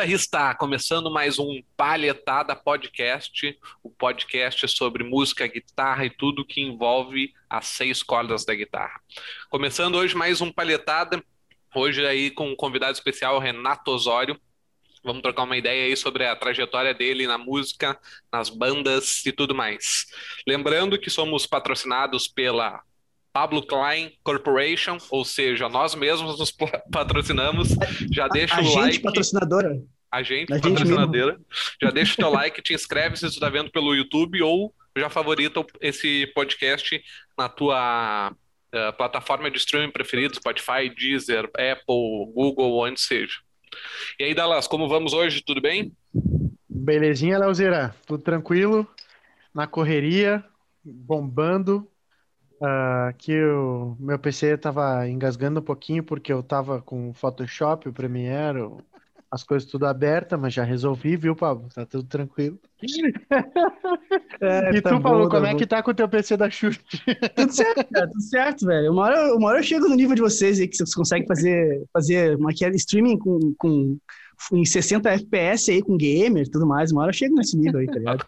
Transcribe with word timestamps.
guitarrista, 0.00 0.54
começando 0.54 1.10
mais 1.10 1.38
um 1.38 1.62
Palhetada 1.76 2.56
Podcast, 2.56 3.54
o 3.82 3.90
podcast 3.90 4.66
sobre 4.68 5.04
música, 5.04 5.46
guitarra 5.46 6.06
e 6.06 6.10
tudo 6.10 6.42
que 6.42 6.62
envolve 6.62 7.34
as 7.50 7.66
seis 7.66 8.02
cordas 8.02 8.42
da 8.42 8.54
guitarra. 8.54 8.98
Começando 9.50 9.96
hoje 9.96 10.16
mais 10.16 10.40
um 10.40 10.50
Palhetada, 10.50 11.22
hoje 11.74 12.06
aí 12.06 12.30
com 12.30 12.48
um 12.48 12.56
convidado 12.56 12.92
especial, 12.92 13.38
Renato 13.38 13.90
Osório. 13.90 14.40
Vamos 15.04 15.20
trocar 15.20 15.42
uma 15.42 15.58
ideia 15.58 15.84
aí 15.84 15.94
sobre 15.94 16.24
a 16.24 16.34
trajetória 16.34 16.94
dele 16.94 17.26
na 17.26 17.36
música, 17.36 18.00
nas 18.32 18.48
bandas 18.48 19.26
e 19.26 19.32
tudo 19.32 19.54
mais. 19.54 20.06
Lembrando 20.46 20.98
que 20.98 21.10
somos 21.10 21.46
patrocinados 21.46 22.26
pela 22.26 22.82
Pablo 23.32 23.64
Klein 23.64 24.12
Corporation, 24.22 24.98
ou 25.10 25.24
seja, 25.24 25.68
nós 25.68 25.94
mesmos 25.94 26.38
nos 26.38 26.50
patrocinamos. 26.90 27.68
Já 28.12 28.28
deixa 28.28 28.56
a 28.56 28.60
o 28.60 28.64
gente 28.64 28.76
like. 28.76 29.00
patrocinadora. 29.00 29.82
A 30.10 30.22
gente, 30.22 30.52
a 30.52 30.56
patrocinadora. 30.60 31.32
Gente 31.34 31.44
já 31.82 31.90
deixa 31.90 32.14
o 32.14 32.16
teu 32.16 32.30
like, 32.30 32.62
te 32.62 32.74
inscreve 32.74 33.16
se 33.16 33.26
tu 33.26 33.32
está 33.32 33.48
vendo 33.48 33.70
pelo 33.70 33.94
YouTube 33.94 34.42
ou 34.42 34.74
já 34.96 35.08
favorita 35.08 35.64
esse 35.80 36.26
podcast 36.34 37.00
na 37.38 37.48
tua 37.48 38.32
uh, 38.32 38.92
plataforma 38.96 39.50
de 39.50 39.58
streaming 39.58 39.92
preferida, 39.92 40.34
Spotify, 40.34 40.88
Deezer, 40.94 41.44
Apple, 41.54 42.32
Google, 42.34 42.78
onde 42.78 43.00
seja. 43.00 43.36
E 44.18 44.24
aí, 44.24 44.34
Dallas, 44.34 44.66
como 44.66 44.88
vamos 44.88 45.12
hoje? 45.12 45.42
Tudo 45.42 45.60
bem? 45.60 45.92
Belezinha, 46.68 47.38
Leozeira. 47.38 47.94
Tudo 48.06 48.22
tranquilo? 48.22 48.86
Na 49.54 49.66
correria, 49.66 50.44
bombando. 50.84 51.89
Uh, 52.60 53.14
que 53.16 53.42
o 53.42 53.96
meu 53.98 54.18
PC 54.18 54.54
estava 54.54 55.08
engasgando 55.08 55.60
um 55.60 55.62
pouquinho 55.62 56.04
porque 56.04 56.30
eu 56.30 56.40
estava 56.40 56.82
com 56.82 57.08
o 57.08 57.14
Photoshop, 57.14 57.88
o 57.88 57.92
Premiere, 57.92 58.60
as 59.30 59.44
coisas 59.44 59.70
tudo 59.70 59.86
abertas, 59.86 60.38
mas 60.38 60.52
já 60.52 60.64
resolvi, 60.64 61.16
viu, 61.16 61.36
Pablo? 61.36 61.68
Tá 61.72 61.86
tudo 61.86 62.04
tranquilo. 62.04 62.58
É, 64.42 64.74
e 64.74 64.80
tá 64.80 64.90
tu, 64.90 65.02
Paulo, 65.02 65.28
como 65.28 65.44
é 65.44 65.54
que 65.54 65.66
tá 65.66 65.82
com 65.82 65.90
o 65.90 65.94
teu 65.94 66.08
PC 66.08 66.34
da 66.34 66.48
Xuxa? 66.48 66.80
Tudo 67.36 67.52
certo, 67.52 67.86
cara, 67.92 68.08
tudo 68.08 68.22
certo, 68.22 68.66
velho. 68.66 68.90
Uma 68.90 69.02
hora, 69.02 69.34
uma 69.34 69.48
hora 69.48 69.58
eu 69.58 69.62
chego 69.62 69.86
no 69.86 69.94
nível 69.94 70.14
de 70.14 70.22
vocês 70.22 70.58
aí, 70.58 70.66
que 70.66 70.76
vocês 70.76 70.94
conseguem 70.94 71.28
fazer, 71.28 71.84
fazer 71.92 72.36
uma 72.38 72.50
streaming 72.50 73.18
com, 73.18 73.54
com, 73.58 73.98
em 74.54 74.64
60 74.64 75.10
FPS 75.10 75.70
aí, 75.70 75.82
com 75.82 75.98
gamer 75.98 76.46
e 76.46 76.50
tudo 76.50 76.66
mais. 76.66 76.90
Uma 76.90 77.02
hora 77.02 77.10
eu 77.10 77.14
chego 77.14 77.34
nesse 77.34 77.54
nível 77.54 77.80
aí, 77.80 77.86
tá 77.86 77.98
ligado? 77.98 78.24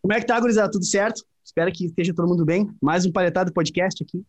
Como 0.00 0.12
é 0.12 0.20
que 0.20 0.26
tá, 0.26 0.38
gurizada? 0.38 0.70
Tudo 0.70 0.84
certo? 0.84 1.24
Espero 1.48 1.72
que 1.72 1.86
esteja 1.86 2.12
todo 2.12 2.28
mundo 2.28 2.44
bem. 2.44 2.68
Mais 2.78 3.06
um 3.06 3.10
paletado 3.10 3.50
podcast 3.54 4.04
aqui. 4.04 4.22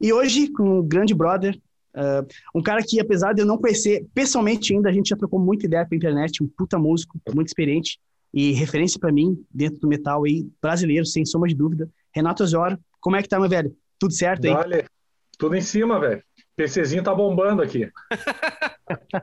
E 0.00 0.10
hoje, 0.10 0.50
com 0.50 0.78
o 0.78 0.82
grande 0.82 1.14
brother, 1.14 1.54
uh, 1.94 2.26
um 2.54 2.62
cara 2.62 2.82
que, 2.82 2.98
apesar 2.98 3.34
de 3.34 3.42
eu 3.42 3.46
não 3.46 3.58
conhecer 3.58 4.06
pessoalmente 4.14 4.72
ainda, 4.72 4.88
a 4.88 4.92
gente 4.92 5.10
já 5.10 5.16
trocou 5.18 5.38
muita 5.38 5.66
ideia 5.66 5.84
pela 5.84 5.98
internet, 5.98 6.42
um 6.42 6.48
puta 6.48 6.78
músico, 6.78 7.20
muito 7.34 7.48
experiente 7.48 8.00
e 8.32 8.52
referência 8.52 8.98
para 8.98 9.12
mim 9.12 9.38
dentro 9.52 9.78
do 9.80 9.86
metal 9.86 10.24
aí, 10.24 10.48
brasileiro, 10.60 11.04
sem 11.04 11.26
sombra 11.26 11.46
de 11.46 11.54
dúvida. 11.54 11.90
Renato 12.10 12.42
Osório, 12.42 12.78
como 13.00 13.16
é 13.16 13.22
que 13.22 13.28
tá, 13.28 13.38
meu 13.38 13.50
velho? 13.50 13.76
Tudo 13.98 14.14
certo 14.14 14.46
aí? 14.46 14.54
Vale, 14.54 14.86
tudo 15.38 15.56
em 15.56 15.60
cima, 15.60 16.00
velho. 16.00 16.22
PCzinho 16.56 17.02
tá 17.02 17.14
bombando 17.14 17.60
aqui. 17.60 17.86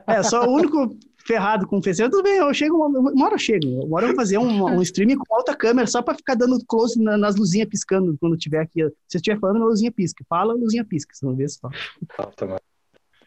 é, 0.06 0.22
só 0.22 0.46
o 0.46 0.54
único 0.54 0.96
ferrado 1.26 1.66
com 1.66 1.78
o 1.78 1.80
PC. 1.80 2.08
Tudo 2.08 2.22
bem, 2.22 2.36
eu 2.36 2.52
chego, 2.52 2.76
uma, 2.76 3.24
hora 3.24 3.34
eu 3.34 3.38
chego. 3.38 3.66
Uma 3.84 3.96
hora 3.96 4.06
eu 4.06 4.08
vou 4.08 4.16
fazer 4.16 4.38
um, 4.38 4.64
um 4.64 4.82
streaming 4.82 5.16
com 5.16 5.34
alta 5.34 5.56
câmera 5.56 5.86
só 5.86 6.02
para 6.02 6.14
ficar 6.14 6.34
dando 6.34 6.58
close 6.66 7.00
na, 7.00 7.16
nas 7.16 7.36
luzinhas 7.36 7.68
piscando 7.68 8.16
quando 8.20 8.36
tiver 8.36 8.60
aqui. 8.60 8.80
Se 9.08 9.16
estiver 9.16 9.38
falando, 9.38 9.62
a 9.62 9.66
luzinha 9.66 9.90
pisca. 9.90 10.24
Fala, 10.28 10.52
a 10.52 10.56
luzinha 10.56 10.84
pisca, 10.84 11.14
você 11.14 11.24
não 11.24 11.34
vê 11.34 11.48
só. 11.48 11.68
Tá, 12.16 12.26
tá, 12.36 12.60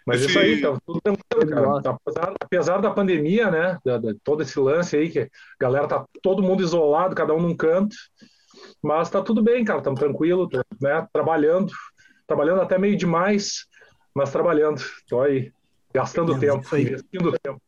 mas 0.08 0.22
isso 0.22 0.40
aí, 0.40 0.62
tá 0.62 0.78
tudo 0.86 1.02
tranquilo, 1.02 1.50
cara. 1.50 1.82
Tá, 1.82 1.90
apesar, 1.90 2.34
apesar, 2.40 2.78
da 2.78 2.92
pandemia, 2.92 3.52
né? 3.52 3.78
Da, 3.84 3.98
da, 3.98 4.14
todo 4.24 4.42
esse 4.42 4.58
lance 4.58 4.96
aí, 4.96 5.10
que 5.10 5.20
a 5.20 5.30
galera 5.60 5.86
tá 5.86 6.06
todo 6.24 6.42
mundo 6.42 6.64
isolado, 6.64 7.14
cada 7.14 7.34
um 7.34 7.42
num 7.42 7.54
canto. 7.54 7.94
Mas 8.82 9.10
tá 9.10 9.22
tudo 9.22 9.44
bem, 9.44 9.66
cara. 9.66 9.80
Estamos 9.80 10.00
tranquilo, 10.00 10.48
né? 10.82 11.06
Trabalhando, 11.12 11.74
trabalhando 12.26 12.62
até 12.62 12.78
meio 12.78 12.96
demais, 12.96 13.66
mas 14.16 14.32
trabalhando. 14.32 14.82
Tô 15.10 15.20
aí, 15.20 15.52
gastando 15.94 16.36
é, 16.36 16.40
tempo, 16.40 16.78
investindo 16.78 17.38
tempo. 17.44 17.62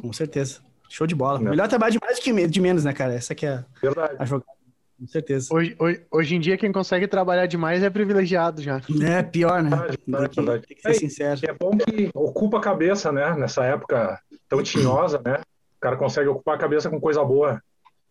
Com 0.00 0.12
certeza. 0.12 0.60
Show 0.88 1.06
de 1.06 1.14
bola. 1.14 1.38
É. 1.38 1.42
Melhor 1.42 1.68
trabalhar 1.68 1.90
de 1.90 1.98
mais 2.00 2.18
do 2.18 2.22
que 2.22 2.46
de 2.48 2.60
menos, 2.60 2.84
né, 2.84 2.92
cara? 2.92 3.14
Essa 3.14 3.34
que 3.34 3.46
é 3.46 3.64
Verdade. 3.80 4.16
a 4.18 4.24
jogada. 4.24 4.60
Com 4.98 5.06
certeza. 5.06 5.48
Hoje, 5.54 5.74
hoje, 5.78 6.02
hoje, 6.10 6.34
em 6.36 6.40
dia, 6.40 6.58
quem 6.58 6.70
consegue 6.70 7.08
trabalhar 7.08 7.46
demais 7.46 7.82
é 7.82 7.88
privilegiado 7.88 8.60
já. 8.60 8.82
É, 9.02 9.22
pior, 9.22 9.62
né? 9.62 9.70
Verdade, 9.70 10.36
verdade, 10.36 10.66
tem, 10.66 10.76
que, 10.76 10.82
tem 10.82 10.82
que 10.82 10.82
ser 10.82 10.90
é, 10.90 10.94
sincero. 10.94 11.40
É 11.44 11.54
bom 11.54 11.70
que 11.70 12.10
ocupa 12.12 12.58
a 12.58 12.60
cabeça, 12.60 13.10
né? 13.10 13.34
Nessa 13.34 13.64
época 13.64 14.20
tão 14.46 14.62
tinhosa, 14.62 15.22
né? 15.24 15.36
O 15.78 15.80
cara 15.80 15.96
consegue 15.96 16.28
ocupar 16.28 16.56
a 16.56 16.58
cabeça 16.58 16.90
com 16.90 17.00
coisa 17.00 17.24
boa. 17.24 17.62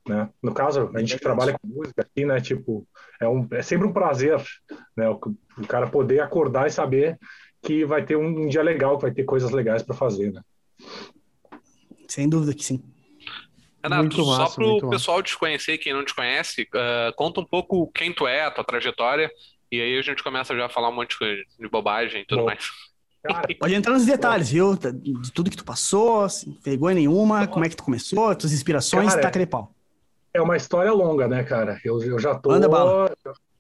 Né? 0.08 0.28
No 0.41 0.52
caso, 0.52 0.90
a 0.96 1.00
gente 1.00 1.16
que 1.16 1.22
trabalha 1.22 1.53
com 1.53 1.68
música 1.68 2.02
aqui, 2.02 2.25
né? 2.25 2.41
Tipo, 2.41 2.88
é, 3.22 3.28
um, 3.28 3.47
é 3.52 3.62
sempre 3.62 3.88
um 3.88 3.94
prazer, 3.94 4.41
né? 4.97 5.08
O, 5.09 5.19
o 5.59 5.68
cara 5.68 5.85
poder 5.85 6.22
acordar 6.22 6.66
e 6.66 6.72
saber 6.72 7.19
que 7.62 7.85
vai 7.85 8.03
ter 8.03 8.16
um, 8.16 8.46
um 8.46 8.47
dia 8.47 8.63
legal, 8.63 8.97
que 8.97 9.03
vai 9.03 9.12
ter 9.12 9.25
coisas 9.25 9.52
legais 9.52 9.84
para 9.84 9.94
fazer, 9.94 10.34
né? 10.34 10.41
Sem 12.09 12.28
dúvida 12.28 12.53
que 12.53 12.66
sim. 12.66 12.84
Renato, 13.81 14.02
muito 14.02 14.25
só 14.25 14.50
para 14.50 14.66
o 14.66 14.90
pessoal 14.90 15.24
te 15.24 15.38
conhecer, 15.38 15.78
quem 15.78 15.94
não 15.94 16.03
te 16.03 16.14
conhece, 16.14 16.64
uh, 16.64 17.16
conta 17.16 17.40
um 17.40 17.46
pouco 17.46 17.90
quem 17.94 18.12
tu 18.12 18.28
é, 18.28 18.44
a 18.44 18.52
tua 18.52 18.64
trajetória, 18.64 19.31
e 19.72 19.80
aí 19.80 19.97
a 19.97 20.02
gente 20.02 20.22
começa 20.22 20.53
já 20.56 20.66
a 20.66 20.70
falar 20.70 20.90
um 20.90 20.96
monte 20.96 21.16
de 21.58 21.70
bobagem 21.70 22.22
e 22.22 22.25
tudo 22.25 22.40
Bom. 22.40 22.46
mais. 22.47 22.70
Cara, 23.24 23.47
Pode 23.59 23.74
entrar 23.74 23.94
nos 23.94 24.06
detalhes, 24.06 24.50
viu? 24.50 24.75
De 24.75 25.31
tudo 25.31 25.50
que 25.50 25.58
tu 25.58 25.64
passou, 25.64 26.25
vergonha 26.64 26.96
nenhuma, 26.96 27.47
como 27.47 27.64
é 27.64 27.70
que 27.70 27.75
tu 27.75 27.84
começou, 27.84 28.36
tuas 28.36 28.52
inspirações, 28.52 29.09
cara, 29.09 29.22
taca 29.22 29.40
de 29.40 29.46
pau. 29.46 29.74
É 30.34 30.41
uma 30.41 30.58
história 30.58 30.91
longa, 30.91 31.28
né, 31.28 31.44
cara? 31.44 31.80
Eu, 31.84 32.02
eu 32.02 32.20
já 32.20 32.36
tô. 32.36 32.52
Anda 32.52 32.68
bala. 32.68 33.12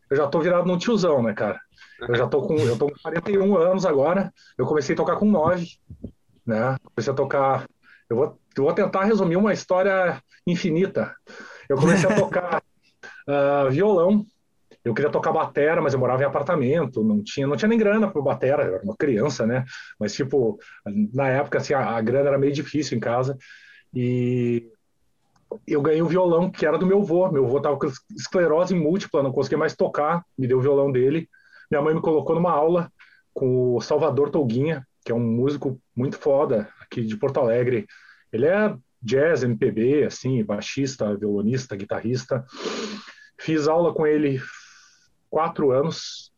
Eu 0.09 0.17
já 0.17 0.27
tô 0.27 0.39
virado 0.39 0.65
num 0.65 0.77
tiozão, 0.77 1.21
né, 1.21 1.33
cara? 1.33 1.59
Eu 2.01 2.15
já 2.15 2.27
tô 2.27 2.41
com. 2.41 2.55
Eu 2.57 2.77
tô 2.77 2.87
com 2.87 2.99
41 3.01 3.57
anos 3.57 3.85
agora. 3.85 4.33
Eu 4.57 4.65
comecei 4.65 4.93
a 4.93 4.97
tocar 4.97 5.17
com 5.17 5.25
9, 5.25 5.67
né? 6.45 6.77
Comecei 6.83 7.11
a 7.11 7.15
tocar 7.15 7.65
eu 8.09 8.15
vou, 8.15 8.39
eu 8.57 8.63
vou 8.63 8.73
tentar 8.73 9.03
resumir 9.03 9.35
uma 9.35 9.53
história 9.53 10.21
infinita. 10.45 11.13
Eu 11.69 11.77
comecei 11.77 12.09
a 12.09 12.15
tocar 12.15 12.63
uh, 13.27 13.69
violão. 13.71 14.25
Eu 14.83 14.93
queria 14.93 15.11
tocar 15.11 15.31
batera, 15.31 15.81
mas 15.81 15.93
eu 15.93 15.99
morava 15.99 16.23
em 16.23 16.25
apartamento, 16.25 17.03
não 17.03 17.21
tinha, 17.21 17.45
não 17.45 17.57
tinha 17.57 17.67
nem 17.67 17.77
grana 17.77 18.09
para 18.09 18.21
batera, 18.21 18.63
eu 18.63 18.75
era 18.75 18.83
uma 18.83 18.95
criança, 18.95 19.45
né? 19.45 19.65
Mas 19.99 20.13
tipo, 20.13 20.57
na 21.13 21.27
época 21.27 21.57
assim, 21.57 21.73
a, 21.73 21.97
a 21.97 22.01
grana 22.01 22.29
era 22.29 22.37
meio 22.39 22.53
difícil 22.53 22.97
em 22.97 22.99
casa 22.99 23.37
e 23.93 24.71
eu 25.67 25.81
ganhei 25.81 26.01
o 26.01 26.05
um 26.05 26.07
violão 26.07 26.49
que 26.49 26.65
era 26.65 26.77
do 26.77 26.85
meu 26.85 27.01
avô. 27.01 27.29
Meu 27.29 27.45
avô 27.45 27.57
estava 27.57 27.77
com 27.77 27.91
esclerose 28.15 28.73
múltipla, 28.73 29.21
não 29.21 29.33
conseguia 29.33 29.57
mais 29.57 29.75
tocar, 29.75 30.23
me 30.37 30.47
deu 30.47 30.57
o 30.57 30.61
violão 30.61 30.91
dele. 30.91 31.27
Minha 31.69 31.83
mãe 31.83 31.93
me 31.93 32.01
colocou 32.01 32.33
numa 32.33 32.51
aula 32.51 32.89
com 33.33 33.75
o 33.75 33.81
Salvador 33.81 34.31
Tolguinha, 34.31 34.87
que 35.03 35.11
é 35.11 35.15
um 35.15 35.19
músico 35.19 35.79
muito 35.95 36.17
foda 36.17 36.69
aqui 36.91 37.03
de 37.03 37.15
Porto 37.15 37.39
Alegre. 37.39 37.85
Ele 38.31 38.47
é 38.47 38.75
jazz, 39.01 39.43
MPB, 39.43 40.05
assim, 40.05 40.43
baixista, 40.43 41.15
violonista, 41.15 41.75
guitarrista. 41.75 42.43
Fiz 43.39 43.67
aula 43.67 43.93
com 43.93 44.05
ele 44.05 44.41
quatro 45.29 45.71
anos. 45.71 46.33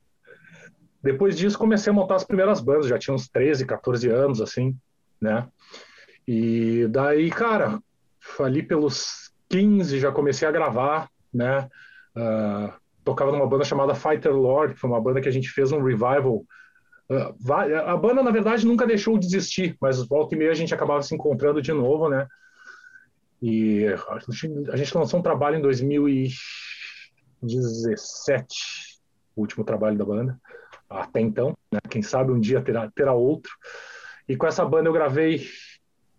Depois 1.01 1.35
disso, 1.37 1.57
comecei 1.57 1.89
a 1.89 1.93
montar 1.93 2.15
as 2.15 2.23
primeiras 2.23 2.61
bandas, 2.61 2.87
já 2.87 2.99
tinha 2.99 3.13
uns 3.13 3.27
13, 3.27 3.65
14 3.65 4.07
anos, 4.09 4.39
assim, 4.39 4.77
né? 5.19 5.47
E 6.27 6.87
daí, 6.89 7.31
cara, 7.31 7.81
ali 8.39 8.61
pelos 8.61 9.31
15 9.49 9.99
já 9.99 10.11
comecei 10.11 10.47
a 10.47 10.51
gravar, 10.51 11.09
né? 11.33 11.67
Uh, 12.15 12.71
tocava 13.03 13.31
numa 13.31 13.47
banda 13.47 13.63
chamada 13.63 13.95
Fighter 13.95 14.35
Lord, 14.35 14.75
que 14.75 14.79
foi 14.79 14.89
uma 14.89 15.01
banda 15.01 15.21
que 15.21 15.29
a 15.29 15.31
gente 15.31 15.49
fez 15.49 15.71
um 15.71 15.81
revival 15.81 16.45
a 17.11 17.97
banda, 17.97 18.23
na 18.23 18.31
verdade, 18.31 18.65
nunca 18.65 18.87
deixou 18.87 19.17
de 19.17 19.25
existir, 19.25 19.75
mas 19.81 20.01
volta 20.05 20.33
e 20.33 20.37
meia 20.37 20.51
a 20.51 20.55
gente 20.55 20.73
acabava 20.73 21.01
se 21.01 21.13
encontrando 21.13 21.61
de 21.61 21.73
novo, 21.73 22.07
né? 22.07 22.25
E 23.41 23.85
a 24.71 24.77
gente 24.77 24.95
lançou 24.95 25.19
um 25.19 25.23
trabalho 25.23 25.57
em 25.57 25.61
2017, 25.61 28.55
o 29.35 29.41
último 29.41 29.65
trabalho 29.65 29.97
da 29.97 30.05
banda, 30.05 30.39
até 30.89 31.19
então, 31.19 31.57
né? 31.71 31.79
Quem 31.89 32.01
sabe 32.01 32.31
um 32.31 32.39
dia 32.39 32.61
terá, 32.61 32.89
terá 32.91 33.13
outro. 33.13 33.51
E 34.29 34.37
com 34.37 34.47
essa 34.47 34.63
banda 34.63 34.87
eu 34.87 34.93
gravei 34.93 35.45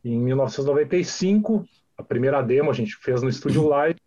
em 0.04 0.18
1995, 0.18 1.64
a 1.96 2.02
primeira 2.02 2.42
demo 2.42 2.70
a 2.70 2.74
gente 2.74 2.96
fez 2.96 3.22
no 3.22 3.28
estúdio 3.28 3.68
live, 3.68 3.98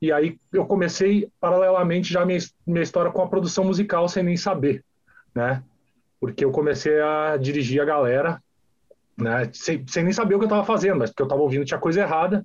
e 0.00 0.10
aí 0.10 0.38
eu 0.52 0.66
comecei 0.66 1.30
paralelamente 1.38 2.12
já 2.12 2.24
minha, 2.24 2.38
minha 2.66 2.82
história 2.82 3.12
com 3.12 3.22
a 3.22 3.28
produção 3.28 3.64
musical 3.64 4.08
sem 4.08 4.22
nem 4.22 4.36
saber, 4.36 4.82
né? 5.34 5.62
Porque 6.24 6.42
eu 6.42 6.50
comecei 6.50 6.98
a 7.02 7.36
dirigir 7.36 7.82
a 7.82 7.84
galera, 7.84 8.42
né, 9.14 9.50
sem, 9.52 9.86
sem 9.86 10.02
nem 10.04 10.12
saber 10.12 10.34
o 10.34 10.38
que 10.38 10.44
eu 10.44 10.48
estava 10.48 10.64
fazendo, 10.64 10.98
mas 10.98 11.10
porque 11.10 11.20
eu 11.20 11.26
estava 11.26 11.42
ouvindo 11.42 11.66
tinha 11.66 11.78
coisa 11.78 12.00
errada. 12.00 12.42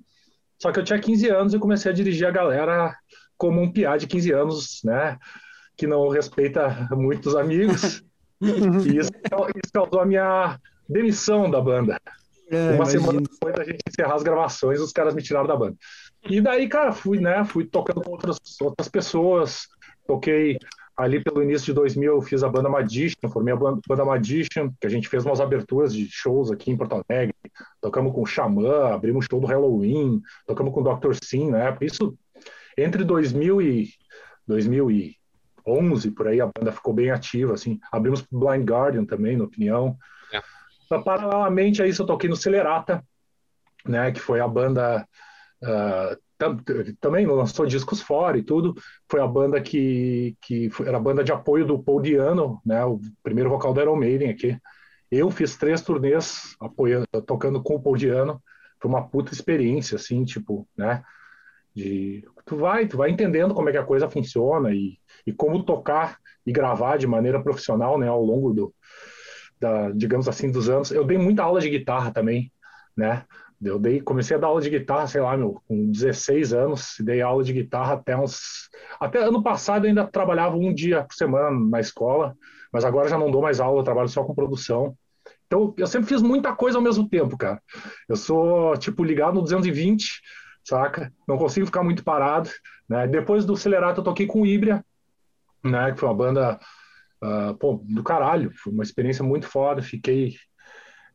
Só 0.58 0.70
que 0.70 0.78
eu 0.78 0.84
tinha 0.84 0.98
15 0.98 1.28
anos 1.30 1.54
e 1.54 1.58
comecei 1.58 1.90
a 1.90 1.94
dirigir 1.94 2.26
a 2.26 2.30
galera 2.30 2.94
como 3.38 3.58
um 3.58 3.72
piá 3.72 3.96
de 3.96 4.06
15 4.06 4.32
anos, 4.32 4.80
né, 4.84 5.16
que 5.78 5.86
não 5.86 6.10
respeita 6.10 6.88
muitos 6.90 7.34
amigos. 7.34 8.04
e 8.42 8.98
isso, 8.98 9.10
isso 9.10 9.72
causou 9.72 10.00
a 10.00 10.04
minha 10.04 10.60
demissão 10.86 11.50
da 11.50 11.58
banda. 11.58 11.98
É, 12.50 12.72
Uma 12.72 12.84
semana 12.84 13.22
depois 13.22 13.54
da 13.54 13.64
gente 13.64 13.80
encerrar 13.88 14.14
as 14.14 14.22
gravações, 14.22 14.78
os 14.78 14.92
caras 14.92 15.14
me 15.14 15.22
tiraram 15.22 15.46
da 15.46 15.56
banda. 15.56 15.76
E 16.28 16.38
daí, 16.38 16.68
cara, 16.68 16.92
fui, 16.92 17.18
né? 17.18 17.44
Fui 17.46 17.64
tocando 17.64 18.02
com 18.02 18.10
outras, 18.10 18.36
outras 18.60 18.88
pessoas. 18.88 19.62
Toquei 20.06 20.58
ali 21.00 21.22
pelo 21.22 21.42
início 21.42 21.66
de 21.66 21.72
2000, 21.72 22.12
eu 22.12 22.22
fiz 22.22 22.42
a 22.42 22.48
banda 22.48 22.68
Magician, 22.68 23.28
formei 23.30 23.54
a 23.54 23.56
banda 23.56 24.04
Magician, 24.04 24.72
que 24.80 24.86
a 24.86 24.90
gente 24.90 25.08
fez 25.08 25.24
umas 25.24 25.40
aberturas 25.40 25.94
de 25.94 26.08
shows 26.10 26.50
aqui 26.50 26.70
em 26.70 26.76
Porto 26.76 27.02
Alegre. 27.08 27.34
Tocamos 27.80 28.12
com 28.12 28.22
o 28.22 28.26
Xamã, 28.26 28.92
abrimos 28.92 29.26
show 29.30 29.40
do 29.40 29.46
Halloween, 29.46 30.20
tocamos 30.46 30.74
com 30.74 30.80
o 30.80 30.94
Dr. 30.94 31.14
Sim 31.22 31.50
na 31.50 31.58
época. 31.58 31.86
Isso 31.86 32.16
entre 32.76 33.02
2000 33.04 33.62
e 33.62 33.88
2011, 34.46 36.10
por 36.10 36.28
aí, 36.28 36.40
a 36.40 36.46
banda 36.46 36.72
ficou 36.72 36.92
bem 36.92 37.10
ativa, 37.10 37.54
assim. 37.54 37.80
Abrimos 37.90 38.24
Blind 38.30 38.68
Guardian 38.68 39.04
também, 39.04 39.36
na 39.36 39.44
opinião. 39.44 39.96
Então, 40.84 41.02
paralelamente 41.02 41.82
a 41.82 41.86
isso, 41.86 42.02
eu 42.02 42.06
toquei 42.06 42.28
no 42.28 42.36
Celerata, 42.36 43.04
né, 43.86 44.10
que 44.10 44.20
foi 44.20 44.40
a 44.40 44.48
banda 44.48 45.06
uh, 45.62 46.16
também 47.00 47.26
lançou 47.26 47.66
discos 47.66 48.00
fora 48.00 48.38
e 48.38 48.42
tudo. 48.42 48.74
Foi 49.08 49.20
a 49.20 49.26
banda 49.26 49.60
que, 49.60 50.36
que 50.40 50.70
foi, 50.70 50.88
era 50.88 50.96
a 50.96 51.00
banda 51.00 51.22
de 51.22 51.32
apoio 51.32 51.66
do 51.66 51.82
Paul 51.82 52.00
Diano, 52.00 52.60
né, 52.64 52.84
o 52.84 53.00
primeiro 53.22 53.50
vocal 53.50 53.72
do 53.72 53.80
Iron 53.80 53.96
Maiden 53.96 54.30
aqui. 54.30 54.56
Eu 55.10 55.30
fiz 55.30 55.56
três 55.56 55.82
turnês 55.82 56.54
apoiando, 56.60 57.06
tocando 57.26 57.62
com 57.62 57.74
o 57.74 57.82
Paul 57.82 57.96
Diano. 57.96 58.42
Foi 58.80 58.88
uma 58.88 59.08
puta 59.08 59.32
experiência, 59.32 59.96
assim, 59.96 60.24
tipo, 60.24 60.68
né? 60.76 61.02
De, 61.74 62.24
tu 62.44 62.56
vai, 62.56 62.86
tu 62.86 62.96
vai 62.96 63.10
entendendo 63.10 63.54
como 63.54 63.68
é 63.68 63.72
que 63.72 63.78
a 63.78 63.84
coisa 63.84 64.08
funciona 64.08 64.72
e, 64.72 64.98
e 65.26 65.32
como 65.32 65.64
tocar 65.64 66.18
e 66.46 66.52
gravar 66.52 66.96
de 66.96 67.06
maneira 67.06 67.42
profissional, 67.42 67.98
né, 67.98 68.08
ao 68.08 68.24
longo 68.24 68.52
do, 68.52 68.74
da, 69.60 69.90
digamos 69.90 70.28
assim, 70.28 70.50
dos 70.50 70.68
anos. 70.68 70.90
Eu 70.90 71.04
dei 71.04 71.18
muita 71.18 71.42
aula 71.42 71.60
de 71.60 71.70
guitarra 71.70 72.12
também, 72.12 72.52
né? 72.96 73.24
Eu 73.62 73.78
dei, 73.78 74.00
comecei 74.00 74.36
a 74.36 74.40
dar 74.40 74.46
aula 74.46 74.60
de 74.60 74.70
guitarra, 74.70 75.06
sei 75.06 75.20
lá, 75.20 75.36
meu, 75.36 75.60
com 75.68 75.90
16 75.90 76.54
anos, 76.54 76.94
dei 77.00 77.20
aula 77.20 77.44
de 77.44 77.52
guitarra 77.52 77.94
até 77.94 78.16
uns. 78.16 78.70
Até 78.98 79.18
ano 79.18 79.42
passado 79.42 79.86
ainda 79.86 80.06
trabalhava 80.06 80.56
um 80.56 80.72
dia 80.72 81.04
por 81.04 81.14
semana 81.14 81.50
na 81.50 81.78
escola, 81.78 82.34
mas 82.72 82.84
agora 82.84 83.08
já 83.08 83.18
não 83.18 83.30
dou 83.30 83.42
mais 83.42 83.60
aula, 83.60 83.84
trabalho 83.84 84.08
só 84.08 84.24
com 84.24 84.34
produção. 84.34 84.96
Então 85.46 85.74
eu 85.76 85.86
sempre 85.86 86.08
fiz 86.08 86.22
muita 86.22 86.54
coisa 86.54 86.78
ao 86.78 86.82
mesmo 86.82 87.06
tempo, 87.06 87.36
cara. 87.36 87.60
Eu 88.08 88.16
sou, 88.16 88.76
tipo, 88.78 89.04
ligado 89.04 89.34
no 89.34 89.42
220, 89.42 90.22
saca? 90.64 91.12
Não 91.28 91.36
consigo 91.36 91.66
ficar 91.66 91.82
muito 91.82 92.02
parado, 92.02 92.48
né? 92.88 93.06
Depois 93.06 93.44
do 93.44 93.56
Celerato 93.56 94.00
eu 94.00 94.04
toquei 94.04 94.26
com 94.26 94.40
o 94.40 94.46
Ibria, 94.46 94.82
né? 95.62 95.92
Que 95.92 96.00
foi 96.00 96.08
uma 96.08 96.14
banda 96.14 96.58
Uh, 97.22 97.54
pô, 97.58 97.84
do 97.84 98.02
caralho, 98.02 98.50
foi 98.54 98.72
uma 98.72 98.82
experiência 98.82 99.22
muito 99.22 99.46
foda. 99.46 99.82
Fiquei 99.82 100.36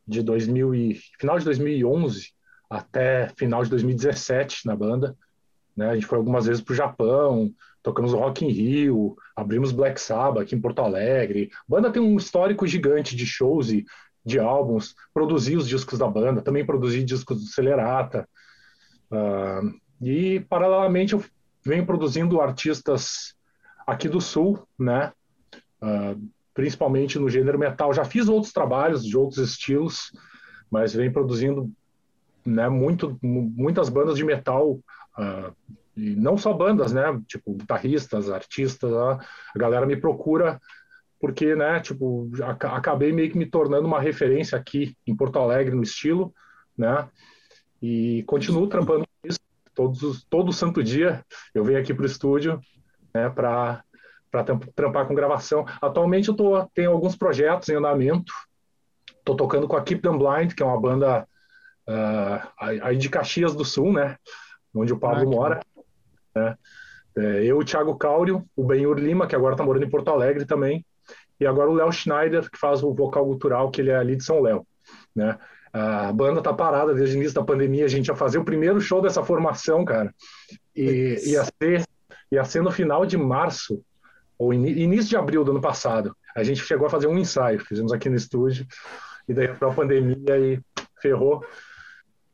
de 0.06 0.22
2000 0.22 0.74
e, 0.74 0.94
final 1.18 1.36
de 1.36 1.44
2011 1.44 2.35
até 2.68 3.28
final 3.36 3.62
de 3.62 3.70
2017 3.70 4.66
na 4.66 4.76
banda. 4.76 5.16
Né? 5.76 5.90
A 5.90 5.94
gente 5.94 6.06
foi 6.06 6.18
algumas 6.18 6.46
vezes 6.46 6.62
para 6.62 6.72
o 6.72 6.76
Japão, 6.76 7.52
tocamos 7.82 8.12
Rock 8.12 8.44
in 8.44 8.50
Rio, 8.50 9.16
abrimos 9.34 9.72
Black 9.72 10.00
Sabbath 10.00 10.42
aqui 10.42 10.54
em 10.54 10.60
Porto 10.60 10.80
Alegre. 10.80 11.50
A 11.52 11.64
banda 11.68 11.90
tem 11.90 12.02
um 12.02 12.16
histórico 12.16 12.66
gigante 12.66 13.14
de 13.14 13.26
shows 13.26 13.70
e 13.70 13.84
de 14.24 14.38
álbuns. 14.38 14.94
Produzi 15.14 15.56
os 15.56 15.68
discos 15.68 15.98
da 15.98 16.08
banda, 16.08 16.42
também 16.42 16.66
produzi 16.66 17.04
discos 17.04 17.40
do 17.40 17.46
Celerata. 17.46 18.28
Uh, 19.10 19.78
e, 20.00 20.40
paralelamente, 20.40 21.12
eu 21.12 21.24
venho 21.64 21.86
produzindo 21.86 22.40
artistas 22.40 23.34
aqui 23.86 24.08
do 24.08 24.20
Sul, 24.20 24.66
né? 24.76 25.12
uh, 25.82 26.20
principalmente 26.52 27.18
no 27.18 27.28
gênero 27.28 27.58
metal. 27.58 27.92
Já 27.92 28.04
fiz 28.04 28.28
outros 28.28 28.52
trabalhos 28.52 29.04
de 29.04 29.16
outros 29.16 29.38
estilos, 29.38 30.10
mas 30.70 30.94
vem 30.94 31.12
produzindo 31.12 31.70
né, 32.46 32.68
muito, 32.68 33.18
muitas 33.22 33.88
bandas 33.88 34.16
de 34.16 34.24
metal, 34.24 34.72
uh, 35.18 35.54
e 35.96 36.14
não 36.14 36.36
só 36.36 36.52
bandas, 36.52 36.92
né, 36.92 37.02
tipo 37.26 37.54
guitarristas, 37.54 38.30
artistas, 38.30 38.92
a 38.92 39.18
galera 39.56 39.86
me 39.86 39.96
procura 39.96 40.60
porque, 41.18 41.54
né, 41.54 41.80
tipo, 41.80 42.30
acabei 42.60 43.12
meio 43.12 43.30
que 43.30 43.38
me 43.38 43.46
tornando 43.46 43.86
uma 43.86 44.00
referência 44.00 44.58
aqui 44.58 44.94
em 45.06 45.16
Porto 45.16 45.38
Alegre 45.38 45.74
no 45.74 45.82
estilo, 45.82 46.32
né, 46.76 47.08
e 47.80 48.22
continuo 48.26 48.68
trampando 48.68 49.06
isso 49.24 49.40
todos, 49.74 50.24
todo 50.28 50.52
santo 50.52 50.82
dia. 50.82 51.24
Eu 51.54 51.64
venho 51.64 51.78
aqui 51.78 51.94
para 51.94 52.02
o 52.02 52.06
estúdio, 52.06 52.60
né, 53.14 53.28
para 53.30 53.82
para 54.30 54.44
trampar 54.74 55.06
com 55.06 55.14
gravação. 55.14 55.64
Atualmente 55.80 56.28
eu 56.28 56.34
tô, 56.34 56.62
tenho 56.74 56.90
alguns 56.90 57.16
projetos 57.16 57.68
em 57.70 57.76
andamento. 57.76 58.32
Estou 59.08 59.36
tocando 59.36 59.66
com 59.66 59.76
a 59.76 59.82
Keep 59.82 60.02
Them 60.02 60.18
Blind, 60.18 60.52
que 60.52 60.62
é 60.62 60.66
uma 60.66 60.80
banda 60.80 61.26
uh, 61.88 62.48
aí 62.58 62.96
de 62.96 63.08
Caxias 63.08 63.54
do 63.54 63.64
Sul, 63.64 63.92
né? 63.92 64.16
Onde 64.74 64.92
o 64.92 64.98
Pablo 64.98 65.22
ah, 65.22 65.36
mora. 65.36 65.60
Né? 66.34 66.56
É, 67.16 67.44
eu, 67.44 67.58
o 67.58 67.64
Thiago 67.64 67.96
Cáurio, 67.96 68.44
o 68.54 68.62
Benhur 68.62 68.98
Lima, 68.98 69.26
que 69.26 69.34
agora 69.34 69.54
está 69.54 69.64
morando 69.64 69.84
em 69.84 69.90
Porto 69.90 70.10
Alegre 70.10 70.44
também, 70.44 70.84
e 71.40 71.46
agora 71.46 71.70
o 71.70 71.74
Léo 71.74 71.90
Schneider, 71.90 72.50
que 72.50 72.58
faz 72.58 72.82
o 72.82 72.92
vocal 72.92 73.24
cultural, 73.24 73.70
que 73.70 73.80
ele 73.80 73.90
é 73.90 73.96
ali 73.96 74.16
de 74.16 74.24
São 74.24 74.40
Léo. 74.40 74.66
Né? 75.14 75.36
A 75.72 76.12
banda 76.12 76.42
tá 76.42 76.52
parada 76.52 76.94
desde 76.94 77.16
o 77.16 77.18
início 77.18 77.34
da 77.34 77.44
pandemia, 77.44 77.84
a 77.84 77.88
gente 77.88 78.08
ia 78.08 78.16
fazer 78.16 78.38
o 78.38 78.44
primeiro 78.44 78.80
show 78.80 79.00
dessa 79.00 79.22
formação, 79.22 79.84
cara, 79.84 80.14
e 80.74 81.16
ia 81.24 81.44
ser, 81.44 81.84
ia 82.30 82.44
ser 82.44 82.62
no 82.62 82.70
final 82.70 83.06
de 83.06 83.16
março, 83.16 83.82
ou 84.38 84.52
início 84.52 85.08
de 85.08 85.16
abril 85.16 85.42
do 85.42 85.52
ano 85.52 85.60
passado. 85.60 86.14
A 86.34 86.42
gente 86.42 86.62
chegou 86.62 86.86
a 86.86 86.90
fazer 86.90 87.06
um 87.06 87.18
ensaio, 87.18 87.64
fizemos 87.64 87.92
aqui 87.92 88.10
no 88.10 88.16
estúdio, 88.16 88.66
e 89.26 89.32
daí 89.32 89.46
a 89.48 89.70
pandemia 89.70 90.38
e 90.38 90.60
ferrou. 91.00 91.42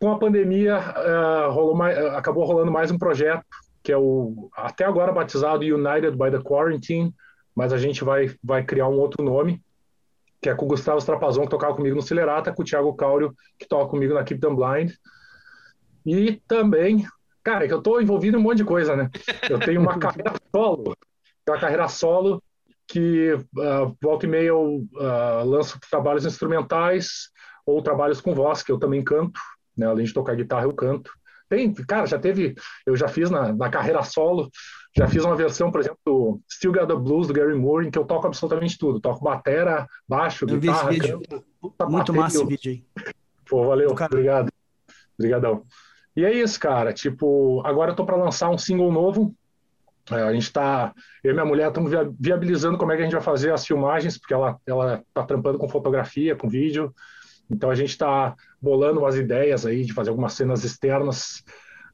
Com 0.03 0.11
a 0.11 0.19
pandemia, 0.19 0.81
uh, 0.81 1.53
rolou 1.53 1.77
mais, 1.77 1.97
uh, 1.97 2.17
acabou 2.17 2.45
rolando 2.45 2.73
mais 2.73 2.91
um 2.91 2.99
projeto, 2.99 3.45
que 3.85 3.93
é 3.93 3.97
o 3.97 4.51
até 4.53 4.85
agora 4.85 5.13
batizado 5.13 5.63
United 5.63 6.17
by 6.17 6.29
the 6.29 6.43
Quarantine, 6.43 7.15
mas 7.55 7.73
a 7.73 7.79
gente 7.79 8.03
vai, 8.03 8.35
vai 8.43 8.65
criar 8.65 8.89
um 8.89 8.99
outro 8.99 9.25
nome, 9.25 9.63
que 10.41 10.49
é 10.49 10.57
com 10.57 10.65
o 10.65 10.69
Gustavo 10.69 10.99
Strapazon, 10.99 11.43
que 11.43 11.51
tocava 11.51 11.77
comigo 11.77 11.95
no 11.95 12.03
Celerata, 12.03 12.53
com 12.53 12.63
o 12.63 12.65
Thiago 12.65 12.93
Cáurio, 12.97 13.33
que 13.57 13.65
toca 13.65 13.89
comigo 13.89 14.13
na 14.13 14.25
Keep 14.25 14.41
Them 14.41 14.57
Blind. 14.57 14.91
E 16.05 16.43
também, 16.49 17.07
cara, 17.41 17.65
é 17.65 17.69
que 17.69 17.75
eu 17.75 17.79
estou 17.79 18.03
envolvido 18.03 18.37
em 18.37 18.41
um 18.41 18.43
monte 18.43 18.57
de 18.57 18.65
coisa, 18.65 18.97
né? 18.97 19.09
Eu 19.49 19.61
tenho 19.61 19.81
uma 19.81 19.97
carreira 20.01 20.33
solo 20.53 20.97
uma 21.49 21.59
carreira 21.61 21.87
solo 21.87 22.43
que 22.89 23.35
uh, 23.35 23.97
volta 24.03 24.27
e 24.27 24.29
meia 24.29 24.49
eu 24.49 24.85
uh, 24.95 25.45
lanço 25.45 25.79
trabalhos 25.89 26.27
instrumentais 26.27 27.31
ou 27.65 27.81
trabalhos 27.81 28.21
com 28.21 28.35
voz, 28.35 28.65
que 28.65 28.73
eu 28.73 28.81
também 28.81 29.05
canto, 29.05 29.39
né? 29.77 29.87
além 29.87 30.05
de 30.05 30.13
tocar 30.13 30.37
guitarra, 30.37 30.65
eu 30.65 30.73
canto. 30.73 31.11
Tem, 31.49 31.73
cara, 31.73 32.07
já 32.07 32.19
teve, 32.19 32.55
eu 32.87 32.97
já 32.97 33.09
fiz 33.09 33.31
na, 33.31 33.53
na 33.53 33.69
carreira 33.69 34.03
solo, 34.03 34.51
já 34.97 35.07
fiz 35.07 35.23
uma 35.23 35.37
versão, 35.37 35.71
por 35.71 35.81
exemplo, 35.81 35.99
do 36.05 36.41
Still 36.51 36.73
Got 36.73 36.87
the 36.87 36.95
Blues, 36.95 37.27
do 37.27 37.35
Gary 37.35 37.55
Moore, 37.55 37.87
em 37.87 37.91
que 37.91 37.99
eu 37.99 38.05
toco 38.05 38.27
absolutamente 38.27 38.79
tudo. 38.79 39.01
Toco 39.01 39.23
batera, 39.23 39.87
baixo, 40.09 40.47
eu 40.49 40.59
guitarra, 40.59 40.91
canto. 40.97 41.45
Muito 41.91 42.15
massa 42.15 42.37
esse 42.39 42.47
vídeo 42.47 42.73
aí. 42.73 43.13
Pô, 43.49 43.67
valeu, 43.67 43.91
obrigado. 43.91 44.51
Obrigadão. 45.19 45.65
E 46.17 46.25
é 46.25 46.33
isso, 46.33 46.59
cara. 46.59 46.93
Tipo, 46.93 47.63
agora 47.67 47.93
eu 47.93 47.97
tô 47.97 48.07
para 48.07 48.17
lançar 48.17 48.51
um 48.51 48.57
single 48.57 48.91
novo, 48.91 49.35
é, 50.11 50.23
a 50.23 50.33
gente 50.33 50.45
está, 50.45 50.93
eu 51.23 51.31
e 51.31 51.35
minha 51.35 51.45
mulher 51.45 51.69
estamos 51.69 51.93
viabilizando 52.19 52.77
como 52.77 52.91
é 52.93 52.97
que 52.97 53.03
a 53.03 53.05
gente 53.05 53.15
vai 53.15 53.23
fazer 53.23 53.53
as 53.53 53.65
filmagens, 53.65 54.19
porque 54.19 54.35
ela 54.35 54.59
ela 54.67 55.03
está 55.07 55.23
trampando 55.23 55.59
com 55.59 55.69
fotografia, 55.69 56.35
com 56.35 56.49
vídeo. 56.49 56.93
Então 57.51 57.71
a 57.71 57.75
gente 57.75 57.91
está 57.91 58.35
bolando 58.61 59.01
umas 59.01 59.17
ideias 59.17 59.67
aí 59.67 59.85
de 59.85 59.93
fazer 59.93 60.11
algumas 60.11 60.33
cenas 60.33 60.65
externas 60.65 61.43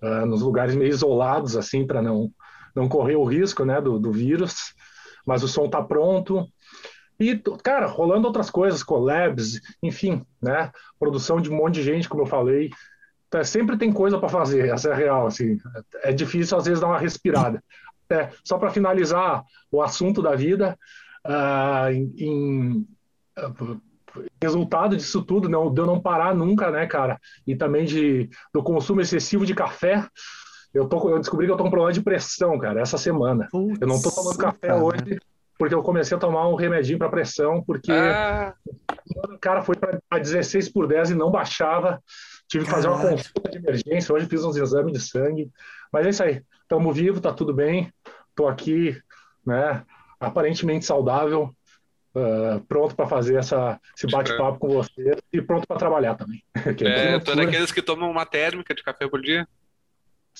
uh, 0.02 0.26
nos 0.26 0.42
lugares 0.42 0.74
meio 0.74 0.90
isolados, 0.90 1.56
assim, 1.56 1.86
para 1.86 2.02
não 2.02 2.32
não 2.74 2.88
correr 2.88 3.16
o 3.16 3.24
risco, 3.24 3.64
né, 3.64 3.80
do, 3.80 3.98
do 3.98 4.12
vírus. 4.12 4.74
Mas 5.26 5.42
o 5.42 5.48
som 5.48 5.66
está 5.66 5.82
pronto. 5.82 6.46
E, 7.18 7.36
cara, 7.62 7.86
rolando 7.86 8.28
outras 8.28 8.48
coisas, 8.48 8.82
collabs, 8.82 9.60
enfim, 9.82 10.24
né? 10.40 10.70
Produção 10.98 11.40
de 11.40 11.50
um 11.50 11.56
monte 11.56 11.74
de 11.74 11.82
gente, 11.82 12.08
como 12.08 12.22
eu 12.22 12.26
falei. 12.26 12.70
Então, 13.26 13.42
sempre 13.42 13.76
tem 13.76 13.92
coisa 13.92 14.18
para 14.18 14.28
fazer, 14.28 14.68
essa 14.68 14.88
é 14.90 14.92
a 14.92 14.96
real, 14.96 15.26
assim. 15.26 15.58
É 16.02 16.12
difícil, 16.12 16.56
às 16.56 16.64
vezes, 16.64 16.80
dar 16.80 16.86
uma 16.86 16.98
respirada. 16.98 17.62
É, 18.08 18.30
só 18.44 18.56
para 18.56 18.70
finalizar 18.70 19.44
o 19.70 19.82
assunto 19.82 20.22
da 20.22 20.34
vida, 20.34 20.78
uh, 21.26 21.92
em, 21.92 22.14
em 22.16 22.86
uh, 23.38 23.80
resultado 24.42 24.96
disso 24.96 25.22
tudo, 25.22 25.48
não, 25.48 25.72
de 25.72 25.80
eu 25.80 25.86
não 25.86 26.00
parar 26.00 26.34
nunca, 26.34 26.70
né, 26.70 26.86
cara? 26.86 27.18
E 27.46 27.56
também 27.56 27.84
de, 27.84 28.28
do 28.52 28.62
consumo 28.62 29.00
excessivo 29.00 29.46
de 29.46 29.54
café. 29.54 30.06
Eu, 30.72 30.86
tô, 30.86 31.10
eu 31.10 31.18
descobri 31.18 31.46
que 31.46 31.52
eu 31.52 31.56
tô 31.56 31.64
com 31.64 31.70
problema 31.70 31.92
de 31.92 32.02
pressão, 32.02 32.58
cara, 32.58 32.80
essa 32.80 32.98
semana. 32.98 33.48
Putz, 33.50 33.80
eu 33.80 33.88
não 33.88 34.00
tô 34.00 34.10
tomando 34.10 34.38
café 34.38 34.68
cara. 34.68 34.82
hoje 34.82 35.18
porque 35.58 35.74
eu 35.74 35.82
comecei 35.82 36.16
a 36.16 36.20
tomar 36.20 36.48
um 36.48 36.54
remedinho 36.54 36.98
para 36.98 37.08
pressão, 37.08 37.60
porque 37.60 37.90
ah. 37.90 38.54
o 39.28 39.38
cara 39.38 39.60
foi 39.60 39.74
para 39.74 40.18
16 40.18 40.68
por 40.68 40.86
10 40.86 41.10
e 41.10 41.14
não 41.14 41.32
baixava. 41.32 42.00
Tive 42.46 42.64
que 42.64 42.70
fazer 42.70 42.88
uma 42.88 43.00
consulta 43.00 43.50
de 43.50 43.58
emergência. 43.58 44.14
Hoje 44.14 44.26
fiz 44.26 44.44
uns 44.44 44.56
exames 44.56 44.92
de 44.92 45.00
sangue. 45.00 45.50
Mas 45.92 46.06
é 46.06 46.10
isso 46.10 46.22
aí. 46.22 46.42
Estamos 46.62 46.96
vivos, 46.96 47.20
tá 47.20 47.32
tudo 47.32 47.52
bem. 47.52 47.92
Estou 48.30 48.46
aqui, 48.46 48.96
né? 49.44 49.82
Aparentemente 50.20 50.84
saudável. 50.84 51.52
Uh, 52.18 52.60
pronto 52.66 52.94
para 52.94 53.06
fazer 53.06 53.36
essa, 53.36 53.80
esse 53.96 54.06
bate-papo 54.06 54.58
com 54.58 54.68
você 54.68 55.16
e 55.32 55.40
pronto 55.40 55.66
para 55.66 55.76
trabalhar 55.76 56.14
também. 56.14 56.42
é, 56.56 57.18
tu 57.18 57.30
é 57.32 57.36
daqueles 57.36 57.72
que 57.72 57.82
tomam 57.82 58.10
uma 58.10 58.26
térmica 58.26 58.74
de 58.74 58.82
café 58.82 59.08
por 59.08 59.20
dia? 59.20 59.46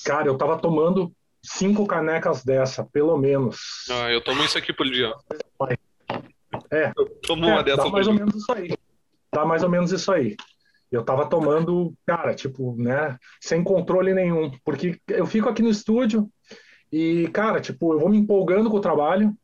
Cara, 0.04 0.26
eu 0.26 0.36
tava 0.36 0.58
tomando 0.58 1.12
cinco 1.42 1.86
canecas 1.86 2.44
dessa, 2.44 2.84
pelo 2.84 3.16
menos. 3.16 3.86
Ah, 3.90 4.10
eu 4.10 4.22
tomo 4.22 4.44
isso 4.44 4.58
aqui 4.58 4.72
por 4.72 4.86
dia. 4.86 5.12
É, 6.70 6.92
eu 6.96 7.06
tomo 7.22 7.46
uma 7.46 7.60
é, 7.60 7.62
dessa 7.62 7.84
dá 7.84 7.90
mais 7.90 8.06
ou 8.06 8.14
menos 8.14 8.34
isso 8.34 8.52
aí. 8.52 8.74
Dá 9.32 9.44
mais 9.44 9.62
ou 9.62 9.70
menos 9.70 9.92
isso 9.92 10.12
aí. 10.12 10.36
Eu 10.90 11.04
tava 11.04 11.26
tomando, 11.26 11.94
cara, 12.06 12.34
tipo, 12.34 12.74
né, 12.76 13.18
sem 13.40 13.62
controle 13.62 14.14
nenhum, 14.14 14.50
porque 14.64 14.98
eu 15.08 15.26
fico 15.26 15.48
aqui 15.48 15.62
no 15.62 15.68
estúdio 15.68 16.30
e, 16.90 17.28
cara, 17.28 17.60
tipo, 17.60 17.92
eu 17.92 17.98
vou 17.98 18.08
me 18.08 18.16
empolgando 18.16 18.70
com 18.70 18.78
o 18.78 18.80
trabalho 18.80 19.34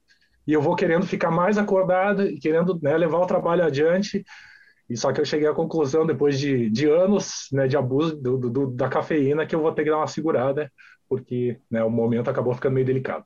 e 0.46 0.52
eu 0.52 0.60
vou 0.60 0.76
querendo 0.76 1.06
ficar 1.06 1.30
mais 1.30 1.56
acordado 1.58 2.26
e 2.26 2.38
querendo 2.38 2.78
né, 2.82 2.96
levar 2.96 3.18
o 3.18 3.26
trabalho 3.26 3.64
adiante. 3.64 4.24
E 4.88 4.96
só 4.96 5.12
que 5.12 5.20
eu 5.20 5.24
cheguei 5.24 5.48
à 5.48 5.54
conclusão, 5.54 6.06
depois 6.06 6.38
de, 6.38 6.68
de 6.68 6.86
anos 6.86 7.48
né, 7.50 7.66
de 7.66 7.76
abuso 7.76 8.14
do, 8.16 8.36
do, 8.36 8.66
da 8.70 8.88
cafeína, 8.88 9.46
que 9.46 9.54
eu 9.54 9.60
vou 9.60 9.72
ter 9.72 9.84
que 9.84 9.90
dar 9.90 9.96
uma 9.96 10.06
segurada, 10.06 10.70
porque 11.08 11.58
né, 11.70 11.82
o 11.82 11.90
momento 11.90 12.28
acabou 12.28 12.54
ficando 12.54 12.74
meio 12.74 12.86
delicado. 12.86 13.24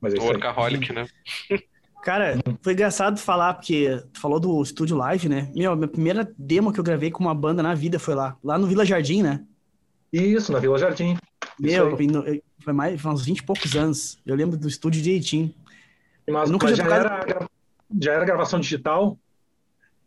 Mas 0.00 0.14
é 0.14 0.18
Workaholic, 0.18 0.92
né? 0.92 1.06
Cara, 2.02 2.38
foi 2.62 2.72
engraçado 2.72 3.18
falar, 3.18 3.54
porque 3.54 4.02
tu 4.12 4.20
falou 4.20 4.40
do 4.40 4.62
estúdio 4.62 4.96
live, 4.96 5.28
né? 5.28 5.52
Meu, 5.54 5.76
minha 5.76 5.88
primeira 5.88 6.32
demo 6.38 6.72
que 6.72 6.80
eu 6.80 6.84
gravei 6.84 7.10
com 7.10 7.22
uma 7.22 7.34
banda 7.34 7.62
na 7.62 7.74
vida 7.74 7.98
foi 7.98 8.14
lá, 8.14 8.38
lá 8.42 8.56
no 8.56 8.66
Vila 8.66 8.86
Jardim, 8.86 9.22
né? 9.22 9.44
Isso, 10.10 10.50
na 10.50 10.58
Vila 10.58 10.78
Jardim. 10.78 11.18
Meu, 11.58 11.94
foi 12.60 12.72
mais 12.72 13.00
foi 13.00 13.12
uns 13.12 13.24
20 13.24 13.38
e 13.38 13.42
poucos 13.42 13.76
anos. 13.76 14.18
Eu 14.24 14.34
lembro 14.34 14.56
do 14.56 14.66
estúdio 14.66 15.02
direitinho. 15.02 15.54
Mas, 16.30 16.50
nunca 16.50 16.68
mas 16.68 16.76
já, 16.76 16.84
era, 16.84 17.48
já 18.00 18.12
era 18.12 18.24
gravação 18.24 18.60
digital? 18.60 19.18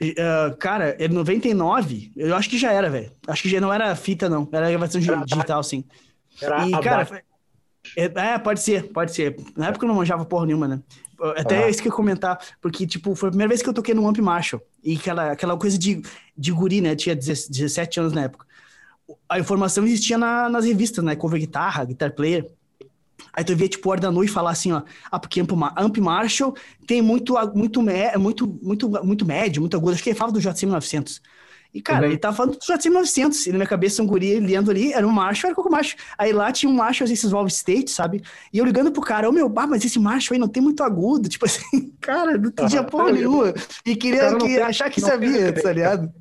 Uh, 0.02 0.56
cara, 0.58 0.96
é 1.00 1.08
99, 1.08 2.12
eu 2.16 2.36
acho 2.36 2.50
que 2.50 2.58
já 2.58 2.72
era, 2.72 2.90
velho. 2.90 3.12
Acho 3.28 3.42
que 3.42 3.50
já 3.50 3.62
não 3.62 3.72
era 3.72 3.96
fita, 3.96 4.28
não. 4.28 4.48
Era 4.52 4.70
gravação 4.70 5.02
era, 5.02 5.24
digital, 5.24 5.64
sim. 5.64 5.84
Era 6.42 6.68
e, 6.68 6.72
cara, 6.82 7.06
foi... 7.06 7.20
é, 7.96 8.06
é, 8.06 8.40
pode 8.40 8.60
ser, 8.60 8.92
pode 8.92 9.14
ser. 9.14 9.38
Na 9.56 9.68
época 9.68 9.86
eu 9.86 9.88
não 9.88 9.96
manjava 9.96 10.26
porra 10.26 10.46
nenhuma, 10.46 10.68
né? 10.68 10.82
Até 11.38 11.64
ah. 11.64 11.70
isso 11.70 11.82
que 11.82 11.88
eu 11.88 11.92
ia 11.92 11.96
comentar, 11.96 12.38
porque, 12.62 12.86
tipo, 12.86 13.16
foi 13.16 13.30
a 13.30 13.32
primeira 13.32 13.48
vez 13.48 13.62
que 13.62 13.70
eu 13.70 13.74
toquei 13.74 13.94
no 13.94 14.06
Amp 14.08 14.18
Marshall. 14.18 14.62
E 14.84 14.98
aquela, 14.98 15.32
aquela 15.32 15.56
coisa 15.56 15.78
de, 15.78 16.02
de 16.38 16.52
guri, 16.52 16.82
né? 16.82 16.96
Tinha 16.96 17.16
17 17.16 18.00
anos 18.00 18.14
na 18.14 18.24
época. 18.24 18.46
A 19.30 19.40
informação 19.40 19.86
existia 19.86 20.18
na, 20.18 20.50
nas 20.50 20.66
revistas, 20.66 21.04
né? 21.04 21.16
Cover 21.16 21.40
guitarra, 21.40 21.86
guitar 21.86 22.12
player. 22.12 22.46
Aí 23.34 23.44
tu 23.44 23.56
via, 23.56 23.68
tipo, 23.68 23.90
o 23.90 23.92
Ardanui 23.92 24.28
falar 24.28 24.52
assim, 24.52 24.72
ó, 24.72 24.84
ah, 25.12 25.20
porque 25.20 25.42
Amp, 25.42 25.52
Amp 25.76 25.98
Marshall 25.98 26.56
tem 26.86 27.02
muito, 27.02 27.34
muito, 27.56 27.82
muito, 27.82 28.60
muito, 28.62 28.90
muito 29.04 29.26
médio, 29.26 29.62
muito 29.62 29.76
agudo. 29.76 29.94
Acho 29.94 30.04
que 30.04 30.10
ele 30.10 30.18
falava 30.18 30.34
do 30.34 30.40
JCM 30.40 30.72
900. 30.72 31.22
E, 31.74 31.82
cara, 31.82 32.06
uhum. 32.06 32.12
ele 32.12 32.18
tava 32.20 32.38
falando 32.38 32.54
do 32.54 32.60
JCM 32.60 32.94
900. 32.94 33.48
E 33.48 33.52
na 33.52 33.58
minha 33.58 33.68
cabeça, 33.68 34.04
um 34.04 34.06
guri 34.06 34.40
lendo 34.40 34.70
ali, 34.70 34.94
era 34.94 35.08
um 35.08 35.12
macho, 35.12 35.48
era 35.48 35.60
um 35.60 35.70
macho. 35.70 35.96
Aí 36.16 36.32
lá 36.32 36.52
tinha 36.52 36.72
um 36.72 36.76
macho, 36.76 37.04
esses 37.04 37.32
Valve 37.32 37.52
State, 37.52 37.90
sabe? 37.90 38.22
E 38.54 38.60
eu 38.60 38.66
ligando 38.66 38.92
pro 38.92 39.02
cara, 39.02 39.28
ô 39.28 39.32
oh, 39.32 39.34
meu, 39.34 39.50
bah, 39.50 39.66
mas 39.66 39.84
esse 39.84 39.98
macho 39.98 40.34
aí 40.34 40.40
não 40.40 40.48
tem 40.48 40.62
muito 40.62 40.84
agudo. 40.84 41.28
Tipo 41.30 41.46
assim, 41.46 41.92
cara, 42.00 42.38
não 42.38 42.50
entendia 42.50 42.82
uhum. 42.82 42.88
porra 42.88 43.12
nenhuma. 43.12 43.54
E 43.84 43.96
queria 43.96 44.36
que, 44.36 44.46
tem, 44.46 44.58
achar 44.58 44.92
que 44.92 45.02
sabia, 45.02 45.52
tá 45.52 45.74
ligado? 45.74 46.14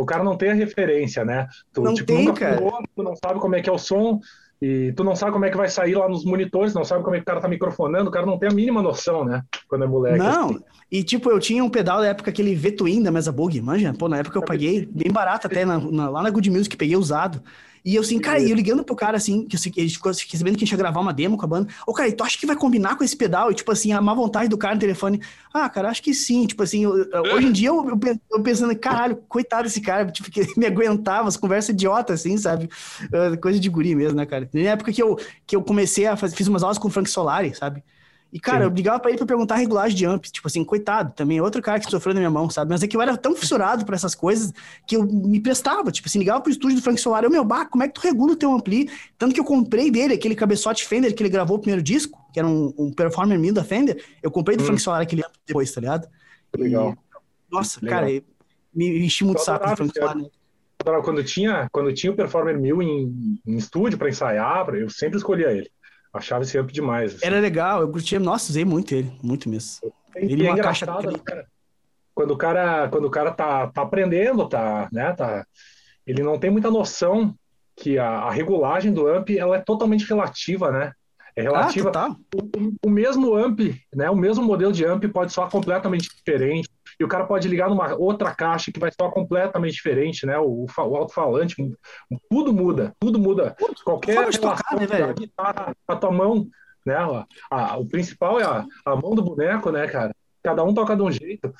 O 0.00 0.04
cara 0.04 0.24
não 0.24 0.36
tem 0.36 0.50
a 0.50 0.54
referência, 0.54 1.24
né? 1.24 1.46
Tu, 1.72 1.82
não 1.82 1.94
tipo, 1.94 2.06
tem, 2.06 2.24
nunca 2.24 2.40
cara. 2.40 2.56
Pulou, 2.56 2.82
tu 2.96 3.02
não 3.02 3.14
sabe 3.14 3.38
como 3.38 3.54
é 3.54 3.62
que 3.62 3.68
é 3.68 3.72
o 3.72 3.78
som, 3.78 4.18
e 4.60 4.92
tu 4.92 5.02
não 5.02 5.16
sabe 5.16 5.32
como 5.32 5.44
é 5.46 5.50
que 5.50 5.56
vai 5.56 5.68
sair 5.68 5.94
lá 5.94 6.06
nos 6.08 6.24
monitores, 6.24 6.74
não 6.74 6.84
sabe 6.84 7.02
como 7.02 7.16
é 7.16 7.18
que 7.18 7.22
o 7.22 7.26
cara 7.26 7.40
tá 7.40 7.48
microfonando, 7.48 8.10
o 8.10 8.12
cara 8.12 8.26
não 8.26 8.38
tem 8.38 8.48
a 8.48 8.52
mínima 8.52 8.82
noção, 8.82 9.24
né? 9.24 9.42
Quando 9.66 9.84
é 9.84 9.86
moleque. 9.86 10.18
Não, 10.18 10.50
assim. 10.50 10.60
e 10.92 11.02
tipo, 11.02 11.30
eu 11.30 11.40
tinha 11.40 11.64
um 11.64 11.70
pedal 11.70 12.00
da 12.00 12.08
época, 12.08 12.30
aquele 12.30 12.54
V-Twin 12.54 13.02
da 13.02 13.10
Mesa 13.10 13.32
Bug, 13.32 13.58
manja? 13.62 13.94
Pô, 13.94 14.06
na 14.08 14.18
época 14.18 14.38
eu 14.38 14.42
paguei 14.42 14.86
bem 14.86 15.10
barato 15.10 15.46
até, 15.46 15.64
na, 15.64 15.78
na, 15.78 16.10
lá 16.10 16.22
na 16.22 16.30
Good 16.30 16.50
Music, 16.50 16.76
peguei 16.76 16.96
usado. 16.96 17.42
E 17.84 17.94
eu 17.94 18.02
assim, 18.02 18.18
cara, 18.18 18.40
eu 18.40 18.54
ligando 18.54 18.84
pro 18.84 18.94
cara 18.94 19.16
assim, 19.16 19.46
que 19.46 19.56
ele 19.80 19.88
ficou 19.88 20.12
sabendo 20.12 20.56
que 20.56 20.64
a 20.64 20.66
gente 20.66 20.70
ia 20.72 20.78
gravar 20.78 21.00
uma 21.00 21.12
demo 21.12 21.36
com 21.36 21.44
a 21.44 21.48
banda. 21.48 21.72
Ô, 21.86 21.92
cara, 21.92 22.10
tu 22.12 22.24
acha 22.24 22.38
que 22.38 22.46
vai 22.46 22.56
combinar 22.56 22.96
com 22.96 23.04
esse 23.04 23.16
pedal? 23.16 23.50
E 23.50 23.54
tipo 23.54 23.70
assim, 23.72 23.92
a 23.92 24.00
má 24.00 24.14
vontade 24.14 24.48
do 24.48 24.58
cara 24.58 24.74
no 24.74 24.80
telefone. 24.80 25.20
Ah, 25.52 25.68
cara, 25.68 25.88
acho 25.88 26.02
que 26.02 26.12
sim. 26.14 26.46
Tipo 26.46 26.62
assim, 26.62 26.84
eu, 26.84 26.92
hoje 27.34 27.46
em 27.46 27.52
dia 27.52 27.68
eu, 27.68 27.76
eu, 27.76 28.20
eu, 28.32 28.42
pensando, 28.42 28.76
caralho, 28.76 29.16
coitado 29.28 29.64
desse 29.64 29.80
cara, 29.80 30.10
tipo, 30.10 30.30
que 30.30 30.40
ele 30.40 30.52
me 30.56 30.66
aguentava, 30.66 31.28
as 31.28 31.36
conversas 31.36 31.70
idiotas, 31.70 32.20
assim, 32.20 32.36
sabe? 32.36 32.68
Uh, 33.04 33.38
coisa 33.40 33.58
de 33.58 33.68
guri 33.68 33.94
mesmo, 33.94 34.16
né, 34.16 34.26
cara? 34.26 34.48
Na 34.52 34.60
época 34.60 34.92
que 34.92 35.02
eu, 35.02 35.18
que 35.46 35.56
eu 35.56 35.62
comecei 35.62 36.06
a 36.06 36.16
fazer, 36.16 36.36
fiz 36.36 36.48
umas 36.48 36.62
aulas 36.62 36.78
com 36.78 36.88
o 36.88 36.90
Frank 36.90 37.08
Solari, 37.08 37.54
sabe? 37.54 37.82
E, 38.32 38.38
cara, 38.38 38.58
Sim. 38.58 38.64
eu 38.64 38.70
ligava 38.70 39.00
pra 39.00 39.10
ele 39.10 39.18
pra 39.18 39.26
perguntar 39.26 39.56
a 39.56 39.58
regulagem 39.58 39.96
de 39.96 40.06
amp. 40.06 40.24
Tipo 40.26 40.46
assim, 40.46 40.64
coitado, 40.64 41.12
também 41.14 41.38
é 41.38 41.42
outro 41.42 41.60
cara 41.60 41.80
que 41.80 41.90
sofreu 41.90 42.14
na 42.14 42.20
minha 42.20 42.30
mão, 42.30 42.48
sabe? 42.48 42.70
Mas 42.70 42.82
é 42.82 42.86
que 42.86 42.96
eu 42.96 43.02
era 43.02 43.16
tão 43.16 43.34
fissurado 43.34 43.84
por 43.84 43.94
essas 43.94 44.14
coisas 44.14 44.52
que 44.86 44.96
eu 44.96 45.04
me 45.04 45.40
prestava. 45.40 45.90
Tipo 45.90 46.08
assim, 46.08 46.20
ligava 46.20 46.40
pro 46.40 46.50
estúdio 46.50 46.76
do 46.76 46.82
Frank 46.82 47.00
Solar. 47.00 47.24
Eu, 47.24 47.30
meu, 47.30 47.44
bah, 47.44 47.66
como 47.66 47.82
é 47.82 47.88
que 47.88 47.94
tu 47.94 48.00
regula 48.00 48.32
o 48.32 48.36
teu 48.36 48.52
ampli? 48.52 48.88
Tanto 49.18 49.34
que 49.34 49.40
eu 49.40 49.44
comprei 49.44 49.90
dele 49.90 50.14
aquele 50.14 50.36
cabeçote 50.36 50.86
Fender 50.86 51.14
que 51.14 51.22
ele 51.22 51.30
gravou 51.30 51.56
o 51.56 51.60
primeiro 51.60 51.82
disco, 51.82 52.24
que 52.32 52.38
era 52.38 52.46
um, 52.46 52.72
um 52.78 52.92
Performer 52.92 53.38
1000 53.38 53.54
da 53.54 53.64
Fender. 53.64 54.04
Eu 54.22 54.30
comprei 54.30 54.56
do 54.56 54.62
hum. 54.62 54.66
Frank 54.66 54.80
Solar 54.80 55.00
aquele 55.00 55.24
amp 55.24 55.34
depois, 55.44 55.72
tá 55.72 55.80
ligado? 55.80 56.08
Legal. 56.56 56.92
E, 56.92 57.52
nossa, 57.52 57.80
Legal. 57.82 58.00
cara, 58.00 58.22
me 58.72 59.04
enchi 59.04 59.24
muito 59.24 59.40
saco 59.40 59.68
do 59.68 59.76
Frank 59.76 59.92
Solar, 59.92 60.16
né? 60.16 60.26
Quando 61.02 61.22
tinha, 61.22 61.68
quando 61.70 61.92
tinha 61.92 62.12
o 62.12 62.16
Performer 62.16 62.58
1000 62.58 62.82
em, 62.82 63.40
em 63.46 63.56
estúdio 63.56 63.98
para 63.98 64.08
ensaiar, 64.08 64.68
eu 64.70 64.88
sempre 64.88 65.18
escolhia 65.18 65.50
ele. 65.50 65.70
Achava 66.12 66.42
esse 66.42 66.58
amp 66.58 66.70
demais. 66.70 67.14
Assim. 67.14 67.26
Era 67.26 67.38
legal, 67.38 67.80
eu 67.80 67.90
curtia, 67.90 68.18
nossa, 68.18 68.50
usei 68.50 68.64
muito 68.64 68.94
ele, 68.94 69.12
muito 69.22 69.48
mesmo. 69.48 69.92
Ele 70.16 70.46
é 70.46 70.52
uma 70.52 70.62
caixa 70.62 70.86
né, 70.86 71.18
cara, 71.24 71.46
quando 72.14 72.32
o 72.32 72.36
cara, 72.36 72.88
quando 72.88 73.04
o 73.04 73.10
cara 73.10 73.30
tá, 73.30 73.68
tá 73.68 73.82
aprendendo, 73.82 74.48
tá, 74.48 74.88
né, 74.92 75.12
tá, 75.12 75.46
ele 76.06 76.22
não 76.22 76.38
tem 76.38 76.50
muita 76.50 76.70
noção 76.70 77.34
que 77.76 77.98
a, 77.98 78.08
a 78.08 78.30
regulagem 78.30 78.92
do 78.92 79.06
amp 79.06 79.30
ela 79.30 79.56
é 79.56 79.60
totalmente 79.60 80.06
relativa, 80.06 80.70
né? 80.70 80.92
É 81.34 81.42
relativa. 81.42 81.92
Ah, 81.94 82.16
o, 82.34 82.88
o, 82.88 82.90
mesmo 82.90 83.34
amp, 83.34 83.60
né? 83.94 84.10
O 84.10 84.16
mesmo 84.16 84.44
modelo 84.44 84.72
de 84.72 84.84
amp 84.84 85.04
pode 85.12 85.32
soar 85.32 85.48
completamente 85.48 86.10
diferente. 86.14 86.68
E 87.00 87.04
o 87.04 87.08
cara 87.08 87.24
pode 87.24 87.48
ligar 87.48 87.70
numa 87.70 87.94
outra 87.96 88.34
caixa 88.34 88.70
que 88.70 88.78
vai 88.78 88.90
soar 88.92 89.10
completamente 89.10 89.72
diferente, 89.72 90.26
né? 90.26 90.38
O, 90.38 90.66
o 90.66 90.96
alto-falante, 90.96 91.56
tudo 92.28 92.52
muda, 92.52 92.94
tudo 93.00 93.18
muda. 93.18 93.56
Qualquer 93.82 94.18
relação 94.18 94.54
né, 94.78 94.86
velho? 94.86 95.14
guitarra, 95.14 95.74
a 95.88 95.96
tua 95.96 96.12
mão, 96.12 96.46
né? 96.84 96.96
A, 97.50 97.78
o 97.78 97.86
principal 97.86 98.38
é 98.38 98.44
a, 98.44 98.66
a 98.84 98.96
mão 98.96 99.14
do 99.14 99.22
boneco, 99.22 99.70
né, 99.70 99.88
cara? 99.88 100.14
Cada 100.42 100.62
um 100.62 100.74
toca 100.74 100.94
de 100.94 101.00
um 101.00 101.10
jeito. 101.10 101.54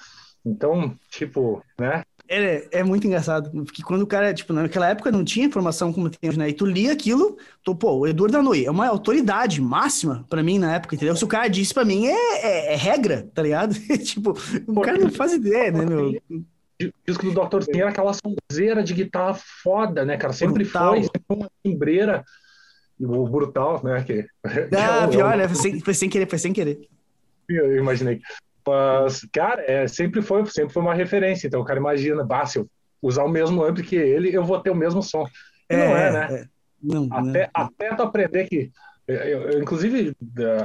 Então, 0.44 0.94
tipo, 1.08 1.64
né? 1.78 2.04
É, 2.32 2.68
é 2.70 2.84
muito 2.84 3.08
engraçado, 3.08 3.50
porque 3.50 3.82
quando 3.82 4.02
o 4.02 4.06
cara, 4.06 4.32
tipo, 4.32 4.52
naquela 4.52 4.88
época 4.88 5.10
não 5.10 5.24
tinha 5.24 5.44
informação 5.44 5.92
como 5.92 6.08
tem 6.08 6.30
hoje, 6.30 6.38
né? 6.38 6.48
E 6.48 6.52
tu 6.52 6.64
lia 6.64 6.92
aquilo, 6.92 7.36
tu, 7.64 7.74
pô, 7.74 7.98
o 7.98 8.06
Eduardo 8.06 8.36
Danui 8.36 8.64
é 8.64 8.70
uma 8.70 8.86
autoridade 8.86 9.60
máxima 9.60 10.24
pra 10.30 10.40
mim 10.40 10.56
na 10.56 10.76
época, 10.76 10.94
entendeu? 10.94 11.16
Se 11.16 11.24
o 11.24 11.28
cara 11.28 11.48
disse 11.48 11.74
pra 11.74 11.84
mim, 11.84 12.06
é, 12.06 12.46
é, 12.46 12.72
é 12.74 12.76
regra, 12.76 13.28
tá 13.34 13.42
ligado? 13.42 13.74
tipo, 14.04 14.32
o 14.64 14.80
cara 14.80 14.96
não 14.96 15.10
faz 15.10 15.32
ideia, 15.32 15.72
né, 15.72 15.84
meu? 15.84 16.22
O 16.80 16.92
disco 17.04 17.32
do 17.32 17.32
Dr. 17.32 17.62
Sim 17.64 17.80
era 17.80 17.90
aquela 17.90 18.12
sonzeira 18.14 18.80
de 18.84 18.94
guitarra 18.94 19.34
foda, 19.34 20.04
né, 20.04 20.16
cara? 20.16 20.32
Sempre 20.32 20.62
brutal. 20.62 20.92
foi, 20.92 21.02
sempre 21.02 21.22
uma 21.28 21.50
timbreira. 21.64 22.24
O 23.00 23.26
brutal, 23.26 23.82
né? 23.82 24.04
Que, 24.04 24.24
ah, 24.44 24.50
que 24.50 24.76
é 24.76 25.08
pior, 25.08 25.36
né? 25.36 25.48
Foi 25.48 25.56
sem, 25.56 25.80
foi 25.80 25.94
sem 25.94 26.08
querer, 26.08 26.28
foi 26.28 26.38
sem 26.38 26.52
querer. 26.52 26.78
Eu 27.48 27.76
imaginei. 27.76 28.20
Mas, 28.66 29.26
cara, 29.32 29.62
é, 29.66 29.86
sempre, 29.88 30.22
foi, 30.22 30.44
sempre 30.46 30.72
foi 30.72 30.82
uma 30.82 30.94
referência. 30.94 31.46
Então 31.46 31.60
o 31.60 31.64
cara 31.64 31.80
imagina, 31.80 32.24
bah, 32.24 32.46
se 32.46 32.58
eu 32.58 32.68
usar 33.02 33.24
o 33.24 33.28
mesmo 33.28 33.64
ampli 33.64 33.84
que 33.84 33.96
ele, 33.96 34.34
eu 34.34 34.44
vou 34.44 34.60
ter 34.60 34.70
o 34.70 34.74
mesmo 34.74 35.02
som. 35.02 35.26
E 35.70 35.74
é, 35.74 35.76
não 35.76 35.96
é, 35.96 36.12
né? 36.12 36.40
É. 36.40 36.48
Não, 36.82 37.08
até, 37.10 37.42
não. 37.42 37.50
até 37.54 37.94
tu 37.94 38.02
aprender 38.02 38.46
que. 38.46 38.70
Eu, 39.06 39.16
eu, 39.16 39.62
inclusive, 39.62 40.14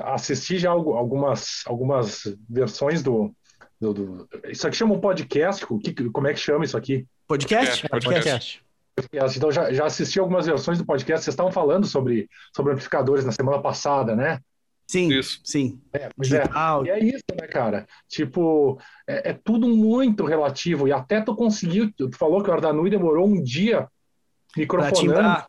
assisti 0.04 0.60
já 0.60 0.70
algumas, 0.70 1.64
algumas 1.66 2.38
versões 2.48 3.02
do, 3.02 3.34
do, 3.82 3.94
do, 3.94 4.30
Isso 4.48 4.68
aqui 4.68 4.78
chama 4.78 4.94
um 4.94 5.00
podcast? 5.00 5.66
Que, 5.66 6.10
como 6.10 6.28
é 6.28 6.34
que 6.34 6.40
chama 6.40 6.64
isso 6.64 6.78
aqui? 6.78 7.08
Podcast? 7.28 7.88
Podcast. 7.90 8.64
podcast. 8.96 9.38
Então, 9.38 9.52
já, 9.52 9.74
já 9.74 9.86
assisti 9.86 10.20
algumas 10.20 10.46
versões 10.46 10.78
do 10.78 10.86
podcast. 10.86 11.24
Vocês 11.24 11.34
estavam 11.34 11.52
falando 11.52 11.88
sobre, 11.88 12.30
sobre 12.56 12.72
amplificadores 12.72 13.25
na 13.25 13.32
semana 13.32 13.60
passada, 13.62 14.16
né? 14.16 14.40
Sim, 14.88 15.12
isso. 15.12 15.42
sim. 15.44 15.82
É, 15.92 16.10
pois 16.15 16.32
é. 16.32 16.44
E 16.86 16.89
é 16.89 17.00
isso, 17.00 17.24
né, 17.39 17.48
cara? 17.48 17.88
Tipo, 18.08 18.80
é, 19.08 19.32
é, 19.32 19.34
tudo 19.34 19.68
muito 19.68 20.25
relativo. 20.25 20.88
E 20.88 20.92
até 20.92 21.22
tu 21.22 21.36
conseguiu, 21.36 21.92
tu 21.92 22.10
falou 22.15 22.44
que 22.44 22.50
o 22.50 22.54
Ardanui 22.54 22.89
demorou 22.89 23.27
um 23.27 23.42
dia 23.42 23.88
microfonando 24.56 25.44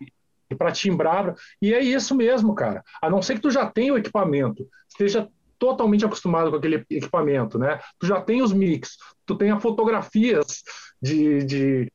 para 0.56 0.72
timbrar. 0.72 1.34
E 1.60 1.74
é 1.74 1.80
isso 1.80 2.14
mesmo, 2.14 2.54
cara. 2.54 2.82
A 3.02 3.10
não 3.10 3.20
ser 3.20 3.34
que 3.34 3.40
tu 3.40 3.50
já 3.50 3.66
tenha 3.66 3.92
o 3.92 3.98
equipamento, 3.98 4.66
esteja 4.88 5.28
totalmente 5.58 6.04
acostumado 6.04 6.50
com 6.50 6.56
aquele 6.56 6.84
equipamento, 6.90 7.58
né? 7.58 7.80
Tu 7.98 8.06
já 8.06 8.20
tem 8.20 8.42
os 8.42 8.52
mix, 8.52 8.96
tu 9.24 9.34
tem 9.34 9.50
as 9.50 9.62
fotografias 9.62 10.62
de, 11.00 11.44
de 11.44 11.92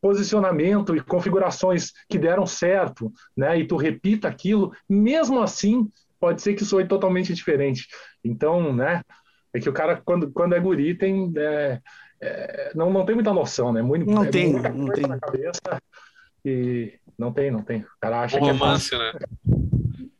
posicionamento 0.00 0.94
e 0.94 1.00
configurações 1.00 1.92
que 2.08 2.18
deram 2.18 2.46
certo, 2.46 3.12
né? 3.36 3.58
E 3.58 3.66
tu 3.66 3.76
repita 3.76 4.28
aquilo, 4.28 4.72
mesmo 4.88 5.40
assim 5.40 5.90
pode 6.22 6.40
ser 6.40 6.54
que 6.54 6.64
soe 6.64 6.86
totalmente 6.86 7.34
diferente. 7.34 7.88
Então, 8.22 8.72
né? 8.72 9.02
É 9.52 9.58
que 9.58 9.68
o 9.68 9.72
cara, 9.72 10.00
quando, 10.04 10.30
quando 10.30 10.54
é 10.54 10.60
guri, 10.60 10.94
tem. 10.94 11.32
É, 11.36 11.80
é, 12.20 12.72
não, 12.76 12.92
não 12.92 13.04
tem 13.04 13.16
muita 13.16 13.34
noção, 13.34 13.72
né? 13.72 13.82
Muito, 13.82 14.08
Não 14.08 14.22
é 14.22 14.30
tem, 14.30 14.52
muita 14.52 14.68
não 14.68 14.86
tem. 14.86 15.04
na 15.08 15.18
cabeça 15.18 15.82
e 16.44 16.92
não 17.18 17.32
tem, 17.32 17.50
não 17.50 17.62
tem. 17.64 17.80
O 17.80 17.86
cara 18.00 18.20
acha 18.20 18.38
O 18.38 18.40
que 18.40 18.48
é 18.48 18.52
romance, 18.52 18.96
né? 18.96 19.12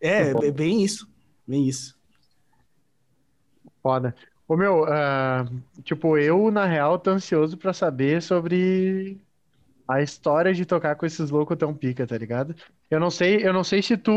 É, 0.01 0.31
é 0.31 0.51
bem 0.51 0.83
isso. 0.83 1.09
Bem 1.47 1.69
isso. 1.69 1.97
Foda. 3.81 4.13
Ô, 4.49 4.57
meu, 4.57 4.85
ah, 4.85 5.47
tipo, 5.85 6.19
eu, 6.19 6.51
na 6.51 6.67
real, 6.67 6.99
tô 6.99 7.11
ansioso 7.11 7.57
pra 7.57 7.73
saber 7.73 8.21
sobre 8.21 9.21
a 9.87 10.03
história 10.03 10.53
de 10.53 10.67
tocar 10.67 10.97
com 10.97 11.07
esses 11.07 11.31
loucos 11.31 11.57
tão 11.57 11.73
pica, 11.73 12.05
tá 12.07 12.19
ligado? 12.19 12.57
Eu 12.91 12.99
não 12.99 13.11
sei, 13.11 13.47
eu 13.47 13.53
não 13.53 13.63
sei 13.63 13.81
se 13.81 13.97
tu. 13.97 14.13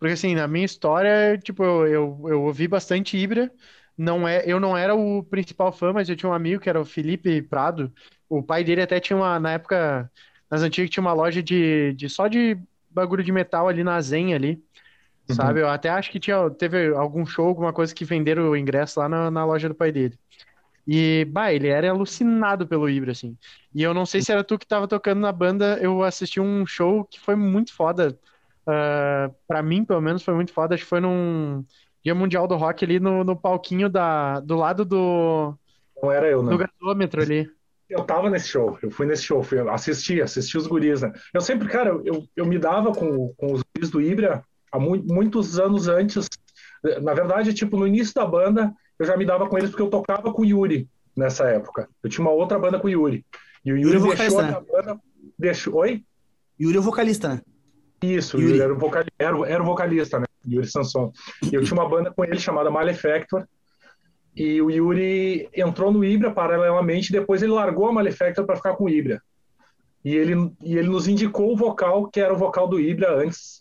Porque 0.00 0.14
assim, 0.14 0.34
na 0.34 0.48
minha 0.48 0.64
história, 0.64 1.38
tipo, 1.38 1.62
eu, 1.62 1.86
eu, 1.86 2.20
eu 2.30 2.42
ouvi 2.42 2.66
bastante 2.66 3.18
Ibra. 3.18 3.52
Não 3.96 4.26
é, 4.26 4.42
eu 4.46 4.58
não 4.58 4.74
era 4.74 4.94
o 4.94 5.22
principal 5.22 5.70
fã, 5.70 5.92
mas 5.92 6.08
eu 6.08 6.16
tinha 6.16 6.30
um 6.30 6.32
amigo 6.34 6.60
que 6.60 6.70
era 6.70 6.80
o 6.80 6.86
Felipe 6.86 7.42
Prado. 7.42 7.92
O 8.26 8.42
pai 8.42 8.64
dele 8.64 8.80
até 8.80 8.98
tinha 8.98 9.14
uma, 9.14 9.38
na 9.38 9.52
época, 9.52 10.10
nas 10.50 10.62
antigas, 10.62 10.88
tinha 10.88 11.02
uma 11.02 11.12
loja 11.12 11.42
de, 11.42 11.92
de 11.92 12.08
só 12.08 12.28
de 12.28 12.56
bagulho 12.88 13.22
de 13.22 13.30
metal 13.30 13.68
ali 13.68 13.84
na 13.84 14.00
Zen 14.00 14.32
ali. 14.32 14.64
Uhum. 15.28 15.34
Sabe? 15.34 15.60
Eu 15.60 15.68
até 15.68 15.90
acho 15.90 16.10
que 16.10 16.18
tinha, 16.18 16.48
teve 16.48 16.94
algum 16.94 17.26
show, 17.26 17.46
alguma 17.46 17.72
coisa 17.72 17.94
que 17.94 18.04
venderam 18.06 18.48
o 18.48 18.56
ingresso 18.56 18.98
lá 19.00 19.08
na, 19.08 19.30
na 19.30 19.44
loja 19.44 19.68
do 19.68 19.74
pai 19.74 19.92
dele. 19.92 20.18
E, 20.86 21.26
bah, 21.26 21.52
ele 21.52 21.68
era 21.68 21.90
alucinado 21.90 22.66
pelo 22.66 22.88
Ibra, 22.88 23.12
assim. 23.12 23.36
E 23.74 23.82
eu 23.82 23.92
não 23.92 24.06
sei 24.06 24.22
se 24.22 24.32
era 24.32 24.42
tu 24.42 24.58
que 24.58 24.66
tava 24.66 24.88
tocando 24.88 25.20
na 25.20 25.30
banda, 25.30 25.78
eu 25.80 26.02
assisti 26.02 26.40
um 26.40 26.66
show 26.66 27.04
que 27.04 27.20
foi 27.20 27.36
muito 27.36 27.72
foda. 27.74 28.18
Uh, 28.62 29.34
para 29.48 29.62
mim, 29.62 29.84
pelo 29.84 30.00
menos, 30.00 30.22
foi 30.22 30.34
muito 30.34 30.52
foda. 30.52 30.74
Acho 30.74 30.84
que 30.84 30.88
foi 30.90 31.00
num 31.00 31.64
Dia 32.04 32.14
Mundial 32.14 32.46
do 32.46 32.56
Rock 32.56 32.84
ali 32.84 33.00
no, 33.00 33.24
no 33.24 33.36
palquinho 33.36 33.88
da, 33.88 34.40
do 34.40 34.56
lado 34.56 34.84
do, 34.84 35.54
Não 36.02 36.12
era 36.12 36.28
eu, 36.28 36.42
do 36.42 36.50
não. 36.50 36.58
gasômetro 36.58 37.22
ali. 37.22 37.50
Eu 37.88 38.04
tava 38.04 38.30
nesse 38.30 38.46
show, 38.48 38.78
eu 38.82 38.90
fui 38.90 39.04
nesse 39.04 39.24
show, 39.24 39.42
fui 39.42 39.58
assisti, 39.68 40.22
assisti 40.22 40.56
os 40.56 40.68
guris, 40.68 41.02
né? 41.02 41.12
Eu 41.34 41.40
sempre, 41.40 41.66
cara, 41.66 41.90
eu, 42.04 42.24
eu 42.36 42.46
me 42.46 42.56
dava 42.56 42.92
com, 42.92 43.34
com 43.36 43.52
os 43.52 43.62
guris 43.74 43.90
do 43.90 44.00
Ibra 44.00 44.44
há 44.70 44.78
mu- 44.78 45.02
muitos 45.08 45.58
anos 45.58 45.88
antes. 45.88 46.28
Na 47.02 47.12
verdade, 47.12 47.52
tipo, 47.52 47.76
no 47.76 47.86
início 47.86 48.14
da 48.14 48.24
banda, 48.24 48.72
eu 48.98 49.04
já 49.04 49.16
me 49.16 49.26
dava 49.26 49.48
com 49.48 49.58
eles 49.58 49.70
porque 49.70 49.82
eu 49.82 49.90
tocava 49.90 50.32
com 50.32 50.42
o 50.42 50.44
Yuri 50.44 50.88
nessa 51.16 51.48
época. 51.48 51.88
Eu 52.02 52.08
tinha 52.08 52.24
uma 52.24 52.30
outra 52.32 52.58
banda 52.58 52.78
com 52.78 52.86
o 52.86 52.90
Yuri. 52.90 53.26
E 53.64 53.72
o 53.72 53.76
Yuri, 53.76 53.96
Yuri 53.96 54.12
é 54.12 54.16
deixou 54.16 54.36
vocalista, 54.36 54.40
a 54.40 54.60
minha 54.62 54.72
banda. 54.72 55.00
Deixou... 55.36 55.74
Oi? 55.74 56.04
Yuri 56.60 56.76
é 56.76 56.80
o 56.80 56.82
vocalista, 56.82 57.28
né? 57.28 57.40
Isso, 58.02 58.36
Yuri. 58.36 58.52
Yuri 58.52 58.60
era 58.62 58.72
o, 58.72 58.78
vocal... 58.78 59.04
era, 59.18 59.48
era 59.48 59.62
o 59.62 59.66
vocalista, 59.66 60.18
né? 60.18 60.26
Yuri 60.48 60.66
Sanson. 60.66 61.12
E 61.50 61.54
eu 61.54 61.62
tinha 61.62 61.78
uma 61.78 61.88
banda 61.88 62.10
com 62.10 62.24
ele 62.24 62.38
chamada 62.38 62.70
Malefactor. 62.70 63.44
E 64.34 64.62
o 64.62 64.70
Yuri 64.70 65.48
entrou 65.54 65.92
no 65.92 66.04
Ibra 66.04 66.30
paralelamente, 66.30 67.12
depois 67.12 67.42
ele 67.42 67.52
largou 67.52 67.88
a 67.88 67.92
Malefactor 67.92 68.46
para 68.46 68.56
ficar 68.56 68.74
com 68.74 68.84
o 68.84 68.88
Ibra. 68.88 69.20
E 70.02 70.16
ele, 70.16 70.50
e 70.62 70.78
ele 70.78 70.88
nos 70.88 71.06
indicou 71.06 71.52
o 71.52 71.56
vocal, 71.56 72.08
que 72.08 72.20
era 72.20 72.32
o 72.32 72.38
vocal 72.38 72.66
do 72.66 72.80
Ibra 72.80 73.22
antes, 73.22 73.60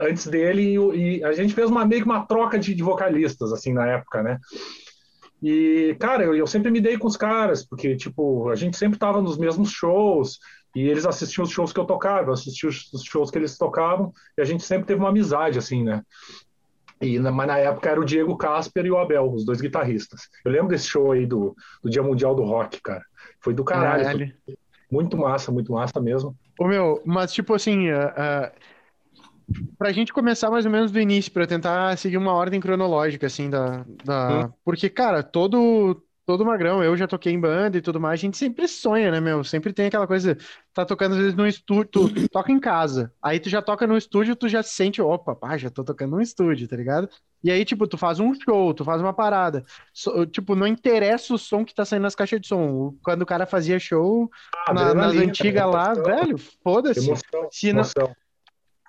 antes 0.00 0.26
dele, 0.26 0.76
e, 0.76 1.18
e 1.18 1.24
a 1.24 1.32
gente 1.32 1.54
fez 1.54 1.70
uma, 1.70 1.84
meio 1.84 2.02
que 2.02 2.08
uma 2.08 2.26
troca 2.26 2.58
de, 2.58 2.74
de 2.74 2.82
vocalistas, 2.82 3.52
assim, 3.52 3.72
na 3.72 3.86
época, 3.86 4.24
né? 4.24 4.38
E, 5.40 5.96
cara, 6.00 6.24
eu, 6.24 6.34
eu 6.34 6.46
sempre 6.46 6.70
me 6.70 6.80
dei 6.80 6.98
com 6.98 7.06
os 7.06 7.16
caras, 7.16 7.64
porque, 7.64 7.96
tipo, 7.96 8.50
a 8.50 8.56
gente 8.56 8.76
sempre 8.76 8.98
tava 8.98 9.22
nos 9.22 9.38
mesmos 9.38 9.70
shows, 9.70 10.38
e 10.74 10.88
eles 10.88 11.04
assistiam 11.04 11.44
os 11.44 11.50
shows 11.50 11.72
que 11.72 11.80
eu 11.80 11.84
tocava, 11.84 12.28
eu 12.28 12.32
assistia 12.32 12.68
os, 12.68 12.88
shows 13.04 13.30
que 13.30 13.38
eles 13.38 13.58
tocavam, 13.58 14.12
e 14.38 14.40
a 14.42 14.44
gente 14.44 14.62
sempre 14.62 14.86
teve 14.86 15.00
uma 15.00 15.08
amizade, 15.08 15.58
assim, 15.58 15.82
né? 15.82 16.02
E, 17.00 17.18
na- 17.18 17.32
mas 17.32 17.46
na 17.46 17.58
época 17.58 17.88
era 17.88 18.00
o 18.00 18.04
Diego 18.04 18.36
Casper 18.36 18.84
e 18.86 18.90
o 18.90 18.98
Abel, 18.98 19.32
os 19.32 19.44
dois 19.44 19.60
guitarristas. 19.60 20.28
Eu 20.44 20.52
lembro 20.52 20.68
desse 20.68 20.86
show 20.86 21.12
aí 21.12 21.26
do, 21.26 21.56
do 21.82 21.88
Dia 21.90 22.02
Mundial 22.02 22.34
do 22.34 22.44
Rock, 22.44 22.80
cara. 22.82 23.04
Foi 23.40 23.54
do 23.54 23.64
caralho, 23.64 24.04
foi 24.04 24.18
Caralho. 24.18 24.34
muito 24.90 25.16
massa, 25.16 25.50
muito 25.50 25.72
massa 25.72 25.98
mesmo. 26.00 26.36
Ô, 26.58 26.66
meu, 26.66 27.00
mas 27.06 27.32
tipo 27.32 27.54
assim, 27.54 27.88
ah, 27.88 28.14
ah, 28.16 28.52
pra 29.78 29.92
gente 29.92 30.12
começar 30.12 30.50
mais 30.50 30.66
ou 30.66 30.70
menos 30.70 30.92
do 30.92 31.00
início, 31.00 31.32
pra 31.32 31.46
tentar 31.46 31.96
seguir 31.96 32.18
uma 32.18 32.34
ordem 32.34 32.60
cronológica, 32.60 33.26
assim, 33.26 33.48
da, 33.48 33.84
da... 34.04 34.50
Porque, 34.62 34.90
cara, 34.90 35.22
todo, 35.22 36.02
todo 36.30 36.44
magrão, 36.46 36.80
eu 36.84 36.96
já 36.96 37.08
toquei 37.08 37.32
em 37.32 37.40
banda 37.40 37.76
e 37.76 37.80
tudo 37.82 37.98
mais, 37.98 38.20
a 38.20 38.22
gente 38.22 38.36
sempre 38.36 38.68
sonha, 38.68 39.10
né, 39.10 39.18
meu? 39.20 39.42
Sempre 39.42 39.72
tem 39.72 39.86
aquela 39.86 40.06
coisa, 40.06 40.38
tá 40.72 40.84
tocando 40.84 41.12
às 41.12 41.18
vezes 41.18 41.34
no 41.34 41.44
estúdio, 41.44 41.88
tu 41.90 42.28
toca 42.28 42.52
em 42.52 42.60
casa, 42.60 43.12
aí 43.20 43.40
tu 43.40 43.48
já 43.48 43.60
toca 43.60 43.84
no 43.84 43.96
estúdio, 43.96 44.36
tu 44.36 44.48
já 44.48 44.62
sente, 44.62 45.02
opa, 45.02 45.34
pá, 45.34 45.56
já 45.56 45.68
tô 45.70 45.82
tocando 45.82 46.12
no 46.12 46.22
estúdio, 46.22 46.68
tá 46.68 46.76
ligado? 46.76 47.08
E 47.42 47.50
aí, 47.50 47.64
tipo, 47.64 47.84
tu 47.88 47.98
faz 47.98 48.20
um 48.20 48.32
show, 48.34 48.72
tu 48.72 48.84
faz 48.84 49.00
uma 49.00 49.12
parada. 49.12 49.64
So- 49.92 50.24
tipo, 50.24 50.54
não 50.54 50.66
interessa 50.68 51.34
o 51.34 51.38
som 51.38 51.64
que 51.64 51.74
tá 51.74 51.84
saindo 51.84 52.02
nas 52.02 52.14
caixas 52.14 52.40
de 52.40 52.46
som. 52.46 52.94
Quando 53.02 53.22
o 53.22 53.26
cara 53.26 53.44
fazia 53.46 53.78
show 53.80 54.30
Ah, 54.68 54.72
na- 54.72 54.94
nas 54.94 55.16
antigas 55.16 55.66
lá, 55.66 55.92
velho, 55.94 56.36
foda-se. 56.62 57.00
Se 57.50 57.72
não, 57.72 57.82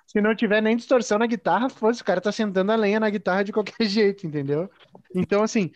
se 0.06 0.20
não 0.20 0.34
tiver 0.36 0.60
nem 0.60 0.76
distorção 0.76 1.18
na 1.18 1.26
guitarra, 1.26 1.68
foda-se, 1.70 2.02
o 2.02 2.04
cara 2.04 2.20
tá 2.20 2.30
sentando 2.30 2.70
a 2.70 2.76
lenha 2.76 3.00
na 3.00 3.08
guitarra 3.10 3.42
de 3.42 3.52
qualquer 3.52 3.74
jeito, 3.88 4.26
entendeu? 4.26 4.70
Então, 5.14 5.42
assim, 5.42 5.70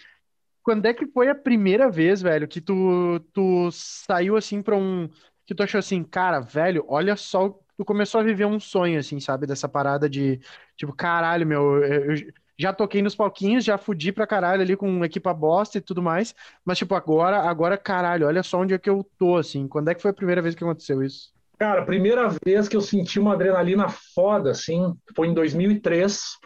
quando 0.67 0.85
é 0.87 0.93
que 0.93 1.07
foi 1.07 1.29
a 1.29 1.35
primeira 1.35 1.89
vez, 1.89 2.21
velho, 2.21 2.49
que 2.49 2.61
tu, 2.61 3.21
tu 3.33 3.71
saiu 3.71 4.37
assim 4.37 4.61
pra 4.61 4.77
um. 4.77 5.09
Que 5.47 5.55
tu 5.55 5.63
achou 5.63 5.79
assim, 5.79 6.03
cara, 6.03 6.41
velho, 6.41 6.85
olha 6.89 7.15
só, 7.15 7.51
tu 7.77 7.85
começou 7.85 8.21
a 8.21 8.25
viver 8.25 8.47
um 8.47 8.59
sonho, 8.59 8.99
assim, 8.99 9.21
sabe? 9.21 9.47
Dessa 9.47 9.69
parada 9.69 10.11
de, 10.11 10.41
tipo, 10.77 10.93
caralho, 10.93 11.47
meu, 11.47 11.85
eu, 11.85 12.11
eu 12.11 12.33
já 12.59 12.73
toquei 12.73 13.01
nos 13.01 13.15
palquinhos, 13.15 13.65
já 13.65 13.79
fudi 13.79 14.11
pra 14.11 14.27
caralho 14.27 14.61
ali 14.61 14.77
com 14.77 15.05
equipa 15.05 15.33
bosta 15.33 15.79
e 15.79 15.81
tudo 15.81 16.03
mais, 16.03 16.35
mas, 16.65 16.79
tipo, 16.79 16.97
agora, 16.97 17.49
agora, 17.49 17.79
caralho, 17.79 18.27
olha 18.27 18.43
só 18.43 18.59
onde 18.59 18.75
é 18.75 18.79
que 18.79 18.91
eu 18.91 19.09
tô, 19.17 19.37
assim. 19.37 19.69
Quando 19.69 19.89
é 19.89 19.95
que 19.95 20.03
foi 20.03 20.11
a 20.11 20.15
primeira 20.15 20.43
vez 20.43 20.57
que 20.57 20.65
aconteceu 20.65 21.01
isso? 21.01 21.33
Cara, 21.57 21.85
primeira 21.85 22.29
vez 22.45 22.67
que 22.67 22.77
eu 22.77 22.81
senti 22.81 23.21
uma 23.21 23.35
adrenalina 23.35 23.89
foda, 23.89 24.51
assim, 24.51 24.93
foi 25.15 25.29
em 25.29 25.33
2003, 25.33 26.41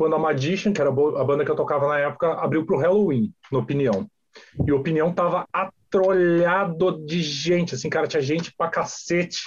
quando 0.00 0.16
a 0.16 0.18
Magician, 0.18 0.72
que 0.72 0.80
era 0.80 0.88
a 0.88 1.24
banda 1.24 1.44
que 1.44 1.50
eu 1.50 1.54
tocava 1.54 1.86
na 1.86 1.98
época, 1.98 2.32
abriu 2.32 2.64
pro 2.64 2.78
Halloween, 2.78 3.34
no 3.52 3.58
Opinião. 3.58 4.08
E 4.66 4.72
o 4.72 4.78
Opinião 4.78 5.12
tava 5.12 5.46
atrolhado 5.52 7.04
de 7.04 7.20
gente, 7.20 7.74
assim, 7.74 7.90
cara, 7.90 8.06
tinha 8.06 8.22
gente 8.22 8.50
pra 8.56 8.70
cacete. 8.70 9.42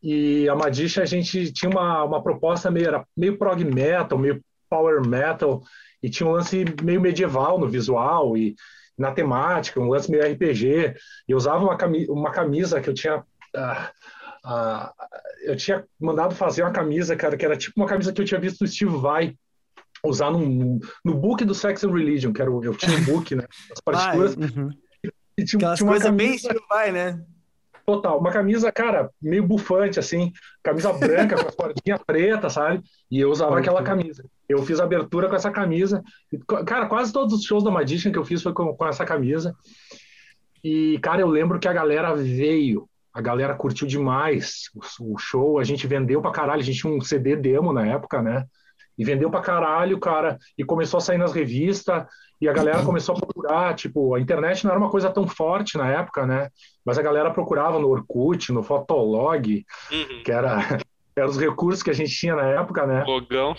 E 0.00 0.48
a 0.48 0.54
Magician, 0.54 1.02
a 1.02 1.06
gente 1.06 1.52
tinha 1.52 1.68
uma, 1.68 2.04
uma 2.04 2.22
proposta 2.22 2.70
meio, 2.70 2.86
era 2.86 3.04
meio 3.16 3.36
prog 3.36 3.64
metal, 3.64 4.16
meio 4.16 4.40
power 4.70 5.04
metal, 5.04 5.60
e 6.00 6.08
tinha 6.08 6.28
um 6.28 6.32
lance 6.34 6.64
meio 6.80 7.00
medieval 7.00 7.58
no 7.58 7.66
visual 7.66 8.36
e 8.36 8.54
na 8.96 9.10
temática, 9.10 9.80
um 9.80 9.88
lance 9.88 10.08
meio 10.08 10.22
RPG. 10.22 10.94
E 11.26 11.32
eu 11.32 11.36
usava 11.36 11.64
uma 11.64 11.76
cami- 11.76 12.06
uma 12.08 12.30
camisa 12.30 12.80
que 12.80 12.88
eu 12.88 12.94
tinha 12.94 13.24
ah, 13.56 13.90
ah, 14.44 14.92
eu 15.42 15.56
tinha 15.56 15.84
mandado 16.00 16.34
fazer 16.34 16.62
uma 16.62 16.72
camisa, 16.72 17.16
cara, 17.16 17.36
que 17.36 17.44
era 17.44 17.56
tipo 17.56 17.80
uma 17.80 17.88
camisa 17.88 18.12
que 18.12 18.20
eu 18.20 18.24
tinha 18.24 18.40
visto 18.40 18.62
o 18.62 18.68
Steve 18.68 18.96
Vai 18.96 19.36
usar 20.04 20.30
no, 20.30 20.80
no 21.04 21.14
book 21.14 21.44
do 21.44 21.54
Sex 21.54 21.84
and 21.84 21.92
Religion, 21.92 22.32
que 22.32 22.42
era 22.42 22.50
o, 22.50 22.64
eu 22.64 22.74
tinha 22.74 22.96
um 22.96 23.04
book, 23.04 23.34
né? 23.34 23.44
As 23.70 23.80
partituras. 23.84 24.36
Uhum. 24.36 24.70
e 25.38 25.44
tinha, 25.44 25.58
Aquelas 25.58 25.78
tinha 25.78 25.86
uma 25.86 25.92
coisas 25.92 26.10
bem 26.10 26.26
camisa 26.28 26.46
estilo 26.48 26.64
vai, 26.68 26.90
né? 26.90 27.24
total, 27.84 28.18
uma 28.18 28.30
camisa, 28.30 28.70
cara, 28.70 29.10
meio 29.20 29.46
bufante, 29.46 29.98
assim, 29.98 30.32
camisa 30.62 30.92
branca 30.92 31.36
com 31.36 31.48
as 31.48 31.54
cordinhas 31.56 32.00
pretas, 32.06 32.52
sabe? 32.52 32.82
E 33.10 33.20
eu 33.20 33.30
usava 33.30 33.58
aquela 33.58 33.82
camisa. 33.82 34.24
Eu 34.48 34.62
fiz 34.62 34.80
a 34.80 34.84
abertura 34.84 35.28
com 35.28 35.36
essa 35.36 35.50
camisa. 35.50 36.02
E, 36.32 36.38
Cara, 36.64 36.86
quase 36.86 37.12
todos 37.12 37.34
os 37.34 37.44
shows 37.44 37.64
da 37.64 37.70
Magician 37.70 38.12
que 38.12 38.18
eu 38.18 38.24
fiz 38.24 38.42
foi 38.42 38.52
com, 38.52 38.74
com 38.74 38.86
essa 38.86 39.04
camisa. 39.04 39.54
E, 40.62 40.98
cara, 41.00 41.20
eu 41.20 41.28
lembro 41.28 41.58
que 41.58 41.68
a 41.68 41.72
galera 41.72 42.14
veio, 42.14 42.88
a 43.14 43.20
galera 43.20 43.54
curtiu 43.54 43.86
demais 43.86 44.64
o, 45.00 45.14
o 45.14 45.18
show, 45.18 45.58
a 45.58 45.64
gente 45.64 45.86
vendeu 45.86 46.20
pra 46.22 46.30
caralho, 46.30 46.60
a 46.60 46.64
gente 46.64 46.80
tinha 46.80 46.92
um 46.92 47.00
CD 47.00 47.36
demo 47.36 47.72
na 47.72 47.86
época, 47.86 48.22
né? 48.22 48.44
E 48.96 49.04
vendeu 49.04 49.30
pra 49.30 49.40
caralho, 49.40 49.98
cara, 49.98 50.38
e 50.56 50.64
começou 50.64 50.98
a 50.98 51.00
sair 51.00 51.18
nas 51.18 51.32
revistas, 51.32 52.04
e 52.40 52.48
a 52.48 52.52
galera 52.52 52.82
começou 52.84 53.14
a 53.14 53.18
procurar, 53.18 53.74
tipo, 53.74 54.14
a 54.14 54.20
internet 54.20 54.64
não 54.64 54.72
era 54.72 54.80
uma 54.80 54.90
coisa 54.90 55.10
tão 55.10 55.26
forte 55.26 55.78
na 55.78 55.88
época, 55.90 56.26
né? 56.26 56.48
Mas 56.84 56.98
a 56.98 57.02
galera 57.02 57.30
procurava 57.30 57.78
no 57.78 57.88
Orkut, 57.88 58.52
no 58.52 58.62
Fotolog, 58.62 59.64
Uhum. 59.90 60.22
que 60.24 60.32
era, 60.32 60.56
eram 61.16 61.28
os 61.28 61.38
recursos 61.38 61.82
que 61.82 61.90
a 61.90 61.94
gente 61.94 62.14
tinha 62.14 62.34
na 62.34 62.46
época, 62.46 62.86
né? 62.86 63.04
Logão. 63.04 63.54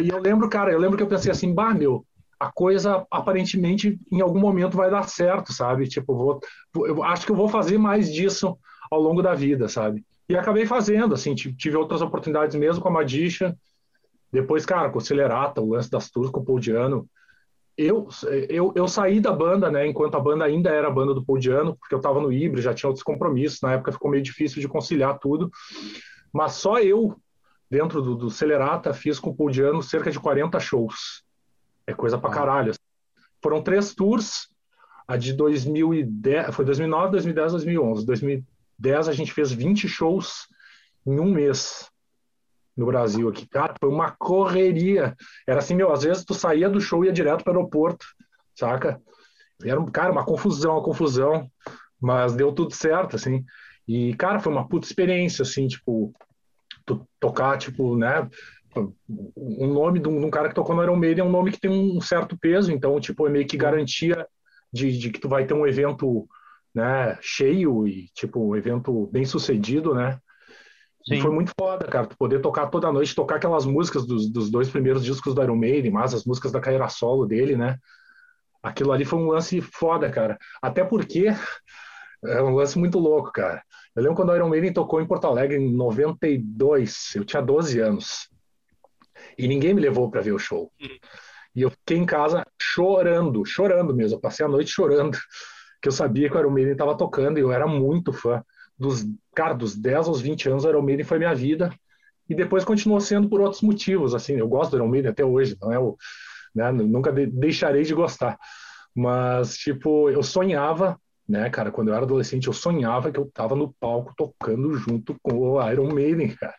E 0.00 0.08
eu 0.08 0.18
lembro, 0.18 0.48
cara, 0.48 0.72
eu 0.72 0.78
lembro 0.78 0.96
que 0.96 1.02
eu 1.02 1.08
pensei 1.08 1.30
assim, 1.30 1.54
bah, 1.54 1.74
meu, 1.74 2.04
a 2.42 2.50
coisa 2.50 3.06
aparentemente 3.08 4.00
em 4.10 4.20
algum 4.20 4.40
momento 4.40 4.76
vai 4.76 4.90
dar 4.90 5.08
certo, 5.08 5.52
sabe? 5.52 5.86
Tipo, 5.86 6.12
vou, 6.12 6.40
eu 6.86 7.00
acho 7.04 7.24
que 7.24 7.30
eu 7.30 7.36
vou 7.36 7.48
fazer 7.48 7.78
mais 7.78 8.12
disso 8.12 8.58
ao 8.90 9.00
longo 9.00 9.22
da 9.22 9.32
vida, 9.32 9.68
sabe? 9.68 10.04
E 10.28 10.36
acabei 10.36 10.66
fazendo, 10.66 11.14
assim, 11.14 11.36
tive, 11.36 11.76
outras 11.76 12.02
oportunidades 12.02 12.56
mesmo 12.56 12.82
com 12.82 12.88
a 12.88 12.92
Magician, 12.92 13.54
depois, 14.32 14.66
cara, 14.66 14.90
com 14.90 14.98
o 14.98 15.00
Celerata, 15.00 15.60
o 15.60 15.70
lance 15.70 15.88
das 15.88 16.10
tours 16.10 16.30
com 16.30 16.40
o 16.40 16.44
Paul 16.44 16.58
Diano. 16.58 17.08
Eu, 17.78 18.08
eu, 18.48 18.72
eu 18.74 18.88
saí 18.88 19.20
da 19.20 19.32
banda, 19.32 19.70
né, 19.70 19.86
enquanto 19.86 20.16
a 20.16 20.20
banda 20.20 20.44
ainda 20.44 20.70
era 20.70 20.88
a 20.88 20.92
banda 20.92 21.14
do 21.14 21.24
Paul 21.24 21.38
Diano, 21.38 21.76
porque 21.76 21.94
eu 21.94 22.00
tava 22.00 22.20
no 22.20 22.32
híbrido, 22.32 22.60
já 22.60 22.74
tinha 22.74 22.88
outros 22.88 23.04
compromissos, 23.04 23.60
na 23.60 23.74
época 23.74 23.92
ficou 23.92 24.10
meio 24.10 24.22
difícil 24.22 24.60
de 24.60 24.66
conciliar 24.66 25.16
tudo, 25.20 25.48
mas 26.32 26.54
só 26.54 26.80
eu 26.80 27.16
dentro 27.70 28.02
do, 28.02 28.16
do 28.16 28.30
Celerata, 28.30 28.92
fiz 28.92 29.20
com 29.20 29.30
o 29.30 29.34
Paul 29.34 29.48
Diano 29.48 29.80
cerca 29.80 30.10
de 30.10 30.18
40 30.18 30.58
shows. 30.58 31.22
É 31.86 31.92
coisa 31.94 32.18
pra 32.18 32.30
caralho. 32.30 32.72
Foram 33.42 33.62
três 33.62 33.94
tours. 33.94 34.48
A 35.06 35.16
de 35.16 35.32
2010, 35.32 36.54
foi 36.54 36.64
2009, 36.64 37.10
2010, 37.12 37.52
2011. 37.52 38.06
2010 38.06 39.08
a 39.08 39.12
gente 39.12 39.32
fez 39.32 39.50
20 39.50 39.88
shows 39.88 40.46
em 41.04 41.18
um 41.18 41.30
mês 41.30 41.90
no 42.76 42.86
Brasil 42.86 43.28
aqui. 43.28 43.46
Cara, 43.46 43.74
foi 43.78 43.88
uma 43.88 44.12
correria. 44.12 45.16
Era 45.46 45.58
assim, 45.58 45.74
meu, 45.74 45.92
às 45.92 46.02
vezes 46.02 46.24
tu 46.24 46.34
saía 46.34 46.68
do 46.70 46.80
show 46.80 47.04
e 47.04 47.08
ia 47.08 47.12
direto 47.12 47.44
para 47.44 47.52
o 47.52 47.56
aeroporto, 47.56 48.06
saca? 48.54 49.00
Era, 49.62 49.84
cara, 49.90 50.12
uma 50.12 50.24
confusão, 50.24 50.72
uma 50.72 50.82
confusão, 50.82 51.50
mas 52.00 52.34
deu 52.34 52.52
tudo 52.52 52.74
certo, 52.74 53.16
assim. 53.16 53.44
E, 53.86 54.14
cara, 54.14 54.40
foi 54.40 54.52
uma 54.52 54.66
puta 54.66 54.86
experiência, 54.86 55.42
assim, 55.42 55.66
tipo, 55.66 56.12
tu 56.84 57.06
tocar, 57.20 57.58
tipo, 57.58 57.96
né, 57.96 58.28
um 58.76 59.72
nome 59.72 60.00
de 60.00 60.08
um, 60.08 60.18
de 60.20 60.26
um, 60.26 60.30
cara 60.30 60.48
que 60.48 60.54
tocou 60.54 60.74
no 60.74 60.82
Iron 60.82 60.96
Maiden 60.96 61.24
é 61.24 61.26
um 61.26 61.30
nome 61.30 61.52
que 61.52 61.60
tem 61.60 61.70
um 61.70 62.00
certo 62.00 62.36
peso, 62.38 62.72
então, 62.72 62.98
tipo, 63.00 63.26
é 63.26 63.30
meio 63.30 63.46
que 63.46 63.56
garantia 63.56 64.26
de, 64.72 64.96
de 64.96 65.10
que 65.10 65.20
tu 65.20 65.28
vai 65.28 65.44
ter 65.46 65.54
um 65.54 65.66
evento, 65.66 66.26
né, 66.74 67.18
cheio 67.20 67.86
e, 67.86 68.08
tipo, 68.14 68.40
um 68.40 68.56
evento 68.56 69.08
bem 69.12 69.24
sucedido, 69.24 69.94
né, 69.94 70.18
Sim. 71.06 71.14
E 71.14 71.20
foi 71.20 71.32
muito 71.32 71.50
foda, 71.58 71.86
cara, 71.88 72.06
tu 72.06 72.16
poder 72.16 72.40
tocar 72.40 72.68
toda 72.68 72.92
noite, 72.92 73.14
tocar 73.14 73.34
aquelas 73.34 73.66
músicas 73.66 74.06
dos, 74.06 74.30
dos 74.30 74.48
dois 74.50 74.70
primeiros 74.70 75.04
discos 75.04 75.34
do 75.34 75.42
Iron 75.42 75.56
Maiden, 75.56 75.90
mas 75.90 76.14
as 76.14 76.24
músicas 76.24 76.52
da 76.52 76.60
carreira 76.60 76.88
solo 76.88 77.26
dele, 77.26 77.56
né, 77.56 77.76
aquilo 78.62 78.92
ali 78.92 79.04
foi 79.04 79.18
um 79.18 79.26
lance 79.26 79.60
foda, 79.60 80.08
cara, 80.08 80.38
até 80.62 80.84
porque 80.84 81.26
é 82.24 82.42
um 82.42 82.54
lance 82.54 82.78
muito 82.78 82.98
louco, 82.98 83.32
cara. 83.32 83.62
Eu 83.96 84.02
lembro 84.02 84.16
quando 84.16 84.30
o 84.30 84.36
Iron 84.36 84.48
Maiden 84.48 84.72
tocou 84.72 85.00
em 85.00 85.06
Porto 85.06 85.26
Alegre 85.26 85.56
em 85.58 85.74
92, 85.74 87.16
eu 87.16 87.24
tinha 87.24 87.42
12 87.42 87.80
anos. 87.80 88.28
E 89.38 89.48
ninguém 89.48 89.74
me 89.74 89.80
levou 89.80 90.10
para 90.10 90.20
ver 90.20 90.32
o 90.32 90.38
show. 90.38 90.70
Uhum. 90.80 90.98
E 91.54 91.62
eu 91.62 91.70
fiquei 91.70 91.98
em 91.98 92.06
casa 92.06 92.46
chorando, 92.60 93.44
chorando 93.44 93.94
mesmo. 93.94 94.16
Eu 94.16 94.20
passei 94.20 94.44
a 94.44 94.48
noite 94.48 94.70
chorando, 94.70 95.18
que 95.80 95.88
eu 95.88 95.92
sabia 95.92 96.28
que 96.28 96.36
o 96.36 96.40
Iron 96.40 96.50
Maiden 96.50 96.72
estava 96.72 96.96
tocando 96.96 97.38
e 97.38 97.40
eu 97.40 97.52
era 97.52 97.66
muito 97.66 98.12
fã. 98.12 98.42
Dos, 98.78 99.06
cara, 99.34 99.52
dos 99.52 99.76
10 99.76 100.08
aos 100.08 100.20
20 100.20 100.48
anos, 100.48 100.64
o 100.64 100.68
Iron 100.68 100.82
Maiden 100.82 101.04
foi 101.04 101.18
minha 101.18 101.34
vida. 101.34 101.72
E 102.28 102.34
depois 102.34 102.64
continuou 102.64 103.00
sendo 103.00 103.28
por 103.28 103.40
outros 103.40 103.62
motivos, 103.62 104.14
assim. 104.14 104.34
Eu 104.34 104.48
gosto 104.48 104.70
do 104.70 104.76
Iron 104.78 104.88
Maiden 104.88 105.10
até 105.10 105.24
hoje, 105.24 105.56
não 105.60 105.72
é 105.72 105.78
o, 105.78 105.96
né, 106.54 106.70
nunca 106.72 107.12
de, 107.12 107.26
deixarei 107.26 107.82
de 107.82 107.94
gostar. 107.94 108.38
Mas, 108.94 109.56
tipo, 109.56 110.10
eu 110.10 110.22
sonhava, 110.22 110.98
né, 111.28 111.48
cara, 111.50 111.70
quando 111.70 111.88
eu 111.88 111.94
era 111.94 112.04
adolescente, 112.04 112.46
eu 112.46 112.52
sonhava 112.52 113.10
que 113.10 113.18
eu 113.18 113.30
tava 113.32 113.54
no 113.54 113.72
palco 113.74 114.14
tocando 114.16 114.74
junto 114.74 115.16
com 115.22 115.38
o 115.38 115.70
Iron 115.70 115.92
Maiden, 115.92 116.28
cara, 116.36 116.54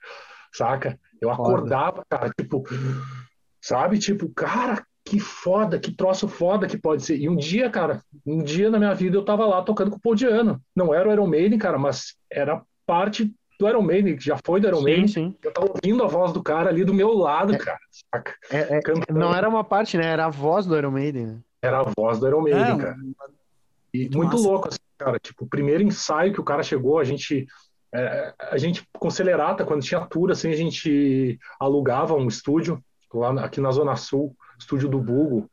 saca? 0.54 1.00
Eu 1.22 1.30
acordava, 1.32 2.04
cara, 2.10 2.30
tipo, 2.30 2.64
sabe? 3.62 3.98
Tipo, 3.98 4.30
cara, 4.30 4.84
que 5.06 5.20
foda, 5.20 5.80
que 5.80 5.92
troço 5.92 6.28
foda 6.28 6.68
que 6.68 6.78
pode 6.78 7.04
ser. 7.04 7.18
E 7.18 7.28
um 7.28 7.36
dia, 7.36 7.70
cara, 7.70 8.02
um 8.26 8.42
dia 8.44 8.70
na 8.70 8.80
minha 8.80 8.94
vida 8.94 9.18
eu 9.18 9.26
tava 9.26 9.46
lá 9.46 9.62
tocando 9.62 9.92
com 9.92 9.98
o 9.98 10.02
Podiano. 10.02 10.62
Não 10.76 10.94
era 10.94 11.10
o 11.10 11.12
Iron 11.12 11.28
Maiden, 11.28 11.60
cara, 11.60 11.78
mas 11.78 12.16
era 12.32 12.62
parte 12.86 13.34
do 13.60 13.68
Iron 13.68 13.82
Maiden, 13.82 14.16
que 14.18 14.24
já 14.24 14.38
foi 14.46 14.60
do 14.60 14.68
Iron 14.68 14.78
sim, 14.78 14.84
Maiden. 14.84 15.08
Sim. 15.08 15.36
Eu 15.44 15.54
tava 15.54 15.68
ouvindo 15.68 16.04
a 16.04 16.08
voz 16.08 16.32
do 16.32 16.42
cara 16.42 16.70
ali 16.70 16.84
do 16.84 16.94
meu 16.94 17.14
lado, 17.14 17.54
é, 17.54 17.58
cara. 17.58 17.80
É, 18.50 18.78
é, 18.78 19.14
não 19.14 19.34
era 19.34 19.48
uma 19.48 19.64
parte, 19.64 19.98
né? 19.98 20.06
Era 20.06 20.26
a 20.26 20.30
voz 20.30 20.66
do 20.66 20.78
Iron 20.78 20.92
Maiden. 20.92 21.26
Né? 21.28 21.40
Era 21.62 21.82
a 21.82 21.92
voz 21.96 22.20
do 22.20 22.28
Iron 22.28 22.42
Maiden, 22.42 22.76
é, 22.76 22.78
cara. 22.78 22.98
E 23.94 24.00
muito, 24.04 24.18
muito 24.18 24.38
louco, 24.38 24.70
assim, 24.70 24.80
cara. 24.98 25.20
Tipo, 25.20 25.46
o 25.46 25.50
primeiro 25.50 25.84
ensaio 25.84 26.34
que 26.34 26.42
o 26.42 26.44
cara 26.44 26.64
chegou, 26.64 27.00
a 27.00 27.04
gente 27.04 27.46
é, 27.94 28.34
a 28.40 28.58
gente, 28.58 28.84
com 28.94 29.10
Celerata, 29.10 29.64
quando 29.64 29.84
tinha 29.84 30.06
tour, 30.06 30.32
assim, 30.32 30.50
a 30.52 30.56
gente 30.56 31.40
alugava 31.60 32.16
um 32.16 32.28
estúdio 32.28 32.84
lá 33.14 33.46
aqui 33.46 33.62
na 33.62 33.72
Zona 33.72 33.96
Sul, 33.96 34.36
estúdio 34.58 34.90
do 34.90 35.00
Bugo, 35.00 35.48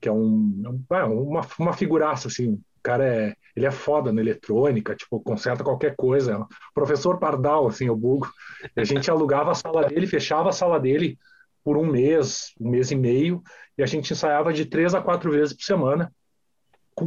que 0.00 0.08
é 0.08 0.12
um, 0.12 0.84
é 0.90 1.04
uma, 1.04 1.46
uma 1.58 1.72
figuraça, 1.72 2.26
assim, 2.26 2.54
o 2.54 2.60
cara 2.82 3.04
é, 3.04 3.36
ele 3.54 3.66
é 3.66 3.70
foda 3.70 4.12
na 4.12 4.20
eletrônica, 4.20 4.96
tipo, 4.96 5.20
conserta 5.20 5.62
qualquer 5.62 5.94
coisa, 5.96 6.44
professor 6.74 7.18
Pardal, 7.18 7.68
assim, 7.68 7.88
o 7.88 7.96
Bugo, 7.96 8.28
a 8.76 8.82
gente 8.82 9.08
alugava 9.08 9.52
a 9.52 9.54
sala 9.54 9.84
dele, 9.84 10.06
fechava 10.06 10.48
a 10.48 10.52
sala 10.52 10.80
dele 10.80 11.16
por 11.62 11.76
um 11.76 11.86
mês, 11.86 12.52
um 12.60 12.68
mês 12.68 12.90
e 12.90 12.96
meio, 12.96 13.42
e 13.76 13.82
a 13.82 13.86
gente 13.86 14.12
ensaiava 14.12 14.52
de 14.52 14.64
três 14.64 14.94
a 14.94 15.00
quatro 15.00 15.30
vezes 15.30 15.54
por 15.54 15.62
semana, 15.62 16.12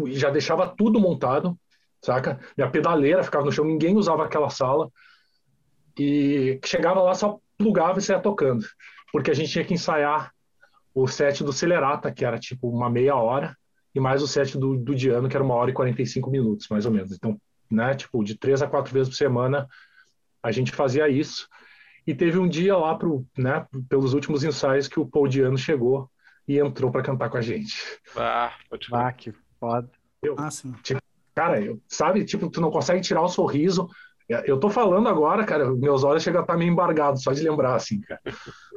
e 0.06 0.14
já 0.14 0.30
deixava 0.30 0.68
tudo 0.68 1.02
montado, 1.02 1.58
saca? 2.02 2.40
Minha 2.58 2.70
pedaleira 2.70 3.24
ficava 3.24 3.46
no 3.46 3.52
chão, 3.52 3.66
ninguém 3.66 3.96
usava 3.96 4.26
aquela 4.26 4.50
sala. 4.50 4.90
E 5.98 6.60
chegava 6.66 7.02
lá, 7.02 7.14
só 7.14 7.40
plugava 7.58 8.00
e 8.00 8.02
saia 8.02 8.20
tocando. 8.20 8.66
Porque 9.12 9.32
a 9.32 9.34
gente 9.34 9.52
tinha 9.52 9.66
que 9.66 9.74
ensaiar 9.74 10.32
o 10.94 11.08
set 11.08 11.44
do 11.44 11.54
Celerata, 11.54 12.12
que 12.12 12.26
era 12.26 12.40
tipo 12.40 12.70
uma 12.70 12.90
meia 12.90 13.16
hora, 13.16 13.56
e 13.94 14.00
mais 14.00 14.22
o 14.22 14.28
set 14.28 14.58
do, 14.58 14.78
do 14.78 14.96
Diano, 14.96 15.30
que 15.30 15.36
era 15.36 15.44
uma 15.44 15.56
hora 15.56 15.70
e 15.70 15.74
45 15.74 16.30
minutos, 16.30 16.68
mais 16.70 16.86
ou 16.86 16.92
menos. 16.92 17.12
Então, 17.12 17.40
né, 17.70 17.94
tipo, 17.94 18.24
de 18.24 18.36
três 18.36 18.62
a 18.62 18.68
quatro 18.68 18.94
vezes 18.94 19.10
por 19.10 19.16
semana, 19.16 19.68
a 20.42 20.52
gente 20.52 20.72
fazia 20.72 21.08
isso. 21.08 21.48
E 22.06 22.16
teve 22.16 22.40
um 22.40 22.48
dia 22.48 22.76
lá, 22.76 22.96
pro, 22.96 23.26
né, 23.38 23.66
pelos 23.88 24.14
últimos 24.14 24.44
ensaios, 24.44 24.88
que 24.88 25.00
o 25.00 25.06
Paul 25.06 25.28
Diano 25.28 25.58
chegou 25.58 26.10
e 26.48 26.58
entrou 26.58 26.92
para 26.92 27.04
cantar 27.04 27.30
com 27.30 27.38
a 27.38 27.42
gente. 27.42 27.76
Ah, 28.16 28.54
pode 28.70 28.88
ah 28.92 29.12
que 29.12 29.34
foda. 29.60 29.90
Eu, 30.22 30.36
ah, 30.38 30.50
tipo, 30.84 31.02
Cara, 31.36 31.62
eu, 31.62 31.80
sabe, 31.88 32.26
tipo, 32.26 32.50
tu 32.50 32.60
não 32.62 32.72
consegue 32.72 33.02
tirar 33.02 33.22
o 33.22 33.30
sorriso. 33.30 33.88
É, 34.30 34.50
eu 34.50 34.60
tô 34.60 34.70
falando 34.70 35.08
agora, 35.10 35.46
cara, 35.46 35.72
meus 35.72 36.04
olhos 36.04 36.24
chegam 36.24 36.42
a 36.42 36.44
estar 36.44 36.58
meio 36.58 36.72
embargados, 36.72 37.24
só 37.24 37.32
de 37.32 37.44
lembrar, 37.44 37.76
assim, 37.76 38.02
cara. 38.02 38.22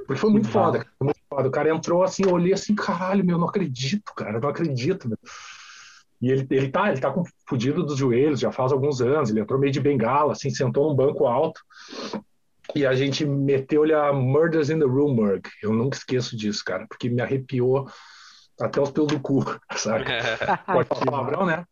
Porque 0.07 0.21
foi 0.21 0.31
muito 0.31 0.49
foda, 0.49 0.79
cara, 0.79 0.91
muito 1.01 1.21
foda. 1.29 1.49
O 1.49 1.53
cara 1.53 1.71
entrou 1.71 2.03
assim, 2.03 2.25
eu 2.25 2.33
olhei 2.33 2.53
assim, 2.53 2.75
caralho, 2.75 3.25
meu, 3.25 3.39
não 3.39 3.49
acredito, 3.49 4.13
cara, 4.17 4.41
não 4.41 4.49
acredito, 4.49 5.09
meu. 5.09 5.19
E 6.21 6.31
ele, 6.31 6.47
ele 6.51 6.69
tá, 6.71 6.91
ele 6.91 7.01
tá 7.01 7.11
com 7.11 7.23
fudido 7.49 7.83
dos 7.83 7.99
joelhos, 7.99 8.41
já 8.41 8.51
faz 8.51 8.73
alguns 8.73 9.01
anos, 9.01 9.31
ele 9.31 9.41
entrou 9.41 9.61
meio 9.61 9.73
de 9.73 9.81
bengala, 9.81 10.33
assim, 10.33 10.51
sentou 10.51 10.89
num 10.89 10.97
banco 10.97 11.27
alto. 11.27 11.61
E 12.75 12.87
a 12.87 12.95
gente 12.95 13.27
meteu-lhe 13.27 13.93
a 13.93 14.13
Murders 14.13 14.71
in 14.71 14.79
the 14.79 14.87
Room, 14.87 15.15
Murg. 15.15 15.43
Eu 15.63 15.73
nunca 15.73 15.97
esqueço 15.97 16.37
disso, 16.37 16.63
cara, 16.65 16.87
porque 16.89 17.11
me 17.11 17.21
arrepiou 17.21 17.87
até 18.59 18.81
os 18.81 18.91
pelos 18.91 19.13
do 19.13 19.21
cu, 19.21 19.45
sabe? 19.77 20.05
Pode 20.67 20.89
falar 20.89 21.05
palavrão, 21.05 21.47
né? 21.47 21.65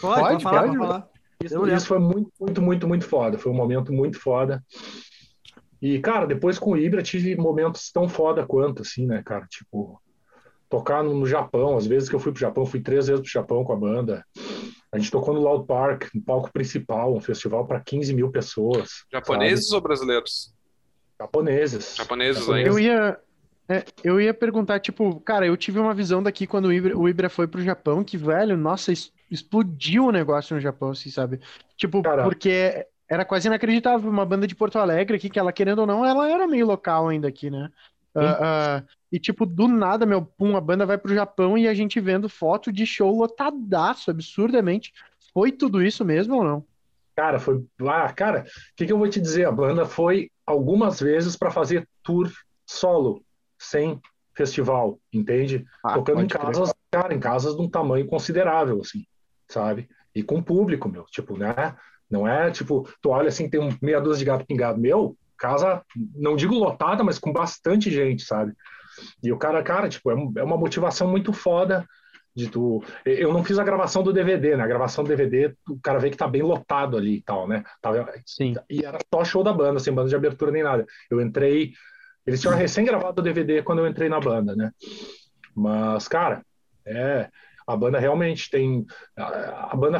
Pode, 0.00 0.20
pode, 0.20 0.42
falar, 0.42 0.62
pode. 0.64 0.76
falar. 0.76 1.08
Isso, 1.42 1.66
isso, 1.68 1.86
foi 1.86 1.98
muito, 1.98 2.30
muito, 2.40 2.62
muito, 2.62 2.88
muito 2.88 3.04
foda. 3.04 3.38
Foi 3.38 3.52
um 3.52 3.54
momento 3.54 3.92
muito 3.92 4.18
foda. 4.18 4.64
E, 5.80 5.98
cara, 5.98 6.26
depois 6.26 6.58
com 6.58 6.72
o 6.72 6.76
Ibra 6.76 7.02
tive 7.02 7.36
momentos 7.36 7.90
tão 7.92 8.08
foda 8.08 8.46
quanto, 8.46 8.82
assim, 8.82 9.06
né, 9.06 9.22
cara? 9.22 9.46
Tipo, 9.46 10.00
tocar 10.68 11.02
no, 11.02 11.14
no 11.14 11.26
Japão. 11.26 11.76
Às 11.76 11.86
vezes 11.86 12.08
que 12.08 12.14
eu 12.14 12.20
fui 12.20 12.32
pro 12.32 12.40
Japão, 12.40 12.64
fui 12.64 12.80
três 12.80 13.06
vezes 13.06 13.20
pro 13.20 13.30
Japão 13.30 13.64
com 13.64 13.72
a 13.72 13.76
banda. 13.76 14.24
A 14.90 14.98
gente 14.98 15.10
tocou 15.10 15.34
no 15.34 15.40
Loud 15.40 15.66
Park, 15.66 16.06
no 16.14 16.22
palco 16.22 16.50
principal, 16.52 17.14
um 17.14 17.20
festival 17.20 17.66
para 17.66 17.80
15 17.80 18.14
mil 18.14 18.30
pessoas. 18.30 19.04
Japoneses 19.12 19.66
sabe? 19.66 19.76
ou 19.76 19.80
brasileiros? 19.82 20.54
Japoneses. 21.20 21.96
Japoneses, 21.96 22.40
Japoneses. 22.40 22.68
Eu 22.68 22.78
ia, 22.78 23.18
é, 23.68 23.84
eu 24.02 24.20
ia 24.20 24.32
perguntar, 24.32 24.80
tipo, 24.80 25.20
cara, 25.20 25.46
eu 25.46 25.56
tive 25.56 25.78
uma 25.78 25.94
visão 25.94 26.22
daqui 26.22 26.46
quando 26.46 26.66
o 26.66 26.72
Ibra, 26.72 26.96
o 26.96 27.08
Ibra 27.08 27.28
foi 27.28 27.46
pro 27.46 27.62
Japão, 27.62 28.02
que, 28.04 28.16
velho, 28.16 28.56
nossa, 28.56 28.92
explodiu 29.30 30.06
o 30.06 30.12
negócio 30.12 30.54
no 30.54 30.60
Japão, 30.60 30.90
assim, 30.90 31.10
sabe? 31.10 31.40
Tipo, 31.76 32.02
Caraca. 32.02 32.28
porque 32.28 32.86
era 33.08 33.24
quase 33.24 33.48
inacreditável 33.48 34.10
uma 34.10 34.26
banda 34.26 34.46
de 34.46 34.54
Porto 34.54 34.78
Alegre 34.78 35.16
aqui, 35.16 35.30
que 35.30 35.38
ela, 35.38 35.52
querendo 35.52 35.80
ou 35.80 35.86
não, 35.86 36.04
ela 36.04 36.28
era 36.30 36.46
meio 36.46 36.66
local 36.66 37.08
ainda 37.08 37.28
aqui, 37.28 37.50
né? 37.50 37.70
Uh, 38.14 38.20
uh, 38.20 38.86
e, 39.12 39.20
tipo, 39.20 39.44
do 39.44 39.68
nada, 39.68 40.06
meu, 40.06 40.22
pum, 40.22 40.56
a 40.56 40.60
banda 40.60 40.86
vai 40.86 40.96
pro 40.96 41.14
Japão 41.14 41.56
e 41.56 41.68
a 41.68 41.74
gente 41.74 42.00
vendo 42.00 42.28
foto 42.28 42.72
de 42.72 42.86
show 42.86 43.14
lotadaço, 43.14 44.10
absurdamente. 44.10 44.92
Foi 45.32 45.52
tudo 45.52 45.82
isso 45.82 46.04
mesmo 46.04 46.36
ou 46.36 46.44
não? 46.44 46.64
Cara, 47.14 47.38
foi. 47.38 47.64
Ah, 47.86 48.12
cara, 48.12 48.40
o 48.40 48.76
que, 48.76 48.86
que 48.86 48.92
eu 48.92 48.98
vou 48.98 49.08
te 49.08 49.20
dizer? 49.20 49.46
A 49.46 49.52
banda 49.52 49.84
foi 49.84 50.30
algumas 50.46 51.00
vezes 51.00 51.36
para 51.36 51.50
fazer 51.50 51.86
tour 52.02 52.30
solo, 52.66 53.22
sem 53.58 54.00
festival, 54.34 54.98
entende? 55.12 55.64
Ah, 55.84 55.94
Tocando 55.94 56.22
em 56.22 56.28
casas, 56.28 56.72
crer. 56.72 57.02
cara, 57.02 57.14
em 57.14 57.20
casas 57.20 57.54
de 57.54 57.62
um 57.62 57.70
tamanho 57.70 58.06
considerável, 58.06 58.80
assim 58.80 59.04
sabe? 59.48 59.88
E 60.14 60.22
com 60.22 60.42
público, 60.42 60.88
meu, 60.88 61.04
tipo, 61.04 61.36
né? 61.36 61.74
Não 62.10 62.26
é 62.26 62.50
tipo, 62.50 62.88
tu 63.02 63.10
olha 63.10 63.28
assim, 63.28 63.50
tem 63.50 63.60
um 63.60 63.76
meia 63.82 64.00
dúzia 64.00 64.20
de 64.20 64.24
gato 64.24 64.46
pingado. 64.46 64.78
Meu, 64.78 65.16
casa, 65.36 65.82
não 66.14 66.36
digo 66.36 66.54
lotada, 66.54 67.02
mas 67.04 67.18
com 67.18 67.32
bastante 67.32 67.90
gente, 67.90 68.24
sabe? 68.24 68.52
E 69.22 69.30
o 69.32 69.38
cara, 69.38 69.62
cara, 69.62 69.88
tipo, 69.88 70.10
é, 70.10 70.40
é 70.40 70.44
uma 70.44 70.56
motivação 70.56 71.08
muito 71.08 71.32
foda 71.32 71.86
de 72.34 72.48
tu. 72.48 72.82
Eu 73.04 73.32
não 73.32 73.42
fiz 73.42 73.58
a 73.58 73.64
gravação 73.64 74.02
do 74.02 74.12
DVD, 74.12 74.56
né? 74.56 74.64
A 74.64 74.68
gravação 74.68 75.02
do 75.02 75.08
DVD, 75.08 75.54
o 75.68 75.80
cara 75.80 75.98
vê 75.98 76.10
que 76.10 76.16
tá 76.16 76.28
bem 76.28 76.42
lotado 76.42 76.96
ali 76.96 77.16
e 77.16 77.22
tal, 77.22 77.48
né? 77.48 77.64
Tava, 77.80 78.12
Sim. 78.26 78.54
E 78.68 78.84
era 78.84 78.98
só 79.12 79.24
show 79.24 79.42
da 79.42 79.52
banda, 79.52 79.80
sem 79.80 79.92
banda 79.92 80.10
de 80.10 80.16
abertura 80.16 80.50
nem 80.50 80.62
nada. 80.62 80.86
Eu 81.10 81.20
entrei. 81.20 81.72
Eles 82.26 82.40
tinham 82.40 82.54
recém 82.54 82.84
gravado 82.84 83.20
o 83.20 83.24
DVD 83.24 83.62
quando 83.62 83.78
eu 83.78 83.86
entrei 83.86 84.08
na 84.08 84.20
banda, 84.20 84.54
né? 84.54 84.70
Mas, 85.54 86.06
cara, 86.08 86.42
é 86.84 87.30
a 87.66 87.76
banda 87.76 87.98
realmente 87.98 88.48
tem. 88.50 88.86
A, 89.16 89.72
a 89.72 89.76
banda 89.76 89.98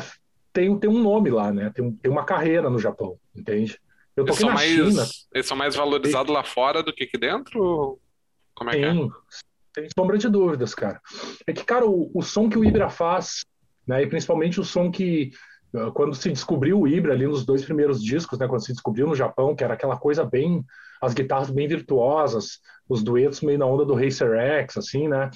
tem, 0.53 0.79
tem 0.79 0.89
um 0.89 1.03
nome 1.03 1.31
lá, 1.31 1.53
né? 1.53 1.71
Tem, 1.75 1.91
tem 1.93 2.11
uma 2.11 2.25
carreira 2.25 2.71
no 2.71 2.79
Japão, 2.79 3.19
entende? 3.35 3.79
Eu 4.17 4.25
eles 4.25 4.37
são, 4.37 4.51
mais, 4.51 4.71
China, 4.71 5.05
eles 5.35 5.47
são 5.47 5.57
mais 5.57 5.77
valorizados 5.77 6.33
lá 6.33 6.43
fora 6.43 6.83
do 6.83 6.93
que 6.93 7.05
aqui 7.05 7.19
dentro? 7.19 7.99
Como 8.55 8.71
é 8.71 8.73
sim, 8.73 8.81
que 8.81 8.87
é? 8.87 9.83
Sem 9.83 9.89
sombra 9.95 10.17
de 10.17 10.29
dúvidas, 10.31 10.75
cara. 10.75 11.03
É 11.47 11.53
que, 11.53 11.63
cara, 11.63 11.85
o, 11.85 12.11
o 12.15 12.23
som 12.23 12.49
que 12.49 12.59
o 12.59 12.65
Ibra 12.65 12.89
faz, 12.89 13.45
né, 13.87 14.03
e 14.03 14.07
principalmente 14.07 14.59
o 14.59 14.65
som 14.65 14.91
que, 14.91 15.33
ah, 15.75 15.91
quando 15.91 16.15
se 16.15 16.33
descobriu 16.33 16.81
o 16.81 16.89
Ibra 16.89 17.13
ali 17.13 17.27
nos 17.27 17.45
dois 17.45 17.63
primeiros 17.63 18.03
discos, 18.03 18.39
né, 18.39 18.49
quando 18.49 18.65
se 18.65 18.73
descobriu 18.73 19.07
no 19.07 19.15
Japão, 19.15 19.55
que 19.55 19.63
era 19.63 19.75
aquela 19.75 19.99
coisa 19.99 20.25
bem, 20.25 20.65
as 21.03 21.13
guitarras 21.13 21.51
bem 21.51 21.69
virtuosas, 21.69 22.61
os 22.89 23.03
duetos 23.03 23.43
meio 23.43 23.59
na 23.59 23.67
onda 23.67 23.85
do 23.85 23.95
Racer 23.95 24.33
X, 24.39 24.79
assim, 24.79 25.09
né, 25.09 25.31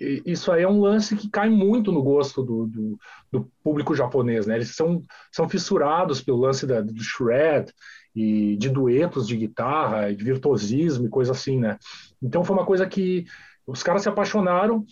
isso 0.00 0.50
aí 0.52 0.62
é 0.62 0.68
um 0.68 0.80
lance 0.80 1.16
que 1.16 1.28
cai 1.28 1.48
muito 1.48 1.90
no 1.90 2.02
gosto 2.02 2.42
do, 2.42 2.66
do, 2.66 2.98
do, 3.30 3.50
público 3.62 3.94
japonês, 3.94 4.46
né, 4.46 4.56
eles 4.56 4.74
são, 4.74 5.02
são 5.32 5.48
fissurados 5.48 6.22
pelo 6.22 6.38
lance 6.38 6.66
da, 6.66 6.80
do 6.80 7.02
shred 7.02 7.72
e 8.14 8.56
de 8.56 8.68
duetos 8.68 9.26
de 9.26 9.36
guitarra, 9.36 10.14
de 10.14 10.22
virtuosismo 10.22 11.06
e 11.06 11.10
coisa 11.10 11.32
assim, 11.32 11.58
né, 11.58 11.78
então 12.22 12.44
foi 12.44 12.56
uma 12.56 12.66
coisa 12.66 12.86
que 12.86 13.24
os 13.66 13.82
caras 13.82 14.02
se 14.02 14.08
apaixonaram 14.08 14.84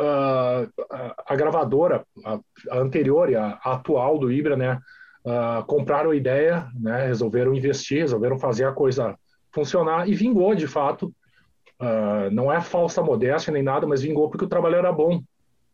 uh, 0.00 0.84
a, 0.90 1.24
a, 1.26 1.36
gravadora, 1.36 2.04
a, 2.24 2.38
a, 2.70 2.78
anterior 2.78 3.30
e 3.30 3.34
a, 3.34 3.58
atual 3.64 4.18
do 4.18 4.30
Ibra, 4.30 4.56
né, 4.56 4.78
uh, 5.24 5.64
compraram 5.66 6.10
a 6.10 6.16
ideia, 6.16 6.68
né, 6.78 7.06
resolveram 7.06 7.54
investir, 7.54 8.00
resolveram 8.00 8.38
fazer 8.38 8.64
a 8.64 8.72
coisa 8.72 9.16
funcionar 9.52 10.08
e 10.08 10.14
vingou 10.14 10.54
de 10.54 10.66
fato. 10.66 11.12
Uh, 11.80 12.30
não 12.32 12.50
é 12.50 12.60
falsa 12.60 13.02
modéstia 13.02 13.52
nem 13.52 13.62
nada, 13.62 13.86
mas 13.86 14.02
vingou 14.02 14.30
porque 14.30 14.44
o 14.44 14.48
trabalho 14.48 14.76
era 14.76 14.90
bom, 14.90 15.22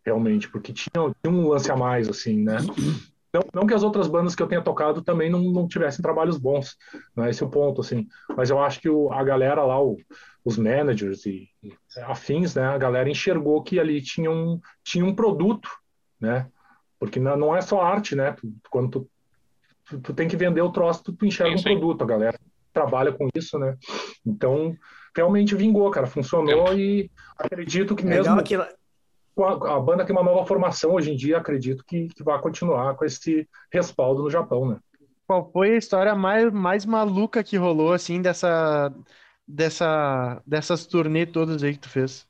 realmente, 0.05 0.49
porque 0.49 0.73
tinha, 0.73 1.15
tinha 1.23 1.33
um 1.33 1.49
lance 1.49 1.71
a 1.71 1.77
mais, 1.77 2.09
assim, 2.09 2.43
né? 2.43 2.59
Não, 3.33 3.43
não, 3.55 3.67
que 3.67 3.73
as 3.73 3.83
outras 3.83 4.09
bandas 4.09 4.35
que 4.35 4.43
eu 4.43 4.47
tenha 4.47 4.61
tocado 4.61 5.01
também 5.01 5.31
não, 5.31 5.41
não 5.41 5.67
tivessem 5.67 6.03
trabalhos 6.03 6.37
bons, 6.37 6.77
não 7.17 7.25
é 7.25 7.31
esse 7.31 7.43
o 7.43 7.49
ponto, 7.49 7.81
assim. 7.81 8.07
Mas 8.37 8.51
eu 8.51 8.61
acho 8.61 8.81
que 8.81 8.91
o, 8.91 9.11
a 9.11 9.25
galera 9.25 9.65
lá, 9.65 9.83
o, 9.83 9.97
os 10.45 10.59
managers 10.59 11.25
e, 11.25 11.49
e, 11.62 11.73
afins, 12.03 12.55
né, 12.55 12.65
a 12.65 12.77
galera 12.77 13.09
enxergou 13.09 13.62
que 13.62 13.81
ali 13.81 14.03
tinha 14.03 14.31
um, 14.31 14.61
tinha 14.85 15.05
um 15.05 15.15
produto, 15.15 15.71
né? 16.21 16.47
Porque 16.99 17.19
não, 17.19 17.37
não 17.37 17.57
é 17.57 17.62
só 17.62 17.81
arte, 17.81 18.15
né? 18.15 18.33
Tu, 18.33 18.53
quando 18.71 18.91
tu, 18.91 19.11
tu, 19.88 20.01
tu, 20.01 20.15
tem 20.15 20.29
que 20.29 20.37
vender 20.37 20.61
o 20.61 20.71
troço, 20.71 21.03
tu, 21.03 21.12
tu 21.15 21.25
enxerga 21.25 21.57
sim, 21.57 21.71
um 21.71 21.79
produto, 21.79 22.03
a 22.03 22.07
galera 22.07 22.38
trabalha 22.73 23.12
com 23.12 23.29
isso, 23.35 23.59
né? 23.59 23.77
Então, 24.27 24.77
realmente 25.14 25.55
vingou, 25.55 25.90
cara, 25.90 26.07
funcionou 26.07 26.77
e 26.77 27.11
acredito 27.38 27.94
que 27.94 28.05
mesmo 28.05 28.38
aquilo... 28.38 28.62
a, 28.62 29.77
a, 29.77 29.81
banda 29.81 30.05
tem 30.05 30.14
uma 30.14 30.25
nova 30.25 30.46
formação 30.46 30.92
hoje 30.94 31.12
em 31.12 31.16
dia, 31.16 31.38
acredito 31.38 31.85
que, 31.87 32.09
que 32.09 32.22
vai 32.22 32.40
continuar 32.40 32.94
com 32.94 33.05
esse 33.05 33.48
respaldo 33.72 34.22
no 34.22 34.31
Japão, 34.31 34.68
né? 34.68 34.79
Qual 35.27 35.51
foi 35.53 35.75
a 35.75 35.79
história 35.79 36.14
mais, 36.14 36.53
mais 36.53 36.85
maluca 36.85 37.42
que 37.42 37.57
rolou, 37.57 37.92
assim, 37.92 38.20
dessa 38.20 38.92
dessa, 39.46 40.42
dessas 40.46 40.87
turnê 40.87 41.27
todas 41.27 41.62
aí 41.62 41.75
que 41.75 41.81
tu 41.81 41.88
fez? 41.88 42.27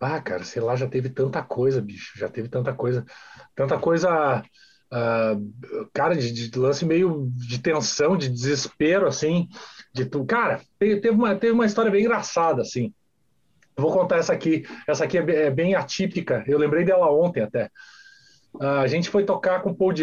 Ah, 0.00 0.20
cara, 0.20 0.44
sei 0.44 0.60
lá, 0.60 0.76
já 0.76 0.86
teve 0.86 1.08
tanta 1.08 1.42
coisa, 1.42 1.80
bicho, 1.80 2.18
já 2.18 2.28
teve 2.28 2.48
tanta 2.48 2.72
coisa, 2.72 3.04
tanta 3.54 3.78
coisa, 3.78 4.42
uh, 4.92 5.88
cara, 5.92 6.14
de, 6.14 6.30
de, 6.32 6.58
lance 6.58 6.84
meio 6.84 7.30
de 7.34 7.58
tensão, 7.58 8.16
de 8.16 8.28
desespero, 8.28 9.06
assim, 9.06 9.48
de 9.96 10.04
tu, 10.04 10.24
cara, 10.24 10.60
teve 10.78 11.10
uma, 11.10 11.34
teve 11.34 11.52
uma 11.52 11.66
história 11.66 11.90
bem 11.90 12.04
engraçada, 12.04 12.62
assim, 12.62 12.92
vou 13.76 13.92
contar 13.92 14.18
essa 14.18 14.32
aqui, 14.32 14.66
essa 14.86 15.04
aqui 15.04 15.18
é, 15.18 15.46
é 15.46 15.50
bem 15.50 15.74
atípica, 15.74 16.44
eu 16.46 16.58
lembrei 16.58 16.84
dela 16.84 17.10
ontem 17.10 17.42
até, 17.42 17.70
uh, 18.54 18.80
a 18.82 18.86
gente 18.86 19.08
foi 19.08 19.24
tocar 19.24 19.62
com 19.62 19.70
o 19.70 19.74
Paul 19.74 19.94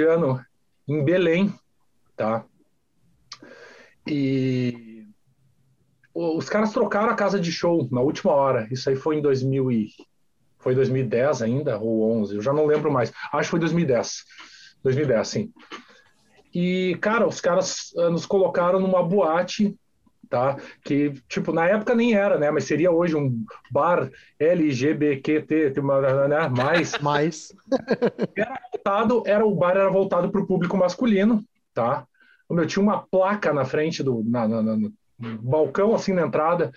em 0.88 1.04
Belém, 1.04 1.54
tá, 2.18 2.44
e 4.08 5.06
os 6.14 6.50
caras 6.50 6.72
trocaram 6.72 7.10
a 7.10 7.16
casa 7.16 7.40
de 7.40 7.52
show 7.52 7.88
na 7.92 8.02
última 8.02 8.34
hora. 8.34 8.68
Isso 8.70 8.90
aí 8.90 8.96
foi 8.96 9.18
em 9.18 9.22
2000 9.22 9.72
e... 9.72 9.90
foi 10.60 10.76
2010 10.76 11.42
ainda 11.42 11.80
ou 11.80 12.22
11, 12.22 12.36
eu 12.36 12.42
já 12.42 12.54
não 12.54 12.66
lembro 12.66 12.92
mais. 12.92 13.12
Acho 13.32 13.48
que 13.48 13.52
foi 13.52 13.60
2010. 13.60 14.24
2010, 14.84 15.28
sim. 15.28 15.54
E 16.54 16.98
cara, 17.02 17.28
os 17.28 17.42
caras 17.42 17.92
uh, 17.96 18.12
nos 18.12 18.26
colocaram 18.26 18.80
numa 18.80 19.02
boate, 19.02 19.76
tá? 20.34 20.58
Que 20.84 21.14
tipo 21.30 21.54
na 21.54 21.68
época 21.68 21.94
nem 21.94 22.16
era, 22.16 22.40
né? 22.40 22.50
Mas 22.50 22.64
seria 22.64 22.90
hoje 22.90 23.16
um 23.16 23.46
bar 23.70 24.10
LGBTQ, 24.40 25.74
né? 26.28 26.48
Mais, 26.50 26.98
mais. 26.98 27.56
era 28.36 28.60
voltado, 28.72 29.24
era 29.28 29.46
o 29.46 29.54
bar 29.54 29.78
era 29.78 29.92
voltado 29.92 30.32
para 30.32 30.42
o 30.42 30.48
público 30.48 30.76
masculino, 30.76 31.44
tá? 31.72 32.08
Eu 32.50 32.66
tinha 32.66 32.82
uma 32.82 33.04
placa 33.04 33.54
na 33.54 33.64
frente 33.64 34.02
do 34.02 34.24
na, 34.26 34.48
na, 34.48 34.64
na 34.64 34.90
balcão 35.40 35.94
assim 35.94 36.14
na 36.14 36.24
entrada, 36.24 36.72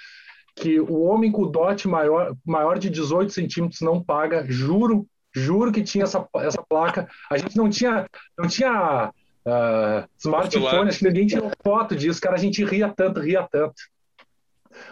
que 0.55 0.79
o 0.79 1.01
homem 1.01 1.33
com 1.33 1.51
dote 1.51 1.89
maior, 1.89 2.37
maior 2.45 2.79
de 2.79 2.91
18 2.91 3.33
centímetros 3.33 3.81
não 3.81 4.03
paga, 4.03 4.45
juro, 4.47 5.07
juro 5.35 5.73
que 5.73 5.83
tinha 5.83 6.05
essa, 6.05 6.27
essa 6.37 6.63
placa. 6.63 7.09
A 7.31 7.39
gente 7.39 7.57
não 7.57 7.71
tinha, 7.71 8.07
não 8.39 8.47
tinha 8.47 9.11
uh, 9.47 10.07
smartphone, 10.19 10.89
acho 10.89 10.99
que 10.99 11.07
ninguém 11.07 11.27
tirou 11.27 11.51
foto 11.63 11.97
disso, 11.97 12.21
cara, 12.21 12.35
a 12.35 12.39
gente 12.39 12.63
ria 12.65 12.89
tanto, 12.89 13.21
ria 13.21 13.47
tanto. 13.51 13.75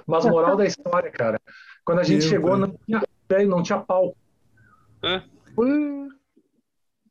Mas 0.07 0.25
moral 0.25 0.57
da 0.57 0.65
história, 0.65 1.11
cara, 1.11 1.39
quando 1.85 1.99
a 1.99 2.05
gente 2.05 2.23
Meu 2.23 2.31
chegou, 2.31 2.57
não 2.57 2.75
tinha, 2.87 3.03
não 3.47 3.63
tinha 3.63 3.81
pau. 3.81 4.17
Hã? 5.03 5.23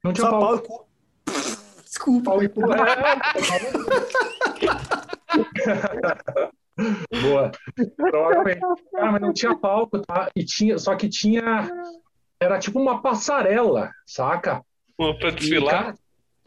Não 0.03 0.11
tinha 0.11 0.25
Só 0.25 0.31
pau. 0.31 0.59
pau 0.59 0.89
Desculpa. 1.83 2.31
Pau 2.31 2.43
e 2.43 2.49
cu. 2.49 2.61
Boa. 7.21 7.51
Provavelmente. 7.95 8.59
Ah, 8.95 9.11
mas 9.11 9.21
não 9.21 9.31
tinha 9.31 9.55
palco, 9.55 9.99
tá? 9.99 10.27
E 10.35 10.43
tinha, 10.43 10.79
só 10.79 10.95
que 10.95 11.07
tinha. 11.07 11.69
Era 12.39 12.57
tipo 12.57 12.79
uma 12.79 12.99
passarela, 13.01 13.91
saca? 14.05 14.65
Pra 14.97 15.29
desfilar? 15.29 15.95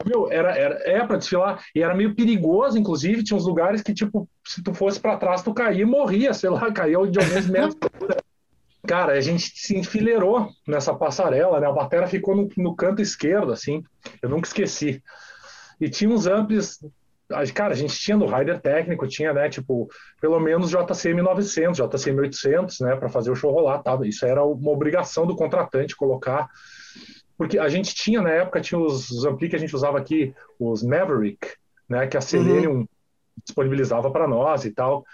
Meu, 0.05 0.31
era, 0.31 0.55
era, 0.55 0.75
é 0.89 1.05
pra 1.05 1.17
desfilar. 1.17 1.63
E 1.73 1.81
era 1.81 1.95
meio 1.95 2.15
perigoso, 2.15 2.77
inclusive. 2.77 3.23
Tinha 3.23 3.37
uns 3.37 3.45
lugares 3.45 3.81
que, 3.81 3.93
tipo, 3.93 4.29
se 4.45 4.63
tu 4.63 4.73
fosse 4.73 4.99
para 4.99 5.17
trás, 5.17 5.41
tu 5.41 5.53
caía 5.53 5.81
e 5.81 5.85
morria, 5.85 6.33
sei 6.33 6.49
lá, 6.49 6.71
caía 6.71 6.97
de 7.07 7.19
alguns 7.19 7.47
metros. 7.49 7.77
Cara, 8.85 9.13
a 9.13 9.21
gente 9.21 9.51
se 9.55 9.75
enfileirou 9.75 10.49
nessa 10.67 10.93
passarela, 10.93 11.59
né? 11.59 11.67
A 11.67 11.71
bateria 11.71 12.07
ficou 12.07 12.35
no, 12.35 12.49
no 12.57 12.75
canto 12.75 13.01
esquerdo, 13.01 13.51
assim. 13.51 13.83
Eu 14.21 14.29
nunca 14.29 14.47
esqueci. 14.47 15.03
E 15.79 15.89
tinha 15.89 16.09
uns 16.09 16.25
amplis 16.25 16.79
Cara, 17.53 17.73
a 17.73 17.75
gente 17.75 17.93
tinha 17.99 18.15
no 18.15 18.25
rider 18.25 18.61
técnico, 18.61 19.05
tinha, 19.05 19.33
né, 19.33 19.49
tipo, 19.49 19.89
pelo 20.21 20.39
menos 20.39 20.69
JCM 20.69 21.21
900, 21.21 21.77
JCM 21.77 22.21
800, 22.21 22.79
né, 22.79 22.95
para 22.95 23.09
fazer 23.09 23.29
o 23.29 23.35
show 23.35 23.51
rolar, 23.51 23.79
tá? 23.79 23.99
Isso 24.03 24.25
era 24.25 24.43
uma 24.45 24.71
obrigação 24.71 25.27
do 25.27 25.35
contratante 25.35 25.95
colocar, 25.95 26.49
porque 27.37 27.59
a 27.59 27.69
gente 27.69 27.93
tinha, 27.93 28.21
na 28.21 28.31
época, 28.31 28.59
tinha 28.59 28.79
os 28.79 29.23
ampli 29.23 29.47
que 29.47 29.55
a 29.55 29.59
gente 29.59 29.75
usava 29.75 29.97
aqui, 29.97 30.33
os 30.59 30.81
Maverick, 30.81 31.47
né, 31.87 32.07
que 32.07 32.17
a 32.17 32.21
Selenium 32.21 32.79
uhum. 32.79 32.87
disponibilizava 33.45 34.09
para 34.09 34.27
nós 34.27 34.65
e 34.65 34.71
tal, 34.71 35.05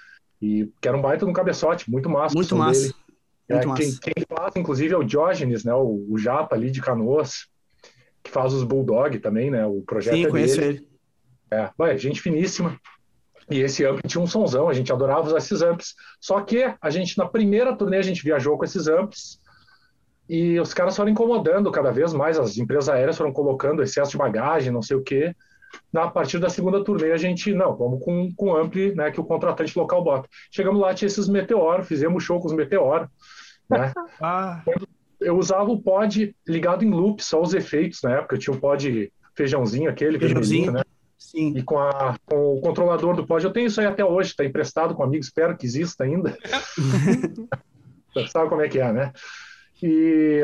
e 0.41 0.71
que 0.79 0.87
era 0.87 0.97
um 0.97 1.01
baita 1.01 1.25
no 1.25 1.33
cabeçote, 1.33 1.91
muito 1.91 2.09
massa. 2.09 2.33
Muito 2.33 2.55
massa. 2.55 2.93
É, 3.49 3.55
muito 3.55 3.73
quem, 3.75 3.87
massa. 3.87 3.99
quem, 4.01 4.13
faz, 4.27 4.55
inclusive, 4.55 4.93
é 4.93 4.97
o 4.97 5.03
Diógenes, 5.03 5.65
né, 5.65 5.73
o, 5.73 6.05
o 6.09 6.17
Japa 6.17 6.55
ali 6.55 6.71
de 6.71 6.81
Canoas, 6.81 7.47
que 8.23 8.31
faz 8.31 8.53
os 8.53 8.63
Bulldog 8.63 9.19
também, 9.19 9.51
né, 9.51 9.65
o 9.65 9.81
projeto 9.81 10.15
Sim, 10.15 10.25
é 10.25 10.29
conheço 10.29 10.59
dele. 10.59 10.77
ele. 10.77 10.93
É, 11.51 11.69
ué, 11.77 11.97
gente 11.97 12.21
finíssima. 12.21 12.79
E 13.49 13.59
esse 13.59 13.85
ampli 13.85 14.07
tinha 14.07 14.23
um 14.23 14.27
sonzão, 14.27 14.69
a 14.69 14.73
gente 14.73 14.91
adorava 14.91 15.27
usar 15.27 15.37
esses 15.37 15.61
amplis. 15.61 15.93
Só 16.19 16.39
que 16.41 16.73
a 16.81 16.89
gente, 16.89 17.17
na 17.17 17.27
primeira 17.27 17.75
turnê, 17.75 17.97
a 17.97 18.01
gente 18.01 18.23
viajou 18.23 18.57
com 18.57 18.63
esses 18.63 18.87
amplis 18.87 19.39
e 20.27 20.59
os 20.59 20.73
caras 20.73 20.95
foram 20.95 21.11
incomodando 21.11 21.71
cada 21.71 21.91
vez 21.91 22.13
mais, 22.13 22.39
as 22.39 22.57
empresas 22.57 22.89
aéreas 22.89 23.17
foram 23.17 23.31
colocando 23.31 23.83
excesso 23.83 24.11
de 24.11 24.17
bagagem, 24.17 24.71
não 24.71 24.81
sei 24.81 24.97
o 24.97 25.03
quê. 25.03 25.35
Na 25.91 26.09
partir 26.09 26.39
da 26.39 26.49
segunda 26.49 26.83
turnê, 26.83 27.11
a 27.11 27.17
gente, 27.17 27.53
não, 27.53 27.75
vamos 27.75 28.03
com, 28.03 28.31
com 28.35 28.55
ampli, 28.55 28.93
né, 28.95 29.11
que 29.11 29.19
o 29.19 29.25
contratante 29.25 29.77
local 29.77 30.03
bota. 30.03 30.29
Chegamos 30.51 30.79
lá, 30.79 30.93
tinha 30.93 31.07
esses 31.07 31.27
Meteor, 31.27 31.83
fizemos 31.83 32.23
show 32.23 32.39
com 32.39 32.47
os 32.47 32.53
Meteor, 32.53 33.09
né? 33.69 33.91
ah. 34.21 34.63
Eu 35.19 35.37
usava 35.37 35.71
o 35.71 35.81
pod 35.81 36.35
ligado 36.47 36.83
em 36.83 36.89
loop, 36.89 37.23
só 37.23 37.41
os 37.41 37.53
efeitos 37.53 38.01
na 38.01 38.17
época, 38.17 38.35
eu 38.35 38.39
tinha 38.39 38.55
o 38.55 38.59
pod 38.59 39.11
feijãozinho 39.35 39.89
aquele, 39.89 40.19
feijãozinho, 40.19 40.71
né? 40.71 40.81
Sim. 41.17 41.53
E 41.55 41.63
com, 41.63 41.79
a, 41.79 42.15
com 42.25 42.57
o 42.57 42.61
controlador 42.61 43.15
do 43.15 43.25
pod, 43.25 43.43
eu 43.43 43.51
tenho 43.51 43.67
isso 43.67 43.79
aí 43.79 43.87
até 43.87 44.03
hoje, 44.03 44.31
está 44.31 44.43
emprestado 44.45 44.93
com 44.93 45.01
um 45.01 45.05
amigo, 45.05 45.23
espero 45.23 45.57
que 45.57 45.65
exista 45.65 46.03
ainda. 46.03 46.37
Sabe 48.31 48.49
como 48.49 48.61
é 48.61 48.69
que 48.69 48.79
é, 48.79 48.91
né? 48.91 49.11
E 49.81 50.41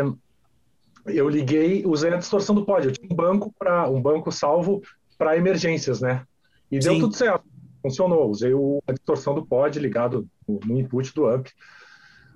eu 1.05 1.29
liguei, 1.29 1.83
usei 1.85 2.13
a 2.13 2.17
distorção 2.17 2.55
do 2.55 2.65
pod. 2.65 2.87
Eu 2.87 2.93
tinha 2.93 3.07
um 3.11 3.15
banco 3.15 3.53
para 3.57 3.89
um 3.89 4.01
banco 4.01 4.31
salvo 4.31 4.81
para 5.17 5.37
emergências, 5.37 6.01
né? 6.01 6.23
E 6.71 6.79
deu 6.79 6.93
Sim. 6.93 6.99
tudo 6.99 7.15
certo, 7.15 7.45
funcionou. 7.81 8.29
Usei 8.29 8.53
o, 8.53 8.81
a 8.87 8.93
distorção 8.93 9.33
do 9.33 9.45
pod 9.45 9.77
ligado 9.79 10.27
no, 10.47 10.59
no 10.65 10.79
input 10.79 11.13
do 11.13 11.27
amp. 11.27 11.47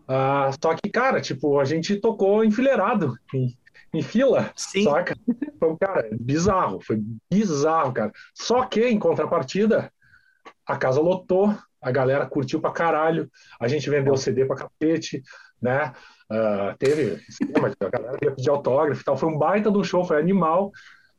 Uh, 0.04 0.52
só 0.62 0.76
que, 0.76 0.90
cara, 0.90 1.22
tipo, 1.22 1.60
a 1.60 1.66
gente 1.66 1.96
tocou 1.96 2.44
enfileirado 2.44 3.18
em, 3.34 3.58
em 3.94 4.02
fila, 4.02 4.52
Sim. 4.56 4.84
saca? 4.84 5.16
Então, 5.56 5.78
cara, 5.78 6.10
bizarro, 6.20 6.82
foi 6.82 7.02
bizarro, 7.32 7.94
cara. 7.94 8.12
Só 8.34 8.66
que, 8.66 8.86
em 8.86 9.00
contrapartida, 9.00 9.92
a 10.66 10.76
casa 10.76 11.00
lotou, 11.00 11.56
a 11.82 11.92
galera 11.92 12.26
curtiu 12.26 12.60
pra 12.60 12.72
caralho, 12.72 13.30
a 13.60 13.68
gente 13.68 13.90
vendeu 13.90 14.18
CD 14.18 14.46
pra 14.46 14.58
cacete, 14.58 15.22
né? 15.62 15.94
Uh, 16.34 16.76
teve, 16.80 17.22
a 17.80 17.90
galera 17.90 18.18
ia 18.24 18.32
pedir 18.32 18.50
autógrafo 18.50 19.02
e 19.02 19.04
tal, 19.04 19.16
foi 19.16 19.30
um 19.30 19.38
baita 19.38 19.70
do 19.70 19.84
show, 19.84 20.04
foi 20.04 20.20
animal. 20.20 20.72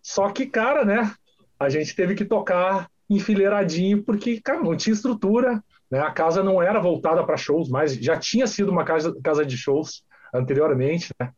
Só 0.03 0.29
que, 0.31 0.47
cara, 0.47 0.85
né? 0.85 1.13
A 1.59 1.69
gente 1.69 1.95
teve 1.95 2.17
que 2.17 2.25
tocar 2.25 2.89
enfileiradinho, 3.09 4.03
porque, 4.03 4.41
cara, 4.41 4.61
não 4.61 4.77
tinha 4.77 4.93
estrutura, 4.93 5.63
né? 5.89 6.01
A 6.01 6.11
casa 6.11 6.43
não 6.43 6.61
era 6.61 6.81
voltada 6.81 7.23
para 7.25 7.37
shows, 7.37 7.69
mas 7.69 7.95
já 7.95 8.19
tinha 8.19 8.47
sido 8.49 8.73
uma 8.73 8.85
casa, 8.85 9.15
casa 9.23 9.47
de 9.47 9.57
shows 9.57 10.03
anteriormente, 10.35 11.13
né? 11.21 11.31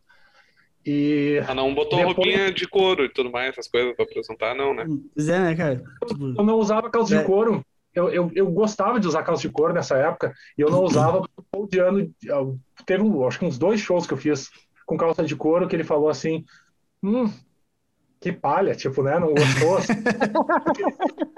E 0.87 1.43
ah, 1.47 1.55
não 1.55 1.75
botou 1.75 1.99
depois... 1.99 2.17
roupinha 2.17 2.51
de 2.51 2.67
couro 2.67 3.05
e 3.05 3.09
tudo 3.11 3.31
mais, 3.31 3.51
essas 3.51 3.69
coisas 3.69 3.95
para 3.95 4.05
apresentar, 4.05 4.55
não, 4.55 4.73
né? 4.73 4.87
Pois 5.15 5.29
é, 5.29 5.39
né, 5.39 5.55
cara? 5.55 5.83
Tipo... 6.07 6.35
Eu 6.39 6.45
não 6.45 6.55
usava 6.59 6.89
calça 6.89 7.15
é. 7.15 7.19
de 7.19 7.25
couro. 7.25 7.63
Eu, 7.97 8.11
eu, 8.11 8.31
eu, 8.35 8.51
gostava 8.51 9.01
de 9.01 9.09
usar 9.09 9.23
calça 9.23 9.41
de 9.41 9.49
couro 9.49 9.73
nessa 9.73 9.97
época 9.97 10.35
e 10.57 10.61
eu 10.61 10.71
não 10.71 10.83
usava 10.83 11.27
todo 11.51 11.67
de 11.67 11.79
ano. 11.79 12.13
Teve, 12.85 13.03
um, 13.03 13.27
acho 13.27 13.39
que 13.39 13.47
uns 13.47 13.59
dois 13.59 13.81
shows 13.81 14.07
que 14.07 14.13
eu 14.13 14.19
fiz 14.19 14.51
com 14.85 14.99
calça 14.99 15.25
de 15.25 15.35
couro 15.35 15.67
que 15.67 15.75
ele 15.75 15.83
falou 15.83 16.11
assim: 16.11 16.45
hum, 17.03 17.33
que 18.21 18.31
palha, 18.31 18.75
tipo, 18.75 19.03
né? 19.03 19.19
Não 19.19 19.33
gostou. 19.33 19.79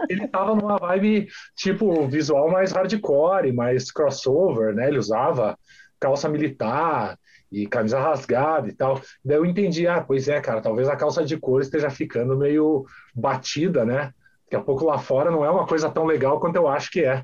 ele, 0.08 0.18
ele 0.22 0.28
tava 0.28 0.56
numa 0.56 0.78
vibe, 0.78 1.28
tipo, 1.54 2.08
visual 2.08 2.50
mais 2.50 2.72
hardcore, 2.72 3.52
mais 3.52 3.92
crossover, 3.92 4.74
né? 4.74 4.88
Ele 4.88 4.98
usava 4.98 5.56
calça 6.00 6.28
militar 6.28 7.16
e 7.52 7.66
camisa 7.66 8.00
rasgada 8.00 8.68
e 8.68 8.72
tal. 8.72 9.00
Daí 9.24 9.36
eu 9.36 9.46
entendi, 9.46 9.86
ah, 9.86 10.02
pois 10.02 10.26
é, 10.26 10.40
cara, 10.40 10.60
talvez 10.60 10.88
a 10.88 10.96
calça 10.96 11.24
de 11.24 11.36
couro 11.36 11.62
esteja 11.62 11.88
ficando 11.88 12.36
meio 12.36 12.84
batida, 13.14 13.84
né? 13.84 14.12
Daqui 14.48 14.56
a 14.56 14.60
pouco 14.60 14.86
lá 14.86 14.96
fora 14.96 15.30
não 15.30 15.44
é 15.44 15.50
uma 15.50 15.66
coisa 15.66 15.90
tão 15.90 16.06
legal 16.06 16.40
quanto 16.40 16.56
eu 16.56 16.66
acho 16.66 16.90
que 16.90 17.04
é. 17.04 17.22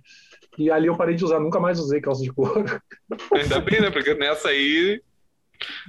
E 0.59 0.71
ali 0.71 0.89
eu 0.89 0.97
parei 0.97 1.15
de 1.15 1.25
usar, 1.25 1.41
nunca 1.41 1.59
mais 1.59 1.81
usei 1.81 1.99
calça 1.99 2.23
de 2.23 2.31
couro. 2.31 2.65
Ainda 3.33 3.61
bem, 3.61 3.81
né? 3.81 3.91
Porque 3.91 4.15
nessa 4.15 4.49
aí, 4.49 5.01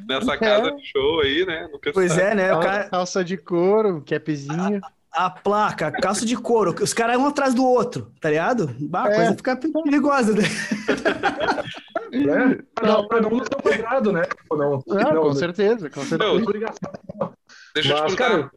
nessa 0.08 0.34
é. 0.34 0.38
casa 0.38 0.72
de 0.72 0.86
show 0.86 1.20
aí, 1.20 1.46
né? 1.46 1.68
Nunca 1.70 1.92
pois 1.92 2.14
sabe. 2.14 2.22
é, 2.24 2.36
né? 2.36 2.54
O 2.54 2.62
cara... 2.62 2.90
Calça 2.90 3.22
de 3.22 3.36
couro, 3.36 4.02
capzinho. 4.08 4.80
A, 5.12 5.26
a 5.26 5.30
placa, 5.30 5.92
calça 5.92 6.26
de 6.26 6.38
couro, 6.38 6.74
os 6.82 6.94
caras 6.94 7.18
um 7.18 7.28
atrás 7.28 7.54
do 7.54 7.66
outro, 7.66 8.14
tá 8.22 8.30
ligado? 8.30 8.74
Bah, 8.80 9.04
a 9.04 9.12
é. 9.12 9.16
coisa 9.16 9.36
fica 9.36 9.58
perigosa, 9.58 10.34
né? 10.34 10.44
né? 12.16 12.60
Cada 12.76 13.28
um 13.28 13.38
no 13.38 13.46
seu 13.46 13.62
quadrado, 13.62 14.14
né? 14.14 14.24
Não, 14.50 14.82
não, 14.88 15.22
com 15.22 15.34
certeza, 15.34 15.90
com 15.90 16.02
certeza. 16.02 16.34
Não, 16.34 17.34
deixa 17.74 17.94
Mas, 17.94 18.02
eu 18.02 18.08
te 18.08 18.16
cara, 18.16 18.52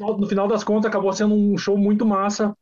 no 0.00 0.28
final 0.28 0.48
das 0.48 0.64
contas 0.64 0.88
acabou 0.88 1.12
sendo 1.12 1.34
um 1.34 1.56
show 1.56 1.76
muito 1.76 2.04
massa. 2.04 2.54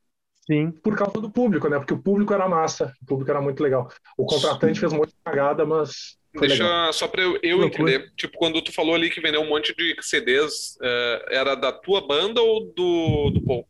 Sim. 0.47 0.70
Por 0.70 0.94
causa 0.94 1.20
do 1.20 1.31
público, 1.31 1.68
né? 1.68 1.79
Porque 1.79 1.94
o 1.94 2.03
público 2.03 2.35
era 2.35 2.49
massa, 2.49 2.92
o 3.03 3.07
público 3.07 3.31
era 3.31 3.40
muito 3.40 3.62
legal. 3.62 3.88
O 4.16 4.27
contratante 4.27 4.79
fez 4.79 4.92
um 4.92 4.99
monte 4.99 5.11
de 5.11 5.16
cagada, 5.25 5.64
mas. 5.64 6.18
Deixa 6.38 6.64
legal. 6.64 6.92
só 6.92 7.09
para 7.09 7.23
eu, 7.23 7.38
eu 7.42 7.64
entender. 7.64 8.12
Tipo, 8.16 8.37
quando 8.37 8.61
tu 8.61 8.73
falou 8.73 8.94
ali 8.94 9.09
que 9.09 9.20
vendeu 9.20 9.40
um 9.40 9.49
monte 9.49 9.75
de 9.75 9.97
CDs, 10.03 10.77
uh, 10.77 11.25
era 11.31 11.55
da 11.55 11.73
tua 11.73 12.07
banda 12.07 12.42
ou 12.42 12.73
do, 12.75 13.31
do 13.31 13.42
Paul? 13.42 13.66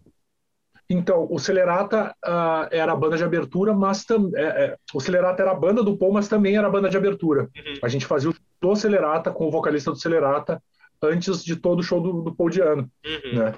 Então, 0.90 1.26
o 1.30 1.38
Celerata 1.38 2.14
uh, 2.24 2.68
era 2.70 2.92
a 2.92 2.96
banda 2.96 3.16
de 3.16 3.24
abertura, 3.24 3.72
mas 3.72 4.04
também. 4.04 4.32
É, 4.40 4.46
é, 4.46 4.76
o 4.92 5.00
Celerata 5.00 5.42
era 5.42 5.52
a 5.52 5.54
banda 5.54 5.82
do 5.82 5.96
Paul, 5.96 6.12
mas 6.12 6.28
também 6.28 6.56
era 6.56 6.66
a 6.66 6.70
banda 6.70 6.90
de 6.90 6.96
abertura. 6.96 7.42
Uhum. 7.56 7.74
A 7.82 7.88
gente 7.88 8.04
fazia 8.04 8.30
o 8.30 8.34
do 8.60 8.74
Celerata 8.74 9.30
com 9.30 9.46
o 9.46 9.50
vocalista 9.50 9.90
do 9.90 9.98
Celerata 9.98 10.62
antes 11.04 11.44
de 11.44 11.56
todo 11.56 11.80
o 11.80 11.82
show 11.82 12.00
do, 12.00 12.22
do 12.22 12.34
Paul 12.34 12.50
Diano. 12.50 12.90
Uhum. 13.04 13.38
Né? 13.38 13.54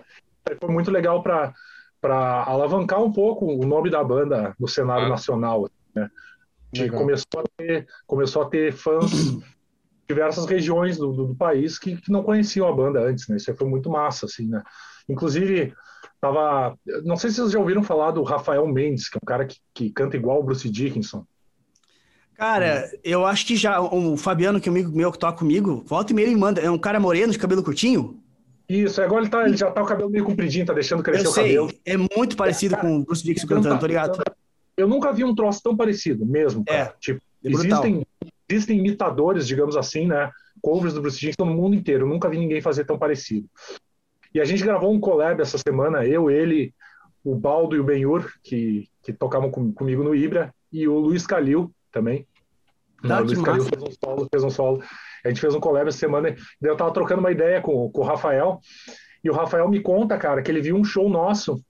Foi 0.61 0.71
muito 0.71 0.91
legal 0.91 1.23
para 1.23 1.55
alavancar 2.45 3.03
um 3.03 3.13
pouco 3.13 3.47
o 3.47 3.67
nome 3.67 3.91
da 3.91 4.03
banda 4.03 4.55
no 4.59 4.69
cenário 4.69 5.07
ah. 5.07 5.11
nacional. 5.11 5.69
Né? 5.95 6.11
começou, 6.91 7.41
a 7.41 7.45
ter, 7.57 7.87
começou 8.07 8.43
a 8.43 8.51
ter 8.51 8.73
fãs 8.73 9.11
de 9.11 9.43
diversas 10.09 10.45
regiões 10.45 10.99
do, 10.99 11.13
do, 11.13 11.27
do 11.29 11.35
país 11.35 11.79
que, 11.79 11.97
que, 11.97 12.13
não 12.13 12.23
conheciam 12.23 12.69
a 12.69 12.73
banda 12.73 13.01
antes. 13.01 13.27
Né? 13.29 13.37
Isso 13.37 13.55
foi 13.55 13.67
muito 13.67 13.89
massa. 13.89 14.27
Assim, 14.27 14.47
né? 14.47 14.63
Inclusive 15.09 15.75
Tava, 16.21 16.77
não 17.05 17.17
sei 17.17 17.31
se 17.31 17.37
vocês 17.37 17.53
já 17.53 17.59
ouviram 17.59 17.83
falar 17.83 18.11
do 18.11 18.23
Rafael 18.23 18.67
Mendes, 18.67 19.09
que 19.09 19.17
é 19.17 19.21
um 19.23 19.27
cara 19.27 19.47
que, 19.47 19.59
que 19.75 19.91
canta 19.91 20.17
igual 20.17 20.41
o 20.41 20.43
Bruce 20.43 20.69
Dickinson. 20.69 21.27
Cara, 22.37 22.91
eu 23.03 23.25
acho 23.25 23.47
que 23.47 23.57
já 23.57 23.81
o 23.81 24.17
Fabiano, 24.17 24.61
que 24.61 24.69
é 24.69 24.73
amigo 24.73 24.95
meu 24.95 25.11
que 25.11 25.19
toca 25.19 25.39
comigo, 25.39 25.83
volta 25.87 26.13
e 26.13 26.15
meia 26.15 26.27
ele 26.27 26.37
manda. 26.37 26.61
É 26.61 26.71
um 26.71 26.79
cara 26.79 27.01
moreno 27.01 27.33
de 27.33 27.39
cabelo 27.39 27.63
curtinho? 27.63 28.21
Isso, 28.69 29.01
agora 29.01 29.23
ele, 29.23 29.31
tá, 29.31 29.45
ele 29.47 29.57
já 29.57 29.71
tá 29.71 29.81
com 29.81 29.87
o 29.87 29.89
cabelo 29.89 30.11
meio 30.11 30.25
compridinho, 30.25 30.67
tá 30.67 30.73
deixando 30.73 31.03
crescer 31.03 31.27
eu 31.27 31.33
sei, 31.33 31.59
o 31.59 31.67
cabelo. 31.67 31.81
É 31.85 31.97
muito 31.97 32.37
parecido 32.37 32.75
é, 32.75 32.79
com 32.79 32.97
o 32.99 33.05
Bruce 33.05 33.25
Dickinson 33.25 33.47
cantando, 33.47 33.79
tô 33.79 33.87
ligado? 33.87 34.23
Eu 34.77 34.89
nunca 34.89 35.13
vi 35.13 35.25
um 35.25 35.35
troço 35.35 35.63
tão 35.63 35.77
parecido, 35.77 36.27
mesmo. 36.27 36.65
Cara. 36.65 36.79
É. 36.79 36.93
Tipo, 37.01 37.23
é 37.45 37.49
existem, 37.49 38.07
existem 38.49 38.79
imitadores, 38.79 39.47
digamos 39.47 39.77
assim, 39.77 40.07
né? 40.07 40.31
Covers 40.61 40.95
do 40.95 41.01
Bruce 41.01 41.19
Dickinson 41.19 41.49
no 41.49 41.55
mundo 41.55 41.75
inteiro. 41.77 42.05
Eu 42.05 42.09
nunca 42.09 42.29
vi 42.29 42.39
ninguém 42.39 42.61
fazer 42.61 42.85
tão 42.85 42.99
parecido. 42.99 43.49
E 44.35 44.41
a 44.41 44.45
gente 44.45 44.63
gravou 44.63 44.93
um 44.93 45.01
collab 45.01 45.41
essa 45.41 45.57
semana, 45.57 46.05
eu, 46.05 46.31
ele, 46.31 46.75
o 47.25 47.35
Baldo 47.35 47.77
e 47.77 47.81
o 47.81 47.85
Benhur, 47.85 48.31
que, 48.43 48.89
que 49.03 49.13
tocavam 49.13 49.51
com, 49.51 49.73
comigo 49.73 50.03
no 50.03 50.15
Ibra, 50.15 50.53
e 50.73 50.87
o 50.87 50.99
Luiz 50.99 51.27
Calil 51.27 51.73
também. 51.97 52.27
Tá, 53.07 53.21
o 53.21 53.25
Luiz 53.25 53.41
Calil 53.41 53.65
fez 53.65 53.83
um 53.83 53.91
solo, 53.91 54.29
fez 54.31 54.45
um 54.45 54.51
solo. 54.51 54.83
A 55.25 55.29
gente 55.29 55.41
fez 55.41 55.55
um 55.55 55.61
collab 55.61 55.89
essa 55.89 55.99
semana, 55.99 56.29
e 56.31 56.37
eu 56.63 56.77
tava 56.77 56.93
trocando 56.93 57.21
uma 57.21 57.31
ideia 57.31 57.61
com, 57.63 57.91
com 57.91 58.01
o 58.03 58.05
Rafael, 58.05 58.61
e 59.25 59.31
o 59.31 59.33
Rafael 59.33 59.69
me 59.69 59.81
conta, 59.81 60.19
cara, 60.19 60.43
que 60.43 60.51
ele 60.51 60.61
viu 60.61 60.77
um 60.77 60.85
show 60.85 61.09
nosso 61.09 61.61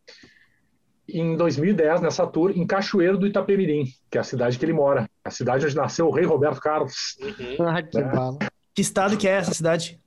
em 1.08 1.36
2010, 1.36 2.00
nessa 2.00 2.26
tour, 2.26 2.50
em 2.50 2.66
Cachoeiro 2.66 3.16
do 3.16 3.28
Itapemirim, 3.28 3.84
que 4.10 4.18
é 4.18 4.20
a 4.20 4.24
cidade 4.24 4.58
que 4.58 4.64
ele 4.64 4.72
mora, 4.72 5.08
a 5.24 5.30
cidade 5.30 5.64
onde 5.64 5.76
nasceu 5.76 6.08
o 6.08 6.10
rei 6.10 6.24
Roberto 6.24 6.60
Carlos. 6.60 7.16
Uhum. 7.20 7.68
Ah, 7.68 7.80
que, 7.80 7.98
é. 7.98 8.48
que 8.74 8.82
estado 8.82 9.16
que 9.16 9.28
é 9.28 9.32
essa 9.32 9.54
cidade? 9.54 10.00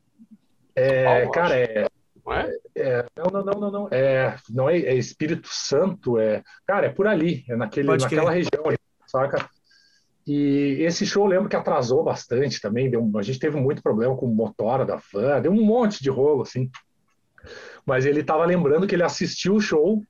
É, 0.76 1.26
cara, 1.30 1.58
é 1.58 1.88
não 2.26 2.34
é? 2.34 2.52
é? 2.76 3.06
não, 3.18 3.42
não, 3.42 3.54
não, 3.54 3.72
não, 3.72 3.88
É, 3.92 4.36
não 4.50 4.70
é, 4.70 4.78
é, 4.80 4.96
Espírito 4.96 5.48
Santo, 5.50 6.20
é. 6.20 6.44
Cara, 6.68 6.88
é 6.88 6.90
por 6.90 7.08
ali, 7.08 7.46
é 7.48 7.56
naquele, 7.56 7.88
naquela 7.88 8.32
região, 8.32 8.64
saca? 9.08 9.50
E 10.32 10.84
esse 10.84 11.08
show 11.08 11.24
eu 11.24 11.28
lembro 11.28 11.50
que 11.50 11.56
atrasou 11.56 12.04
bastante 12.04 12.62
também. 12.62 12.88
Deu, 12.88 13.12
a 13.16 13.22
gente 13.24 13.40
teve 13.40 13.58
muito 13.60 13.82
problema 13.82 14.16
com 14.16 14.28
o 14.28 14.36
motora 14.36 14.86
da 14.86 15.02
van, 15.12 15.42
deu 15.42 15.52
um 15.52 15.66
monte 15.66 16.04
de 16.04 16.10
rolo, 16.12 16.44
assim. 16.44 16.70
Mas 17.84 18.06
ele 18.06 18.24
tava 18.24 18.46
lembrando 18.46 18.86
que 18.86 18.94
ele 18.94 19.02
assistiu 19.02 19.56
o 19.56 19.60
show 19.60 20.04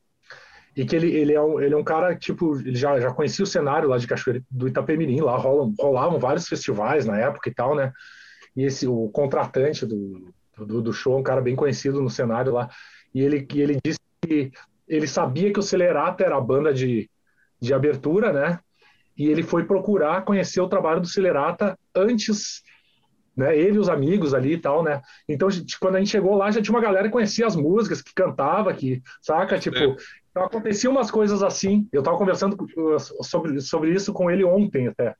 e 0.76 0.84
que 0.84 0.94
ele, 0.94 1.10
ele, 1.16 1.34
é, 1.34 1.42
um, 1.42 1.62
ele 1.62 1.74
é 1.74 1.78
um 1.78 1.86
cara, 1.86 2.14
tipo, 2.18 2.60
ele 2.60 2.76
já, 2.76 3.00
já 3.00 3.14
conhecia 3.14 3.44
o 3.44 3.48
cenário 3.48 3.88
lá 3.88 3.98
de 3.98 4.08
Cachoeira 4.08 4.44
do 4.52 4.68
Itapemirim, 4.68 5.22
lá 5.22 5.38
rolam, 5.38 5.74
rolavam 5.80 6.20
vários 6.20 6.50
festivais 6.50 7.06
na 7.06 7.18
época 7.18 7.50
e 7.50 7.54
tal, 7.54 7.74
né? 7.74 7.94
E 8.58 8.66
esse, 8.66 8.86
o 8.88 9.08
contratante 9.08 9.86
do, 9.86 10.34
do, 10.58 10.82
do 10.82 10.92
show, 10.92 11.18
um 11.18 11.24
cara 11.24 11.40
bem 11.40 11.56
conhecido 11.56 12.02
no 12.02 12.10
cenário 12.10 12.52
lá, 12.52 12.70
e 13.16 13.22
ele, 13.22 13.48
e 13.54 13.62
ele 13.62 13.80
disse 13.82 14.00
que 14.22 14.52
ele 14.86 15.08
sabia 15.08 15.54
que 15.54 15.60
o 15.60 15.64
Celerata 15.64 16.26
era 16.26 16.36
a 16.36 16.42
banda 16.42 16.74
de, 16.74 17.10
de 17.62 17.74
abertura, 17.74 18.34
né? 18.34 18.60
E 19.20 19.28
ele 19.28 19.44
foi 19.44 19.66
procurar 19.66 20.24
conhecer 20.24 20.62
o 20.62 20.70
trabalho 20.70 21.02
do 21.02 21.08
Celerata 21.08 21.78
antes, 21.94 22.64
né? 23.36 23.58
Ele 23.58 23.76
e 23.76 23.80
os 23.80 23.90
amigos 23.90 24.34
ali 24.34 24.54
e 24.54 24.58
tal, 24.58 24.82
né? 24.82 25.02
Então, 25.28 25.50
quando 25.82 25.98
a 25.98 26.00
gente 26.00 26.12
chegou 26.12 26.36
lá, 26.36 26.50
já 26.50 26.62
tinha 26.62 26.74
uma 26.74 26.82
galera 26.82 27.08
que 27.08 27.12
conhecia 27.12 27.46
as 27.46 27.54
músicas, 27.54 28.02
que 28.02 28.14
cantava, 28.14 28.74
que, 28.74 29.04
saca? 29.22 29.60
Tipo, 29.60 29.78
é. 29.78 29.96
então 30.32 30.44
aconteciam 30.46 30.94
umas 30.94 31.12
coisas 31.12 31.44
assim. 31.44 31.86
Eu 31.92 32.02
tava 32.02 32.18
conversando 32.18 32.56
sobre, 33.22 33.60
sobre 33.60 33.94
isso 33.94 34.14
com 34.14 34.32
ele 34.32 34.46
ontem 34.46 34.88
até, 34.88 35.14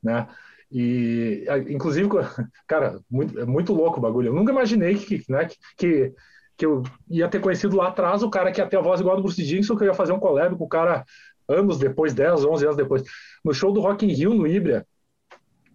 né? 0.00 0.28
E, 0.70 1.44
inclusive, 1.68 2.08
cara, 2.68 3.00
muito, 3.10 3.36
é 3.36 3.44
muito 3.44 3.72
louco 3.72 3.98
o 3.98 4.00
bagulho. 4.00 4.28
Eu 4.28 4.34
nunca 4.34 4.52
imaginei 4.52 4.94
que, 4.94 5.24
né, 5.28 5.48
que, 5.76 6.12
que 6.56 6.64
eu 6.64 6.84
ia 7.08 7.28
ter 7.28 7.40
conhecido 7.40 7.76
lá 7.76 7.88
atrás 7.88 8.22
o 8.22 8.30
cara 8.30 8.52
que 8.52 8.60
ia 8.60 8.66
ter 8.68 8.76
a 8.76 8.80
voz 8.80 9.00
igual 9.00 9.16
do 9.16 9.22
Bruce 9.22 9.42
Dickinson, 9.42 9.76
que 9.76 9.82
eu 9.82 9.88
ia 9.88 9.94
fazer 9.94 10.12
um 10.12 10.20
collab 10.20 10.54
com 10.54 10.64
o 10.64 10.68
cara 10.68 11.04
anos 11.50 11.78
depois, 11.78 12.14
10, 12.14 12.44
11 12.44 12.64
anos 12.64 12.76
depois. 12.76 13.02
No 13.44 13.52
show 13.52 13.72
do 13.72 13.80
Rock 13.80 14.06
in 14.06 14.12
Rio, 14.12 14.34
no 14.34 14.46
Ibra, 14.46 14.86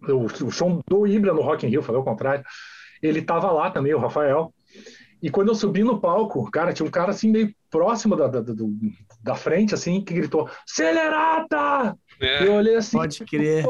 o, 0.08 0.24
o 0.24 0.50
show 0.50 0.82
do 0.86 1.06
Ibra 1.06 1.32
no 1.32 1.42
Rock 1.42 1.66
in 1.66 1.70
Rio, 1.70 1.82
falei 1.82 2.00
o 2.00 2.04
contrário, 2.04 2.44
ele 3.02 3.22
tava 3.22 3.50
lá 3.50 3.70
também, 3.70 3.94
o 3.94 3.98
Rafael. 3.98 4.52
E 5.22 5.30
quando 5.30 5.48
eu 5.48 5.54
subi 5.54 5.82
no 5.82 6.00
palco, 6.00 6.50
cara, 6.50 6.72
tinha 6.72 6.86
um 6.86 6.90
cara 6.90 7.10
assim 7.10 7.30
meio 7.30 7.52
próximo 7.70 8.14
da, 8.16 8.26
da, 8.26 8.40
do, 8.40 8.76
da 9.22 9.34
frente, 9.34 9.74
assim, 9.74 10.02
que 10.02 10.14
gritou: 10.14 10.48
Celerata! 10.66 11.96
É, 12.20 12.46
eu 12.46 12.54
olhei 12.54 12.76
assim. 12.76 12.98
Pode 12.98 13.24
crer. 13.24 13.64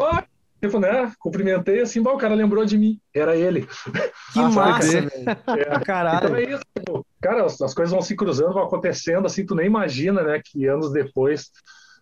Tipo, 0.61 0.81
né? 0.81 1.13
Cumprimentei 1.19 1.81
assim, 1.81 2.01
o 2.01 2.17
cara 2.17 2.35
lembrou 2.35 2.65
de 2.65 2.79
mim. 2.79 2.99
Era 3.15 3.37
ele. 3.37 3.67
Que 4.33 4.41
ah, 4.41 4.51
massa, 4.51 5.01
velho. 5.03 5.11
É. 5.47 5.81
Caralho. 5.85 6.25
Então 6.25 6.37
é 6.37 6.43
isso. 6.45 6.63
Tipo, 6.77 7.07
cara, 7.21 7.45
as, 7.45 7.61
as, 7.61 7.75
coisas 7.75 7.93
vão 7.93 8.03
se 8.03 8.17
cruzando, 8.17 8.55
vão 8.55 8.65
acontecendo, 8.65 9.27
assim, 9.27 9.45
tu 9.45 9.55
nem 9.55 9.67
imagina, 9.67 10.23
né? 10.23 10.41
Que 10.45 10.67
anos 10.67 10.93
depois. 10.93 11.51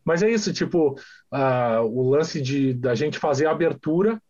Mas 0.05 0.23
é 0.23 0.31
isso, 0.31 0.53
tipo, 0.53 0.99
uh, 1.33 1.83
o 1.83 2.11
lance 2.11 2.41
de 2.41 2.75
da 2.75 2.95
gente 2.95 3.19
fazer 3.19 3.47
a 3.47 3.51
abertura 3.51 4.21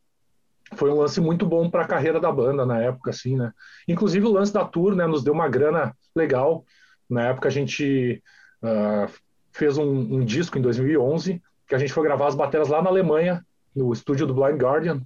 foi 0.75 0.91
um 0.91 0.99
lance 0.99 1.21
muito 1.21 1.47
bom 1.47 1.69
para 1.69 1.83
a 1.83 1.89
carreira 1.89 2.21
da 2.21 2.33
banda 2.33 2.65
na 2.65 2.81
época, 2.81 3.11
assim, 3.11 3.37
né? 3.37 3.53
Inclusive 3.87 4.27
o 4.27 4.33
lance 4.33 4.53
da 4.53 4.65
tour, 4.65 4.95
né? 4.95 5.07
Nos 5.07 5.23
deu 5.23 5.33
uma 5.33 5.49
grana 5.49 5.95
legal. 6.15 6.65
Na 7.09 7.29
época 7.29 7.49
a 7.49 7.51
gente 7.51 8.23
uh, 8.63 9.13
fez 9.53 9.77
um, 9.79 9.85
um 9.85 10.25
disco 10.25 10.59
em 10.59 10.63
2011 10.63 11.43
que 11.67 11.75
a 11.75 11.79
gente 11.79 11.93
foi 11.93 12.05
gravar 12.05 12.29
as 12.29 12.35
bateras 12.35 12.69
lá 12.69 12.83
na 12.83 12.91
Alemanha, 12.91 13.45
no 13.75 13.93
estúdio 13.93 14.27
do 14.27 14.35
Blind 14.35 14.61
Guardian. 14.61 15.03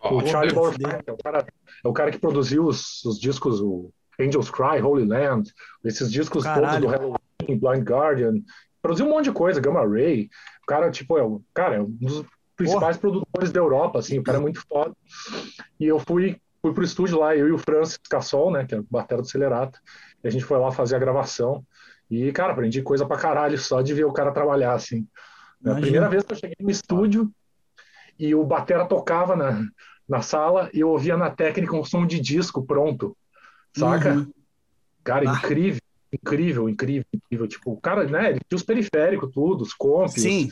Ó, 0.00 0.16
o 0.16 0.26
Charlie. 0.26 0.54
Bauerfeind, 0.54 1.02
é 1.06 1.12
o 1.12 1.16
cara, 1.16 1.46
é 1.84 1.88
o 1.88 1.92
cara 1.92 2.10
que 2.10 2.18
produziu 2.18 2.64
os, 2.64 3.04
os 3.04 3.18
discos, 3.18 3.60
o 3.60 3.90
Angels 4.20 4.50
Cry, 4.50 4.80
Holy 4.80 5.04
Land, 5.04 5.52
esses 5.84 6.10
discos 6.10 6.44
Caralho. 6.44 6.64
todos 6.64 6.80
do 6.80 6.86
Halloween, 6.86 7.58
Blind 7.58 7.88
Guardian. 7.88 8.34
Produziu 8.86 9.06
um 9.06 9.10
monte 9.10 9.24
de 9.24 9.32
coisa, 9.32 9.60
Gamma 9.60 9.84
Ray. 9.84 10.30
O 10.62 10.66
cara, 10.66 10.88
tipo, 10.92 11.18
é, 11.18 11.22
o- 11.24 11.42
cara, 11.52 11.74
é 11.74 11.80
um 11.80 11.90
dos 11.90 12.24
principais 12.56 12.96
produtores 12.96 13.50
da 13.50 13.58
Europa, 13.58 13.98
assim, 13.98 14.16
o 14.18 14.22
cara 14.22 14.38
é 14.38 14.40
muito 14.40 14.62
foda. 14.68 14.94
E 15.80 15.86
eu 15.86 15.98
fui, 15.98 16.40
fui 16.62 16.72
pro 16.72 16.84
estúdio 16.84 17.18
lá, 17.18 17.34
eu 17.34 17.48
e 17.48 17.50
o 17.52 17.58
Francis 17.58 17.98
Cassol, 18.08 18.52
né, 18.52 18.64
que 18.64 18.76
é 18.76 18.78
o 18.78 18.86
batera 18.88 19.20
do 19.20 19.28
Celerata, 19.28 19.76
e 20.22 20.28
a 20.28 20.30
gente 20.30 20.44
foi 20.44 20.56
lá 20.60 20.70
fazer 20.70 20.94
a 20.94 21.00
gravação. 21.00 21.64
E, 22.08 22.30
cara, 22.30 22.52
aprendi 22.52 22.80
coisa 22.80 23.04
pra 23.04 23.16
caralho 23.18 23.58
só 23.58 23.82
de 23.82 23.92
ver 23.92 24.04
o 24.04 24.12
cara 24.12 24.30
trabalhar, 24.30 24.74
assim. 24.74 25.04
É 25.64 25.70
a 25.72 25.74
primeira 25.74 26.08
vez 26.08 26.22
que 26.22 26.32
eu 26.32 26.36
cheguei 26.36 26.56
no 26.60 26.70
estúdio 26.70 27.28
e 28.16 28.36
o 28.36 28.44
batera 28.44 28.86
tocava 28.86 29.34
na, 29.34 29.66
na 30.08 30.22
sala 30.22 30.70
e 30.72 30.78
eu 30.78 30.90
ouvia 30.90 31.16
na 31.16 31.28
técnica 31.28 31.74
um 31.74 31.84
som 31.84 32.06
de 32.06 32.20
disco 32.20 32.64
pronto, 32.64 33.16
saca? 33.76 34.12
Uhum. 34.14 34.32
Cara, 35.02 35.28
Ah. 35.28 35.34
incrível, 35.34 35.80
incrível, 36.12 36.68
incrível, 36.68 37.04
incrível. 37.12 37.48
Tipo, 37.48 37.72
o 37.72 37.80
cara, 37.80 38.04
né, 38.04 38.30
ele 38.30 38.40
tinha 38.48 38.56
os 38.56 38.62
periféricos, 38.62 39.30
tudo, 39.32 39.62
os 39.62 39.74
comps, 39.74 40.16
Sim, 40.16 40.50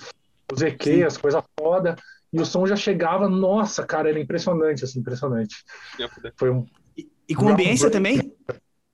os 0.53 0.63
EQ, 0.63 0.85
sim. 0.85 1.03
as 1.03 1.17
coisas 1.17 1.43
foda, 1.59 1.97
e 2.33 2.41
o 2.41 2.45
som 2.47 2.67
já 2.67 2.77
chegava, 2.77 3.29
nossa, 3.29 3.87
cara, 3.87 4.09
era 4.11 4.21
impressionante, 4.21 4.85
assim, 4.85 5.01
impressionante. 5.01 5.57
Foi 6.37 6.51
um, 6.51 6.67
E, 6.97 7.09
e 7.29 7.35
com 7.35 7.49
ambiência 7.49 7.91
também? 7.91 8.33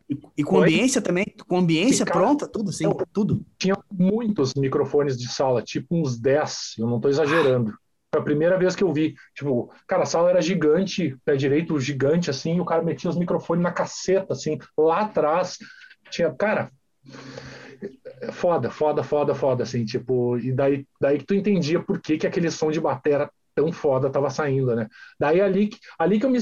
E, 0.09 0.19
e 0.39 0.45
com 0.45 0.57
Oi? 0.59 0.69
ambiência 0.69 1.01
também? 1.01 1.25
Com 1.49 1.59
ambiência 1.59 2.05
cara, 2.05 2.19
pronta? 2.21 2.47
Tudo, 2.49 2.73
sim, 2.73 2.85
eu- 2.85 2.97
tudo. 3.13 3.45
tinha 3.59 3.77
muitos 3.91 4.55
microfones 4.55 5.17
de 5.19 5.29
sala, 5.29 5.63
tipo 5.63 5.95
uns 5.97 6.19
10, 6.19 6.75
eu 6.79 6.87
não 6.87 7.01
tô 7.01 7.09
exagerando. 7.09 7.73
Foi 8.13 8.21
a 8.21 8.25
primeira 8.25 8.59
vez 8.59 8.75
que 8.75 8.83
eu 8.83 8.93
vi. 8.93 9.15
Tipo, 9.35 9.73
cara, 9.87 10.03
a 10.03 10.07
sala 10.07 10.31
era 10.31 10.41
gigante, 10.43 11.17
pé 11.25 11.37
direito 11.37 11.79
gigante, 11.79 12.29
assim, 12.29 12.57
e 12.57 12.61
o 12.61 12.65
cara 12.65 12.83
metia 12.83 13.09
os 13.09 13.17
microfones 13.17 13.63
na 13.63 13.71
caceta, 13.71 14.33
assim, 14.33 14.59
lá 14.77 15.03
atrás. 15.03 15.57
Tinha, 16.11 16.31
cara, 16.35 16.71
foda, 18.33 18.71
foda, 18.71 19.03
foda, 19.03 19.35
foda, 19.35 19.63
assim, 19.63 19.85
tipo, 19.85 20.37
e 20.39 20.53
daí, 20.53 20.87
daí 21.01 21.19
que 21.19 21.25
tu 21.25 21.35
entendia 21.35 21.81
por 21.81 22.01
que, 22.01 22.19
que 22.19 22.27
aquele 22.27 22.51
som 22.51 22.71
de 22.71 22.81
batera 22.81 23.31
tão 23.55 23.73
foda 23.73 24.11
tava 24.11 24.31
saindo, 24.31 24.75
né? 24.77 24.89
Daí 25.19 25.41
ali, 25.41 25.69
que- 25.69 25.79
ali 25.99 26.19
que 26.21 26.27
eu 26.27 26.31
me, 26.31 26.39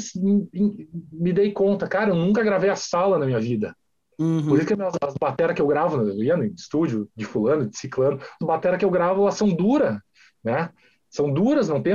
me, 0.53 0.89
me 1.13 1.33
dei 1.33 1.53
conta, 1.53 1.87
cara, 1.89 2.11
eu 2.11 2.15
nunca 2.15 2.43
gravei 2.43 2.71
a 2.71 2.77
sala 2.77 3.19
na 3.19 3.27
minha 3.27 3.41
vida. 3.41 3.75
Uhum. 4.19 4.49
Por 4.49 4.59
isso 4.59 4.67
que 4.67 4.83
as, 4.83 4.95
as 5.01 5.15
bateras 5.15 5.55
que 5.55 5.63
eu 5.63 5.67
gravo, 5.67 6.03
eu 6.03 6.23
ia 6.23 6.37
no 6.37 6.45
estúdio 6.45 7.09
de 7.15 7.25
fulano, 7.25 7.69
de 7.69 7.79
ciclano, 7.79 8.21
as 8.41 8.47
bateras 8.47 8.79
que 8.79 8.85
eu 8.85 8.91
gravo, 8.91 9.23
elas 9.23 9.35
são 9.37 9.49
duras, 9.49 9.97
né? 10.43 10.71
São 11.09 11.33
duras, 11.33 11.69
não 11.69 11.81
tem... 11.83 11.95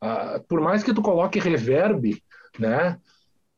ah, 0.00 0.40
por 0.48 0.60
mais 0.60 0.82
que 0.82 0.92
tu 0.92 1.00
coloque 1.00 1.38
reverb, 1.38 2.20
né? 2.58 2.98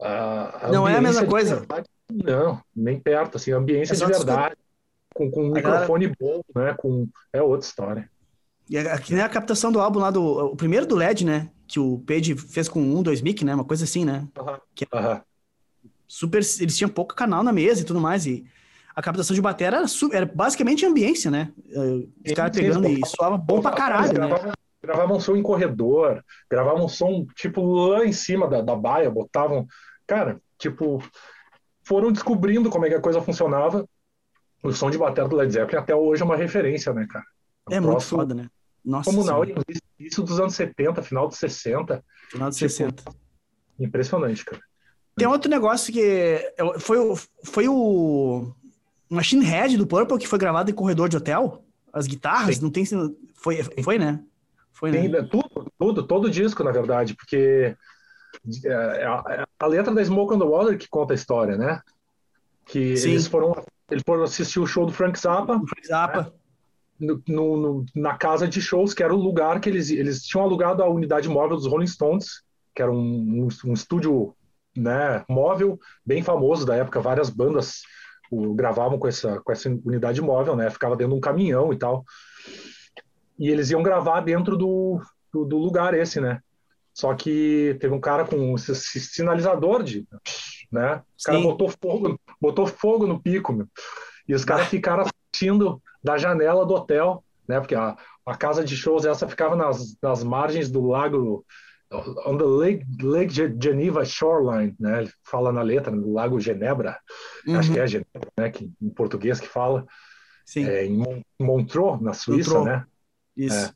a- 0.00 0.70
Não 0.72 0.86
é 0.86 0.96
a 0.96 1.00
mesma 1.00 1.26
coisa. 1.26 1.56
verdade- 1.56 1.88
não, 2.12 2.60
nem 2.74 2.98
perto, 3.00 3.36
assim, 3.36 3.52
ambiência 3.52 3.94
É 3.94 3.96
de 3.96 4.04
verdade, 4.06 4.56
com, 5.14 5.30
com 5.30 5.44
um 5.44 5.56
A 5.56 5.60
galera- 5.60 5.80
microfone 5.80 6.12
bom, 6.20 6.40
né? 6.54 6.74
Com, 6.74 7.06
é 7.32 7.42
outra 7.42 7.66
história. 7.66 8.10
E 8.68 8.78
a- 8.78 8.98
que 8.98 9.12
nem 9.14 9.22
a 9.22 9.28
captação 9.28 9.70
do 9.72 9.80
álbum 9.80 9.98
lá 9.98 10.10
do. 10.10 10.22
O 10.22 10.56
primeiro 10.56 10.86
do 10.86 10.96
LED, 10.96 11.24
né? 11.24 11.50
Que 11.66 11.78
o 11.80 11.98
Page 12.00 12.36
fez 12.36 12.68
com 12.68 12.80
um, 12.80 13.02
dois 13.02 13.20
mic, 13.20 13.44
né? 13.44 13.54
Uma 13.54 13.64
coisa 13.64 13.84
assim, 13.84 14.04
né? 14.04 14.26
Aham. 14.92 15.22
Super. 16.06 16.38
Eles 16.60 16.76
tinham 16.76 16.90
pouco 16.90 17.14
canal 17.14 17.42
na 17.42 17.52
mesa 17.52 17.82
e 17.82 17.84
tudo 17.84 18.00
mais. 18.00 18.26
E 18.26 18.44
a 18.94 19.02
captação 19.02 19.34
de 19.34 19.40
bateria 19.40 19.78
era, 19.78 19.86
era 20.12 20.26
basicamente 20.26 20.84
ambiência, 20.84 21.30
né? 21.30 21.52
Eh, 21.70 21.78
Os 21.78 22.08
Sim, 22.28 22.34
caras 22.34 22.56
sim, 22.56 22.62
pegando 22.62 22.86
eles 22.86 23.08
e 23.08 23.16
soava 23.16 23.36
bom 23.38 23.60
pra 23.62 23.72
caralho, 23.72 24.12
né? 24.20 24.26
gravavam, 24.28 24.52
gravavam 24.82 25.20
som 25.20 25.36
em 25.36 25.42
corredor, 25.42 26.22
gravavam 26.50 26.88
som, 26.88 27.26
tipo, 27.34 27.62
lá 27.88 28.04
em 28.04 28.12
cima 28.12 28.46
da, 28.48 28.60
da 28.60 28.76
baia, 28.76 29.10
botavam. 29.10 29.66
Cara, 30.06 30.38
tipo, 30.58 31.02
foram 31.92 32.10
descobrindo 32.10 32.70
como 32.70 32.86
é 32.86 32.88
que 32.88 32.94
a 32.94 33.00
coisa 33.00 33.20
funcionava. 33.20 33.86
O 34.62 34.72
som 34.72 34.90
de 34.90 34.96
bateria 34.96 35.28
do 35.28 35.36
Led 35.36 35.52
Zeppelin 35.52 35.82
até 35.82 35.94
hoje 35.94 36.22
é 36.22 36.24
uma 36.24 36.36
referência, 36.36 36.90
né, 36.94 37.06
cara? 37.06 37.24
É 37.70 37.78
um 37.78 37.84
muito 37.84 38.00
foda, 38.00 38.34
né? 38.34 38.48
Nossa, 38.82 39.10
Comunal, 39.10 39.42
isso 39.98 40.22
dos 40.22 40.40
anos 40.40 40.54
70, 40.54 41.02
final 41.02 41.28
dos 41.28 41.36
60. 41.36 42.02
final 42.30 42.48
de 42.48 42.56
tipo, 42.56 42.70
60. 42.70 43.04
Impressionante, 43.78 44.42
cara. 44.42 44.62
Tem 45.16 45.28
outro 45.28 45.50
negócio 45.50 45.92
que 45.92 46.00
é- 46.00 46.54
foi 46.78 46.96
o, 46.96 47.14
foi 47.44 47.68
o 47.68 48.50
Machine 49.10 49.44
Head 49.44 49.76
do 49.76 49.86
Purple 49.86 50.18
que 50.18 50.26
foi 50.26 50.38
gravado 50.38 50.70
em 50.70 50.74
corredor 50.74 51.10
de 51.10 51.18
hotel. 51.18 51.62
As 51.92 52.06
guitarras, 52.06 52.56
Sim. 52.56 52.62
não 52.62 52.70
tem. 52.70 52.84
Foi, 53.34 53.62
foi 53.84 53.98
né? 53.98 54.24
Foi, 54.72 54.90
Tem, 54.90 55.08
né? 55.10 55.20
né, 55.20 55.28
tudo, 55.30 55.70
tudo, 55.78 56.02
todo 56.02 56.30
disco, 56.30 56.64
na 56.64 56.72
verdade, 56.72 57.14
porque 57.14 57.76
é, 58.64 59.04
é 59.04 59.46
a, 59.64 59.66
letra 59.66 59.94
da 59.94 60.04
Smoke 60.04 60.34
on 60.34 60.38
the 60.38 60.44
Water 60.44 60.78
que 60.78 60.88
conta 60.88 61.12
a 61.12 61.16
história, 61.16 61.56
né? 61.56 61.80
Que 62.66 62.96
Sim. 62.96 63.10
eles 63.10 63.26
foram, 63.26 63.64
eles 63.90 64.02
foram 64.06 64.22
assistir 64.24 64.60
o 64.60 64.66
show 64.66 64.86
do 64.86 64.92
Frank 64.92 65.18
Zappa 65.18 65.54
Frank 65.66 65.86
Zappa. 65.86 66.32
no, 66.98 67.22
no- 67.28 67.56
no- 67.56 67.86
na 67.94 68.16
casa 68.16 68.46
de 68.46 68.60
shows, 68.60 68.94
que 68.94 69.02
era 69.02 69.14
o 69.14 69.18
lugar 69.20 69.60
que 69.60 69.68
eles, 69.68 69.90
eles 69.90 70.22
tinham 70.24 70.44
alugado 70.44 70.82
a 70.82 70.88
unidade 70.88 71.28
móvel 71.28 71.56
dos 71.56 71.66
Rolling 71.66 71.86
Stones, 71.86 72.42
que 72.74 72.80
era 72.82 72.90
um, 72.92 72.96
um, 73.46 73.48
um 73.70 73.72
estúdio 73.72 74.34
né, 74.76 75.22
móvel 75.28 75.78
bem 76.06 76.22
famoso 76.22 76.64
da 76.64 76.74
época, 76.76 77.00
várias 77.00 77.28
bandas 77.28 77.82
o, 78.30 78.54
gravavam 78.54 78.98
com 78.98 79.06
essa, 79.06 79.40
com 79.40 79.52
essa 79.52 79.68
unidade 79.68 80.22
móvel, 80.22 80.56
né? 80.56 80.70
Ficava 80.70 80.96
dentro 80.96 81.12
de 81.12 81.18
um 81.18 81.20
caminhão 81.20 81.72
e 81.72 81.76
tal. 81.76 82.02
E 83.38 83.48
eles 83.50 83.70
iam 83.70 83.82
gravar 83.82 84.20
dentro 84.20 84.56
do, 84.56 84.98
do, 85.32 85.44
do 85.44 85.58
lugar 85.58 85.92
esse, 85.92 86.20
né? 86.20 86.40
Só 86.94 87.14
que 87.14 87.76
teve 87.80 87.94
um 87.94 88.00
cara 88.00 88.24
com 88.24 88.54
esse 88.54 88.74
sinalizador 89.00 89.82
de, 89.82 90.06
né? 90.70 90.96
O 90.96 91.22
cara 91.24 91.38
Sim. 91.38 91.42
botou 91.42 91.68
fogo, 91.82 92.20
botou 92.40 92.66
fogo 92.66 93.06
no 93.06 93.20
pico, 93.22 93.52
meu. 93.52 93.66
E 94.28 94.34
os 94.34 94.44
caras 94.44 94.66
ficaram 94.68 95.04
assistindo 95.04 95.82
da 96.02 96.18
janela 96.18 96.66
do 96.66 96.74
hotel, 96.74 97.24
né? 97.48 97.58
Porque 97.60 97.74
a, 97.74 97.96
a 98.26 98.36
casa 98.36 98.64
de 98.64 98.76
shows 98.76 99.04
essa 99.04 99.26
ficava 99.28 99.56
nas, 99.56 99.96
nas 100.02 100.22
margens 100.22 100.70
do 100.70 100.86
lago, 100.86 101.44
on 102.26 102.36
the 102.38 102.44
Lake, 102.44 102.84
Lake 103.02 103.32
Ge- 103.32 103.54
Geneva 103.60 104.04
Shoreline, 104.04 104.74
né? 104.78 105.02
Ele 105.02 105.12
fala 105.24 105.52
na 105.52 105.62
letra, 105.62 105.90
no 105.90 106.12
Lago 106.12 106.38
Genebra, 106.40 106.98
acho 107.54 107.68
Uhum, 107.68 107.74
que 107.74 107.80
é 107.80 107.86
Genebra, 107.86 108.28
né? 108.38 108.50
Que, 108.50 108.70
em 108.80 108.90
português 108.90 109.40
que 109.40 109.48
fala, 109.48 109.86
Sim, 110.44 110.66
é, 110.66 110.84
em 110.86 110.96
Mon- 110.96 111.22
Montreux, 111.40 112.00
na 112.00 112.12
Suíça, 112.12 112.58
Montreux. 112.58 112.78
né? 112.78 112.86
isso. 113.36 113.74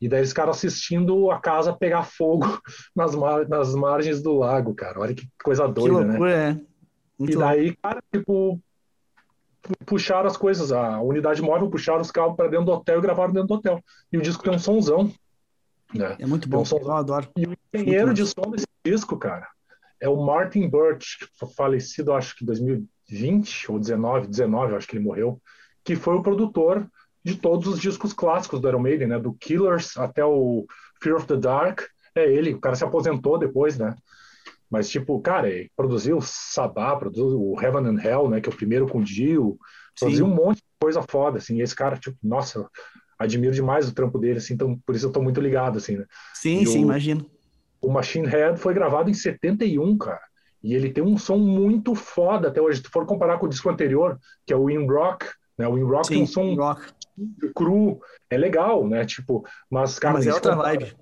E 0.00 0.08
daí 0.08 0.20
eles 0.20 0.30
ficaram 0.30 0.50
assistindo 0.50 1.30
a 1.30 1.38
casa 1.38 1.72
pegar 1.72 2.04
fogo 2.04 2.46
nas, 2.96 3.14
mar- 3.14 3.48
nas 3.48 3.74
margens 3.74 4.22
do 4.22 4.34
lago, 4.38 4.74
cara. 4.74 5.00
Olha 5.00 5.14
que 5.14 5.28
coisa 5.42 5.66
que 5.66 5.72
doida, 5.72 6.00
né? 6.00 6.06
loucura, 6.06 6.30
é. 6.32 6.52
Muito 7.18 7.32
E 7.32 7.36
daí, 7.36 7.76
cara, 7.76 8.00
tipo, 8.10 8.58
puxaram 9.84 10.26
as 10.26 10.36
coisas, 10.36 10.72
a 10.72 11.00
unidade 11.00 11.42
móvel 11.42 11.68
puxaram 11.68 12.00
os 12.00 12.10
cabos 12.10 12.36
para 12.36 12.48
dentro 12.48 12.66
do 12.66 12.72
hotel 12.72 12.98
e 12.98 13.02
gravaram 13.02 13.32
dentro 13.32 13.48
do 13.48 13.54
hotel. 13.54 13.82
E 14.10 14.16
o 14.16 14.22
disco 14.22 14.42
tem 14.42 14.54
um 14.54 14.58
sonzão, 14.58 15.12
né? 15.94 16.16
É 16.18 16.26
muito 16.26 16.48
bom, 16.48 16.62
Tem 16.62 16.78
um 16.78 16.82
eu 16.82 16.92
adoro. 16.92 17.28
E 17.36 17.46
o 17.46 17.54
engenheiro 17.74 18.14
de 18.14 18.24
som 18.26 18.50
desse 18.50 18.66
disco, 18.84 19.18
cara, 19.18 19.46
é 20.00 20.08
o 20.08 20.16
Martin 20.16 20.68
Birch, 20.68 21.18
que 21.18 21.26
foi 21.38 21.48
falecido, 21.50 22.12
acho 22.14 22.34
que 22.36 22.44
em 22.44 22.46
2020 22.46 23.70
ou 23.70 23.78
19, 23.78 24.28
19, 24.28 24.72
eu 24.72 24.78
acho 24.78 24.88
que 24.88 24.96
ele 24.96 25.04
morreu, 25.04 25.40
que 25.84 25.94
foi 25.94 26.14
o 26.14 26.22
produtor 26.22 26.88
de 27.24 27.34
todos 27.36 27.66
os 27.66 27.78
discos 27.80 28.12
clássicos 28.12 28.60
do 28.60 28.68
Iron 28.68 28.80
Maiden, 28.80 29.08
né? 29.08 29.18
Do 29.18 29.32
Killers 29.34 29.96
até 29.96 30.24
o 30.24 30.66
Fear 31.02 31.16
of 31.16 31.26
the 31.26 31.36
Dark. 31.36 31.82
É 32.14 32.24
ele, 32.30 32.54
o 32.54 32.60
cara 32.60 32.74
se 32.74 32.84
aposentou 32.84 33.38
depois, 33.38 33.78
né? 33.78 33.94
Mas, 34.70 34.88
tipo, 34.88 35.20
cara, 35.20 35.48
ele 35.48 35.70
produziu 35.76 36.18
o 36.18 36.22
Sabá, 36.22 36.94
produziu 36.96 37.26
o 37.40 37.60
Heaven 37.60 37.86
and 37.86 38.00
Hell, 38.02 38.28
né? 38.30 38.40
Que 38.40 38.48
é 38.48 38.52
o 38.52 38.56
primeiro 38.56 38.86
com 38.88 38.98
o 38.98 39.04
Dio. 39.04 39.58
Produziu 39.98 40.26
Sim. 40.26 40.32
um 40.32 40.34
monte 40.34 40.56
de 40.58 40.62
coisa 40.80 41.02
foda, 41.08 41.38
assim. 41.38 41.56
E 41.56 41.62
esse 41.62 41.74
cara, 41.74 41.96
tipo, 41.96 42.16
nossa, 42.22 42.68
admiro 43.18 43.52
demais 43.52 43.88
o 43.88 43.94
trampo 43.94 44.18
dele, 44.18 44.38
assim. 44.38 44.54
Então, 44.54 44.78
por 44.86 44.94
isso 44.94 45.06
eu 45.06 45.12
tô 45.12 45.20
muito 45.20 45.40
ligado, 45.40 45.76
assim, 45.78 45.96
né? 45.96 46.04
Sim, 46.34 46.60
E 46.62 46.66
sim, 46.66 46.78
o- 46.78 46.82
imagino. 46.82 47.26
O 47.82 47.90
Machine 47.90 48.26
Head 48.28 48.58
foi 48.60 48.72
gravado 48.74 49.10
em 49.10 49.14
71, 49.14 49.96
cara. 49.98 50.20
E 50.62 50.74
ele 50.74 50.90
tem 50.92 51.02
um 51.02 51.16
som 51.16 51.38
muito 51.38 51.94
foda 51.94 52.48
até 52.48 52.60
hoje. 52.60 52.76
Se 52.78 52.82
tu 52.84 52.90
for 52.90 53.06
comparar 53.06 53.38
com 53.38 53.46
o 53.46 53.48
disco 53.48 53.68
anterior, 53.70 54.18
que 54.46 54.52
é 54.52 54.56
o 54.56 54.68
In 54.70 54.86
Rock, 54.86 55.26
né? 55.58 55.66
O 55.66 55.78
In 55.78 55.82
Rock 55.84 56.08
tem 56.08 56.18
Sim, 56.18 56.22
um 56.22 56.26
som 56.26 56.54
rock. 56.54 56.82
Cru, 57.54 58.00
é 58.28 58.36
legal, 58.36 58.86
né? 58.86 59.04
Tipo, 59.04 59.44
mas, 59.70 59.98
cara, 59.98 60.14
Mas 60.14 60.26
é 60.26 60.32
outra 60.34 60.56
compara. 60.56 60.78
vibe. 60.78 60.96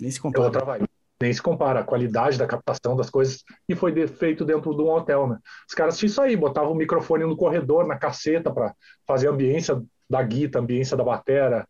Nem 0.00 0.10
se 0.10 0.18
É 0.18 0.22
compara. 0.22 0.44
outra 0.44 0.64
vibe. 0.64 0.84
Nem 1.20 1.32
se 1.32 1.40
compara 1.42 1.80
a 1.80 1.84
qualidade 1.84 2.36
da 2.38 2.46
captação 2.46 2.94
das 2.94 3.08
coisas. 3.08 3.42
E 3.68 3.74
foi 3.74 3.90
de- 3.90 4.06
feito 4.06 4.44
dentro 4.44 4.74
de 4.74 4.82
um 4.82 4.90
hotel, 4.90 5.26
né? 5.26 5.38
Os 5.66 5.74
caras 5.74 5.96
tinham 5.96 6.08
isso 6.10 6.20
aí, 6.20 6.36
botavam 6.36 6.72
o 6.72 6.76
microfone 6.76 7.24
no 7.24 7.36
corredor, 7.36 7.86
na 7.86 7.96
caceta, 7.96 8.52
para 8.52 8.74
fazer 9.06 9.28
a 9.28 9.30
ambiência 9.30 9.82
da 10.10 10.22
guita, 10.22 10.58
a 10.58 10.62
ambiência 10.62 10.94
da 10.96 11.02
batera, 11.02 11.66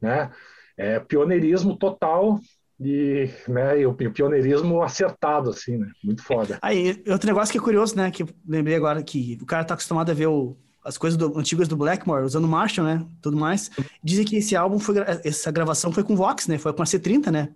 né? 0.00 0.30
É 0.76 1.00
pioneirismo 1.00 1.76
total 1.76 2.38
e, 2.80 3.28
né, 3.48 3.80
e 3.80 3.86
o 3.86 3.94
pi- 3.94 4.10
pioneirismo 4.10 4.82
acertado, 4.82 5.50
assim, 5.50 5.76
né? 5.76 5.90
Muito 6.02 6.22
foda. 6.22 6.58
Aí, 6.62 7.02
outro 7.08 7.26
negócio 7.28 7.50
que 7.52 7.58
é 7.58 7.60
curioso, 7.62 7.96
né? 7.96 8.10
Que 8.12 8.22
eu 8.22 8.28
lembrei 8.46 8.76
agora 8.76 9.02
que 9.02 9.38
o 9.42 9.46
cara 9.46 9.64
tá 9.64 9.74
acostumado 9.74 10.10
a 10.10 10.14
ver 10.14 10.26
o, 10.28 10.56
as 10.84 10.98
coisas 10.98 11.16
do, 11.16 11.36
antigas 11.38 11.66
do 11.66 11.76
Blackmore, 11.76 12.24
usando 12.24 12.46
Marshall, 12.46 12.86
né? 12.86 13.06
Tudo 13.22 13.36
mais. 13.36 13.70
Dizem 14.02 14.24
que 14.24 14.36
esse 14.36 14.54
álbum 14.54 14.78
foi. 14.78 14.96
Essa 15.24 15.50
gravação 15.50 15.90
foi 15.90 16.04
com 16.04 16.14
Vox, 16.14 16.46
né? 16.46 16.58
Foi 16.58 16.72
com 16.72 16.82
a 16.82 16.84
C30, 16.84 17.30
né? 17.30 17.48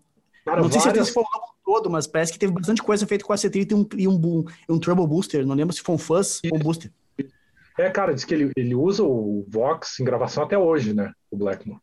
Cara, 0.44 0.62
não 0.62 0.68
várias... 0.68 0.82
certeza 0.82 1.04
se 1.04 1.12
foi 1.12 1.22
o 1.22 1.26
álbum 1.32 1.52
todo, 1.64 1.90
mas 1.90 2.06
parece 2.06 2.32
que 2.32 2.38
teve 2.38 2.52
bastante 2.52 2.82
coisa 2.82 3.06
feita 3.06 3.24
com 3.24 3.32
a 3.32 3.36
C30 3.36 3.70
e 3.70 3.74
um, 3.74 3.88
e 3.96 4.08
um, 4.08 4.44
um 4.70 4.78
Trouble 4.78 5.06
Booster. 5.06 5.46
Não 5.46 5.54
lembro 5.54 5.74
se 5.74 5.82
foi 5.82 5.94
um 5.94 5.98
Fuzz 5.98 6.40
ou 6.50 6.58
um 6.58 6.62
Booster. 6.62 6.90
É, 7.78 7.90
cara, 7.90 8.12
diz 8.12 8.24
que 8.24 8.34
ele, 8.34 8.50
ele 8.56 8.74
usa 8.74 9.04
o 9.04 9.44
Vox 9.46 10.00
em 10.00 10.04
gravação 10.04 10.42
até 10.42 10.56
hoje, 10.58 10.94
né? 10.94 11.12
O 11.30 11.36
Blackmore. 11.36 11.80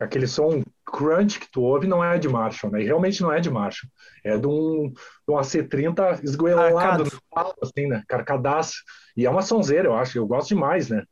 Aquele 0.00 0.26
som 0.26 0.62
crunch 0.84 1.38
que 1.38 1.50
tu 1.50 1.60
ouve 1.60 1.86
não 1.86 2.02
é 2.02 2.18
de 2.18 2.28
Marshall, 2.28 2.72
né? 2.72 2.82
E 2.82 2.86
realmente 2.86 3.20
não 3.20 3.30
é 3.30 3.38
de 3.38 3.50
Marshall. 3.50 3.90
É 4.24 4.38
de 4.38 4.46
um, 4.46 4.90
de 4.90 5.34
um 5.34 5.34
AC30 5.34 6.24
esgoelado 6.24 7.04
no 7.04 7.54
assim, 7.62 7.86
né? 7.86 8.02
Carcadaço. 8.08 8.82
E 9.16 9.26
é 9.26 9.30
uma 9.30 9.42
sonzeira, 9.42 9.88
eu 9.88 9.94
acho. 9.94 10.16
Eu 10.16 10.26
gosto 10.26 10.48
demais, 10.48 10.88
né? 10.88 11.04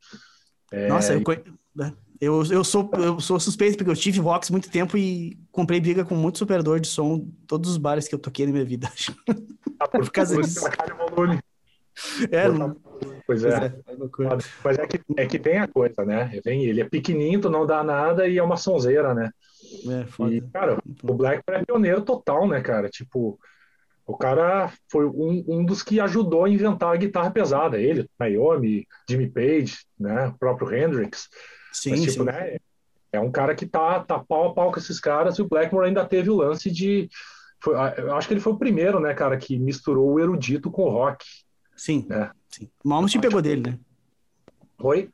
É... 0.72 0.88
Nossa, 0.88 1.12
eu, 1.12 1.22
né? 1.76 1.92
eu, 2.20 2.42
eu, 2.50 2.64
sou, 2.64 2.90
eu 2.94 3.20
sou 3.20 3.38
suspeito 3.38 3.76
porque 3.76 3.90
eu 3.90 3.96
tive 3.96 4.20
Vox 4.20 4.50
muito 4.50 4.70
tempo 4.70 4.96
e 4.96 5.38
comprei 5.52 5.80
briga 5.80 6.04
com 6.04 6.14
muito 6.14 6.38
superador 6.38 6.80
de 6.80 6.88
som 6.88 7.28
todos 7.46 7.70
os 7.70 7.76
bares 7.76 8.08
que 8.08 8.14
eu 8.14 8.18
toquei 8.18 8.46
na 8.46 8.52
minha 8.52 8.64
vida. 8.64 8.90
Ah, 9.78 9.86
por, 9.86 10.00
por 10.00 10.10
causa 10.10 10.40
disso. 10.40 10.66
É, 12.30 12.48
não... 12.48 12.76
Pois 13.26 13.44
é. 13.44 13.50
é, 13.50 13.66
é 13.66 13.96
Mas 14.64 14.78
é 14.78 14.86
que, 14.86 15.00
é 15.16 15.26
que 15.26 15.38
tem 15.38 15.58
a 15.58 15.68
coisa, 15.68 16.04
né? 16.04 16.40
Vem, 16.44 16.64
ele 16.64 16.80
é 16.80 16.88
pequenininho, 16.88 17.40
tu 17.40 17.50
não 17.50 17.66
dá 17.66 17.84
nada 17.84 18.26
e 18.26 18.38
é 18.38 18.42
uma 18.42 18.56
sonzeira, 18.56 19.14
né? 19.14 19.30
É, 19.86 20.06
foda. 20.06 20.34
E, 20.34 20.40
cara, 20.40 20.78
o 21.02 21.14
Black 21.14 21.42
é 21.48 21.64
pioneiro 21.64 22.02
total, 22.02 22.48
né, 22.48 22.60
cara? 22.60 22.88
Tipo, 22.88 23.38
o 24.06 24.16
cara 24.16 24.72
foi 24.90 25.04
um, 25.04 25.44
um 25.46 25.64
dos 25.64 25.82
que 25.82 26.00
ajudou 26.00 26.44
a 26.44 26.48
inventar 26.48 26.94
a 26.94 26.96
guitarra 26.96 27.30
pesada. 27.30 27.78
Ele, 27.78 28.08
Naomi, 28.18 28.86
Jimmy 29.08 29.28
Page, 29.28 29.78
né? 29.98 30.28
O 30.28 30.38
próprio 30.38 30.74
Hendrix. 30.74 31.28
Sim, 31.72 31.90
Mas, 31.90 32.02
tipo, 32.02 32.20
sim. 32.20 32.24
né? 32.24 32.56
É 33.12 33.20
um 33.20 33.30
cara 33.30 33.54
que 33.54 33.66
tá, 33.66 34.00
tá 34.00 34.18
pau 34.18 34.48
a 34.48 34.54
pau 34.54 34.72
com 34.72 34.78
esses 34.78 35.00
caras 35.00 35.38
e 35.38 35.42
o 35.42 35.48
Blackmore 35.48 35.86
ainda 35.86 36.04
teve 36.04 36.30
o 36.30 36.36
lance 36.36 36.70
de. 36.70 37.08
Foi, 37.62 37.74
eu 37.74 38.14
acho 38.14 38.28
que 38.28 38.34
ele 38.34 38.40
foi 38.40 38.52
o 38.52 38.58
primeiro, 38.58 39.00
né, 39.00 39.12
cara, 39.14 39.36
que 39.36 39.58
misturou 39.58 40.12
o 40.12 40.20
erudito 40.20 40.70
com 40.70 40.82
o 40.82 40.90
rock. 40.90 41.24
Sim. 41.78 42.04
Né? 42.08 42.30
sim. 42.50 42.68
O 42.84 42.88
Malmsteen 42.88 43.22
pegou 43.22 43.40
dele, 43.40 43.70
né? 43.70 43.78
Oi? 44.80 45.08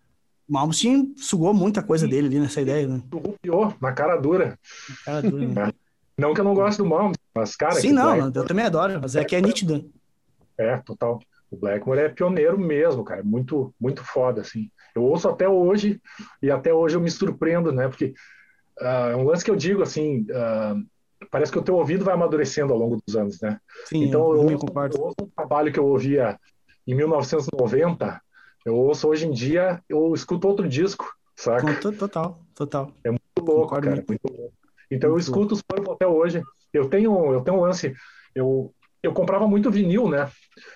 O 0.49 0.53
Malmsteen 0.53 1.15
sugou 1.17 1.53
muita 1.55 1.83
coisa 1.83 2.09
dele 2.09 2.27
ali 2.27 2.41
nessa 2.41 2.61
ideia, 2.61 2.89
né? 2.89 3.03
Rupiou 3.13 3.75
na 3.81 3.93
cara 3.93 4.17
dura. 4.17 4.59
Na 4.89 4.97
cara 5.05 5.23
dura, 5.23 5.47
né? 5.47 5.73
Não 6.17 6.33
que 6.33 6.41
eu 6.41 6.45
não 6.45 6.55
goste 6.55 6.79
do 6.79 6.89
Malmsteen, 6.89 7.29
mas, 7.35 7.55
cara... 7.57 7.75
Sim, 7.75 7.93
não, 7.93 8.05
Blackmore... 8.05 8.37
eu 8.37 8.47
também 8.47 8.65
adoro, 8.65 9.01
mas 9.01 9.15
é 9.15 9.25
que 9.25 9.37
é 9.37 9.41
nítido. 9.41 9.91
É, 10.57 10.77
total. 10.79 11.21
O 11.51 11.57
Blackmore 11.57 12.01
é 12.01 12.09
pioneiro 12.09 12.59
mesmo, 12.59 13.05
cara. 13.05 13.23
Muito, 13.23 13.75
muito 13.81 14.03
foda, 14.03 14.41
assim. 14.41 14.71
Eu 14.95 15.03
ouço 15.03 15.29
até 15.29 15.49
hoje, 15.49 16.01
e 16.41 16.51
até 16.51 16.73
hoje 16.73 16.97
eu 16.97 17.01
me 17.01 17.11
surpreendo, 17.11 17.73
né? 17.73 17.89
Porque 17.89 18.15
uh, 18.81 19.11
é 19.11 19.17
um 19.17 19.25
lance 19.25 19.45
que 19.45 19.51
eu 19.51 19.57
digo, 19.57 19.83
assim... 19.83 20.23
Uh, 20.23 20.87
parece 21.31 21.51
que 21.51 21.59
o 21.59 21.63
teu 21.63 21.77
ouvido 21.77 22.05
vai 22.05 22.15
amadurecendo 22.15 22.73
ao 22.73 22.79
longo 22.79 23.01
dos 23.05 23.17
anos, 23.17 23.41
né? 23.41 23.59
Sim, 23.87 24.05
então, 24.05 24.21
eu, 24.35 24.51
eu, 24.51 24.59
ouço, 24.59 24.67
eu 24.97 25.03
ouço 25.03 25.17
um 25.23 25.31
trabalho 25.35 25.73
que 25.73 25.79
eu 25.79 25.87
ouvia 25.87 26.39
em 26.87 26.95
1990, 26.95 28.21
eu 28.65 28.77
ouço 28.77 29.09
hoje 29.09 29.27
em 29.27 29.31
dia, 29.31 29.83
eu 29.89 30.15
escuto 30.15 30.49
outro 30.49 30.69
disco, 30.69 31.13
saca? 31.37 31.75
Total, 31.81 32.39
total. 32.55 32.93
É 33.05 33.11
muito 33.11 33.21
louco, 33.39 33.63
Concordo 33.63 33.89
cara, 33.89 34.05
muito 34.09 34.29
louco. 34.29 34.55
Então 34.91 35.11
muito 35.11 35.19
eu 35.19 35.19
escuto 35.19 35.55
os 35.55 35.63
Purple 35.63 35.93
até 35.93 36.07
hoje. 36.07 36.43
Eu 36.73 36.89
tenho, 36.89 37.33
eu 37.33 37.41
tenho 37.43 37.59
um 37.59 37.61
lance, 37.61 37.95
eu, 38.35 38.75
eu 39.03 39.13
comprava 39.13 39.47
muito 39.47 39.71
vinil, 39.71 40.09
né? 40.09 40.31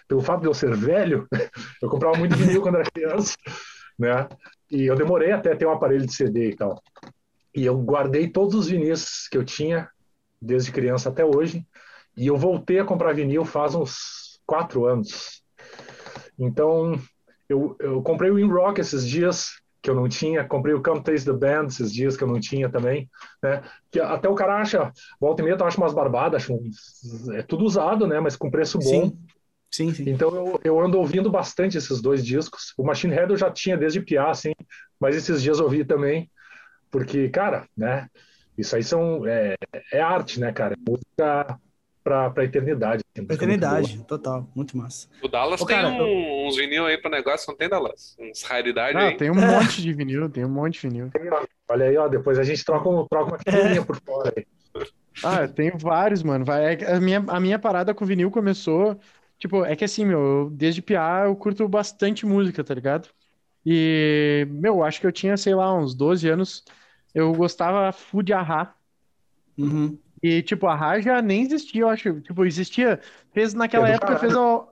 Pelo 0.07 0.21
fato 0.21 0.43
de 0.43 0.47
eu 0.47 0.55
ser 0.55 0.75
velho, 0.77 1.27
eu 1.83 1.89
comprava 1.89 2.17
muito 2.19 2.37
vinil 2.37 2.61
quando 2.61 2.77
era 2.77 2.91
criança, 2.91 3.35
né? 3.99 4.29
E 4.71 4.85
eu 4.85 4.95
demorei 4.95 5.33
até 5.33 5.55
ter 5.55 5.67
um 5.67 5.73
aparelho 5.73 6.07
de 6.07 6.15
CD 6.15 6.51
e 6.51 6.57
tal. 6.57 6.81
E 7.55 7.65
eu 7.65 7.77
guardei 7.79 8.29
todos 8.29 8.55
os 8.55 8.69
vinis 8.69 9.29
que 9.29 9.37
eu 9.37 9.45
tinha 9.45 9.89
desde 10.41 10.71
criança 10.71 11.09
até 11.09 11.25
hoje. 11.25 11.67
E 12.17 12.27
eu 12.27 12.37
voltei 12.37 12.79
a 12.79 12.85
comprar 12.85 13.15
vinil 13.15 13.45
faz 13.45 13.75
uns 13.75 14.41
quatro 14.47 14.85
anos. 14.85 15.38
Então, 16.39 16.99
eu, 17.49 17.77
eu 17.81 18.03
comprei 18.03 18.31
o 18.31 18.39
In 18.39 18.49
Rock 18.49 18.81
esses 18.81 19.07
dias, 19.07 19.61
que 19.83 19.91
eu 19.91 19.95
não 19.95 20.09
tinha, 20.09 20.45
comprei 20.45 20.75
o 20.75 20.83
Come 20.83 21.03
Taste 21.03 21.31
the 21.31 21.33
Band 21.33 21.67
esses 21.67 21.93
dias, 21.93 22.17
que 22.17 22.23
eu 22.23 22.29
não 22.29 22.41
tinha 22.41 22.69
também, 22.69 23.09
né? 23.43 23.63
Que 23.91 24.01
até 24.01 24.29
o 24.29 24.35
cara 24.35 24.61
acha, 24.61 24.93
volta 25.21 25.43
e 25.43 25.45
meia, 25.45 25.57
tu 25.57 25.65
acha 25.65 25.79
umas 25.79 25.95
barbadas, 25.95 26.43
acha 26.43 26.53
um, 26.53 26.71
é 27.35 27.43
tudo 27.43 27.65
usado, 27.65 28.07
né? 28.07 28.21
Mas 28.21 28.37
com 28.37 28.51
preço 28.51 28.79
bom. 28.79 28.85
Sim. 28.85 29.19
Sim, 29.71 29.93
sim. 29.93 30.09
Então 30.09 30.35
eu, 30.35 30.61
eu 30.65 30.81
ando 30.81 30.99
ouvindo 30.99 31.31
bastante 31.31 31.77
esses 31.77 32.01
dois 32.01 32.25
discos. 32.25 32.73
O 32.77 32.83
Machine 32.83 33.15
Head 33.15 33.31
eu 33.31 33.37
já 33.37 33.51
tinha 33.51 33.77
desde 33.77 34.01
piar, 34.01 34.31
assim, 34.31 34.53
mas 34.99 35.15
esses 35.15 35.43
dias 35.43 35.59
eu 35.59 35.67
ouvi 35.67 35.85
também, 35.85 36.31
porque, 36.91 37.29
cara, 37.29 37.67
né? 37.77 38.09
Isso 38.57 38.75
aí 38.75 38.83
são, 38.83 39.27
é, 39.27 39.57
é 39.93 40.01
arte, 40.01 40.41
né, 40.41 40.53
cara? 40.53 40.75
Música 40.89 41.59
pra, 42.09 42.31
pra 42.31 42.45
eternidade. 42.45 43.03
Assim, 43.15 43.27
pra 43.27 43.37
eternidade, 43.37 44.03
total, 44.05 44.49
muito 44.55 44.77
massa. 44.77 45.09
O 45.23 45.29
Dallas 45.29 45.61
Ô, 45.61 45.67
tem 45.67 45.77
cara, 45.77 45.89
um, 45.91 46.47
uns 46.47 46.57
vinil 46.57 46.87
aí 46.87 46.97
pro 46.97 47.11
negócio, 47.11 47.51
não 47.51 47.57
tem, 47.57 47.69
Dallas? 47.69 48.17
Uns 48.19 48.43
raridade 48.43 48.97
ah, 48.97 49.09
aí. 49.09 49.17
Tem 49.17 49.31
um 49.31 49.35
monte 49.37 49.83
de 49.83 49.93
vinil, 49.93 50.31
tem 50.31 50.45
um 50.45 50.49
monte 50.49 50.81
de 50.81 50.89
vinil. 50.89 51.11
Olha 51.69 51.87
aí, 51.87 51.97
ó, 51.99 52.09
depois 52.09 52.39
a 52.39 52.43
gente 52.43 52.65
troca, 52.65 52.89
um, 52.89 53.07
troca 53.07 53.33
uma 53.33 53.39
figurinha 53.39 53.85
por 53.85 54.01
fora 54.01 54.33
aí. 54.35 54.47
Ah, 55.23 55.43
eu 55.43 55.53
tenho 55.53 55.77
vários, 55.77 56.23
mano. 56.23 56.45
Vai, 56.45 56.77
é 56.77 56.95
a, 56.95 57.01
minha, 57.01 57.23
a 57.29 57.39
minha 57.39 57.59
parada 57.59 57.93
com 57.93 58.07
vinil 58.07 58.31
começou. 58.31 58.99
Tipo, 59.39 59.65
é 59.65 59.77
que 59.77 59.85
assim, 59.85 60.07
meu, 60.07 60.49
desde 60.51 60.81
PA 60.81 61.25
eu 61.27 61.37
curto 61.37 61.69
bastante 61.69 62.25
música, 62.25 62.65
tá 62.65 62.75
ligado? 62.75 63.09
E, 63.67 64.47
meu, 64.51 64.83
acho 64.83 65.01
que 65.01 65.07
eu 65.07 65.13
tinha, 65.13 65.37
sei 65.37 65.55
lá, 65.55 65.77
uns 65.77 65.95
12 65.95 66.29
anos. 66.29 66.65
Eu 67.15 67.33
gostava 67.35 67.93
full 67.93 68.23
de 68.23 68.33
Ahá. 68.33 68.75
Uhum. 69.59 69.99
E, 70.23 70.43
tipo, 70.43 70.67
a 70.67 70.75
Raja 70.75 71.23
nem 71.23 71.43
existia, 71.43 71.83
eu 71.83 71.89
acho. 71.89 72.21
Tipo, 72.21 72.45
existia. 72.45 73.01
Fez 73.33 73.55
naquela 73.55 73.89
época, 73.89 74.19
fez 74.19 74.35
a, 74.35 74.65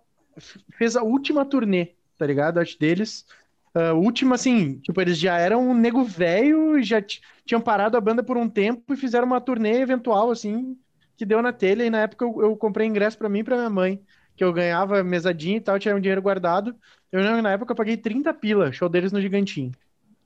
fez 0.76 0.96
a 0.96 1.02
última 1.02 1.44
turnê, 1.44 1.90
tá 2.18 2.26
ligado? 2.26 2.58
Acho 2.58 2.78
deles. 2.78 3.26
Uh, 3.74 3.94
última, 3.94 4.36
assim, 4.36 4.78
tipo, 4.78 4.98
eles 5.00 5.18
já 5.18 5.38
eram 5.38 5.68
um 5.68 5.74
nego 5.74 6.02
velho, 6.02 6.82
já 6.82 7.02
tinham 7.44 7.60
parado 7.60 7.96
a 7.96 8.00
banda 8.00 8.22
por 8.22 8.36
um 8.36 8.48
tempo 8.48 8.94
e 8.94 8.96
fizeram 8.96 9.26
uma 9.26 9.40
turnê 9.40 9.80
eventual, 9.80 10.30
assim, 10.30 10.76
que 11.16 11.26
deu 11.26 11.42
na 11.42 11.52
telha. 11.52 11.84
E 11.84 11.90
na 11.90 12.00
época 12.00 12.24
eu, 12.24 12.40
eu 12.40 12.56
comprei 12.56 12.86
ingresso 12.86 13.18
para 13.18 13.28
mim 13.28 13.40
e 13.40 13.44
pra 13.44 13.56
minha 13.56 13.70
mãe, 13.70 14.00
que 14.34 14.42
eu 14.42 14.52
ganhava 14.52 15.04
mesadinha 15.04 15.58
e 15.58 15.60
tal, 15.60 15.78
tinha 15.78 15.94
um 15.94 16.00
dinheiro 16.00 16.22
guardado. 16.22 16.74
Eu 17.12 17.22
na 17.42 17.52
época 17.52 17.72
eu 17.72 17.76
paguei 17.76 17.96
30 17.96 18.32
pila, 18.34 18.72
show 18.72 18.88
deles 18.88 19.12
no 19.12 19.20
Gigantinho. 19.20 19.72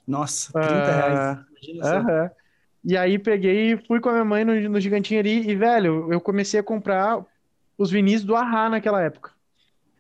Nossa, 0.07 0.53
30 0.53 0.69
uh, 0.69 0.85
reais. 0.85 1.39
Imagina 1.75 2.01
uh 2.01 2.05
-huh. 2.05 2.31
E 2.85 2.97
aí 2.97 3.19
peguei 3.19 3.73
e 3.73 3.77
fui 3.77 4.01
com 4.01 4.09
a 4.09 4.13
minha 4.13 4.25
mãe 4.25 4.45
no, 4.45 4.69
no 4.69 4.81
Gigantinho 4.81 5.21
ali 5.21 5.49
e, 5.49 5.55
velho, 5.55 6.13
eu 6.13 6.21
comecei 6.21 6.61
a 6.61 6.63
comprar 6.63 7.25
os 7.77 7.91
vinis 7.91 8.25
do 8.25 8.35
Ahá 8.35 8.69
naquela 8.69 9.03
época. 9.03 9.33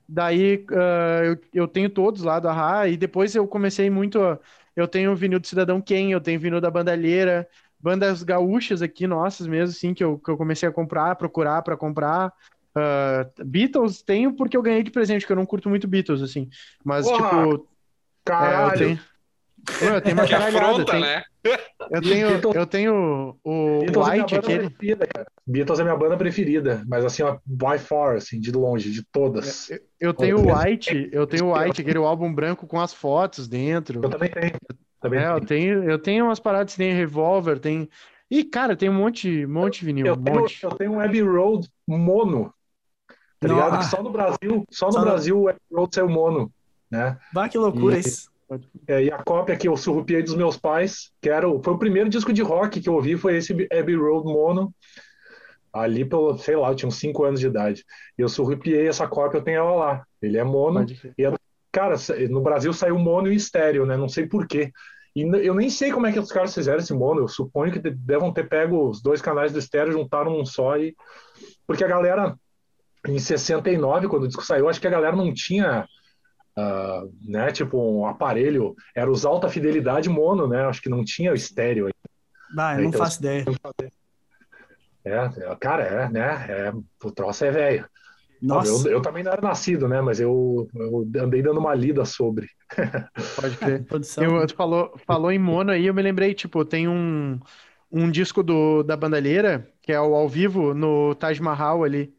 Daí 0.08 0.66
uh, 0.70 1.24
eu, 1.24 1.38
eu 1.54 1.68
tenho 1.68 1.88
todos 1.88 2.22
lá 2.22 2.40
do 2.40 2.48
Ahá 2.48 2.88
e 2.88 2.96
depois 2.96 3.34
eu 3.34 3.46
comecei 3.46 3.88
muito. 3.88 4.18
Eu 4.74 4.88
tenho 4.88 5.12
o 5.12 5.16
vinil 5.16 5.38
do 5.38 5.46
Cidadão 5.46 5.80
Quem, 5.80 6.12
eu 6.12 6.20
tenho 6.20 6.40
vinil 6.40 6.60
da 6.60 6.70
Bandalheira, 6.70 7.46
bandas 7.78 8.22
gaúchas 8.22 8.82
aqui, 8.82 9.06
nossas 9.06 9.46
mesmo, 9.46 9.70
assim, 9.70 9.94
que 9.94 10.02
eu, 10.02 10.18
que 10.18 10.30
eu 10.30 10.36
comecei 10.36 10.68
a 10.68 10.72
comprar, 10.72 11.14
procurar 11.16 11.62
para 11.62 11.76
comprar. 11.76 12.32
Uh, 12.70 13.44
Beatles 13.44 14.02
tenho 14.02 14.32
porque 14.32 14.56
eu 14.56 14.62
ganhei 14.62 14.82
de 14.82 14.90
presente, 14.90 15.26
que 15.26 15.32
eu 15.32 15.36
não 15.36 15.46
curto 15.46 15.68
muito 15.68 15.86
Beatles, 15.88 16.22
assim. 16.22 16.48
Mas, 16.84 17.06
Porra, 17.06 17.46
tipo. 17.46 17.68
Caralho! 18.24 18.70
É, 18.70 18.74
eu 18.74 18.78
tenho, 18.78 19.00
eu 19.80 20.00
tenho 20.00 20.16
uma 20.16 20.26
que 20.26 20.34
afronta, 20.34 20.84
tenho... 20.84 21.00
né? 21.00 21.22
Eu 21.90 22.02
tenho, 22.02 22.28
Beatles, 22.28 22.54
eu 22.54 22.66
tenho 22.66 23.38
o 23.42 23.78
Beatles 23.80 24.06
é 24.06 24.10
White, 24.10 24.34
é 24.34 24.38
aquele. 24.38 24.76
Beatles 25.46 25.80
é 25.80 25.82
minha 25.82 25.96
banda 25.96 26.16
preferida, 26.16 26.82
mas 26.86 27.04
assim, 27.04 27.22
ó, 27.22 27.38
by 27.46 27.78
far, 27.78 28.16
assim, 28.16 28.38
de 28.38 28.52
longe, 28.52 28.90
de 28.90 29.02
todas. 29.10 29.70
Eu, 29.70 29.78
eu 30.00 30.14
tenho 30.14 30.38
o 30.38 30.54
White, 30.54 31.08
eu 31.12 31.26
tenho 31.26 31.46
o 31.46 31.58
White, 31.58 31.80
aquele 31.80 31.98
álbum 31.98 32.32
branco 32.32 32.66
com 32.66 32.78
as 32.78 32.92
fotos 32.92 33.48
dentro. 33.48 34.00
Eu 34.02 34.10
também 34.10 34.30
tenho. 34.30 34.52
Também 35.00 35.18
é, 35.18 35.22
tenho. 35.22 35.34
Eu 35.34 35.46
tenho, 35.46 35.90
eu 35.90 35.98
tenho 35.98 36.24
umas 36.26 36.38
paradas, 36.38 36.76
tem 36.76 36.92
Revolver, 36.92 37.58
tem. 37.58 37.88
E, 38.30 38.44
cara, 38.44 38.76
tem 38.76 38.88
um 38.88 38.94
monte, 38.94 39.46
monte 39.46 39.80
de 39.80 39.86
vinil. 39.86 40.06
Eu, 40.06 40.14
um 40.14 40.22
tenho, 40.22 40.40
monte. 40.40 40.62
eu 40.62 40.70
tenho 40.70 40.92
um 40.92 41.00
Abbey 41.00 41.22
Road 41.22 41.68
mono. 41.88 42.52
Tá 43.40 43.48
ligado? 43.48 43.78
Que 43.78 43.86
só 43.86 44.02
no 44.02 44.10
Brasil, 44.10 44.66
só 44.70 44.86
no 44.86 44.92
só 44.92 45.00
Brasil 45.00 45.36
no... 45.36 45.42
o 45.42 45.48
Abbey 45.48 45.62
Road 45.72 45.94
saiu 45.94 46.08
mono. 46.08 46.52
Né? 46.90 47.16
Bah, 47.32 47.48
que 47.48 47.56
loucura 47.56 47.96
e... 47.96 48.00
isso. 48.00 48.30
É, 48.86 49.04
e 49.04 49.12
a 49.12 49.22
cópia 49.22 49.56
que 49.56 49.68
eu 49.68 49.76
surrupiei 49.76 50.22
dos 50.22 50.34
meus 50.34 50.56
pais, 50.56 51.12
que 51.20 51.28
era 51.28 51.48
o, 51.48 51.62
foi 51.62 51.74
o 51.74 51.78
primeiro 51.78 52.08
disco 52.08 52.32
de 52.32 52.42
rock 52.42 52.80
que 52.80 52.88
eu 52.88 52.94
ouvi, 52.94 53.16
foi 53.16 53.36
esse 53.36 53.52
Abbey 53.72 53.94
Road 53.94 54.24
Mono. 54.26 54.74
Ali 55.72 56.04
pelo, 56.04 56.36
sei 56.36 56.56
lá, 56.56 56.70
eu 56.70 56.74
tinha 56.74 56.88
uns 56.88 56.96
5 56.96 57.24
anos 57.24 57.38
de 57.38 57.46
idade. 57.46 57.84
E 58.18 58.22
eu 58.22 58.28
surrupiei 58.28 58.88
essa 58.88 59.06
cópia, 59.06 59.38
eu 59.38 59.44
tenho 59.44 59.58
ela 59.58 59.74
lá. 59.74 60.06
Ele 60.20 60.36
é 60.36 60.42
mono. 60.42 60.84
E 61.16 61.24
é, 61.24 61.32
cara, 61.70 61.94
no 62.28 62.40
Brasil 62.40 62.72
saiu 62.72 62.98
mono 62.98 63.30
e 63.30 63.36
estéreo, 63.36 63.86
né? 63.86 63.96
Não 63.96 64.08
sei 64.08 64.26
porquê. 64.26 64.72
E 65.14 65.22
eu 65.22 65.54
nem 65.54 65.70
sei 65.70 65.92
como 65.92 66.06
é 66.06 66.12
que 66.12 66.18
os 66.18 66.32
caras 66.32 66.52
fizeram 66.52 66.78
esse 66.78 66.92
mono. 66.92 67.20
Eu 67.20 67.28
suponho 67.28 67.72
que 67.72 67.78
devam 67.78 68.32
ter 68.32 68.48
pego 68.48 68.88
os 68.88 69.00
dois 69.00 69.22
canais 69.22 69.52
do 69.52 69.60
estéreo, 69.60 69.92
juntaram 69.92 70.36
um 70.38 70.44
só 70.44 70.76
e. 70.76 70.96
Porque 71.68 71.84
a 71.84 71.88
galera, 71.88 72.34
em 73.06 73.18
69, 73.18 74.08
quando 74.08 74.24
o 74.24 74.28
disco 74.28 74.44
saiu, 74.44 74.68
acho 74.68 74.80
que 74.80 74.88
a 74.88 74.90
galera 74.90 75.14
não 75.14 75.32
tinha 75.32 75.86
uh, 76.60 77.12
né? 77.22 77.50
Tipo, 77.52 77.78
um 77.78 78.06
aparelho, 78.06 78.74
era 78.94 79.10
os 79.10 79.24
alta 79.24 79.48
fidelidade 79.48 80.08
mono, 80.08 80.46
né? 80.46 80.64
Acho 80.64 80.82
que 80.82 80.88
não 80.88 81.04
tinha 81.04 81.32
o 81.32 81.34
estéreo 81.34 81.86
aí. 81.86 81.92
Ah, 82.58 82.74
eu 82.74 82.82
não 82.82 82.88
então, 82.88 82.98
faço 82.98 83.20
ideia. 83.20 83.44
É, 85.04 85.56
cara, 85.58 85.82
é, 85.84 86.08
né? 86.08 86.46
É, 86.48 86.72
o 87.04 87.10
troço 87.10 87.44
é 87.44 87.50
velho. 87.50 87.86
Nossa. 88.40 88.88
Eu, 88.88 88.94
eu, 88.94 89.02
também 89.02 89.22
não 89.22 89.32
era 89.32 89.42
nascido, 89.42 89.86
né? 89.86 90.00
Mas 90.00 90.18
eu, 90.18 90.68
eu 90.74 91.06
andei 91.22 91.42
dando 91.42 91.60
uma 91.60 91.74
lida 91.74 92.04
sobre. 92.04 92.48
Pode 93.36 93.56
crer. 93.56 93.84
eu, 94.18 94.46
tu 94.46 94.54
falou, 94.54 94.94
falou 95.06 95.30
em 95.30 95.38
mono 95.38 95.70
aí, 95.70 95.86
eu 95.86 95.94
me 95.94 96.02
lembrei, 96.02 96.32
tipo, 96.32 96.64
tem 96.64 96.88
um, 96.88 97.38
um 97.92 98.10
disco 98.10 98.42
do, 98.42 98.82
da 98.82 98.96
bandalheira, 98.96 99.68
que 99.82 99.92
é 99.92 100.00
o 100.00 100.14
ao 100.14 100.28
vivo 100.28 100.72
no 100.72 101.14
Taj 101.14 101.40
Mahal 101.40 101.84
ali. 101.84 102.14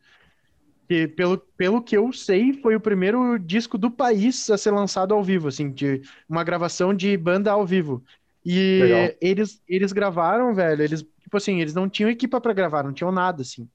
Que, 0.92 1.08
pelo, 1.08 1.38
pelo 1.38 1.82
que 1.82 1.96
eu 1.96 2.12
sei, 2.12 2.52
foi 2.52 2.76
o 2.76 2.80
primeiro 2.82 3.40
disco 3.40 3.78
do 3.78 3.90
país 3.90 4.50
a 4.50 4.58
ser 4.58 4.72
lançado 4.72 5.14
ao 5.14 5.24
vivo, 5.24 5.48
assim, 5.48 5.72
de 5.72 6.02
uma 6.28 6.44
gravação 6.44 6.94
de 6.94 7.16
banda 7.16 7.50
ao 7.50 7.66
vivo. 7.66 8.04
E 8.46 9.16
eles, 9.22 9.62
eles 9.70 9.94
gravaram, 9.94 10.54
velho, 10.54 10.82
eles, 10.82 11.02
tipo 11.22 11.38
assim, 11.38 11.62
eles 11.62 11.74
não 11.74 11.88
tinham 11.88 12.10
equipa 12.10 12.42
para 12.42 12.52
gravar, 12.52 12.84
não 12.84 12.92
tinham 12.92 13.10
nada, 13.10 13.42
assim. 13.42 13.70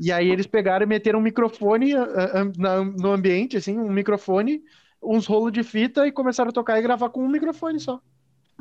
E 0.00 0.10
aí 0.10 0.30
eles 0.30 0.46
pegaram 0.46 0.84
e 0.84 0.88
meteram 0.88 1.18
um 1.18 1.22
microfone 1.22 1.94
uh, 1.94 2.00
uh, 2.00 2.84
no 3.02 3.12
ambiente, 3.12 3.58
assim, 3.58 3.78
um 3.78 3.92
microfone, 3.92 4.62
uns 5.02 5.26
rolos 5.26 5.52
de 5.52 5.62
fita 5.62 6.06
e 6.06 6.10
começaram 6.10 6.48
a 6.48 6.54
tocar 6.54 6.78
e 6.78 6.82
gravar 6.82 7.10
com 7.10 7.22
um 7.22 7.28
microfone 7.28 7.78
só. 7.78 8.00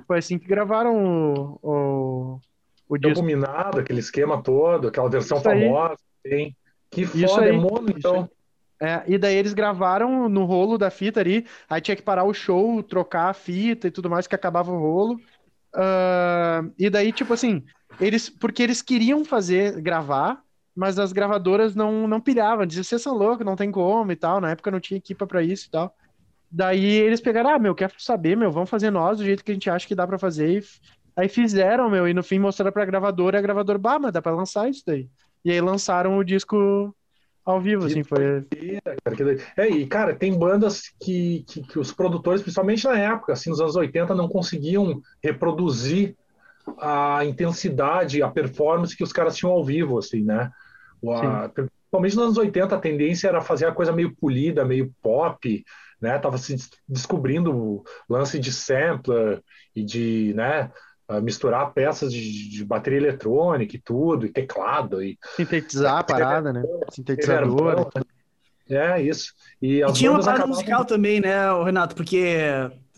Foi 0.05 0.17
assim 0.17 0.37
que 0.37 0.47
gravaram 0.49 0.97
o, 0.97 1.59
o, 1.63 2.39
o 2.89 2.97
disco. 2.97 3.23
Minado, 3.23 3.79
aquele 3.79 4.01
esquema 4.01 4.43
todo, 4.43 4.89
aquela 4.89 5.09
versão 5.09 5.39
famosa. 5.39 5.95
Tem. 6.21 6.53
Que 6.91 7.05
foda, 7.05 7.47
é 7.47 7.51
mono, 7.51 7.89
então. 7.89 8.29
É, 8.81 9.03
e 9.07 9.17
daí 9.17 9.35
eles 9.35 9.53
gravaram 9.53 10.27
no 10.27 10.43
rolo 10.43 10.77
da 10.77 10.89
fita 10.89 11.21
ali, 11.21 11.45
aí 11.69 11.79
tinha 11.79 11.95
que 11.95 12.01
parar 12.01 12.25
o 12.25 12.33
show, 12.33 12.83
trocar 12.83 13.29
a 13.29 13.33
fita 13.33 13.87
e 13.87 13.91
tudo 13.91 14.09
mais, 14.09 14.27
que 14.27 14.35
acabava 14.35 14.71
o 14.71 14.79
rolo. 14.79 15.19
Uh, 15.73 16.71
e 16.77 16.89
daí, 16.89 17.11
tipo 17.11 17.33
assim, 17.33 17.63
eles, 17.99 18.29
porque 18.29 18.63
eles 18.63 18.81
queriam 18.81 19.23
fazer, 19.23 19.81
gravar, 19.81 20.41
mas 20.75 20.99
as 20.99 21.13
gravadoras 21.13 21.73
não, 21.73 22.07
não 22.07 22.19
pilhavam, 22.19 22.65
diziam, 22.65 22.83
vocês 22.83 23.01
são 23.01 23.13
loucos, 23.13 23.45
não 23.45 23.55
tem 23.55 23.71
como 23.71 24.11
e 24.11 24.15
tal, 24.15 24.41
na 24.41 24.51
época 24.51 24.71
não 24.71 24.79
tinha 24.79 24.97
equipa 24.97 25.25
para 25.25 25.41
isso 25.41 25.67
e 25.67 25.71
tal. 25.71 25.95
Daí 26.51 26.85
eles 26.85 27.21
pegaram, 27.21 27.49
ah, 27.51 27.59
meu, 27.59 27.73
quer 27.73 27.91
saber, 27.97 28.35
meu, 28.35 28.51
vamos 28.51 28.69
fazer 28.69 28.91
nós 28.91 29.17
do 29.17 29.25
jeito 29.25 29.43
que 29.43 29.51
a 29.51 29.53
gente 29.53 29.69
acha 29.69 29.87
que 29.87 29.95
dá 29.95 30.05
para 30.05 30.19
fazer. 30.19 30.59
E 30.59 30.63
aí 31.17 31.29
fizeram, 31.29 31.89
meu, 31.89 32.07
e 32.07 32.13
no 32.13 32.23
fim 32.23 32.39
mostraram 32.39 32.71
pra 32.71 32.85
gravadora, 32.85 33.37
e 33.37 33.39
a 33.39 33.41
gravadora, 33.41 33.79
bah, 33.79 33.99
mas 33.99 34.13
dá 34.13 34.21
pra 34.21 34.35
lançar 34.35 34.69
isso 34.69 34.83
daí. 34.85 35.09
E 35.45 35.51
aí 35.51 35.61
lançaram 35.61 36.17
o 36.17 36.23
disco 36.23 36.93
ao 37.45 37.61
vivo, 37.61 37.85
assim, 37.85 38.03
foi. 38.03 38.43
É, 39.55 39.69
e 39.69 39.85
cara, 39.85 40.15
tem 40.15 40.37
bandas 40.37 40.91
que, 40.99 41.45
que, 41.47 41.61
que, 41.61 41.77
os 41.77 41.93
produtores, 41.93 42.41
principalmente 42.41 42.83
na 42.85 42.97
época, 42.97 43.33
assim, 43.33 43.51
nos 43.51 43.61
anos 43.61 43.75
80, 43.75 44.15
não 44.15 44.27
conseguiam 44.27 44.99
reproduzir 45.23 46.15
a 46.79 47.23
intensidade, 47.23 48.23
a 48.23 48.29
performance 48.29 48.97
que 48.97 49.03
os 49.03 49.13
caras 49.13 49.37
tinham 49.37 49.53
ao 49.53 49.63
vivo, 49.63 49.99
assim, 49.99 50.23
né? 50.23 50.51
A, 51.07 51.47
principalmente 51.49 52.15
nos 52.15 52.25
anos 52.25 52.37
80, 52.39 52.75
a 52.75 52.79
tendência 52.79 53.27
era 53.27 53.41
fazer 53.41 53.67
a 53.67 53.71
coisa 53.71 53.91
meio 53.91 54.15
polida, 54.15 54.65
meio 54.65 54.91
pop, 55.03 55.63
né? 56.01 56.17
Tava 56.17 56.39
se 56.39 56.57
descobrindo 56.87 57.55
o 57.55 57.83
lance 58.09 58.39
de 58.39 58.51
sampler 58.51 59.43
e 59.75 59.83
de, 59.83 60.33
né? 60.35 60.71
Misturar 61.21 61.73
peças 61.73 62.11
de, 62.11 62.49
de, 62.49 62.65
bateria 62.65 62.97
eletrônica 62.97 63.75
e 63.75 63.79
tudo, 63.79 64.25
e 64.25 64.29
teclado. 64.29 65.03
E, 65.03 65.17
Sintetizar 65.35 65.99
a 65.99 66.03
parada, 66.03 66.51
né? 66.51 66.63
Sintetizador. 66.91 67.91
É, 68.69 69.01
isso. 69.01 69.33
E, 69.61 69.81
e 69.81 69.93
tinha 69.93 70.11
uma 70.11 70.19
parada 70.19 70.39
acabavam... 70.39 70.55
musical 70.55 70.85
também, 70.85 71.19
né, 71.19 71.35
Renato? 71.63 71.95
Porque, 71.95 72.37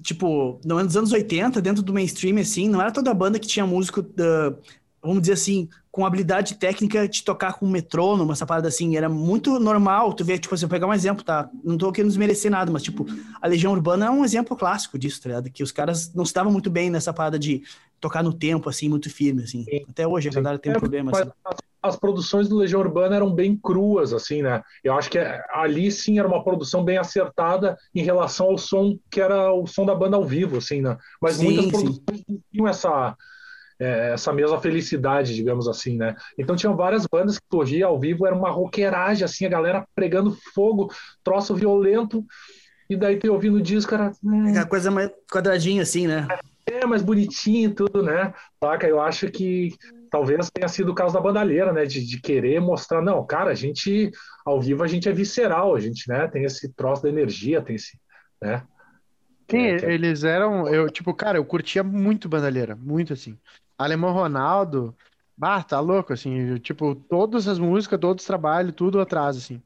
tipo, 0.02 0.60
nos 0.64 0.96
anos 0.96 1.12
80, 1.12 1.62
dentro 1.62 1.84
do 1.84 1.94
mainstream, 1.94 2.38
assim, 2.38 2.70
não 2.70 2.82
era 2.82 2.92
toda 2.92 3.14
banda 3.14 3.40
que 3.40 3.48
tinha 3.48 3.66
músico, 3.66 4.00
uh, 4.00 4.58
vamos 5.02 5.22
dizer 5.22 5.34
assim, 5.34 5.68
com 5.98 6.06
habilidade 6.06 6.54
técnica 6.54 7.10
de 7.10 7.24
tocar 7.24 7.54
com 7.54 7.66
metrônomo, 7.66 8.32
essa 8.32 8.46
parada 8.46 8.68
assim, 8.68 8.96
era 8.96 9.10
muito 9.10 9.60
normal, 9.60 10.14
tu 10.14 10.24
vê, 10.24 10.38
tipo 10.38 10.54
assim, 10.54 10.66
eu 10.66 10.70
pegar 10.70 10.86
um 10.86 10.94
exemplo, 10.94 11.24
tá? 11.24 11.50
Não 11.64 11.76
tô 11.76 11.92
querendo 11.92 12.10
desmerecer 12.10 12.52
nada, 12.52 12.72
mas, 12.72 12.84
tipo, 12.84 13.04
a 13.42 13.48
Legião 13.48 13.74
Urbana 13.74 14.06
é 14.06 14.12
um 14.12 14.24
exemplo 14.24 14.56
clássico 14.56 14.96
disso, 15.00 15.20
tá 15.24 15.30
ligado? 15.30 15.50
Que 15.50 15.64
os 15.64 15.72
caras 15.72 16.14
não 16.14 16.24
estavam 16.24 16.52
muito 16.52 16.70
bem 16.70 16.92
nessa 16.92 17.12
parada 17.12 17.40
de 17.40 17.64
tocar 18.00 18.22
no 18.22 18.32
tempo, 18.32 18.70
assim, 18.70 18.88
muito 18.88 19.10
firme, 19.10 19.42
assim. 19.42 19.64
Sim. 19.64 19.86
Até 19.90 20.08
hoje 20.08 20.30
a 20.30 20.32
galera 20.34 20.60
tem 20.60 20.72
um 20.72 20.76
é, 20.76 20.80
problema, 20.80 21.10
assim. 21.12 21.32
As, 21.44 21.58
as, 21.82 21.96
produções 21.96 22.48
do 22.48 22.58
Legião 22.58 22.82
Urbana 22.82 23.16
eram 23.16 23.34
bem 23.34 23.58
cruas, 23.58 24.14
assim, 24.14 24.44
né? 24.44 24.62
Eu 24.84 24.94
acho 24.94 25.10
que 25.10 25.18
ali, 25.18 25.92
sim, 25.92 26.20
era 26.20 26.28
uma 26.28 26.44
produção 26.44 26.86
bem 26.86 27.00
acertada 27.00 27.76
em 27.96 28.04
relação 28.04 28.52
ao 28.52 28.58
som, 28.60 29.00
que 29.10 29.20
era 29.20 29.52
o 29.52 29.66
som 29.66 29.84
da 29.84 29.96
banda 29.96 30.16
ao 30.16 30.24
vivo, 30.24 30.58
assim, 30.58 30.80
né? 30.80 30.96
Mas 31.20 31.38
sim, 31.38 31.46
muitas 31.46 31.72
produções 31.72 32.24
não 32.30 32.40
tinham 32.52 32.68
essa 32.68 33.18
é, 33.80 34.14
essa 34.14 34.34
mesma 34.34 34.60
felicidade, 34.60 35.36
digamos 35.36 35.68
assim, 35.68 35.98
né? 35.98 36.16
Então 36.38 36.56
tinham 36.56 36.76
várias 36.76 37.06
bandas 37.06 37.38
que 37.38 37.46
surgiam 37.52 37.90
ao 37.90 38.00
vivo, 38.00 38.26
era 38.26 38.36
uma 38.36 38.50
roqueiragem, 38.50 39.24
assim, 39.24 39.46
a 39.46 39.50
galera 39.50 39.86
pregando 39.96 40.38
fogo, 40.54 40.92
troço 41.24 41.56
violento, 41.56 42.26
e 42.90 42.96
daí 42.96 43.18
tu 43.18 43.32
ouvindo 43.32 43.58
o 43.58 43.62
disco, 43.62 43.94
era... 43.94 44.12
Hum, 44.24 44.50
Aquela 44.50 44.66
coisa 44.66 44.90
mais 44.90 45.12
quadradinha, 45.32 45.84
assim, 45.84 46.08
né? 46.08 46.28
É, 46.66 46.86
mais 46.86 47.02
bonitinho 47.02 47.70
e 47.70 47.74
tudo, 47.74 48.04
né? 48.04 48.34
Saca? 48.62 48.88
Eu 48.88 49.02
acho 49.02 49.30
que 49.30 49.74
talvez 50.10 50.50
tenha 50.50 50.68
sido 50.68 50.92
o 50.92 50.96
caso 50.96 51.14
da 51.14 51.22
bandalheira, 51.22 51.72
né? 51.72 51.86
De, 51.86 52.06
de, 52.06 52.20
querer 52.20 52.60
mostrar, 52.60 53.02
não, 53.02 53.26
cara, 53.26 53.52
a 53.52 53.56
gente, 53.56 54.12
ao 54.46 54.62
vivo, 54.62 54.84
a 54.84 54.88
gente 54.88 55.08
é 55.08 55.14
visceral, 55.14 55.76
a 55.76 55.80
gente, 55.80 56.08
né? 56.10 56.28
Tem 56.28 56.44
esse 56.44 56.74
troço 56.74 57.04
da 57.04 57.10
energia, 57.10 57.62
tem 57.62 57.76
esse, 57.76 58.00
né? 58.42 58.64
Sim, 59.50 59.66
é, 59.66 59.86
é... 59.86 59.94
eles 59.94 60.24
eram, 60.24 60.68
eu, 60.68 60.90
tipo, 60.90 61.14
cara, 61.14 61.38
eu 61.38 61.46
curtia 61.46 61.84
muito 61.84 62.28
bandalheira, 62.28 62.76
muito 62.76 63.14
assim. 63.14 63.38
Alemão 63.78 64.12
Ronaldo, 64.12 64.96
bah, 65.38 65.62
tá 65.64 65.80
louco, 65.80 66.14
assim, 66.14 66.56
tipo, 66.58 66.96
todas 66.96 67.48
as 67.48 67.60
músicas, 67.60 68.00
todos 68.00 68.24
os 68.24 68.28
trabalhos, 68.28 68.74
tudo 68.76 69.00
atrás, 69.00 69.38
assim. 69.38 69.62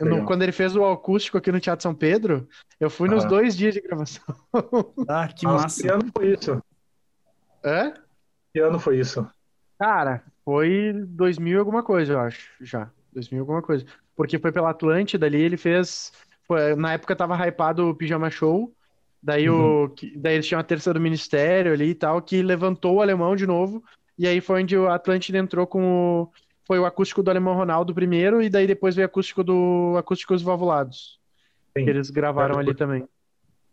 No, 0.00 0.24
quando 0.24 0.42
ele 0.42 0.52
fez 0.52 0.74
o 0.74 0.84
acústico 0.84 1.36
aqui 1.36 1.52
no 1.52 1.60
Teatro 1.60 1.82
São 1.82 1.94
Pedro, 1.94 2.48
eu 2.80 2.88
fui 2.88 3.06
nos 3.08 3.24
dois 3.26 3.54
dias 3.54 3.74
de 3.74 3.80
gravação. 3.82 4.24
Ah, 5.08 5.28
que 5.28 5.44
massa. 5.46 5.82
Que 5.82 5.88
ano 5.88 6.10
foi 6.16 6.32
isso? 6.32 6.62
É? 7.62 7.92
Que 8.52 8.60
ano 8.60 8.80
foi 8.80 8.98
isso? 8.98 9.28
Cara, 9.78 10.24
foi 10.42 10.92
2000 11.08 11.58
alguma 11.58 11.82
coisa, 11.82 12.14
eu 12.14 12.20
acho, 12.20 12.50
já. 12.60 12.90
2000 13.12 13.40
alguma 13.40 13.62
coisa. 13.62 13.84
Porque 14.16 14.38
foi 14.38 14.50
pela 14.50 14.70
Atlântida 14.70 15.26
ali, 15.26 15.40
ele 15.40 15.56
fez... 15.56 16.12
Foi, 16.46 16.74
na 16.74 16.94
época 16.94 17.14
tava 17.14 17.36
hypado 17.46 17.90
o 17.90 17.94
Pijama 17.94 18.30
Show, 18.30 18.74
Daí, 19.22 19.50
uhum. 19.50 19.84
o, 19.84 19.94
daí 20.16 20.34
eles 20.34 20.46
tinham 20.46 20.60
a 20.60 20.64
terça 20.64 20.94
do 20.94 21.00
ministério 21.00 21.72
ali 21.72 21.90
e 21.90 21.94
tal, 21.94 22.22
que 22.22 22.42
levantou 22.42 22.96
o 22.96 23.02
alemão 23.02 23.34
de 23.34 23.46
novo. 23.46 23.82
E 24.16 24.26
aí 24.26 24.40
foi 24.40 24.62
onde 24.62 24.76
o 24.76 24.88
Atlântida 24.88 25.38
entrou 25.38 25.66
com 25.66 25.82
o. 26.22 26.32
Foi 26.66 26.78
o 26.78 26.84
acústico 26.84 27.22
do 27.22 27.30
Alemão 27.30 27.54
Ronaldo 27.54 27.94
primeiro, 27.94 28.42
e 28.42 28.50
daí 28.50 28.66
depois 28.66 28.94
veio 28.94 29.06
o 29.06 29.10
acústico 29.10 29.42
do 29.42 29.94
Acústicos 29.96 30.42
Valvulados. 30.42 31.18
Sim. 31.76 31.84
Que 31.84 31.90
eles 31.90 32.10
gravaram 32.10 32.58
ali 32.58 32.74
também. 32.74 33.08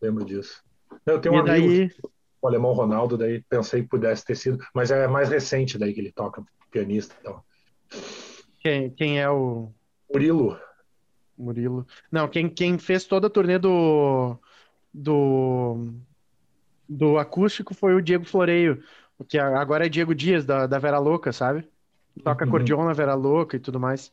Lembro 0.01 0.23
disso. 0.23 0.63
Eu 1.05 1.19
tenho 1.19 1.35
um 1.35 1.37
e 1.37 1.49
amigo, 1.49 1.67
daí... 1.67 1.91
o 2.41 2.47
Alemão 2.47 2.71
Ronaldo, 2.71 3.17
daí 3.17 3.43
pensei 3.49 3.81
que 3.81 3.89
pudesse 3.89 4.23
ter 4.23 4.35
sido, 4.35 4.63
mas 4.73 4.91
é 4.91 5.07
mais 5.07 5.27
recente 5.27 5.77
daí 5.77 5.93
que 5.93 5.99
ele 5.99 6.11
toca, 6.11 6.41
pianista 6.71 7.13
e 7.19 7.23
tal. 7.23 7.45
Quem, 8.61 8.89
quem 8.91 9.19
é 9.19 9.29
o. 9.29 9.71
Murilo. 10.11 10.57
Murilo. 11.37 11.85
Não, 12.09 12.29
quem, 12.29 12.47
quem 12.47 12.77
fez 12.77 13.03
toda 13.03 13.27
a 13.27 13.29
turnê 13.29 13.59
do 13.59 14.39
do, 14.95 15.93
do 16.87 17.17
acústico 17.17 17.73
foi 17.73 17.93
o 17.93 18.01
Diego 18.01 18.25
Floreio, 18.25 18.81
que 19.27 19.37
agora 19.37 19.85
é 19.85 19.89
Diego 19.89 20.15
Dias, 20.15 20.45
da, 20.45 20.65
da 20.65 20.79
Vera 20.79 20.99
Louca, 20.99 21.33
sabe? 21.33 21.67
Toca 22.23 22.45
uhum. 22.45 22.49
acordeon 22.49 22.85
na 22.85 22.93
Vera 22.93 23.13
Louca 23.13 23.57
e 23.57 23.59
tudo 23.59 23.79
mais. 23.79 24.11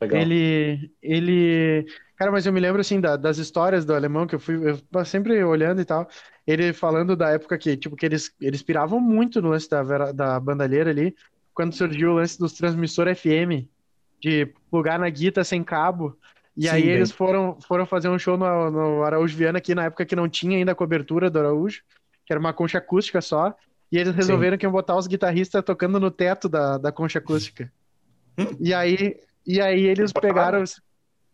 Legal. 0.00 0.20
Ele, 0.20 0.92
ele, 1.02 1.86
cara, 2.16 2.30
mas 2.30 2.46
eu 2.46 2.52
me 2.52 2.60
lembro 2.60 2.80
assim 2.80 3.00
da, 3.00 3.16
das 3.16 3.38
histórias 3.38 3.84
do 3.84 3.94
alemão 3.94 4.26
que 4.26 4.34
eu 4.34 4.40
fui 4.40 4.56
eu 4.70 5.04
sempre 5.04 5.42
olhando 5.42 5.80
e 5.80 5.84
tal. 5.84 6.08
Ele 6.46 6.72
falando 6.72 7.16
da 7.16 7.30
época 7.30 7.58
que, 7.58 7.76
tipo, 7.76 7.96
que 7.96 8.06
eles, 8.06 8.32
eles 8.40 8.62
piravam 8.62 9.00
muito 9.00 9.42
no 9.42 9.50
lance 9.50 9.68
da, 9.68 9.82
Vera, 9.82 10.12
da 10.12 10.38
bandalheira 10.38 10.90
ali, 10.90 11.16
quando 11.52 11.74
surgiu 11.74 12.10
o 12.10 12.14
lance 12.14 12.38
dos 12.38 12.52
transmissor 12.52 13.06
FM, 13.14 13.66
de 14.20 14.46
plugar 14.70 14.98
na 14.98 15.08
guita 15.08 15.42
sem 15.42 15.64
cabo. 15.64 16.16
E 16.56 16.62
Sim, 16.62 16.68
aí 16.68 16.82
bem. 16.82 16.92
eles 16.92 17.10
foram, 17.10 17.58
foram 17.60 17.84
fazer 17.84 18.08
um 18.08 18.18
show 18.18 18.36
no, 18.36 18.70
no 18.70 19.02
Araújo 19.02 19.36
Viana, 19.36 19.58
aqui 19.58 19.74
na 19.74 19.84
época 19.84 20.06
que 20.06 20.14
não 20.14 20.28
tinha 20.28 20.56
ainda 20.56 20.72
a 20.72 20.74
cobertura 20.74 21.28
do 21.28 21.38
Araújo, 21.38 21.82
que 22.24 22.32
era 22.32 22.38
uma 22.38 22.52
concha 22.52 22.78
acústica 22.78 23.20
só. 23.20 23.54
E 23.90 23.98
eles 23.98 24.14
resolveram 24.14 24.54
Sim. 24.54 24.58
que 24.58 24.66
iam 24.66 24.72
botar 24.72 24.96
os 24.96 25.06
guitarristas 25.06 25.62
tocando 25.64 26.00
no 26.00 26.10
teto 26.10 26.48
da, 26.48 26.78
da 26.78 26.92
concha 26.92 27.18
acústica. 27.18 27.70
e 28.60 28.72
aí, 28.72 29.20
e 29.46 29.60
aí 29.60 29.84
eles 29.84 30.12
pegaram. 30.12 30.62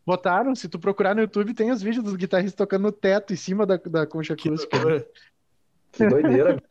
Botaram, 0.07 0.55
se 0.55 0.68
tu 0.68 0.79
procurar 0.79 1.14
no 1.14 1.21
YouTube, 1.21 1.55
tem 1.55 1.71
os 1.71 1.83
vídeos 1.83 2.03
dos 2.03 2.16
guitarristas 2.16 2.57
tocando 2.57 2.83
no 2.83 2.93
teto, 2.93 3.33
em 3.33 3.37
cima 3.37 3.66
da, 3.66 3.77
da 3.77 4.07
concha 4.07 4.35
acústica. 4.35 4.77
Que 5.93 6.07
doideira. 6.07 6.62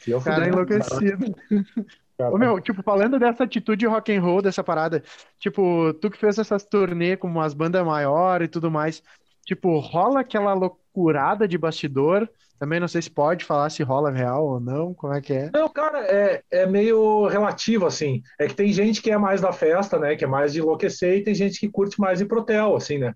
que 0.00 0.20
Cara 0.20 0.46
enlouquecido. 0.46 1.34
Ô, 2.18 2.38
meu, 2.38 2.60
tipo, 2.60 2.82
falando 2.82 3.18
dessa 3.18 3.44
atitude 3.44 3.86
rock 3.86 4.14
and 4.14 4.20
roll, 4.20 4.42
dessa 4.42 4.62
parada, 4.62 5.02
tipo, 5.38 5.92
tu 5.94 6.10
que 6.10 6.18
fez 6.18 6.38
essas 6.38 6.64
turnê 6.64 7.16
com 7.16 7.26
umas 7.26 7.54
bandas 7.54 7.84
maiores 7.84 8.46
e 8.46 8.50
tudo 8.50 8.70
mais, 8.70 9.02
tipo, 9.44 9.78
rola 9.78 10.20
aquela, 10.20 10.52
loucurada 10.54 11.48
de 11.48 11.58
bastidor. 11.58 12.28
Também 12.58 12.78
não 12.78 12.86
sei 12.86 13.02
se 13.02 13.10
pode 13.10 13.44
falar 13.44 13.70
se 13.70 13.82
rola 13.82 14.12
real 14.12 14.46
ou 14.46 14.60
não, 14.60 14.94
como 14.94 15.12
é 15.12 15.20
que 15.20 15.32
é. 15.32 15.50
Não, 15.52 15.68
cara, 15.68 15.98
é, 16.06 16.42
é 16.48 16.64
meio 16.64 17.26
relativo, 17.26 17.86
assim. 17.86 18.22
É 18.38 18.46
que 18.46 18.54
tem 18.54 18.72
gente 18.72 19.02
que 19.02 19.10
é 19.10 19.18
mais 19.18 19.40
da 19.40 19.52
festa, 19.52 19.98
né? 19.98 20.14
Que 20.14 20.24
é 20.24 20.28
mais 20.28 20.52
de 20.52 20.60
enlouquecer, 20.60 21.18
e 21.18 21.24
tem 21.24 21.34
gente 21.34 21.58
que 21.58 21.68
curte 21.68 22.00
mais 22.00 22.20
ir 22.20 22.26
pro 22.26 22.40
hotel, 22.40 22.76
assim, 22.76 22.98
né? 22.98 23.14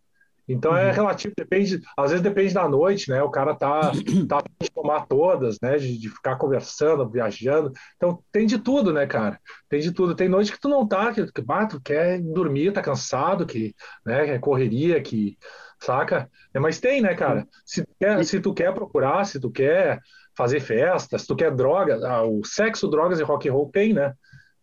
Então 0.49 0.77
é 0.77 0.87
Uhum. 0.89 0.93
relativo, 0.93 1.35
depende, 1.37 1.81
às 1.97 2.11
vezes 2.11 2.23
depende 2.23 2.55
da 2.55 2.69
noite, 2.69 3.11
né? 3.11 3.23
O 3.23 3.31
cara 3.31 3.55
tá, 3.55 3.91
tá 4.29 4.43
de 4.63 4.71
tomar 4.71 5.07
todas, 5.07 5.59
né? 5.61 5.77
De, 5.79 5.99
de 5.99 6.09
ficar 6.09 6.37
conversando, 6.37 7.09
viajando. 7.09 7.73
Então 7.97 8.23
tem 8.31 8.47
de 8.47 8.59
tudo, 8.59 8.93
né, 8.93 9.07
cara? 9.07 9.41
Tem 9.69 9.81
de 9.81 9.93
tudo. 9.93 10.15
Tem 10.15 10.29
noite 10.29 10.53
que 10.53 10.61
tu 10.61 10.69
não 10.69 10.87
tá, 10.87 11.13
que, 11.13 11.31
que 11.33 11.43
bah, 11.43 11.67
tu 11.67 11.81
quer 11.81 12.21
dormir, 12.21 12.73
tá 12.73 12.81
cansado, 12.83 13.47
que, 13.47 13.75
né, 14.05 14.35
é 14.35 14.39
correria, 14.39 15.01
que, 15.03 15.37
saca? 15.81 16.31
É, 16.55 16.59
mas 16.61 16.79
tem, 16.81 17.01
né, 17.03 17.15
cara? 17.15 17.47
Se 17.65 17.83
tu 17.85 17.93
quer, 17.99 18.25
se 18.25 18.41
tu 18.41 18.55
quer 18.55 18.73
procurar, 18.73 19.25
se 19.25 19.41
tu 19.41 19.51
quer 19.51 20.01
fazer 20.37 20.61
festa, 20.61 21.19
se 21.19 21.27
tu 21.27 21.35
quer 21.35 21.55
droga, 21.55 21.99
ah, 22.07 22.23
o 22.25 22.45
sexo, 22.45 22.89
drogas 22.89 23.19
e 23.21 23.23
rock 23.23 23.49
and 23.49 23.53
roll 23.53 23.71
tem, 23.71 23.93
né? 23.95 24.13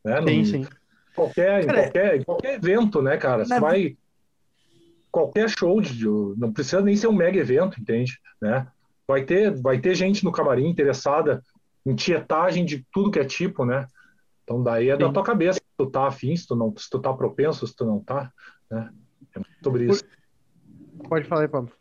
né? 0.03 0.21
Sim, 0.27 0.43
Não- 0.43 0.43
sim. 0.43 0.67
qualquer, 1.15 1.63
em 1.63 1.67
Cara, 1.67 1.83
qualquer, 1.83 2.15
em 2.17 2.23
qualquer 2.23 2.53
evento, 2.55 3.01
né, 3.01 3.17
cara? 3.17 3.45
Você 3.45 3.59
vai. 3.59 3.97
Qualquer 5.13 5.47
show, 5.47 5.79
de, 5.79 6.07
não 6.39 6.51
precisa 6.51 6.81
nem 6.81 6.95
ser 6.95 7.05
um 7.05 7.13
mega 7.13 7.37
evento, 7.39 7.79
entende? 7.79 8.19
Né? 8.41 8.65
Vai 9.07 9.23
ter, 9.23 9.51
vai 9.61 9.77
ter 9.79 9.93
gente 9.93 10.23
no 10.23 10.31
camarim 10.31 10.67
interessada 10.67 11.43
em 11.85 11.93
tietagem 11.95 12.65
de 12.65 12.83
tudo 12.91 13.11
que 13.11 13.19
é 13.19 13.23
tipo, 13.23 13.63
né? 13.63 13.85
Então 14.43 14.63
daí 14.63 14.89
é 14.89 14.97
da 14.97 15.05
Sim. 15.05 15.13
tua 15.13 15.23
cabeça, 15.23 15.59
se 15.59 15.65
tu 15.77 15.85
tá 15.85 16.07
afim, 16.07 16.35
se 16.35 16.47
tu, 16.47 16.55
não, 16.55 16.73
se 16.75 16.89
tu 16.89 16.97
tá 16.99 17.13
propenso, 17.13 17.67
se 17.67 17.75
tu 17.75 17.85
não 17.85 17.99
tá, 17.99 18.31
né? 18.71 18.89
É 19.35 19.41
sobre 19.63 19.85
isso. 19.85 20.03
Pode 21.07 21.27
falar 21.27 21.41
aí, 21.43 21.47
Pablo. 21.47 21.71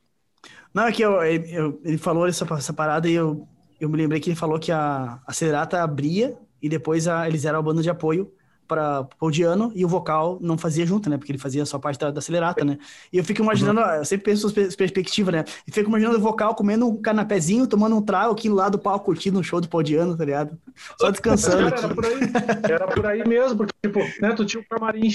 Não, 0.74 0.84
é 0.86 0.92
que 0.92 1.00
eu, 1.02 1.12
eu- 1.22 1.80
ele 1.84 1.96
falou 1.96 2.26
essa, 2.26 2.44
essa 2.54 2.72
parada 2.74 3.08
e 3.08 3.14
eu, 3.14 3.48
eu 3.80 3.88
me 3.88 3.96
lembrei 3.96 4.20
que 4.20 4.28
ele 4.28 4.36
falou 4.36 4.58
que 4.58 4.70
a, 4.70 5.20
a 5.26 5.32
Celerata 5.32 5.82
abria 5.82 6.36
e 6.60 6.68
depois 6.68 7.08
a- 7.08 7.26
eles 7.26 7.46
eram 7.46 7.60
a 7.60 7.62
banda 7.62 7.80
de 7.82 7.88
apoio 7.88 8.30
para 8.66 9.06
o 9.20 9.30
Diano 9.30 9.72
e 9.74 9.84
o 9.84 9.88
vocal 9.88 10.38
não 10.40 10.56
fazia 10.56 10.86
junto, 10.86 11.10
né? 11.10 11.18
Porque 11.18 11.32
ele 11.32 11.38
fazia 11.38 11.64
só 11.66 11.78
parte 11.78 11.98
da, 11.98 12.10
da 12.10 12.20
Celerata, 12.20 12.64
né? 12.64 12.78
E 13.12 13.18
eu 13.18 13.24
fico 13.24 13.42
imaginando, 13.42 13.80
eu 13.80 14.04
sempre 14.04 14.24
penso 14.24 14.48
em 14.48 14.52
pers- 14.52 14.76
perspectiva, 14.76 15.30
né? 15.30 15.44
E 15.66 15.72
fico 15.72 15.88
imaginando 15.88 16.16
o 16.18 16.20
vocal 16.20 16.54
comendo 16.54 16.88
um 16.88 17.00
canapézinho, 17.00 17.66
tomando 17.66 17.96
um 17.96 18.02
trago 18.02 18.32
aqui 18.32 18.48
lá 18.48 18.68
do 18.68 18.78
palco, 18.78 19.04
curtindo 19.06 19.38
um 19.38 19.42
show 19.42 19.60
do 19.60 19.68
Paul 19.68 19.82
Diano, 19.82 20.16
tá 20.16 20.24
ligado? 20.24 20.58
Só 20.98 21.10
descansando 21.10 21.68
Cara, 21.68 21.78
era 21.78 21.88
por 21.94 22.04
aí, 22.06 22.28
era 22.68 22.88
por 22.88 23.06
aí 23.06 23.26
mesmo, 23.28 23.58
porque, 23.58 23.72
tipo, 23.84 24.00
né, 24.20 24.32
tu 24.34 24.44
tinha 24.44 24.60
o 24.62 24.66
camarim, 24.66 25.08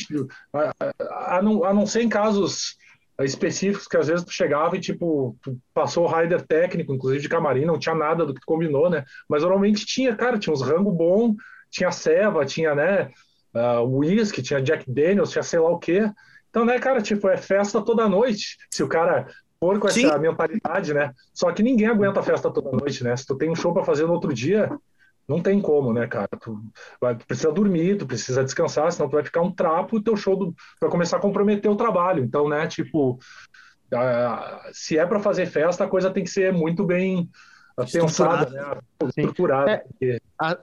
a, 0.54 0.72
a- 0.80 1.38
a 1.38 1.41
não, 1.41 1.64
a 1.64 1.74
não 1.74 1.86
ser 1.86 2.02
em 2.04 2.10
casos 2.10 2.76
específicos 3.22 3.88
que 3.88 3.98
às 3.98 4.08
vezes 4.08 4.24
tu 4.24 4.32
chegava 4.32 4.78
e, 4.78 4.80
tipo, 4.80 5.36
tu 5.41 5.58
passou 5.74 6.06
o 6.06 6.08
rider 6.08 6.45
técnico, 6.45 6.93
inclusive 6.93 7.22
de 7.24 7.30
camarim, 7.30 7.66
não 7.66 7.80
tinha 7.80 7.95
nada 7.95 8.26
do 8.26 8.34
que 8.34 8.39
tu 8.41 8.45
combinou, 8.45 8.89
né? 8.89 9.04
Mas 9.28 9.41
normalmente 9.41 9.86
tinha, 9.86 10.16
cara, 10.16 10.38
tinha 10.38 10.54
uns 10.54 10.62
rango 10.62 10.91
bom, 10.91 11.36
tinha 11.72 11.91
ceva, 11.91 12.45
tinha, 12.45 12.76
né, 12.76 13.10
uh, 13.58 13.84
whisky, 13.84 14.41
tinha 14.41 14.62
Jack 14.62 14.89
Daniels, 14.89 15.32
tinha 15.32 15.43
sei 15.43 15.60
lá 15.60 15.70
o 15.70 15.80
quê. 15.80 16.10
Então, 16.49 16.66
né, 16.66 16.80
cara, 16.80 17.01
tipo, 17.01 17.28
é 17.28 17.38
festa 17.38 17.82
toda 17.82 18.08
noite. 18.08 18.58
Se 18.72 18.84
o 18.84 18.88
cara 18.88 19.28
for 19.60 19.80
com 19.80 19.88
essa 19.88 19.99
Sim. 19.99 20.20
mentalidade, 20.20 20.93
né? 20.93 21.12
Só 21.34 21.51
que 21.51 21.64
ninguém 21.64 21.88
aguenta 21.88 22.20
a 22.20 22.24
festa 22.24 22.51
toda 22.51 22.72
noite, 22.72 23.03
né? 23.03 23.16
Se 23.16 23.26
tu 23.26 23.36
tem 23.36 23.49
um 23.49 23.55
show 23.55 23.74
pra 23.74 23.84
fazer 23.84 24.05
no 24.05 24.14
outro 24.14 24.34
dia, 24.34 24.70
não 25.28 25.41
tem 25.41 25.60
como, 25.62 25.91
né, 25.91 26.08
cara? 26.08 26.30
Tu, 26.39 26.60
vai, 27.01 27.16
tu 27.16 27.26
precisa 27.26 27.51
dormir, 27.51 27.97
tu 27.97 28.05
precisa 28.05 28.43
descansar, 28.43 28.91
senão 28.91 29.10
tu 29.10 29.14
vai 29.14 29.24
ficar 29.24 29.41
um 29.41 29.51
trapo 29.51 29.97
e 29.97 30.03
teu 30.03 30.16
show 30.16 30.36
do, 30.36 30.55
vai 30.80 30.89
começar 30.89 31.18
a 31.18 31.22
comprometer 31.22 31.70
o 31.70 31.76
trabalho. 31.76 32.24
Então, 32.24 32.47
né, 32.47 32.66
tipo, 32.68 33.20
ah, 33.93 34.70
se 34.72 34.97
é 34.97 35.05
para 35.05 35.20
fazer 35.20 35.45
festa, 35.47 35.84
a 35.84 35.89
coisa 35.89 36.12
tem 36.12 36.24
que 36.24 36.30
ser 36.30 36.53
muito 36.53 36.86
bem 36.86 37.30
ah, 37.78 37.86
pensada, 37.91 38.49
né? 38.49 38.78
Estruturada. 39.08 39.72
É. 39.72 39.78
porque- 39.78 40.22
A, 40.39 40.58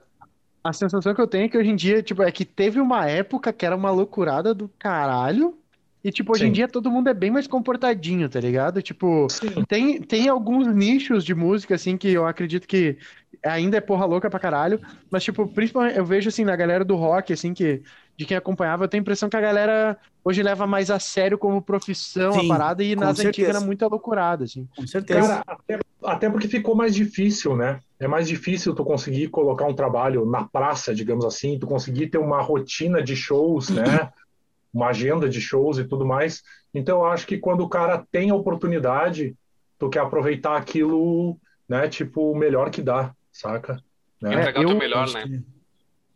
a 0.65 0.73
sensação 0.73 1.13
que 1.13 1.21
eu 1.21 1.27
tenho 1.27 1.45
é 1.45 1.49
que 1.49 1.57
hoje 1.57 1.69
em 1.69 1.75
dia, 1.75 2.01
tipo, 2.01 2.23
é 2.23 2.31
que 2.31 2.43
teve 2.43 2.79
uma 2.79 3.07
época 3.07 3.53
que 3.53 3.65
era 3.65 3.75
uma 3.75 3.91
loucurada 3.91 4.51
do 4.53 4.67
caralho. 4.79 5.55
E, 6.03 6.11
tipo, 6.11 6.33
hoje 6.33 6.47
em 6.47 6.47
Sim. 6.47 6.53
dia 6.53 6.67
todo 6.67 6.89
mundo 6.89 7.07
é 7.09 7.13
bem 7.13 7.29
mais 7.31 7.47
comportadinho, 7.47 8.27
tá 8.29 8.39
ligado? 8.39 8.81
Tipo, 8.81 9.27
Sim, 9.29 9.63
tem, 9.67 10.01
tem 10.01 10.27
alguns 10.27 10.67
nichos 10.67 11.23
de 11.23 11.35
música, 11.35 11.75
assim, 11.75 11.97
que 11.97 12.09
eu 12.09 12.25
acredito 12.25 12.67
que 12.67 12.97
ainda 13.43 13.77
é 13.77 13.81
porra 13.81 14.05
louca 14.05 14.29
pra 14.29 14.39
caralho. 14.39 14.79
Mas, 15.09 15.23
tipo, 15.23 15.47
principalmente 15.47 15.97
eu 15.97 16.05
vejo, 16.05 16.29
assim, 16.29 16.43
na 16.43 16.55
galera 16.55 16.83
do 16.83 16.95
rock, 16.95 17.31
assim, 17.33 17.53
que 17.53 17.83
de 18.17 18.25
quem 18.25 18.37
acompanhava, 18.37 18.85
eu 18.85 18.87
tenho 18.87 19.01
a 19.01 19.03
impressão 19.03 19.29
que 19.29 19.35
a 19.35 19.41
galera 19.41 19.97
hoje 20.23 20.41
leva 20.41 20.65
mais 20.65 20.89
a 20.89 20.99
sério 20.99 21.37
como 21.37 21.61
profissão 21.61 22.33
Sim, 22.33 22.45
a 22.45 22.47
parada 22.47 22.83
e 22.83 22.95
nas 22.95 23.19
antigas 23.19 23.35
certeza. 23.35 23.49
era 23.57 23.59
muita 23.61 23.87
loucurada, 23.87 24.45
assim. 24.45 24.67
Com 24.75 24.87
certeza. 24.87 25.21
Cara, 25.21 25.43
até, 25.45 25.79
até 26.03 26.29
porque 26.29 26.47
ficou 26.47 26.75
mais 26.75 26.95
difícil, 26.95 27.55
né? 27.55 27.79
É 27.99 28.07
mais 28.07 28.27
difícil 28.27 28.73
tu 28.73 28.85
conseguir 28.85 29.27
colocar 29.27 29.65
um 29.65 29.73
trabalho 29.73 30.25
na 30.25 30.45
praça, 30.47 30.95
digamos 30.95 31.25
assim, 31.25 31.59
tu 31.59 31.67
conseguir 31.67 32.07
ter 32.07 32.17
uma 32.17 32.41
rotina 32.41 33.01
de 33.03 33.15
shows, 33.15 33.69
né? 33.69 34.09
Uma 34.73 34.87
agenda 34.87 35.29
de 35.29 35.39
shows 35.39 35.77
e 35.77 35.85
tudo 35.85 36.05
mais. 36.05 36.41
Então, 36.73 36.97
eu 36.99 37.05
acho 37.05 37.25
que 37.25 37.37
quando 37.37 37.61
o 37.61 37.69
cara 37.69 38.05
tem 38.11 38.29
a 38.29 38.35
oportunidade, 38.35 39.33
tu 39.79 39.89
quer 39.89 39.99
aproveitar 39.99 40.57
aquilo, 40.57 41.39
né? 41.67 41.87
Tipo, 41.87 42.33
o 42.33 42.37
melhor 42.37 42.69
que 42.69 42.81
dá, 42.81 43.13
saca? 43.31 43.81
Né? 44.21 44.33
Entregar 44.33 44.59
o 44.59 44.63
eu- 44.63 44.69
teu 44.71 44.77
melhor, 44.77 45.09
né? 45.13 45.41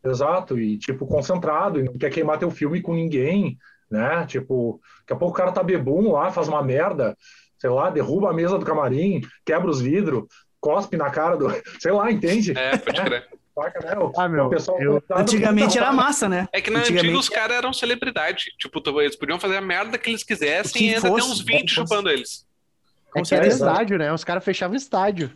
Exato, 0.04 0.58
e 0.60 0.78
tipo, 0.78 1.06
concentrado, 1.06 1.80
e 1.80 1.84
não 1.84 1.98
quer 1.98 2.10
queimar 2.10 2.38
teu 2.40 2.50
filme 2.50 2.82
com 2.82 2.94
ninguém, 2.94 3.58
né? 3.92 4.26
Tipo, 4.26 4.80
daqui 5.02 5.14
a 5.14 5.16
pouco 5.16 5.34
o 5.34 5.38
cara 5.38 5.52
tá 5.52 5.62
bebum 5.64 6.12
lá, 6.14 6.32
faz 6.32 6.48
uma 6.48 6.64
merda, 6.64 7.18
sei 7.58 7.70
lá, 7.70 7.90
derruba 7.90 8.30
a 8.30 8.34
mesa 8.34 8.58
do 8.58 8.66
camarim, 8.66 9.22
quebra 9.46 9.70
os 9.70 9.82
vidros, 9.82 10.24
cospe 10.62 10.96
na 10.98 11.10
cara 11.10 11.36
do. 11.36 11.48
Sei 11.80 11.92
lá, 11.92 12.12
entende? 12.12 12.58
É, 12.58 12.78
pode 12.78 13.02
crer. 13.02 13.28
Saca, 13.60 13.80
né? 13.86 13.98
O, 13.98 14.14
Ah, 14.18 14.30
meu, 14.30 14.46
o 14.46 14.50
pessoal 14.50 14.82
eu- 14.82 15.04
Antigamente 15.14 15.78
era 15.78 15.92
massa, 15.92 16.30
né? 16.30 16.48
É 16.54 16.62
que 16.62 16.70
na 16.70 16.80
Antigamente- 16.80 17.08
antiga 17.08 17.20
os 17.20 17.28
caras 17.28 17.58
eram 17.58 17.74
celebridade. 17.74 18.46
Tipo, 18.58 18.82
eles 19.02 19.18
podiam 19.18 19.38
fazer 19.38 19.58
a 19.58 19.62
merda 19.62 19.98
que 19.98 20.10
eles 20.10 20.24
quisessem 20.24 20.72
que 20.82 20.86
e 20.86 20.96
ainda 20.96 21.02
fosse, 21.02 21.22
tem 21.26 21.32
uns 21.34 21.42
o 21.42 21.46
20 21.46 21.56
que 21.56 21.76
fosse. 21.76 21.76
chupando 21.90 22.10
eles. 22.10 22.46
É 23.10 23.20
Com 23.20 23.24
que 23.24 23.36
era 23.36 23.44
certeza. 23.44 23.70
estádio, 23.70 23.98
né? 23.98 24.14
Os 24.14 24.24
caras 24.24 24.46
fechavam 24.46 24.78
estádio. 24.78 25.30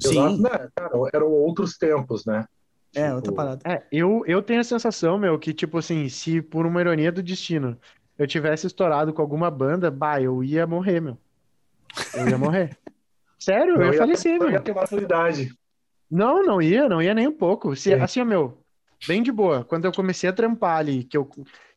Exato, 0.00 0.36
Sim, 0.36 0.42
né? 0.42 0.68
Cara, 0.76 0.90
eram 1.12 1.26
outros 1.28 1.76
tempos, 1.76 2.24
né? 2.24 2.44
É 3.00 3.12
Tipo, 3.12 3.14
outra 3.14 3.32
parada. 3.32 3.62
É, 3.64 3.86
eu, 3.92 4.22
eu 4.26 4.42
tenho 4.42 4.60
a 4.60 4.64
sensação, 4.64 5.18
meu, 5.18 5.38
que, 5.38 5.52
tipo 5.52 5.78
assim, 5.78 6.08
se 6.08 6.40
por 6.42 6.66
uma 6.66 6.80
ironia 6.80 7.12
do 7.12 7.22
destino 7.22 7.78
eu 8.18 8.26
tivesse 8.26 8.66
estourado 8.66 9.12
com 9.12 9.20
alguma 9.22 9.50
banda, 9.50 9.90
bah, 9.90 10.20
eu 10.20 10.42
ia 10.42 10.66
morrer, 10.66 11.00
meu. 11.00 11.18
Eu 12.14 12.28
ia 12.28 12.38
morrer. 12.38 12.76
Sério, 13.38 13.74
eu 13.74 13.78
Não 13.78 13.86
ia 13.86 13.92
ia, 13.92 13.98
falecer, 13.98 14.38
não 14.38 14.46
meu. 14.46 14.50
ia 14.50 14.60
ter 14.60 14.74
maturidade. 14.74 15.54
Não, 16.10 16.42
não 16.44 16.62
ia, 16.62 16.88
não 16.88 17.02
ia 17.02 17.14
nem 17.14 17.28
um 17.28 17.36
pouco. 17.36 17.76
Se, 17.76 17.94
Sim. 17.94 18.00
assim, 18.00 18.24
meu, 18.24 18.58
bem 19.06 19.22
de 19.22 19.32
boa. 19.32 19.64
Quando 19.64 19.84
eu 19.84 19.92
comecei 19.92 20.30
a 20.30 20.32
trampar 20.32 20.78
ali, 20.78 21.04
que 21.04 21.16
eu, 21.16 21.26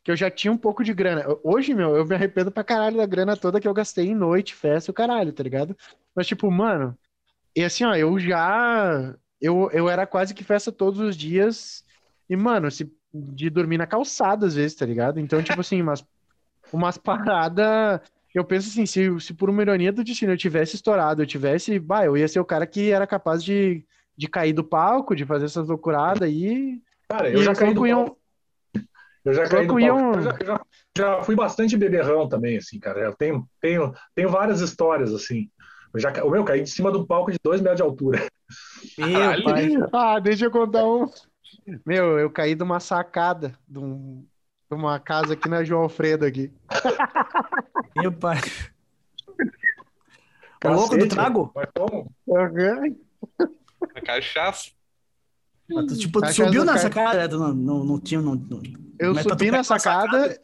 que 0.04 0.12
eu 0.12 0.16
já 0.16 0.32
tinha 0.32 0.52
um 0.52 0.58
pouco 0.58 0.84
de 0.84 0.94
grana. 0.94 1.26
Hoje, 1.44 1.74
meu, 1.74 1.96
eu 1.96 2.06
me 2.06 2.16
arrependo 2.16 2.52
pra 2.52 2.64
caralho 2.64 2.98
da 2.98 3.06
grana 3.06 3.36
toda 3.36 3.60
que 3.60 3.68
eu 3.68 3.74
gastei 3.74 4.08
em 4.08 4.16
noite, 4.16 4.56
festa, 4.56 4.92
o 4.92 4.94
caralho, 4.94 5.34
tá 5.34 5.44
ligado? 5.44 5.76
Mas, 6.16 6.28
tipo, 6.28 6.50
mano, 6.52 6.98
e 7.56 7.64
assim, 7.64 7.84
ó, 7.86 7.96
eu 7.96 8.20
já. 8.20 9.16
Eu, 9.42 9.70
eu 9.72 9.90
era 9.90 10.06
quase 10.06 10.34
que 10.34 10.44
festa 10.44 10.72
todos 10.72 11.00
os 11.00 11.16
dias. 11.16 11.84
E, 12.30 12.36
mano, 12.36 12.70
se, 12.70 12.92
de 13.14 13.50
dormir 13.50 13.78
na 13.78 13.88
calçada 13.88 14.46
às 14.46 14.56
vezes, 14.56 14.76
tá 14.76 14.86
ligado? 14.86 15.20
Então, 15.20 15.42
tipo 15.42 15.60
assim, 15.62 15.82
umas, 15.82 16.06
umas 16.72 16.98
paradas. 16.98 18.02
Eu 18.34 18.44
penso 18.44 18.70
assim, 18.70 18.86
se, 18.86 19.20
se 19.20 19.34
por 19.34 19.50
uma 19.50 19.62
ironia 19.62 19.92
do 19.92 20.04
destino 20.04 20.34
eu 20.34 20.38
tivesse 20.38 20.76
estourado, 20.76 21.22
eu 21.22 21.26
tivesse. 21.28 21.80
Bah, 21.80 22.06
eu 22.06 22.16
ia 22.18 22.28
ser 22.28 22.40
o 22.40 22.46
cara 22.46 22.68
que 22.68 22.92
era 22.92 23.08
capaz 23.08 23.44
de, 23.44 23.84
de 24.16 24.28
cair 24.28 24.54
do 24.54 24.64
palco, 24.64 25.16
de 25.16 25.26
fazer 25.26 25.46
essas 25.46 25.68
loucuradas 25.68 26.22
aí. 26.24 26.80
Cara, 27.08 27.30
eu 27.30 27.42
já 27.42 27.56
caí 27.56 27.74
do 27.74 27.88
iam- 27.88 28.06
palco. 28.06 28.20
Eu 29.26 29.34
já 29.34 29.48
caí 29.50 29.66
do 29.68 29.74
palco. 29.74 29.82
iam- 29.82 30.14
Eu 30.16 30.22
já, 30.22 30.38
já- 30.46 30.62
já 30.98 31.24
fui 31.24 31.36
bastante 31.36 31.76
beberrão 31.76 32.28
também, 32.30 32.58
assim, 32.58 32.80
cara. 32.80 33.00
Eu 33.00 33.16
tenho, 33.16 33.50
tenho, 33.60 33.94
tenho 34.14 34.30
várias 34.30 34.60
histórias, 34.62 35.12
assim. 35.14 35.50
Eu 35.94 36.00
já, 36.00 36.12
o 36.24 36.30
meu, 36.30 36.44
caí 36.44 36.62
de 36.64 36.70
cima 36.70 36.92
de 36.92 36.98
um 36.98 37.06
palco 37.06 37.32
de 37.32 37.38
dois 37.44 37.62
metros 37.62 37.78
de 37.78 37.84
altura. 37.84 38.28
Meu 38.98 39.44
pai. 39.44 39.70
Ah, 39.94 40.20
deixa 40.20 40.46
eu 40.46 40.52
contar 40.52 40.86
um. 40.86 41.10
Meu, 41.86 42.18
eu 42.20 42.30
caí 42.30 42.56
de 42.56 42.64
uma 42.64 42.80
sacada 42.80 43.54
de, 43.68 43.80
um- 43.80 44.26
de 44.70 44.76
uma 44.76 45.00
casa 45.00 45.34
aqui 45.34 45.50
na 45.50 45.64
João 45.64 45.84
Alfredo 45.84 46.26
aqui. 46.26 46.52
Meu 47.96 48.12
pai. 48.12 48.38
O 50.66 50.74
louco 50.74 50.98
do 50.98 51.08
trago? 51.08 51.52
Mas 51.56 51.70
como? 51.74 52.12
A 53.96 54.02
cachaça. 54.02 54.72
Ah, 55.72 55.84
tu, 55.88 55.98
Tipo, 55.98 56.20
tu 56.22 56.34
subiu 56.34 56.66
na 56.66 56.78
sacada, 56.78 57.18
né? 57.20 57.28
tu 57.30 57.38
não, 57.40 57.54
não, 57.54 57.84
não 57.86 57.98
tinha. 58.00 58.20
Não, 58.22 58.36
não- 58.36 58.62
Eu 59.00 59.14
Mas 59.14 59.24
tu 59.26 59.30
subi 59.30 59.46
na 59.52 59.58
numa 59.60 59.64
sacada, 59.64 60.42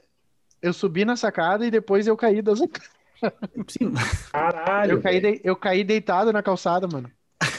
eu 0.62 0.72
subi 0.72 1.04
na 1.04 1.18
sacada 1.18 1.66
e 1.66 1.72
depois 1.72 2.08
eu 2.08 2.16
caí 2.16 2.42
da 2.42 2.56
sacada. 2.56 2.95
Sim, 3.68 3.94
Caralho. 4.32 4.94
Eu 4.94 5.02
caí, 5.02 5.20
de- 5.22 5.42
eu 5.44 5.56
caí 5.56 5.84
deitado 5.84 6.32
na 6.34 6.44
calçada, 6.44 6.88
mano. 6.88 7.10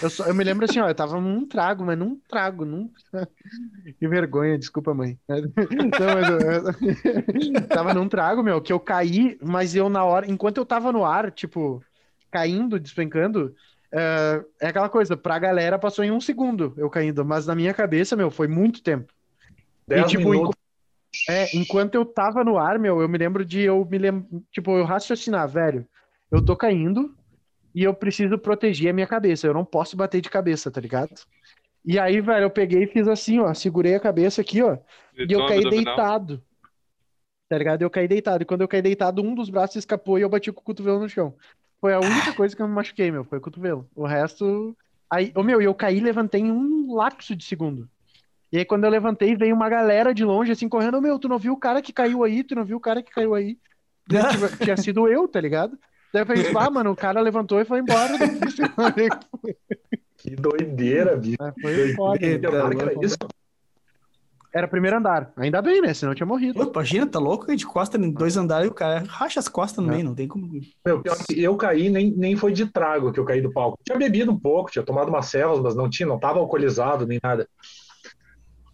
Eu, 0.03 0.11
só- 0.11 0.27
eu 0.27 0.35
me 0.35 0.45
lembro 0.45 0.65
assim, 0.65 0.79
ó, 0.81 0.89
eu 0.89 0.95
tava 0.95 1.21
num 1.21 1.47
trago, 1.47 1.85
mas 1.85 1.99
num 1.99 2.17
trago, 2.29 2.65
num... 2.65 2.91
Que 3.99 4.09
vergonha, 4.09 4.59
desculpa, 4.59 4.93
mãe. 4.93 5.19
Não, 5.29 6.15
mas 6.15 6.29
eu, 6.29 6.41
eu- 6.51 7.69
tava 7.69 7.95
num 7.95 8.09
trago, 8.09 8.43
meu, 8.43 8.61
que 8.61 8.73
eu 8.73 8.81
caí, 8.81 9.39
mas 9.43 9.75
eu 9.75 9.89
na 9.89 10.05
hora, 10.05 10.31
enquanto 10.31 10.59
eu 10.59 10.67
tava 10.67 10.93
no 10.93 11.05
ar, 11.05 11.31
tipo, 11.31 11.83
caindo, 12.31 12.79
despencando, 12.81 13.55
é, 13.93 14.45
é 14.61 14.67
aquela 14.69 14.89
coisa, 14.89 15.17
pra 15.17 15.39
galera 15.39 15.79
passou 15.79 16.05
em 16.05 16.11
um 16.11 16.21
segundo 16.21 16.75
eu 16.77 16.91
caindo, 16.91 17.25
mas 17.25 17.47
na 17.47 17.55
minha 17.55 17.73
cabeça, 17.73 18.17
meu, 18.17 18.31
foi 18.31 18.49
muito 18.49 18.83
tempo. 18.83 19.13
E, 19.89 20.03
tipo, 20.05 20.35
enqu- 20.35 20.53
é, 21.29 21.57
enquanto 21.57 21.95
eu 21.95 22.05
tava 22.05 22.45
no 22.45 22.59
ar, 22.59 22.79
meu, 22.79 23.01
eu 23.01 23.09
me 23.09 23.19
lembro 23.19 23.45
de 23.45 23.61
eu 23.61 23.85
me 23.85 23.99
lembro, 23.99 24.45
tipo, 24.51 24.77
eu 24.77 24.85
raciocinar, 24.85 25.49
velho, 25.49 25.87
eu 26.31 26.45
tô 26.45 26.57
caindo 26.57 27.15
e 27.75 27.83
eu 27.83 27.95
preciso 27.95 28.39
proteger 28.39 28.91
a 28.91 28.93
minha 28.93 29.07
cabeça, 29.07 29.47
eu 29.47 29.55
não 29.55 29.65
posso 29.65 29.97
bater 29.97 30.21
de 30.21 30.31
cabeça, 30.31 30.71
tá 30.71 30.81
ligado? 30.81 31.15
E 31.85 31.99
aí, 31.99 32.21
velho, 32.21 32.45
eu 32.45 32.51
peguei 32.51 32.85
e 32.85 32.87
fiz 32.87 33.07
assim, 33.07 33.39
ó, 33.39 33.53
segurei 33.55 33.95
a 33.95 34.01
cabeça 34.01 34.41
aqui, 34.41 34.63
ó, 34.63 34.77
e 35.17 35.33
eu 35.33 35.47
caí 35.47 35.69
deitado. 35.69 36.43
Tá 37.49 37.57
ligado? 37.57 37.83
Eu 37.83 37.91
caí 37.91 38.09
deitado. 38.09 38.43
E 38.43 38.45
quando 38.45 38.63
eu 38.63 38.69
caí 38.69 38.83
deitado, 38.83 39.23
um 39.23 39.35
dos 39.35 39.49
braços 39.49 39.77
escapou 39.77 40.19
e 40.19 40.23
eu 40.23 40.29
bati 40.29 40.51
com 40.51 40.61
o 40.61 40.65
cotovelo 40.65 40.99
no 40.99 41.09
chão. 41.09 41.35
Foi 41.81 41.95
a 41.95 42.01
única 42.01 42.33
coisa 42.35 42.57
que 42.57 42.61
eu 42.61 42.67
me 42.67 42.75
machuquei, 42.75 43.11
meu. 43.11 43.25
Foi 43.25 43.39
o 43.39 43.41
cotovelo. 43.41 43.89
O 43.95 44.05
resto. 44.05 44.77
Aí, 45.09 45.33
ô, 45.35 45.43
meu, 45.43 45.63
e 45.63 45.65
eu 45.65 45.75
caí 45.75 45.99
e 45.99 46.01
levantei 46.01 46.41
em 46.41 46.51
um 46.51 46.93
lapso 46.95 47.37
de 47.37 47.45
segundo. 47.45 47.89
E 48.53 48.59
aí, 48.59 48.65
quando 48.65 48.85
eu 48.85 48.91
levantei, 48.91 49.37
veio 49.37 49.55
uma 49.55 49.69
galera 49.69 50.15
de 50.15 50.25
longe, 50.25 50.53
assim, 50.53 50.69
correndo. 50.69 51.01
Meu, 51.01 51.19
tu 51.19 51.29
não 51.29 51.39
viu 51.39 51.53
o 51.53 51.59
cara 51.59 51.83
que 51.83 51.93
caiu 51.93 52.23
aí? 52.23 52.45
Tu 52.45 52.55
não 52.55 52.65
viu 52.65 52.77
o 52.77 52.81
cara 52.81 53.03
que 53.03 53.11
caiu 53.11 53.35
aí? 53.35 53.59
Tinha 54.63 54.77
sido 54.77 55.09
eu, 55.09 55.27
tá 55.27 55.41
ligado? 55.41 55.79
Daí 56.13 56.23
eu 56.23 56.27
falei, 56.27 56.47
ah, 56.57 56.71
mano, 56.71 56.93
o 56.93 56.97
cara 56.97 57.21
levantou 57.21 57.61
e 57.61 57.65
foi 57.65 57.81
embora. 57.81 58.15
Que 60.19 60.35
doideira, 60.35 61.17
bicho. 61.17 61.37
Mas 61.39 61.55
foi 61.61 61.95
foda. 61.95 62.19
Que 62.19 62.47
andar 62.47 62.71
que 62.75 62.83
era 62.83 63.05
isso? 63.05 63.17
Era 64.53 64.67
primeiro 64.67 64.97
andar. 64.97 65.31
Ainda 65.37 65.61
bem, 65.61 65.83
né? 65.83 65.93
Senão 65.93 66.13
eu 66.13 66.17
tinha 66.17 66.27
morrido. 66.27 66.55
Pô, 66.55 66.71
imagina, 66.73 67.07
tá 67.07 67.19
louco? 67.19 67.45
A 67.47 67.51
gente 67.51 67.67
costa 67.67 67.99
em 67.99 68.11
dois 68.11 68.37
andares 68.37 68.67
e 68.67 68.71
o 68.71 68.75
cara 68.75 69.05
racha 69.07 69.39
as 69.39 69.49
costas 69.49 69.85
no 69.85 69.91
meio, 69.91 70.03
não 70.03 70.15
tem 70.15 70.27
como. 70.27 70.49
Meu, 70.85 71.03
pior 71.03 71.17
que 71.19 71.41
eu 71.41 71.57
caí, 71.57 71.91
nem, 71.91 72.11
nem 72.11 72.35
foi 72.35 72.53
de 72.53 72.65
trago 72.67 73.13
que 73.13 73.21
eu 73.21 73.25
caí 73.25 73.43
do 73.43 73.53
palco. 73.53 73.79
Tinha 73.85 73.99
bebido 73.99 74.33
um 74.33 74.39
pouco, 74.39 74.71
tinha 74.71 74.83
tomado 74.83 75.09
umas 75.09 75.27
células, 75.27 75.63
mas 75.63 75.75
não 75.77 75.91
tinha, 75.91 76.09
não 76.09 76.19
tava 76.19 76.39
alcoolizado 76.39 77.07
nem 77.07 77.21
nada. 77.23 77.47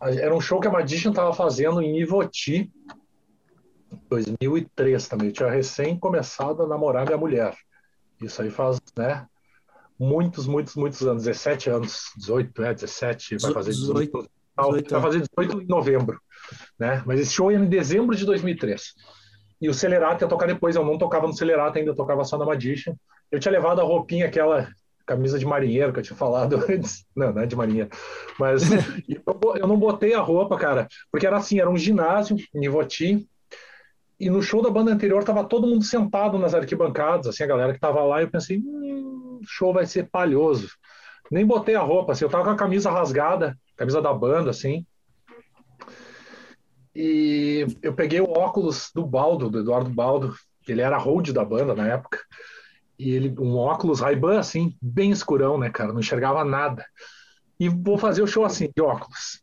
Era 0.02 0.34
um 0.34 0.40
show 0.40 0.60
que 0.60 0.66
a 0.66 0.70
Magician 0.70 1.12
tava 1.12 1.32
fazendo 1.32 1.80
em 1.80 2.00
Ivoti, 2.00 2.70
2003 4.08 5.08
também. 5.08 5.28
Eu 5.28 5.32
tinha 5.32 5.50
recém 5.50 5.96
começado 5.96 6.62
a 6.62 6.66
namorar 6.66 7.06
minha 7.06 7.16
mulher. 7.16 7.54
Isso 8.20 8.42
aí 8.42 8.50
faz, 8.50 8.80
né? 8.96 9.26
Muitos, 9.98 10.46
muitos, 10.46 10.74
muitos 10.74 11.02
anos. 11.02 11.24
17 11.24 11.70
anos. 11.70 12.10
18, 12.16 12.64
é, 12.64 12.74
17. 12.74 13.36
Vai 13.38 13.52
fazer 13.52 13.70
18. 13.70 14.10
18. 14.10 14.30
Vai 14.56 14.82
18 14.82 15.00
fazer 15.00 15.20
18 15.20 15.62
em 15.62 15.66
novembro. 15.66 16.20
Né? 16.78 17.02
Mas 17.06 17.20
esse 17.20 17.32
show 17.32 17.52
ia 17.52 17.58
em 17.58 17.68
dezembro 17.68 18.16
de 18.16 18.26
2003. 18.26 18.94
E 19.60 19.68
o 19.68 19.74
Celerata 19.74 20.24
ia 20.24 20.28
tocar 20.28 20.46
depois. 20.46 20.74
Eu 20.74 20.84
não 20.84 20.98
tocava 20.98 21.28
no 21.28 21.32
Celerata 21.32 21.78
ainda, 21.78 21.92
eu 21.92 21.96
tocava 21.96 22.24
só 22.24 22.36
na 22.36 22.44
Magician. 22.44 22.94
Eu 23.30 23.38
tinha 23.38 23.52
levado 23.52 23.80
a 23.80 23.84
roupinha, 23.84 24.26
aquela 24.26 24.68
camisa 25.06 25.38
de 25.38 25.46
marinheiro 25.46 25.92
que 25.92 25.98
eu 25.98 26.02
tinha 26.02 26.16
falado 26.16 26.56
antes. 26.68 27.04
Não, 27.14 27.32
não 27.32 27.42
é 27.42 27.46
de 27.46 27.56
marinheiro. 27.56 27.90
Mas 28.38 28.62
eu, 29.08 29.54
eu 29.56 29.66
não 29.66 29.78
botei 29.78 30.14
a 30.14 30.20
roupa, 30.20 30.56
cara, 30.56 30.88
porque 31.10 31.26
era 31.26 31.36
assim, 31.36 31.60
era 31.60 31.70
um 31.70 31.76
ginásio 31.76 32.36
em 32.54 32.64
Ivoti, 32.64 33.28
e 34.22 34.30
no 34.30 34.40
show 34.40 34.62
da 34.62 34.70
banda 34.70 34.92
anterior 34.92 35.24
tava 35.24 35.42
todo 35.42 35.66
mundo 35.66 35.84
sentado 35.84 36.38
nas 36.38 36.54
arquibancadas, 36.54 37.26
assim, 37.26 37.42
a 37.42 37.46
galera 37.48 37.74
que 37.74 37.80
tava 37.80 38.04
lá, 38.04 38.20
e 38.20 38.24
eu 38.24 38.30
pensei, 38.30 38.58
hum, 38.58 39.40
show 39.44 39.72
vai 39.72 39.84
ser 39.84 40.08
palhoso. 40.08 40.68
Nem 41.28 41.44
botei 41.44 41.74
a 41.74 41.80
roupa, 41.80 42.12
assim, 42.12 42.24
eu 42.24 42.30
tava 42.30 42.44
com 42.44 42.50
a 42.50 42.56
camisa 42.56 42.88
rasgada, 42.88 43.58
camisa 43.76 44.00
da 44.00 44.14
banda, 44.14 44.50
assim. 44.50 44.86
E 46.94 47.66
eu 47.82 47.94
peguei 47.94 48.20
o 48.20 48.30
óculos 48.30 48.90
do 48.94 49.04
Baldo, 49.04 49.50
do 49.50 49.58
Eduardo 49.58 49.90
Baldo, 49.90 50.36
que 50.62 50.70
ele 50.70 50.82
era 50.82 50.98
hold 50.98 51.30
da 51.30 51.44
banda 51.44 51.74
na 51.74 51.88
época. 51.88 52.20
E 53.02 53.10
ele, 53.10 53.34
um 53.36 53.56
óculos 53.56 53.98
Ray-Ban, 53.98 54.38
assim, 54.38 54.76
bem 54.80 55.10
escurão, 55.10 55.58
né, 55.58 55.68
cara? 55.70 55.92
Não 55.92 55.98
enxergava 55.98 56.44
nada. 56.44 56.86
E 57.58 57.68
vou 57.68 57.98
fazer 57.98 58.22
o 58.22 58.28
show 58.28 58.44
assim, 58.44 58.70
de 58.76 58.80
óculos. 58.80 59.42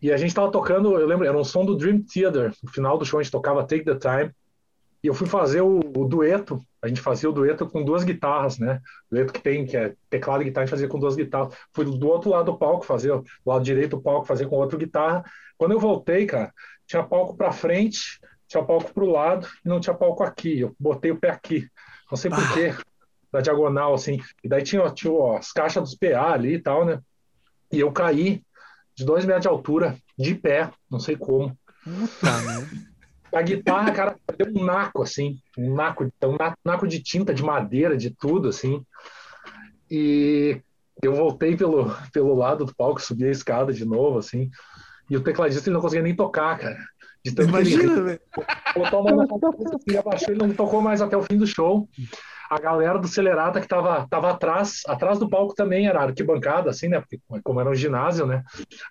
E 0.00 0.12
a 0.12 0.16
gente 0.16 0.32
tava 0.32 0.52
tocando, 0.52 0.96
eu 0.96 1.04
lembro, 1.04 1.26
era 1.26 1.36
um 1.36 1.42
som 1.42 1.64
do 1.64 1.76
Dream 1.76 2.00
Theater. 2.02 2.54
No 2.62 2.70
final 2.70 2.96
do 2.96 3.04
show 3.04 3.18
a 3.18 3.22
gente 3.24 3.32
tocava 3.32 3.66
Take 3.66 3.84
the 3.84 3.96
Time. 3.96 4.30
E 5.02 5.08
eu 5.08 5.14
fui 5.14 5.26
fazer 5.26 5.62
o, 5.62 5.80
o 5.80 6.04
dueto. 6.06 6.60
A 6.80 6.86
gente 6.86 7.00
fazia 7.00 7.28
o 7.28 7.32
dueto 7.32 7.66
com 7.66 7.84
duas 7.84 8.04
guitarras, 8.04 8.56
né? 8.56 8.80
O 9.10 9.16
dueto 9.16 9.32
que 9.32 9.42
tem, 9.42 9.66
que 9.66 9.76
é 9.76 9.94
teclado 10.08 10.42
e 10.42 10.44
guitarra, 10.44 10.62
a 10.62 10.66
gente 10.66 10.70
fazia 10.70 10.88
com 10.88 10.98
duas 11.00 11.16
guitarras. 11.16 11.52
Fui 11.74 11.84
do 11.84 12.08
outro 12.08 12.30
lado 12.30 12.52
do 12.52 12.56
palco 12.56 12.86
fazer, 12.86 13.08
do 13.08 13.24
lado 13.44 13.64
direito 13.64 13.96
do 13.96 14.02
palco 14.02 14.26
fazer 14.26 14.46
com 14.46 14.54
outra 14.54 14.78
guitarra. 14.78 15.24
Quando 15.58 15.72
eu 15.72 15.80
voltei, 15.80 16.24
cara, 16.24 16.52
tinha 16.86 17.02
palco 17.02 17.36
para 17.36 17.50
frente, 17.50 18.20
tinha 18.46 18.62
palco 18.62 18.94
para 18.94 19.04
o 19.04 19.10
lado 19.10 19.48
e 19.64 19.68
não 19.68 19.80
tinha 19.80 19.94
palco 19.94 20.22
aqui. 20.22 20.60
Eu 20.60 20.74
botei 20.78 21.10
o 21.10 21.18
pé 21.18 21.30
aqui. 21.30 21.66
Não 22.10 22.16
sei 22.16 22.30
porquê, 22.30 22.74
na 23.32 23.40
diagonal, 23.40 23.94
assim. 23.94 24.20
E 24.42 24.48
daí 24.48 24.62
tinha, 24.62 24.88
tinha 24.90 25.12
ó, 25.12 25.36
as 25.36 25.52
caixas 25.52 25.82
dos 25.82 25.94
PA 25.94 26.32
ali 26.32 26.54
e 26.54 26.62
tal, 26.62 26.84
né? 26.84 27.00
E 27.72 27.80
eu 27.80 27.92
caí 27.92 28.42
de 28.94 29.04
dois 29.04 29.24
metros 29.24 29.42
de 29.42 29.48
altura, 29.48 29.96
de 30.18 30.34
pé, 30.34 30.70
não 30.90 30.98
sei 30.98 31.16
como. 31.16 31.56
Puta, 31.84 32.40
né? 32.42 32.68
A 33.32 33.42
guitarra, 33.42 33.92
cara, 33.92 34.16
deu 34.36 34.48
um 34.48 34.64
naco, 34.64 35.02
assim, 35.02 35.38
um 35.56 35.72
naco, 35.72 36.02
um 36.04 36.36
naco 36.64 36.88
de 36.88 37.00
tinta, 37.00 37.32
de 37.32 37.44
madeira, 37.44 37.96
de 37.96 38.10
tudo, 38.10 38.48
assim. 38.48 38.84
E 39.88 40.60
eu 41.00 41.14
voltei 41.14 41.56
pelo, 41.56 41.94
pelo 42.12 42.34
lado 42.34 42.64
do 42.64 42.74
palco, 42.74 43.00
subi 43.00 43.26
a 43.26 43.30
escada 43.30 43.72
de 43.72 43.84
novo, 43.84 44.18
assim. 44.18 44.50
E 45.08 45.16
o 45.16 45.22
tecladista 45.22 45.68
ele 45.68 45.74
não 45.74 45.80
conseguia 45.80 46.02
nem 46.02 46.14
tocar, 46.14 46.58
cara. 46.58 46.76
De 47.24 47.34
tanto 47.34 47.48
Imagina, 47.50 48.02
velho. 48.02 48.20
botou 48.74 49.00
a 49.00 49.02
mão 49.02 49.16
na 49.16 49.26
cabeça, 49.28 49.76
assim, 49.76 49.96
abaixou, 49.98 50.30
ele 50.30 50.46
não 50.46 50.54
tocou 50.54 50.80
mais 50.80 51.02
até 51.02 51.16
o 51.16 51.22
fim 51.22 51.36
do 51.36 51.46
show. 51.46 51.86
A 52.50 52.58
galera 52.58 52.98
do 52.98 53.06
Celerata 53.06 53.60
que 53.60 53.68
tava, 53.68 54.06
tava 54.08 54.30
atrás, 54.30 54.80
atrás 54.88 55.18
do 55.18 55.28
palco 55.28 55.54
também 55.54 55.86
era 55.86 56.02
arquibancada, 56.02 56.70
assim, 56.70 56.88
né? 56.88 57.00
Porque 57.00 57.20
como 57.44 57.60
era 57.60 57.70
um 57.70 57.74
ginásio, 57.74 58.26
né? 58.26 58.42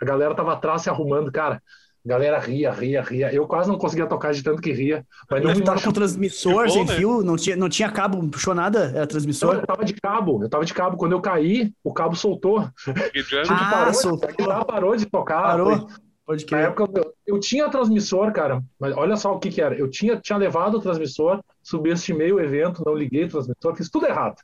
A 0.01 0.05
galera 0.05 0.33
tava 0.35 0.53
atrás 0.53 0.83
se 0.83 0.89
arrumando, 0.89 1.31
cara. 1.31 1.61
A 2.05 2.07
galera 2.09 2.39
ria, 2.39 2.71
ria, 2.71 3.01
ria. 3.01 3.33
Eu 3.33 3.45
quase 3.45 3.67
não 3.67 3.77
conseguia 3.77 4.05
tocar 4.07 4.31
de 4.31 4.41
tanto 4.41 4.61
que 4.61 4.71
ria. 4.71 5.05
Mas 5.29 5.43
não 5.43 5.53
tu 5.53 5.61
tava 5.61 5.81
com 5.81 5.91
transmissor 5.91 6.65
bom, 6.67 6.71
sem 6.71 6.85
né? 6.85 6.95
fio, 6.95 7.21
não 7.21 7.35
tinha, 7.35 7.57
não 7.57 7.67
tinha 7.67 7.91
cabo, 7.91 8.21
não 8.21 8.29
puxou 8.29 8.55
nada, 8.55 8.85
era 8.91 8.99
Não, 9.01 9.07
transmissor. 9.07 9.55
eu 9.55 9.65
tava 9.67 9.83
de 9.83 9.93
cabo, 9.95 10.41
eu 10.41 10.47
tava 10.49 10.63
de 10.63 10.73
cabo. 10.73 10.95
Quando 10.95 11.11
eu 11.11 11.19
caí, 11.21 11.73
o 11.83 11.93
cabo 11.93 12.15
soltou. 12.15 12.69
Que 13.11 13.21
jam. 13.23 13.43
Ah, 13.49 13.69
parou, 13.71 13.93
soltou. 13.93 14.29
parou 14.65 14.95
de 14.95 15.05
tocar. 15.07 15.41
Parou. 15.41 15.77
Foi- 15.79 16.08
Pode 16.29 16.45
Na 16.51 16.59
época 16.59 16.83
eu, 16.95 17.15
eu 17.25 17.39
tinha 17.39 17.71
transmissor, 17.71 18.31
cara, 18.31 18.63
mas 18.79 18.95
olha 18.95 19.17
só 19.17 19.33
o 19.33 19.39
que 19.39 19.49
que 19.49 19.59
era. 19.59 19.73
Eu 19.73 19.89
tinha, 19.89 20.15
tinha 20.15 20.37
levado 20.37 20.75
o 20.77 20.79
transmissor, 20.79 21.43
subestimei 21.63 22.31
o 22.31 22.39
evento, 22.39 22.83
não 22.85 22.93
liguei 22.93 23.23
o 23.23 23.29
transmissor, 23.29 23.75
fiz 23.75 23.89
tudo 23.89 24.05
errado. 24.05 24.35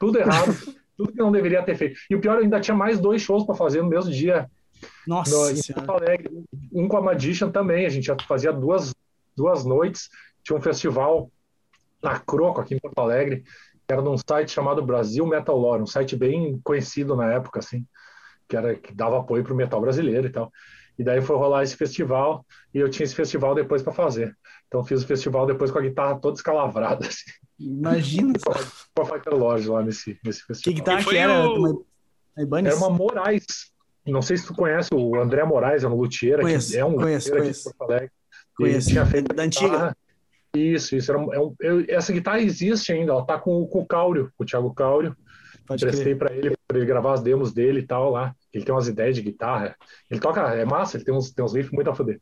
Tudo 0.00 0.18
errado, 0.18 0.52
tudo 0.98 1.12
que 1.12 1.18
não 1.18 1.30
deveria 1.30 1.62
ter 1.62 1.76
feito. 1.76 1.96
E 2.10 2.16
o 2.16 2.20
pior, 2.20 2.38
eu 2.38 2.42
ainda 2.42 2.58
tinha 2.58 2.76
mais 2.76 2.98
dois 2.98 3.22
shows 3.22 3.46
para 3.46 3.54
fazer 3.54 3.82
no 3.82 3.88
mesmo 3.88 4.10
dia, 4.10 4.50
Nossa 5.06 5.30
no, 5.30 5.50
em. 5.50 5.62
Porto 5.74 5.90
Alegre. 5.92 6.44
Um 6.72 6.88
com 6.88 6.96
a 6.96 7.02
Magician 7.02 7.52
também, 7.52 7.86
a 7.86 7.88
gente 7.88 8.08
já 8.08 8.16
fazia 8.26 8.52
duas, 8.52 8.92
duas 9.36 9.64
noites. 9.64 10.08
Tinha 10.42 10.58
um 10.58 10.60
festival 10.60 11.30
na 12.02 12.18
Croco, 12.18 12.60
aqui 12.60 12.74
em 12.74 12.80
Porto 12.80 12.98
Alegre, 12.98 13.44
que 13.86 13.92
era 13.92 14.02
num 14.02 14.18
site 14.18 14.50
chamado 14.50 14.84
Brasil 14.84 15.24
Metal 15.24 15.56
Lore, 15.56 15.84
um 15.84 15.86
site 15.86 16.16
bem 16.16 16.60
conhecido 16.64 17.14
na 17.14 17.32
época, 17.32 17.60
assim, 17.60 17.86
que, 18.48 18.56
era, 18.56 18.74
que 18.74 18.92
dava 18.92 19.20
apoio 19.20 19.44
para 19.44 19.52
o 19.52 19.56
metal 19.56 19.80
brasileiro 19.80 20.26
e 20.26 20.30
tal. 20.30 20.50
E 20.98 21.04
daí 21.04 21.20
foi 21.22 21.36
rolar 21.36 21.62
esse 21.62 21.76
festival, 21.76 22.44
e 22.74 22.78
eu 22.78 22.88
tinha 22.90 23.04
esse 23.04 23.14
festival 23.14 23.54
depois 23.54 23.82
para 23.82 23.92
fazer. 23.92 24.36
Então 24.66 24.84
fiz 24.84 25.02
o 25.02 25.06
festival 25.06 25.46
depois 25.46 25.70
com 25.70 25.78
a 25.78 25.82
guitarra 25.82 26.18
toda 26.18 26.36
escalavrada, 26.36 27.06
assim, 27.08 27.30
Imagina. 27.58 28.32
com 28.94 29.02
a 29.02 29.06
Fighter 29.06 29.34
Lodge 29.34 29.68
lá 29.68 29.82
nesse, 29.82 30.18
nesse 30.24 30.40
Que 30.40 30.46
festival. 30.48 30.74
guitarra 30.76 31.00
E 31.00 31.02
foi 31.04 31.12
que 31.14 31.18
era? 31.18 31.48
o-? 31.48 31.86
Era 32.36 32.76
uma 32.76 32.90
Moraes. 32.90 33.46
Não 34.06 34.22
sei 34.22 34.36
se 34.36 34.46
tu 34.46 34.54
conhece 34.54 34.88
o 34.94 35.16
André 35.20 35.44
Moraes, 35.44 35.84
é 35.84 35.88
um 35.88 35.94
luthier, 35.94 36.40
Conheço, 36.40 36.72
que 36.72 36.78
é 36.78 36.84
um 36.84 36.94
conheço, 36.96 37.28
luthier 37.28 37.42
aqui 37.42 37.52
de 37.52 37.62
conheço. 37.62 37.74
Porto 37.76 37.90
Alegre. 37.90 38.10
Conheço. 38.56 38.76
Ele 38.88 38.92
tinha 38.94 39.06
feito 39.06 39.34
Da 39.34 39.42
antiga. 39.42 39.68
guitarra. 39.70 39.96
Isso, 40.56 40.96
isso. 40.96 41.12
Era 41.12 41.20
é 41.34 41.38
um- 41.40 41.54
eu- 41.60 41.84
essa 41.88 42.12
guitarra 42.12 42.40
existe 42.40 42.90
ainda, 42.92 43.12
ela 43.12 43.24
tá 43.24 43.38
com, 43.38 43.66
com 43.66 43.80
o 43.80 43.86
Cáurio, 43.86 44.32
com 44.36 44.44
o 44.44 44.46
Thiago 44.46 44.72
Cáurio. 44.74 45.14
Pode 45.66 45.84
Emprestei 45.84 46.14
crer. 46.14 46.18
para 46.18 46.32
ele, 46.34 46.56
para 46.66 46.78
ele 46.78 46.86
gravar 46.86 47.12
as 47.14 47.20
demos 47.22 47.52
dele 47.52 47.80
e 47.80 47.86
tal 47.86 48.10
lá. 48.10 48.34
Ele 48.52 48.64
tem 48.64 48.74
umas 48.74 48.88
ideias 48.88 49.14
de 49.14 49.22
guitarra. 49.22 49.76
Ele 50.10 50.20
toca, 50.20 50.40
é 50.54 50.64
massa, 50.64 50.96
ele 50.96 51.04
tem 51.04 51.14
uns, 51.14 51.30
tem 51.30 51.44
uns 51.44 51.54
riffs 51.54 51.72
muito 51.72 51.90
a 51.90 51.94
foder. 51.94 52.18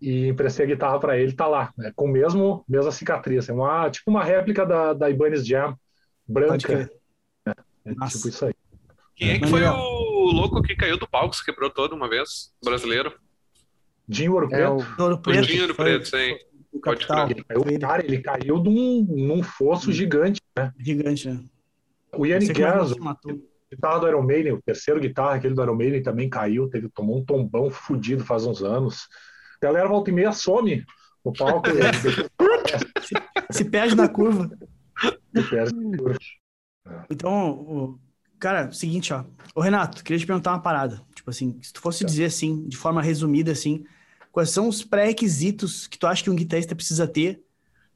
E 0.00 0.28
emprestei 0.28 0.64
a 0.64 0.68
guitarra 0.68 0.98
para 1.00 1.18
ele, 1.18 1.32
tá 1.32 1.46
lá, 1.46 1.72
né, 1.76 1.92
com 1.96 2.06
mesmo, 2.06 2.64
mesma 2.68 2.92
cicatriz. 2.92 3.48
É 3.48 3.52
uma, 3.52 3.90
tipo 3.90 4.10
uma 4.10 4.22
réplica 4.22 4.64
da, 4.64 4.92
da 4.92 5.10
Ibanez 5.10 5.46
Jam, 5.46 5.76
branca. 6.26 6.90
É 7.84 7.94
Massa. 7.94 8.16
tipo 8.16 8.28
isso 8.28 8.44
aí. 8.46 8.54
Quem 9.16 9.30
é 9.30 9.38
que 9.40 9.46
foi 9.48 9.64
o 9.64 10.30
louco 10.30 10.62
que 10.62 10.76
caiu 10.76 10.96
do 10.96 11.08
palco, 11.08 11.34
se 11.34 11.44
quebrou 11.44 11.70
todo 11.70 11.94
uma 11.94 12.08
vez? 12.08 12.52
Brasileiro? 12.64 13.12
Dinho 14.06 14.32
Ouro 14.32 14.46
É 14.46 14.50
Preto. 14.50 14.86
o 14.98 15.02
Ouro 15.02 15.18
Preto. 15.18 15.46
Dinheiro 15.46 15.74
foi 15.74 15.84
Preto, 15.98 16.08
sim. 16.08 16.38
O 16.72 16.80
Pode 16.80 17.06
capital. 17.06 17.30
Ele 17.30 17.44
caiu, 17.44 17.80
cara, 17.80 18.04
ele 18.04 18.18
caiu 18.18 18.62
de 18.62 18.68
um, 18.68 19.04
num 19.08 19.42
fosso 19.42 19.92
gigante. 19.92 20.40
Gigante, 20.78 21.28
né? 21.28 21.42
O 22.16 22.24
Yannick 22.24 22.54
sei 22.54 22.64
é 23.70 23.74
se 23.74 23.76
guitarra 23.76 24.00
do 24.00 24.08
Iron 24.08 24.22
Maiden, 24.22 24.52
o 24.52 24.62
terceiro 24.62 25.00
guitarra, 25.00 25.34
aquele 25.34 25.54
do 25.54 25.62
Iron 25.62 25.76
Maiden 25.76 26.02
também 26.02 26.28
caiu, 26.28 26.68
teve, 26.68 26.88
tomou 26.88 27.18
um 27.18 27.24
tombão 27.24 27.70
fudido 27.70 28.24
faz 28.24 28.44
uns 28.44 28.62
anos. 28.62 29.06
A 29.60 29.66
galera 29.66 29.88
volta 29.88 30.10
e 30.10 30.12
meia 30.12 30.32
some 30.32 30.84
no 31.24 31.32
palco. 31.32 31.68
Se 33.50 33.64
perde 33.64 33.94
na 33.94 34.08
curva. 34.08 34.50
Então, 37.10 37.98
cara, 38.38 38.70
seguinte, 38.72 39.12
ó. 39.12 39.24
Ô, 39.54 39.60
Renato, 39.60 40.02
queria 40.02 40.18
te 40.18 40.26
perguntar 40.26 40.52
uma 40.52 40.62
parada. 40.62 41.02
Tipo 41.14 41.30
assim, 41.30 41.58
se 41.62 41.72
tu 41.72 41.80
fosse 41.80 42.00
tá. 42.00 42.06
dizer 42.06 42.26
assim, 42.26 42.66
de 42.68 42.76
forma 42.76 43.02
resumida, 43.02 43.52
assim, 43.52 43.84
quais 44.32 44.50
são 44.50 44.68
os 44.68 44.82
pré-requisitos 44.82 45.86
que 45.86 45.98
tu 45.98 46.06
acha 46.06 46.22
que 46.22 46.30
um 46.30 46.36
guitarrista 46.36 46.74
precisa 46.74 47.06
ter 47.06 47.42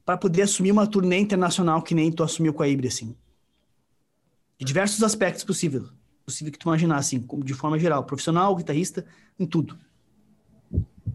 para 0.05 0.17
poder 0.17 0.43
assumir 0.43 0.71
uma 0.71 0.87
turnê 0.87 1.17
internacional 1.17 1.81
que 1.81 1.95
nem 1.95 2.11
tu 2.11 2.23
assumiu 2.23 2.53
com 2.53 2.63
a 2.63 2.67
Ibra, 2.67 2.87
assim? 2.87 3.15
De 4.57 4.65
diversos 4.65 5.03
aspectos 5.03 5.43
possíveis. 5.43 5.83
Possível 6.25 6.53
que 6.53 6.59
tu 6.59 6.69
imaginar, 6.69 6.97
assim, 6.97 7.25
de 7.43 7.53
forma 7.53 7.77
geral. 7.77 8.03
Profissional, 8.05 8.55
guitarrista, 8.55 9.05
em 9.37 9.45
tudo. 9.45 9.77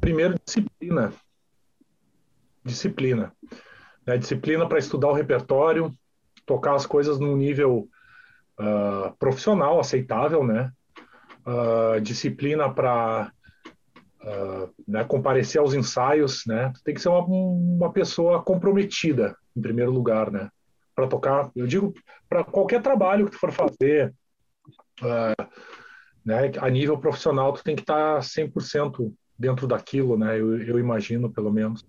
Primeiro, 0.00 0.34
disciplina. 0.44 1.12
Disciplina. 2.64 3.32
Né? 4.06 4.18
Disciplina 4.18 4.68
para 4.68 4.78
estudar 4.78 5.08
o 5.08 5.14
repertório, 5.14 5.96
tocar 6.46 6.74
as 6.74 6.86
coisas 6.86 7.18
num 7.18 7.36
nível 7.36 7.88
uh, 8.58 9.14
profissional, 9.18 9.80
aceitável, 9.80 10.44
né? 10.44 10.72
Uh, 11.46 12.00
disciplina 12.00 12.72
para 12.72 13.32
uh, 14.22 14.74
né, 14.86 15.04
comparecer 15.04 15.60
aos 15.60 15.74
ensaios, 15.74 16.42
né? 16.46 16.72
Tem 16.84 16.94
que 16.94 17.00
ser 17.00 17.08
uma, 17.08 17.24
uma 17.24 17.92
pessoa 17.92 18.42
comprometida, 18.42 19.36
em 19.56 19.60
primeiro 19.60 19.90
lugar, 19.90 20.30
né? 20.30 20.50
Para 20.98 21.06
tocar, 21.06 21.52
eu 21.54 21.64
digo, 21.64 21.94
para 22.28 22.42
qualquer 22.42 22.82
trabalho 22.82 23.26
que 23.26 23.30
tu 23.30 23.38
for 23.38 23.52
fazer, 23.52 24.12
uh, 25.00 25.46
né, 26.26 26.50
a 26.58 26.68
nível 26.68 26.98
profissional, 26.98 27.52
tu 27.52 27.62
tem 27.62 27.76
que 27.76 27.82
estar 27.82 28.16
tá 28.16 28.20
100% 28.20 29.14
dentro 29.38 29.68
daquilo, 29.68 30.18
né? 30.18 30.40
Eu, 30.40 30.60
eu 30.60 30.76
imagino, 30.76 31.32
pelo 31.32 31.52
menos. 31.52 31.86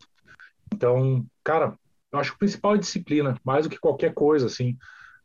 Então, 0.72 1.26
cara, 1.43 1.74
eu 2.12 2.20
acho 2.20 2.30
que 2.30 2.36
o 2.36 2.39
principal 2.39 2.76
é 2.76 2.78
disciplina, 2.78 3.36
mais 3.43 3.66
do 3.66 3.72
que 3.72 3.80
qualquer 3.80 4.14
coisa, 4.14 4.45
assim, 4.45 4.78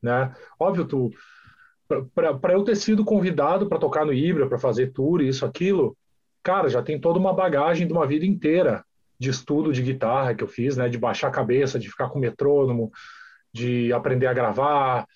né? 0.02 0.34
Óbvio, 0.58 0.86
tu 0.86 1.10
para 2.14 2.54
eu 2.54 2.64
ter 2.64 2.76
sido 2.76 3.04
convidado 3.04 3.68
para 3.68 3.78
tocar 3.78 4.06
no 4.06 4.14
Ibra, 4.14 4.48
para 4.48 4.58
fazer 4.58 4.94
tour, 4.94 5.20
isso, 5.20 5.44
aquilo, 5.44 5.94
cara, 6.42 6.70
já 6.70 6.82
tem 6.82 6.98
toda 6.98 7.18
uma 7.18 7.34
bagagem 7.34 7.86
de 7.86 7.92
uma 7.92 8.06
vida 8.06 8.24
inteira 8.24 8.82
de 9.20 9.28
estudo 9.28 9.74
de 9.74 9.82
guitarra 9.82 10.34
que 10.34 10.42
eu 10.42 10.48
fiz, 10.48 10.74
né? 10.74 10.88
De 10.88 10.96
baixar 10.96 11.28
a 11.28 11.30
cabeça, 11.30 11.78
de 11.78 11.90
ficar 11.90 12.08
com 12.08 12.18
metrônomo, 12.18 12.90
de 13.54 13.92
aprender 13.92 14.26
a 14.26 14.34
gravar, 14.34 15.06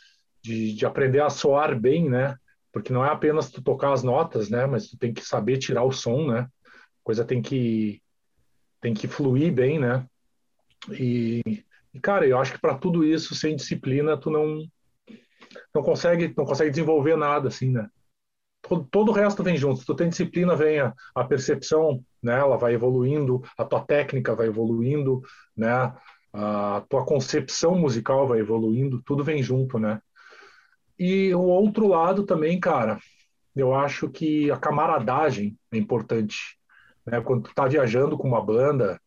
de, 0.41 0.73
de 0.73 0.87
aprender 0.87 1.21
a 1.21 1.29
soar 1.29 1.79
bem, 1.79 2.09
né? 2.09 2.37
Porque 2.73 2.93
não 2.93 3.05
é 3.05 3.11
apenas 3.11 3.51
tu 3.51 3.61
tocar 3.61 3.93
as 3.93 4.05
notas, 4.05 4.49
né? 4.49 4.65
Mas 4.65 4.89
tu 4.89 4.97
tem 4.97 5.13
que 5.13 5.23
saber 5.23 5.59
tirar 5.59 5.83
o 5.83 5.91
som, 5.91 6.29
né? 6.31 6.49
A 6.69 7.05
coisa 7.05 7.25
tem 7.25 7.43
que 7.43 8.01
tem 8.81 8.95
que 8.95 9.09
fluir 9.09 9.53
bem, 9.53 9.81
né? 9.81 10.07
E, 10.93 11.43
e 11.93 12.01
cara, 12.01 12.25
eu 12.29 12.39
acho 12.39 12.53
que 12.53 12.61
para 12.61 12.79
tudo 12.79 13.05
isso, 13.05 13.35
sem 13.35 13.57
disciplina, 13.57 14.17
tu 14.17 14.31
não 14.31 14.65
não 15.75 15.83
consegue 15.83 16.33
não 16.37 16.45
consegue 16.45 16.71
desenvolver 16.71 17.17
nada, 17.17 17.49
assim, 17.49 17.73
né? 17.73 17.89
Todo, 18.63 18.87
todo 18.89 19.09
o 19.09 19.15
resto 19.15 19.43
vem 19.43 19.57
junto. 19.57 19.81
Se 19.81 19.87
tu 19.87 19.97
tem 19.97 20.09
disciplina, 20.09 20.55
vem 20.55 20.79
a, 20.79 20.95
a 21.13 21.25
percepção, 21.25 22.05
né? 22.23 22.39
Ela 22.39 22.57
vai 22.57 22.75
evoluindo, 22.75 23.43
a 23.57 23.65
tua 23.65 23.85
técnica 23.85 24.37
vai 24.37 24.47
evoluindo, 24.47 25.23
né? 25.57 25.93
A 26.41 26.85
tua 26.89 27.05
concepção 27.05 27.77
musical 27.77 28.29
vai 28.29 28.39
evoluindo, 28.39 29.03
tudo 29.03 29.25
vem 29.25 29.43
junto, 29.43 29.77
né? 29.77 30.01
E 30.97 31.35
o 31.35 31.41
outro 31.43 31.89
lado 31.89 32.23
também, 32.23 32.61
cara, 32.61 33.01
eu 33.57 33.75
acho 33.75 34.09
que 34.09 34.49
a 34.49 34.57
camaradagem 34.57 35.59
é 35.73 35.77
importante. 35.77 36.57
Né? 37.05 37.21
Quando 37.21 37.43
tu 37.43 37.55
tá 37.55 37.67
viajando 37.67 38.17
com 38.17 38.29
uma 38.29 38.41
banda 38.41 39.01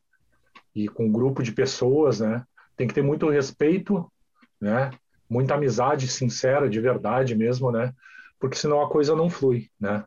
e 0.75 0.89
com 0.89 1.05
um 1.05 1.11
grupo 1.11 1.41
de 1.41 1.53
pessoas, 1.53 2.19
né? 2.19 2.43
Tem 2.75 2.85
que 2.85 2.93
ter 2.93 3.01
muito 3.01 3.29
respeito, 3.29 4.11
né? 4.59 4.91
Muita 5.29 5.53
amizade 5.53 6.09
sincera, 6.09 6.69
de 6.69 6.81
verdade 6.81 7.33
mesmo, 7.33 7.71
né? 7.71 7.93
Porque 8.41 8.57
senão 8.57 8.81
a 8.81 8.89
coisa 8.89 9.15
não 9.15 9.29
flui, 9.29 9.69
né? 9.79 10.03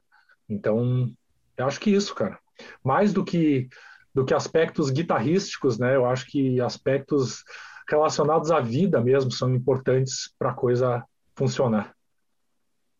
Então, 0.47 1.11
eu 1.57 1.67
acho 1.67 1.81
que 1.81 1.91
isso, 1.91 2.15
cara. 2.15 2.39
Mais 2.85 3.15
do 3.15 3.25
que 3.25 3.71
do 4.15 4.25
que 4.25 4.33
aspectos 4.33 4.91
guitarrísticos, 4.91 5.79
né? 5.79 5.97
Eu 5.97 6.07
acho 6.07 6.27
que 6.27 6.61
aspectos 6.61 7.43
relacionados 7.89 8.51
à 8.51 8.61
vida 8.61 9.01
mesmo 9.01 9.31
são 9.31 9.55
importantes 9.55 10.33
para 10.39 10.51
a 10.51 10.55
coisa 10.55 11.05
funcionar. 11.35 11.95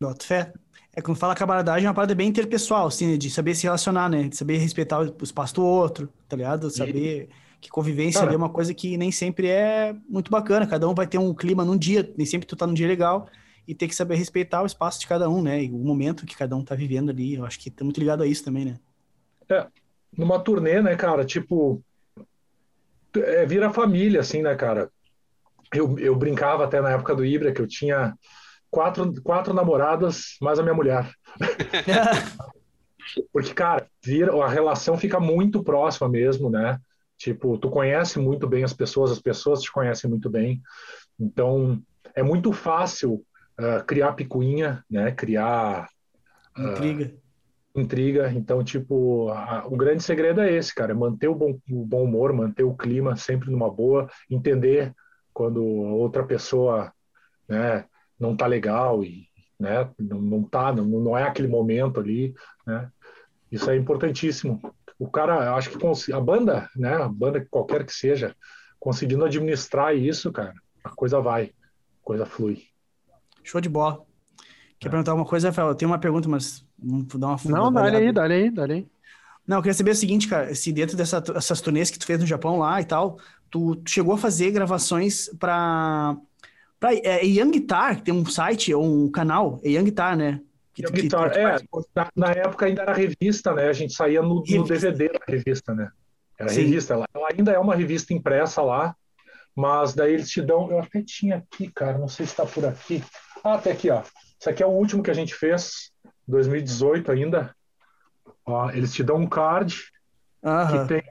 Boto 0.01 0.25
fé. 0.25 0.51
É 0.93 1.01
quando 1.01 1.17
fala 1.17 1.35
camaradagem, 1.35 1.85
é 1.85 1.89
uma 1.89 1.95
parada 1.95 2.15
bem 2.15 2.27
interpessoal, 2.27 2.87
assim, 2.87 3.17
de 3.17 3.29
saber 3.29 3.55
se 3.55 3.63
relacionar, 3.63 4.09
né? 4.09 4.27
De 4.27 4.35
saber 4.35 4.57
respeitar 4.57 4.99
o 4.99 5.23
espaço 5.23 5.55
do 5.55 5.65
outro, 5.65 6.09
tá 6.27 6.35
ligado? 6.35 6.69
Saber 6.69 7.23
e... 7.23 7.29
que 7.59 7.69
convivência 7.69 8.19
Cara, 8.19 8.31
ali 8.31 8.35
é 8.35 8.37
uma 8.37 8.49
coisa 8.49 8.73
que 8.73 8.97
nem 8.97 9.11
sempre 9.11 9.47
é 9.47 9.95
muito 10.07 10.29
bacana. 10.29 10.67
Cada 10.67 10.87
um 10.87 10.93
vai 10.93 11.07
ter 11.07 11.17
um 11.17 11.33
clima 11.33 11.65
num 11.65 11.77
dia, 11.77 12.13
nem 12.17 12.25
sempre 12.25 12.47
tu 12.47 12.55
tá 12.55 12.67
num 12.67 12.73
dia 12.73 12.87
legal 12.87 13.27
e 13.67 13.73
tem 13.73 13.87
que 13.87 13.95
saber 13.95 14.15
respeitar 14.15 14.61
o 14.61 14.65
espaço 14.65 14.99
de 14.99 15.07
cada 15.07 15.29
um, 15.29 15.41
né? 15.41 15.63
E 15.63 15.71
o 15.71 15.77
momento 15.77 16.25
que 16.25 16.35
cada 16.35 16.55
um 16.55 16.63
tá 16.63 16.75
vivendo 16.75 17.09
ali. 17.09 17.35
Eu 17.35 17.45
acho 17.45 17.59
que 17.59 17.69
tá 17.69 17.83
muito 17.83 17.99
ligado 17.99 18.21
a 18.21 18.27
isso 18.27 18.43
também, 18.43 18.65
né? 18.65 18.79
É, 19.49 19.67
numa 20.17 20.39
turnê, 20.39 20.81
né, 20.81 20.95
cara? 20.95 21.25
Tipo, 21.25 21.81
é, 23.15 23.45
vira 23.45 23.71
família, 23.71 24.21
assim, 24.21 24.41
né, 24.41 24.55
cara? 24.55 24.89
Eu, 25.73 25.97
eu 25.99 26.15
brincava 26.15 26.63
até 26.63 26.81
na 26.81 26.91
época 26.91 27.15
do 27.15 27.25
Ibra 27.25 27.51
que 27.51 27.61
eu 27.61 27.67
tinha 27.67 28.15
quatro, 28.69 29.13
quatro 29.23 29.53
namoradas 29.53 30.37
mais 30.41 30.59
a 30.59 30.63
minha 30.63 30.75
mulher. 30.75 31.09
Porque, 33.31 33.53
cara, 33.53 33.87
vira, 34.03 34.33
a 34.43 34.49
relação 34.49 34.97
fica 34.97 35.19
muito 35.19 35.63
próxima 35.63 36.09
mesmo, 36.09 36.49
né? 36.49 36.79
Tipo, 37.17 37.57
tu 37.57 37.69
conhece 37.69 38.19
muito 38.19 38.47
bem 38.47 38.63
as 38.63 38.73
pessoas, 38.73 39.11
as 39.11 39.21
pessoas 39.21 39.61
te 39.61 39.71
conhecem 39.71 40.09
muito 40.09 40.29
bem. 40.29 40.61
Então, 41.19 41.81
é 42.13 42.21
muito 42.21 42.51
fácil 42.51 43.23
uh, 43.59 43.83
criar 43.85 44.13
picuinha, 44.13 44.83
né? 44.89 45.11
Criar... 45.11 45.87
Uh, 46.57 46.71
intriga. 46.71 47.24
Intriga. 47.75 48.31
Então, 48.31 48.63
tipo, 48.63 49.29
a, 49.29 49.65
o 49.67 49.75
grande 49.75 50.03
segredo 50.03 50.41
é 50.41 50.51
esse, 50.53 50.73
cara. 50.73 50.91
É 50.91 50.95
manter 50.95 51.27
o 51.27 51.35
bom, 51.35 51.59
o 51.69 51.85
bom 51.85 52.03
humor, 52.03 52.31
manter 52.33 52.63
o 52.63 52.75
clima 52.75 53.15
sempre 53.15 53.51
numa 53.51 53.69
boa, 53.69 54.09
entender 54.29 54.93
quando 55.33 55.63
outra 55.63 56.25
pessoa, 56.25 56.93
né? 57.47 57.85
não 58.19 58.35
tá 58.35 58.45
legal 58.47 59.03
e 59.03 59.27
né, 59.59 59.89
não, 59.97 60.21
não 60.21 60.43
tá, 60.43 60.73
não, 60.73 60.85
não 60.85 61.17
é 61.17 61.23
aquele 61.23 61.47
momento 61.47 61.99
ali, 61.99 62.33
né? 62.65 62.89
Isso 63.51 63.69
é 63.69 63.77
importantíssimo. 63.77 64.59
O 64.99 65.09
cara, 65.09 65.55
acho 65.55 65.69
que 65.69 66.13
a 66.13 66.19
banda, 66.19 66.69
né, 66.75 66.95
a 66.95 67.07
banda 67.07 67.45
qualquer 67.49 67.85
que 67.85 67.93
seja, 67.93 68.35
conseguindo 68.79 69.23
administrar 69.23 69.95
isso, 69.95 70.31
cara, 70.31 70.53
a 70.83 70.89
coisa 70.89 71.21
vai, 71.21 71.45
a 71.45 72.03
coisa 72.03 72.25
flui. 72.25 72.63
Show 73.43 73.61
de 73.61 73.69
bola. 73.69 74.03
Quer 74.79 74.87
é. 74.87 74.89
perguntar 74.89 75.11
alguma 75.11 75.27
coisa, 75.27 75.49
Rafael? 75.49 75.69
Eu 75.69 75.75
tenho 75.75 75.91
uma 75.91 75.99
pergunta, 75.99 76.27
mas 76.27 76.64
vamos 76.77 77.07
dar 77.15 77.27
uma 77.27 77.39
Não, 77.45 77.71
dá-lhe 77.71 77.97
aí, 77.97 78.11
dá-lhe 78.11 78.33
aí, 78.33 78.49
dá 78.49 78.65
aí. 78.65 78.87
Não, 79.47 79.57
eu 79.57 79.61
queria 79.61 79.73
saber 79.75 79.91
o 79.91 79.95
seguinte, 79.95 80.27
cara, 80.27 80.53
se 80.55 80.71
dentro 80.71 80.97
dessa, 80.97 81.21
dessas 81.21 81.61
turnês 81.61 81.91
que 81.91 81.99
tu 81.99 82.05
fez 82.05 82.19
no 82.19 82.25
Japão 82.25 82.57
lá 82.57 82.81
e 82.81 82.85
tal, 82.85 83.19
tu, 83.49 83.75
tu 83.75 83.89
chegou 83.89 84.15
a 84.15 84.17
fazer 84.17 84.51
gravações 84.51 85.29
para 85.39 86.17
Pra, 86.79 86.93
é, 86.93 87.25
Young 87.25 87.51
Guitar, 87.51 87.97
que 87.97 88.03
tem 88.03 88.13
um 88.13 88.25
site 88.25 88.73
ou 88.73 88.83
um 88.83 89.09
canal, 89.09 89.59
é 89.63 89.69
Young 89.69 89.85
Guitar, 89.85 90.15
né? 90.15 90.41
Que, 90.73 90.83
Young 90.83 90.93
que, 90.93 91.01
Guitar, 91.03 91.31
que, 91.31 91.39
é. 91.39 91.57
Na, 91.95 92.09
na, 92.15 92.31
época 92.31 92.65
ainda 92.65 92.81
era 92.81 92.93
revista, 92.93 93.53
né? 93.53 93.69
A 93.69 93.73
gente 93.73 93.93
saía 93.93 94.21
no, 94.21 94.43
no 94.47 94.63
DVD 94.63 95.09
da 95.09 95.19
revista, 95.27 95.73
né? 95.73 95.89
Era 96.37 96.49
Sim. 96.49 96.63
revista. 96.63 96.93
Ela, 96.93 97.07
ela, 97.13 97.27
ainda 97.33 97.51
é 97.51 97.59
uma 97.59 97.75
revista 97.75 98.13
impressa 98.13 98.61
lá, 98.61 98.95
mas 99.55 99.93
daí 99.93 100.13
eles 100.13 100.29
te 100.29 100.41
dão. 100.41 100.69
Eu 100.69 100.79
até 100.79 101.01
tinha 101.01 101.37
aqui, 101.37 101.71
cara, 101.71 101.97
não 101.97 102.09
sei 102.09 102.25
se 102.25 102.33
está 102.33 102.45
por 102.45 102.65
aqui. 102.65 103.01
Ah, 103.43 103.53
até 103.53 103.71
aqui, 103.71 103.89
ó. 103.89 104.03
Isso 104.39 104.49
aqui 104.49 104.61
é 104.61 104.65
o 104.67 104.71
último 104.71 105.01
que 105.01 105.11
a 105.11 105.13
gente 105.15 105.33
fez, 105.33 105.91
2018 106.27 107.11
ainda. 107.11 107.55
Ó, 108.45 108.69
eles 108.71 108.93
te 108.93 109.03
dão 109.03 109.17
um 109.17 109.27
card 109.27 109.75
que 110.71 110.87
tem 110.87 111.03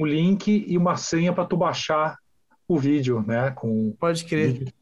um 0.00 0.06
link 0.06 0.64
e 0.66 0.76
uma 0.76 0.96
senha 0.96 1.32
para 1.32 1.46
tu 1.46 1.56
baixar 1.56 2.18
o 2.68 2.78
vídeo, 2.78 3.24
né? 3.26 3.50
Com 3.50 3.92
Pode 3.98 4.24
crer 4.24 4.72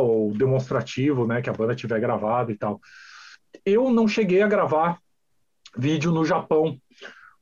ou 0.00 0.32
demonstrativo, 0.32 1.26
né, 1.26 1.42
que 1.42 1.50
a 1.50 1.52
banda 1.52 1.74
tiver 1.74 2.00
gravado 2.00 2.50
e 2.50 2.56
tal. 2.56 2.80
Eu 3.64 3.90
não 3.90 4.08
cheguei 4.08 4.40
a 4.40 4.48
gravar 4.48 4.98
vídeo 5.76 6.10
no 6.10 6.24
Japão. 6.24 6.78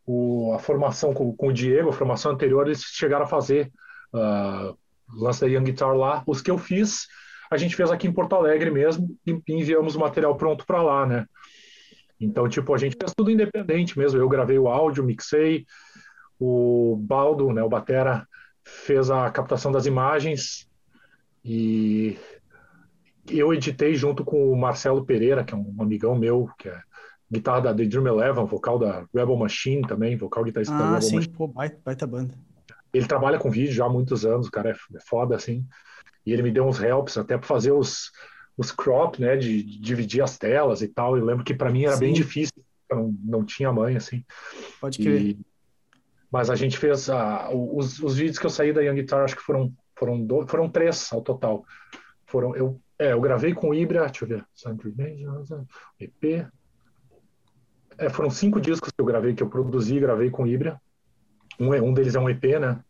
O, 0.04 0.52
a 0.54 0.58
formação 0.58 1.12
com, 1.12 1.34
com, 1.36 1.48
o 1.48 1.52
Diego, 1.52 1.90
a 1.90 1.92
formação 1.92 2.32
anterior, 2.32 2.66
eles 2.66 2.80
chegaram 2.82 3.24
a 3.24 3.28
fazer 3.28 3.72
uh, 4.12 4.76
lance 5.12 5.40
da 5.40 5.46
Young 5.46 5.64
Guitar 5.64 5.96
lá. 5.96 6.22
Os 6.26 6.40
que 6.40 6.50
eu 6.50 6.58
fiz, 6.58 7.06
a 7.50 7.56
gente 7.56 7.76
fez 7.76 7.90
aqui 7.90 8.06
em 8.06 8.12
Porto 8.12 8.34
Alegre 8.34 8.70
mesmo 8.70 9.16
e 9.26 9.40
enviamos 9.48 9.94
o 9.94 10.00
material 10.00 10.36
pronto 10.36 10.66
para 10.66 10.82
lá, 10.82 11.06
né? 11.06 11.26
Então, 12.18 12.48
tipo, 12.48 12.74
a 12.74 12.78
gente 12.78 12.96
fez 12.98 13.12
tudo 13.14 13.30
independente 13.30 13.98
mesmo. 13.98 14.18
Eu 14.18 14.28
gravei 14.28 14.58
o 14.58 14.68
áudio, 14.68 15.04
mixei, 15.04 15.66
o 16.38 16.96
Baldo, 16.96 17.52
né, 17.52 17.62
o 17.62 17.68
Batera, 17.68 18.26
fez 18.64 19.10
a 19.10 19.30
captação 19.30 19.70
das 19.70 19.86
imagens, 19.86 20.66
e 21.48 22.18
eu 23.28 23.54
editei 23.54 23.94
junto 23.94 24.24
com 24.24 24.50
o 24.50 24.56
Marcelo 24.56 25.04
Pereira, 25.04 25.44
que 25.44 25.54
é 25.54 25.56
um 25.56 25.76
amigão 25.78 26.18
meu, 26.18 26.50
que 26.58 26.68
é 26.68 26.80
guitarra 27.30 27.60
da 27.60 27.74
The 27.74 27.84
Dream 27.84 28.06
Eleven, 28.06 28.44
vocal 28.46 28.78
da 28.78 29.06
Rebel 29.14 29.36
Machine 29.36 29.86
também, 29.86 30.16
vocal 30.16 30.42
guitarrista 30.42 30.74
ah, 30.74 30.78
da 30.78 30.84
Rebel 30.86 31.02
sim, 31.02 31.16
Machine. 31.16 31.34
Pô, 31.34 31.46
baita, 31.46 31.78
baita 31.84 32.06
banda. 32.06 32.34
Ele 32.92 33.06
trabalha 33.06 33.38
com 33.38 33.50
vídeo 33.50 33.72
já 33.72 33.84
há 33.84 33.88
muitos 33.88 34.26
anos, 34.26 34.48
o 34.48 34.50
cara 34.50 34.70
é, 34.70 34.72
é 34.72 35.00
foda, 35.06 35.36
assim. 35.36 35.64
E 36.26 36.32
ele 36.32 36.42
me 36.42 36.50
deu 36.50 36.66
uns 36.66 36.82
helps 36.82 37.16
até 37.16 37.38
para 37.38 37.46
fazer 37.46 37.72
os, 37.72 38.10
os 38.56 38.72
crop, 38.72 39.20
né, 39.20 39.36
de, 39.36 39.62
de, 39.62 39.80
dividir 39.80 40.22
as 40.22 40.36
telas 40.36 40.82
e 40.82 40.88
tal. 40.88 41.16
Eu 41.16 41.24
lembro 41.24 41.44
que 41.44 41.54
para 41.54 41.70
mim 41.70 41.84
era 41.84 41.94
Sim. 41.94 42.00
bem 42.00 42.12
difícil, 42.12 42.64
não, 42.90 43.14
não 43.24 43.44
tinha 43.44 43.72
mãe, 43.72 43.96
assim. 43.96 44.24
Pode 44.80 44.98
crer. 44.98 45.20
E, 45.22 45.40
mas 46.30 46.50
a 46.50 46.56
gente 46.56 46.76
fez 46.76 47.08
a, 47.08 47.48
os, 47.50 48.00
os 48.00 48.16
vídeos 48.16 48.38
que 48.38 48.46
eu 48.46 48.50
saí 48.50 48.72
da 48.72 48.82
Young 48.82 48.96
Guitar, 48.96 49.24
acho 49.24 49.36
que 49.36 49.42
foram 49.42 49.72
foram 49.98 50.22
do, 50.22 50.46
foram 50.46 50.68
três 50.68 51.10
ao 51.12 51.22
total. 51.22 51.64
Foram 52.26 52.54
eu 52.54 52.80
é, 52.98 53.12
eu 53.12 53.20
gravei 53.20 53.52
com 53.52 53.70
o 53.70 53.74
Ibra, 53.74 54.06
deixa 54.06 54.24
eu 54.24 54.28
ver, 54.28 54.44
EP. 56.00 56.46
É, 57.98 58.08
foram 58.08 58.30
cinco 58.30 58.60
discos 58.60 58.90
que 58.90 59.00
eu 59.00 59.04
gravei, 59.04 59.34
que 59.34 59.42
eu 59.42 59.50
produzi 59.50 59.96
e 59.96 60.00
gravei 60.00 60.30
com 60.30 60.44
o 60.44 60.46
Ibra. 60.46 60.80
Um, 61.60 61.74
é, 61.74 61.80
um 61.80 61.92
deles 61.92 62.14
é 62.14 62.20
um 62.20 62.28
EP, 62.28 62.44
né? 62.58 62.82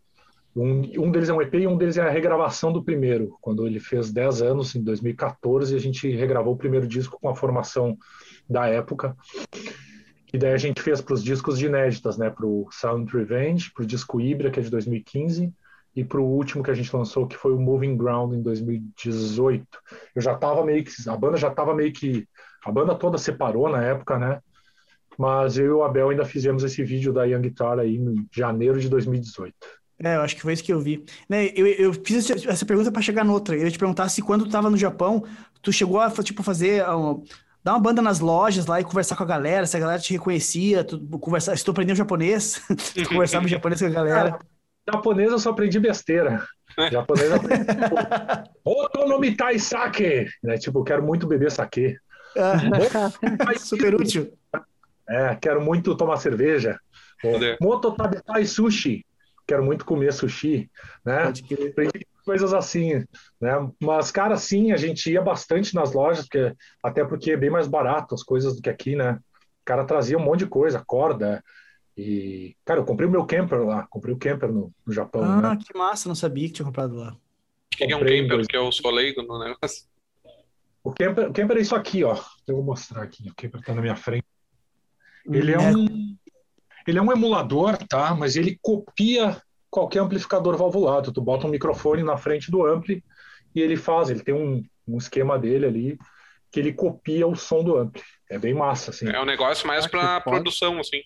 Um, 0.57 1.05
um 1.05 1.11
deles 1.11 1.29
é 1.29 1.35
um 1.35 1.43
EP 1.43 1.55
e 1.55 1.67
um 1.67 1.77
deles 1.77 1.99
é 1.99 2.03
a 2.03 2.11
regravação 2.11 2.73
do 2.73 2.83
primeiro. 2.83 3.37
Quando 3.43 3.67
ele 3.67 3.79
fez 3.79 4.11
10 4.11 4.41
anos, 4.41 4.75
em 4.75 4.83
2014, 4.83 5.77
a 5.77 5.79
gente 5.79 6.09
regravou 6.09 6.55
o 6.55 6.57
primeiro 6.57 6.87
disco 6.87 7.19
com 7.21 7.29
a 7.29 7.37
formação 7.37 7.99
da 8.49 8.67
época. 8.67 9.15
E 10.33 10.39
daí 10.39 10.55
a 10.55 10.57
gente 10.57 10.81
fez 10.81 11.03
para 11.03 11.13
os 11.13 11.23
discos 11.23 11.59
de 11.59 11.67
inéditas, 11.67 12.17
né? 12.17 12.31
Para 12.31 12.47
o 12.47 12.67
Sound 12.71 13.13
Revenge, 13.13 13.71
para 13.71 13.85
o 13.85 13.87
disco 13.87 14.19
Ibra, 14.19 14.51
que 14.51 14.59
é 14.59 14.63
de 14.63 14.71
2015, 14.71 15.53
e 15.95 16.05
para 16.05 16.21
o 16.21 16.25
último 16.25 16.65
que 16.65 16.71
a 16.71 16.75
gente 16.75 16.95
lançou, 16.95 17.27
que 17.27 17.37
foi 17.37 17.53
o 17.53 17.61
Moving 17.61 17.97
Ground 17.97 18.33
em 18.33 18.43
2018. 18.43 19.67
Eu 20.15 20.23
já 20.23 20.33
estava 20.33 20.65
meio 20.65 20.83
que. 20.83 20.91
A 21.07 21.17
banda 21.17 21.37
já 21.37 21.49
estava 21.49 21.75
meio 21.75 21.93
que. 21.93 22.27
A 22.65 22.73
banda 22.73 22.95
toda 22.95 23.19
separou 23.19 23.69
na 23.69 23.83
época, 23.83 24.19
né? 24.19 24.41
Mas 25.19 25.59
eu 25.59 25.67
e 25.67 25.71
o 25.71 25.83
Abel 25.83 26.09
ainda 26.09 26.25
fizemos 26.25 26.65
esse 26.65 26.83
vídeo 26.83 27.13
da 27.13 27.25
Young 27.25 27.43
Guitar 27.43 27.79
aí 27.79 27.97
em 27.97 28.27
janeiro 28.33 28.81
de 28.81 28.89
2018. 28.89 29.55
É, 30.03 30.17
eu 30.17 30.21
acho 30.21 30.37
que 30.37 30.43
foi 30.43 30.53
isso 30.53 30.63
que 30.63 30.73
eu 30.73 30.81
vi. 30.81 31.05
Né, 31.29 31.51
eu, 31.55 31.67
eu 31.67 31.93
fiz 31.93 32.31
essa 32.31 32.67
pergunta 32.67 32.93
para 32.93 33.03
chegar 33.03 33.25
noutra. 33.25 33.57
Eu 33.57 33.65
ia 33.65 33.71
te 33.71 33.79
perguntar 33.79 34.09
se 34.09 34.21
quando 34.21 34.43
tu 34.43 34.49
estava 34.49 34.69
no 34.69 34.77
Japão, 34.77 35.25
tu 35.63 35.73
chegou 35.73 36.01
a 36.01 36.11
tipo, 36.11 36.43
fazer. 36.43 36.87
Um, 36.89 37.25
dar 37.65 37.73
uma 37.73 37.81
banda 37.81 38.01
nas 38.01 38.21
lojas 38.21 38.67
lá 38.67 38.81
e 38.81 38.85
conversar 38.85 39.17
com 39.17 39.25
a 39.25 39.27
galera, 39.27 39.67
se 39.67 39.77
a 39.77 39.81
galera 39.81 39.99
te 39.99 40.13
reconhecia, 40.13 40.85
tu 40.85 41.01
conversar, 41.19 41.59
se 41.59 41.65
tu 41.65 41.73
aprendeu 41.73 41.97
japonês, 41.97 42.63
tu 42.95 43.09
conversava 43.09 43.49
japonês 43.49 43.81
com 43.81 43.89
a 43.89 43.91
galera. 43.91 44.39
japonês 44.89 45.33
eu 45.33 45.39
só 45.41 45.51
aprendi 45.51 45.81
besteira. 45.81 46.47
Japonês 46.93 47.29
eu 47.29 47.37
aprendi, 47.37 47.65
tipo, 47.65 48.71
Otonomitai 48.71 49.59
sake, 49.59 50.29
né? 50.45 50.59
Tipo, 50.59 50.85
quero 50.85 51.03
muito 51.03 51.27
beber 51.27 51.51
sake. 51.51 51.97
Super 53.59 53.95
útil. 53.95 54.33
É, 55.09 55.35
quero 55.37 55.61
muito 55.61 55.97
tomar 55.97 56.19
cerveja. 56.19 56.79
Moto 57.61 57.93
tabetai 57.93 58.45
sushi. 58.45 59.06
Quero 59.47 59.65
muito 59.65 59.85
comer 59.85 60.13
sushi, 60.13 60.71
né? 61.05 61.33
Coisas 62.25 62.53
assim, 62.53 63.05
né? 63.41 63.71
Mas, 63.81 64.11
cara, 64.11 64.37
sim, 64.37 64.73
a 64.73 64.77
gente 64.77 65.11
ia 65.11 65.23
bastante 65.23 65.75
nas 65.75 65.93
lojas, 65.93 66.27
porque, 66.27 66.53
até 66.83 67.05
porque 67.05 67.33
é 67.33 67.37
bem 67.37 67.51
mais 67.51 67.69
barato 67.69 68.15
as 68.15 68.23
coisas 68.23 68.57
do 68.57 68.63
que 68.63 68.69
aqui, 68.69 68.97
né? 68.97 69.13
O 69.13 69.65
cara 69.65 69.85
trazia 69.85 70.19
um 70.19 70.25
monte 70.25 70.41
de 70.41 70.47
coisa, 70.47 70.83
corda, 70.85 71.43
e, 71.97 72.55
cara, 72.65 72.81
eu 72.81 72.85
comprei 72.85 73.09
o 73.09 73.11
meu 73.11 73.25
camper 73.25 73.65
lá, 73.65 73.87
comprei 73.89 74.15
o 74.15 74.19
camper 74.19 74.53
no, 74.53 74.73
no 74.85 74.93
Japão. 74.93 75.25
Ah, 75.25 75.55
né? 75.55 75.59
que 75.65 75.77
massa, 75.77 76.09
não 76.09 76.15
sabia 76.15 76.47
que 76.47 76.55
tinha 76.55 76.67
comprado 76.67 76.95
lá. 76.95 77.17
O 77.73 77.77
que 77.77 77.85
é 77.85 77.97
um 77.97 78.01
camper? 78.01 78.29
Dois... 78.29 78.47
Que 78.47 78.57
eu 78.57 78.71
sou 78.71 78.91
leigo 78.91 79.23
no 79.23 79.39
negócio. 79.39 79.87
O 80.85 80.93
camper, 80.93 81.31
o 81.31 81.33
camper 81.33 81.57
é 81.57 81.61
isso 81.61 81.75
aqui, 81.75 82.05
ó. 82.05 82.17
Eu 82.47 82.57
vou 82.57 82.65
mostrar 82.65 83.03
aqui. 83.03 83.29
O 83.31 83.35
camper 83.35 83.63
tá 83.63 83.75
na 83.75 83.81
minha 83.81 83.97
frente. 83.97 84.27
Ele 85.25 85.53
é 85.53 85.59
um, 85.59 86.17
ele 86.87 86.99
é 86.99 87.03
um 87.03 87.13
emulador, 87.13 87.77
tá? 87.89 88.15
Mas 88.15 88.37
ele 88.37 88.59
copia 88.63 89.41
qualquer 89.71 90.01
amplificador 90.01 90.57
valvulado. 90.57 91.13
Tu 91.13 91.21
bota 91.21 91.47
um 91.47 91.51
microfone 91.51 92.03
na 92.03 92.17
frente 92.17 92.51
do 92.51 92.65
ampli 92.65 93.03
e 93.55 93.61
ele 93.61 93.77
faz. 93.77 94.09
Ele 94.09 94.23
tem 94.23 94.35
um, 94.35 94.65
um 94.87 94.97
esquema 94.97 95.39
dele 95.39 95.67
ali 95.67 95.99
que 96.51 96.61
ele 96.61 96.73
copia 96.73 97.27
o 97.27 97.35
som 97.35 97.63
do 97.63 97.77
ampli. 97.77 98.03
É 98.31 98.39
bem 98.39 98.55
massa, 98.55 98.91
assim. 98.91 99.09
É 99.09 99.21
um 99.21 99.27
negócio 99.27 99.67
mais 99.67 99.87
para 99.87 100.21
produção, 100.21 100.79
assim. 100.79 101.03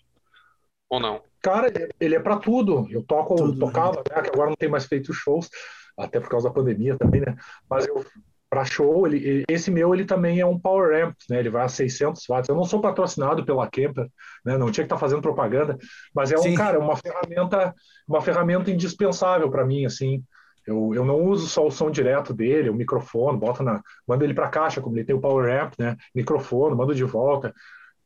Ou 0.89 1.01
não? 1.01 1.23
Cara, 1.43 1.73
ele 1.99 2.15
é 2.15 2.21
para 2.21 2.37
tudo. 2.37 2.87
Eu 2.91 3.03
toco, 3.03 3.37
tudo, 3.37 3.59
tocava, 3.59 4.03
né? 4.09 4.23
Que 4.23 4.31
agora 4.31 4.51
não 4.51 4.57
tem 4.57 4.69
mais 4.69 4.87
feito 4.87 5.13
shows, 5.13 5.49
até 5.97 6.21
por 6.21 6.29
causa 6.29 6.49
da 6.49 6.55
pandemia 6.55 6.97
também, 6.99 7.21
né? 7.21 7.37
Mas 7.69 7.87
eu 7.87 8.05
para 8.51 8.65
show, 8.65 9.07
ele, 9.07 9.45
esse 9.49 9.71
meu 9.71 9.95
ele 9.95 10.05
também 10.05 10.41
é 10.41 10.45
um 10.45 10.59
power 10.59 11.05
amp, 11.05 11.15
né? 11.31 11.39
Ele 11.39 11.49
vai 11.49 11.65
a 11.65 11.69
600 11.69 12.27
watts. 12.29 12.49
Eu 12.49 12.57
não 12.57 12.65
sou 12.65 12.81
patrocinado 12.81 13.45
pela 13.45 13.71
Kemper, 13.71 14.09
né? 14.45 14.59
Não 14.59 14.73
tinha 14.73 14.85
que 14.85 14.87
estar 14.87 14.97
tá 14.97 15.01
fazendo 15.01 15.23
propaganda, 15.23 15.79
mas 16.13 16.33
é 16.33 16.37
um 16.37 16.43
Sim. 16.43 16.55
cara, 16.57 16.81
uma 16.81 16.97
ferramenta, 16.97 17.73
uma 18.09 18.21
ferramenta 18.21 18.71
indispensável 18.73 19.49
para 19.49 19.65
mim, 19.65 19.87
assim. 19.87 20.25
Eu, 20.67 20.93
eu 20.95 21.05
não 21.05 21.23
uso 21.25 21.47
só 21.47 21.65
o 21.65 21.71
som 21.71 21.91
direto 21.91 22.35
dele, 22.35 22.69
o 22.69 22.75
microfone, 22.75 23.39
bota 23.39 23.63
na, 23.63 23.81
mando 24.07 24.25
ele 24.25 24.35
para 24.35 24.47
a 24.47 24.51
caixa, 24.51 24.81
como 24.81 24.97
ele 24.97 25.05
tem 25.05 25.15
o 25.15 25.21
power 25.21 25.63
amp, 25.63 25.75
né? 25.79 25.97
Microfone, 26.13 26.77
mando 26.77 26.93
de 26.93 27.05
volta 27.05 27.55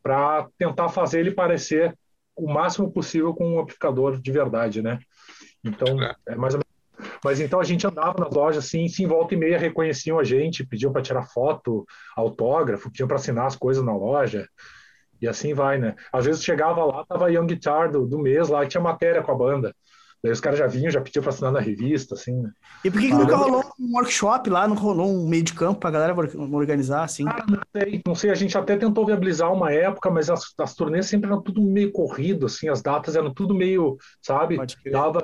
para 0.02 0.46
tentar 0.58 0.90
fazer 0.90 1.20
ele 1.20 1.30
parecer 1.30 1.96
o 2.36 2.52
máximo 2.52 2.92
possível 2.92 3.32
com 3.32 3.54
um 3.54 3.60
amplificador 3.60 4.20
de 4.20 4.30
verdade, 4.30 4.82
né? 4.82 4.98
Então, 5.64 6.02
é, 6.02 6.14
é 6.28 6.36
mais 6.36 6.52
ou 6.54 6.60
mas 7.24 7.40
então 7.40 7.58
a 7.58 7.64
gente 7.64 7.86
andava 7.86 8.22
nas 8.22 8.34
lojas 8.34 8.66
assim, 8.66 8.86
se 8.86 9.02
em 9.02 9.06
volta 9.06 9.32
e 9.32 9.36
meia 9.36 9.58
reconheciam 9.58 10.18
a 10.18 10.24
gente, 10.24 10.66
pediam 10.66 10.92
para 10.92 11.00
tirar 11.00 11.22
foto, 11.22 11.86
autógrafo, 12.14 12.90
pediam 12.90 13.08
para 13.08 13.16
assinar 13.16 13.46
as 13.46 13.56
coisas 13.56 13.82
na 13.82 13.96
loja. 13.96 14.46
E 15.22 15.26
assim 15.26 15.54
vai, 15.54 15.78
né? 15.78 15.94
Às 16.12 16.26
vezes 16.26 16.44
chegava 16.44 16.84
lá, 16.84 17.02
tava 17.06 17.32
Young 17.32 17.46
Guitar 17.46 17.90
do, 17.90 18.04
do 18.06 18.18
mês 18.18 18.50
lá, 18.50 18.66
tinha 18.66 18.82
matéria 18.82 19.22
com 19.22 19.32
a 19.32 19.34
banda. 19.34 19.74
Daí 20.22 20.32
os 20.32 20.40
caras 20.40 20.58
já 20.58 20.66
vinham, 20.66 20.90
já 20.90 21.00
pediam 21.00 21.22
para 21.22 21.30
assinar 21.32 21.52
na 21.52 21.60
revista, 21.60 22.14
assim, 22.14 22.34
né? 22.42 22.50
E 22.84 22.90
por 22.90 23.00
que, 23.00 23.08
que 23.08 23.12
ah, 23.14 23.18
nunca 23.18 23.36
rolou 23.36 23.64
um 23.78 23.94
workshop 23.94 24.50
lá, 24.50 24.68
não 24.68 24.76
rolou 24.76 25.06
um 25.06 25.26
meio 25.26 25.42
de 25.42 25.54
campo 25.54 25.80
pra 25.80 25.90
galera 25.90 26.14
organizar, 26.14 27.04
assim? 27.04 27.24
Ah, 27.26 27.44
não 27.48 27.60
sei, 27.74 28.02
não 28.06 28.14
sei, 28.14 28.30
a 28.30 28.34
gente 28.34 28.56
até 28.56 28.76
tentou 28.76 29.04
viabilizar 29.06 29.52
uma 29.52 29.70
época, 29.70 30.10
mas 30.10 30.28
as, 30.28 30.44
as 30.58 30.74
turnês 30.74 31.06
sempre 31.06 31.30
eram 31.30 31.42
tudo 31.42 31.62
meio 31.62 31.92
corrido, 31.92 32.46
assim, 32.46 32.68
as 32.68 32.82
datas 32.82 33.16
eram 33.16 33.32
tudo 33.32 33.54
meio, 33.54 33.98
sabe? 34.22 34.58
Dava, 34.90 35.22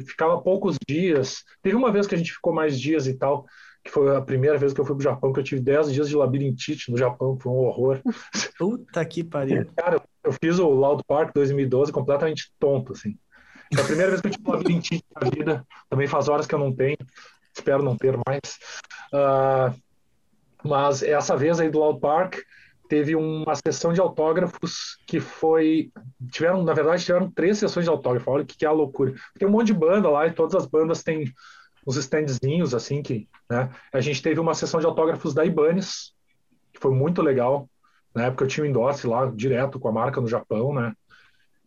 ficava 0.00 0.40
poucos 0.40 0.76
dias. 0.88 1.42
Teve 1.62 1.76
uma 1.76 1.92
vez 1.92 2.06
que 2.06 2.14
a 2.14 2.18
gente 2.18 2.32
ficou 2.32 2.52
mais 2.52 2.78
dias 2.78 3.06
e 3.06 3.14
tal, 3.14 3.46
que 3.84 3.90
foi 3.90 4.16
a 4.16 4.20
primeira 4.20 4.56
vez 4.56 4.72
que 4.72 4.80
eu 4.80 4.84
fui 4.84 4.94
pro 4.94 5.04
Japão, 5.04 5.32
que 5.32 5.40
eu 5.40 5.44
tive 5.44 5.60
10 5.60 5.92
dias 5.92 6.08
de 6.08 6.16
labirintite 6.16 6.90
no 6.90 6.96
Japão, 6.96 7.38
foi 7.38 7.52
um 7.52 7.56
horror. 7.56 8.00
Puta 8.58 9.04
que 9.04 9.22
pariu. 9.22 9.66
Cara, 9.76 10.02
eu 10.24 10.32
fiz 10.42 10.58
o 10.58 10.68
Loud 10.68 11.02
Park 11.06 11.32
2012 11.34 11.92
completamente 11.92 12.50
tonto, 12.58 12.92
assim. 12.92 13.16
Foi 13.74 13.82
a 13.82 13.86
primeira 13.86 14.10
vez 14.10 14.20
que 14.20 14.28
eu 14.28 14.32
tive 14.32 14.50
labirintite 14.50 15.04
na 15.20 15.28
vida, 15.28 15.66
também 15.90 16.06
faz 16.06 16.28
horas 16.28 16.46
que 16.46 16.54
eu 16.54 16.58
não 16.58 16.74
tenho, 16.74 16.96
espero 17.54 17.82
não 17.82 17.96
ter 17.96 18.16
mais. 18.26 18.58
Uh, 19.12 19.78
mas 20.64 21.02
essa 21.02 21.36
vez 21.36 21.60
aí 21.60 21.68
do 21.68 21.78
Loud 21.78 22.00
Park, 22.00 22.36
teve 22.94 23.16
uma 23.16 23.56
sessão 23.56 23.92
de 23.92 24.00
autógrafos 24.00 24.96
que 25.04 25.18
foi. 25.18 25.90
Tiveram, 26.30 26.62
na 26.62 26.72
verdade, 26.72 27.04
tiveram 27.04 27.28
três 27.28 27.58
sessões 27.58 27.84
de 27.84 27.90
autógrafo. 27.90 28.30
Olha 28.30 28.44
o 28.44 28.46
que, 28.46 28.56
que 28.56 28.64
é 28.64 28.68
a 28.68 28.72
loucura. 28.72 29.12
Tem 29.36 29.48
um 29.48 29.50
monte 29.50 29.66
de 29.66 29.74
banda 29.74 30.08
lá 30.08 30.28
e 30.28 30.32
todas 30.32 30.54
as 30.54 30.64
bandas 30.64 31.02
têm 31.02 31.24
uns 31.84 31.96
standzinhos, 31.96 32.72
assim, 32.72 33.02
que. 33.02 33.28
Né? 33.50 33.68
A 33.92 34.00
gente 34.00 34.22
teve 34.22 34.38
uma 34.38 34.54
sessão 34.54 34.78
de 34.78 34.86
autógrafos 34.86 35.34
da 35.34 35.44
Ibanez, 35.44 36.12
que 36.72 36.78
foi 36.78 36.92
muito 36.92 37.20
legal. 37.20 37.68
Na 38.14 38.26
época 38.26 38.44
eu 38.44 38.48
tinha 38.48 38.62
um 38.62 38.68
endorse 38.68 39.08
lá 39.08 39.26
direto 39.26 39.80
com 39.80 39.88
a 39.88 39.92
marca 39.92 40.20
no 40.20 40.28
Japão, 40.28 40.72
né? 40.72 40.94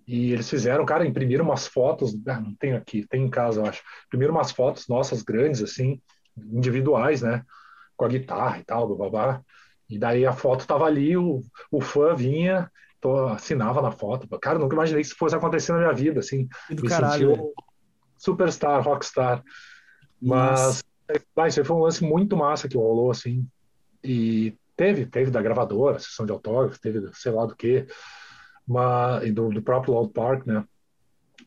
E 0.08 0.32
eles 0.32 0.49
fizeram, 0.49 0.86
cara, 0.86 1.06
imprimiram 1.06 1.44
umas 1.44 1.68
fotos, 1.68 2.18
ah, 2.26 2.40
não 2.40 2.56
tem 2.56 2.72
aqui, 2.72 3.06
tem 3.06 3.26
em 3.26 3.30
casa, 3.30 3.60
eu 3.60 3.66
acho. 3.66 3.84
Imprimiram 4.06 4.34
umas 4.34 4.54
fotos 4.54 4.88
nossas 4.88 5.22
grandes, 5.24 5.62
assim, 5.62 6.02
individuais, 6.38 7.22
né? 7.22 7.44
Com 7.98 8.06
a 8.06 8.08
guitarra 8.08 8.60
e 8.60 8.64
tal, 8.64 8.95
babá. 8.95 9.41
E 9.89 9.97
daí 9.97 10.26
a 10.26 10.34
foto 10.34 10.68
tava 10.68 10.85
ali, 10.85 11.15
o, 11.15 11.41
o 11.72 11.81
fã 11.81 12.14
vinha, 12.14 12.69
tô, 12.99 13.27
assinava 13.27 13.81
na 13.81 13.91
foto. 13.91 14.27
Cara, 14.39 14.59
nunca 14.59 14.76
imaginei 14.76 15.01
que 15.01 15.07
isso 15.07 15.18
fosse 15.18 15.35
acontecer 15.35 15.72
na 15.72 15.80
minha 15.80 15.93
vida, 15.93 16.19
assim. 16.19 16.47
Do 16.69 16.84
me 16.84 16.89
caralho, 16.89 17.53
superstar, 18.18 18.81
rockstar. 18.81 19.43
Mas, 20.22 20.84
mas 21.35 21.55
isso 21.55 21.65
foi 21.65 21.76
um 21.76 21.81
lance 21.81 22.03
muito 22.03 22.35
massa 22.35 22.68
que 22.68 22.76
rolou, 22.76 23.11
assim. 23.11 23.47
E 24.03 24.53
teve, 24.76 25.05
teve 25.05 25.31
da 25.31 25.41
gravadora, 25.41 25.99
sessão 25.99 26.26
de 26.26 26.31
autógrafos, 26.31 26.80
teve 26.80 27.09
sei 27.14 27.31
lá 27.31 27.45
do 27.45 27.55
que, 27.55 27.88
mas, 28.68 29.23
e 29.26 29.31
do, 29.31 29.49
do 29.49 29.61
próprio 29.61 29.93
Loud 29.93 30.11
Park, 30.11 30.45
né? 30.45 30.65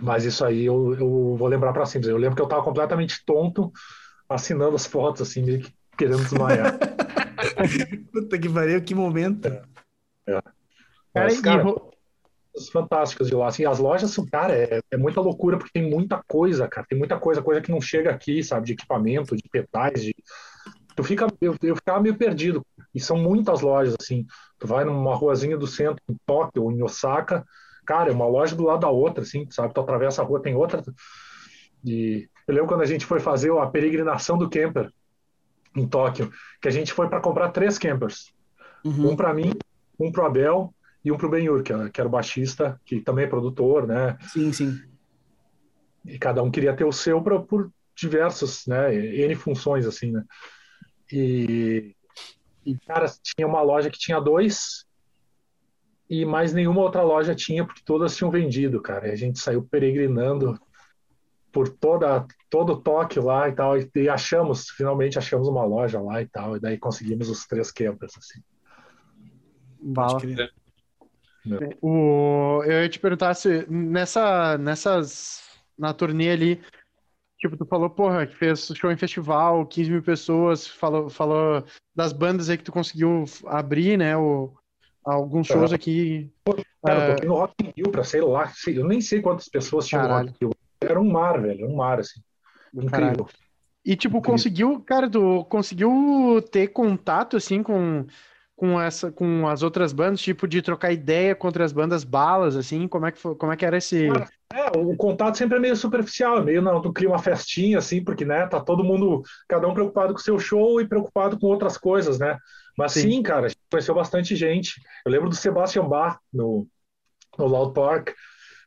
Mas 0.01 0.25
isso 0.25 0.45
aí 0.45 0.65
eu, 0.65 0.95
eu 0.95 1.37
vou 1.37 1.47
lembrar 1.47 1.73
para 1.73 1.85
sempre. 1.85 2.09
Eu 2.09 2.17
lembro 2.17 2.37
que 2.37 2.43
eu 2.43 2.49
tava 2.49 2.63
completamente 2.63 3.23
tonto 3.25 3.71
assinando 4.29 4.77
as 4.77 4.87
fotos, 4.87 5.21
assim, 5.23 5.43
meio 5.43 5.61
que 5.61 5.75
querendo 5.99 6.23
desmaiar. 6.23 6.79
Puta 8.13 8.39
que 8.39 8.49
pariu, 8.49 8.83
que 8.83 8.95
momento. 8.95 9.49
É. 9.49 9.63
é. 10.27 10.43
Mas, 11.15 11.41
cara, 11.41 11.65
fantásticas 12.73 13.29
de 13.29 13.35
lá. 13.35 13.49
Assim, 13.49 13.65
as 13.65 13.79
lojas 13.79 14.11
são, 14.11 14.27
cara, 14.27 14.53
é, 14.53 14.81
é, 14.91 14.97
muita 14.97 15.21
loucura 15.21 15.57
porque 15.57 15.73
tem 15.73 15.89
muita 15.89 16.23
coisa, 16.27 16.69
cara. 16.69 16.87
Tem 16.89 16.99
muita 16.99 17.19
coisa, 17.19 17.43
coisa 17.43 17.61
que 17.61 17.71
não 17.71 17.81
chega 17.81 18.11
aqui, 18.11 18.43
sabe? 18.43 18.67
De 18.67 18.73
equipamento, 18.73 19.37
de 19.37 19.45
pedais, 19.51 20.03
de. 20.03 20.15
Tu 20.97 21.05
fica, 21.05 21.27
eu, 21.41 21.57
eu 21.63 21.77
ficava 21.77 22.01
meio 22.01 22.17
perdido. 22.17 22.65
E 22.95 23.01
são 23.01 23.17
muitas 23.17 23.61
lojas, 23.61 23.95
assim. 24.01 24.27
Tu 24.59 24.67
vai 24.67 24.85
numa 24.85 25.15
ruazinha 25.15 25.57
do 25.57 25.67
centro, 25.67 26.03
em 26.09 26.17
Tóquio 26.27 26.65
ou 26.65 26.73
em 26.73 26.83
Osaka, 26.83 27.45
cara, 27.87 28.11
é 28.11 28.13
uma 28.13 28.27
loja 28.27 28.55
do 28.55 28.65
lado 28.65 28.81
da 28.81 28.91
outra, 28.91 29.23
assim, 29.23 29.49
sabe? 29.51 29.73
Tu 29.73 29.81
atravessa 29.81 30.23
a 30.23 30.25
rua, 30.25 30.43
tem 30.43 30.55
outra. 30.55 30.83
E 31.85 32.29
eu 32.47 32.55
lembro 32.55 32.69
quando 32.69 32.83
a 32.83 32.87
gente 32.87 33.07
foi 33.07 33.21
fazer 33.21 33.51
a 33.57 33.67
peregrinação 33.67 34.37
do 34.37 34.51
camper 34.51 34.93
em 35.77 35.87
Tóquio, 35.87 36.33
que 36.61 36.69
a 36.69 36.71
gente 36.71 36.93
foi 36.93 37.09
para 37.09 37.21
comprar 37.21 37.51
três 37.51 37.79
campers. 37.79 38.33
Uhum. 38.85 39.11
Um 39.11 39.17
para 39.17 39.33
mim, 39.35 39.53
um 39.99 40.11
pro 40.11 40.25
Abel 40.25 40.75
e 41.05 41.13
um 41.13 41.17
pro 41.17 41.29
Benhur, 41.29 41.63
que, 41.63 41.73
era- 41.73 41.91
que 41.91 42.01
era 42.01 42.09
o 42.09 42.13
baixista, 42.13 42.81
que 42.85 43.01
também 43.01 43.25
é 43.25 43.29
produtor, 43.29 43.87
né? 43.87 44.19
Sim, 44.29 44.53
sim. 44.53 44.81
E 46.05 46.19
cada 46.19 46.43
um 46.43 46.51
queria 46.51 46.75
ter 46.75 46.85
o 46.85 46.93
seu 46.93 47.23
pra, 47.23 47.39
por 47.41 47.71
diversas, 47.95 48.67
né? 48.67 48.95
N 48.95 49.35
funções, 49.35 49.87
assim, 49.87 50.11
né? 50.11 50.25
E, 51.13 51.95
e, 52.65 52.77
cara, 52.87 53.07
tinha 53.23 53.47
uma 53.47 53.63
loja 53.63 53.91
que 53.91 53.99
tinha 53.99 54.21
dois 54.21 54.87
e 56.09 56.25
mais 56.25 56.53
nenhuma 56.53 56.81
outra 56.81 57.03
loja 57.03 57.35
tinha, 57.35 57.65
porque 57.65 57.83
todas 57.85 58.17
tinham 58.17 58.31
vendido, 58.31 58.81
cara. 58.81 59.09
E 59.09 59.13
a 59.13 59.17
gente 59.17 59.39
saiu 59.39 59.63
peregrinando 59.63 60.59
por 61.53 61.69
toda 61.69 62.27
todo 62.49 62.73
o 62.75 62.81
Tóquio 62.81 63.25
lá 63.25 63.49
e 63.49 63.53
tal, 63.53 63.79
e, 63.79 63.89
e 63.97 64.09
achamos, 64.09 64.69
finalmente 64.71 65.19
achamos 65.19 65.47
uma 65.49 65.65
loja 65.65 66.01
lá 66.01 66.21
e 66.23 66.27
tal, 66.27 66.57
e 66.57 66.61
daí 66.61 66.79
conseguimos 66.79 67.29
os 67.29 67.47
três 67.47 67.71
campers, 67.71 68.13
assim. 68.17 68.41
Bala. 69.81 70.19
O, 71.81 72.63
eu 72.65 72.83
ia 72.83 72.89
te 72.89 72.99
perguntar 72.99 73.35
se 73.35 73.67
nessa, 73.71 74.59
nessas, 74.59 75.43
na 75.79 75.95
turnê 75.95 76.31
ali, 76.31 76.61
tipo, 77.39 77.57
tu 77.57 77.65
falou, 77.65 77.89
porra, 77.89 78.27
que 78.27 78.37
fez 78.37 78.71
show 78.75 78.91
em 78.93 78.97
festival, 78.97 79.65
15 79.67 79.91
mil 79.91 80.03
pessoas, 80.03 80.67
falou, 80.67 81.09
falou 81.09 81.65
das 81.95 82.13
bandas 82.13 82.51
aí 82.51 82.59
que 82.59 82.65
tu 82.65 82.73
conseguiu 82.73 83.25
abrir, 83.47 83.97
né, 83.97 84.17
o, 84.17 84.53
alguns 85.05 85.47
shows 85.47 85.73
aqui. 85.73 86.31
Cara, 86.85 87.01
É. 87.01 87.11
eu 87.11 87.15
toquei 87.15 87.29
no 87.29 87.35
Rock 87.35 87.55
in 87.65 87.73
Rio 87.77 87.91
pra, 87.91 88.05
sei 88.05 88.21
lá, 88.21 88.49
sei- 88.49 88.79
eu 88.79 88.87
nem 88.87 89.01
sei 89.01 89.23
quantas 89.23 89.49
pessoas 89.49 89.87
tinham. 89.87 90.07
Rock 90.07 90.29
in 90.31 90.35
Rio. 90.41 90.51
Era 90.81 91.01
um 91.01 91.11
mar, 91.11 91.41
velho, 91.41 91.69
um 91.69 91.77
mar, 91.77 92.01
assim. 92.01 92.21
Caralho. 92.91 93.13
Incrível. 93.13 93.29
E, 93.85 93.97
tipo, 93.97 94.19
Incrível. 94.19 94.33
conseguiu, 94.33 94.81
cara, 94.81 95.09
tu 95.09 95.45
conseguiu 95.45 96.45
ter 96.51 96.69
contato, 96.69 97.37
assim, 97.37 97.63
com, 97.63 98.07
com 98.55 98.81
essa, 98.81 99.11
com 99.11 99.49
as 99.49 99.63
outras 99.63 99.93
bandas, 99.93 100.21
tipo, 100.21 100.47
de 100.47 100.61
trocar 100.63 100.93
ideia 100.93 101.35
contra 101.35 101.65
as 101.65 101.73
bandas 101.73 102.05
balas, 102.05 102.57
assim, 102.57 102.87
como 102.87 103.07
é 103.07 103.13
que, 103.13 103.19
foi, 103.19 103.35
como 103.35 103.53
é 103.53 103.57
que 103.57 103.65
era 103.65 103.79
esse... 103.79 104.09
Cara, 104.09 104.29
É, 104.53 104.77
o 104.77 104.97
contato 104.97 105.39
sempre 105.39 105.57
é 105.57 105.61
meio 105.61 105.77
superficial, 105.77 106.39
é 106.39 106.45
meio, 106.45 106.61
não, 106.61 106.83
tu 106.83 106.93
cria 106.93 107.09
uma 107.09 107.19
festinha, 107.19 107.79
assim, 107.79 108.03
porque, 108.03 108.25
né, 108.25 108.47
tá 108.49 108.61
todo 108.61 108.85
mundo, 108.85 109.23
cada 109.49 109.67
um 109.69 109.75
preocupado 109.75 110.13
com 110.13 110.19
o 110.19 110.23
seu 110.23 110.39
show 110.39 110.81
e 110.81 110.89
preocupado 110.89 111.39
com 111.39 111.47
outras 111.47 111.79
coisas, 111.79 112.19
né? 112.19 112.37
Mas 112.77 112.93
Sim. 112.93 113.01
sim, 113.01 113.23
cara, 113.23 113.47
a 113.47 113.49
gente 113.49 113.61
conheceu 113.71 113.95
bastante 113.95 114.35
gente. 114.35 114.81
Eu 115.05 115.13
lembro 115.13 115.29
do 115.29 115.37
Sebastian 115.37 115.89
Bach 115.89 116.19
no, 116.33 116.67
no 117.39 117.47
Loud 117.47 117.73
Park, 117.75 118.11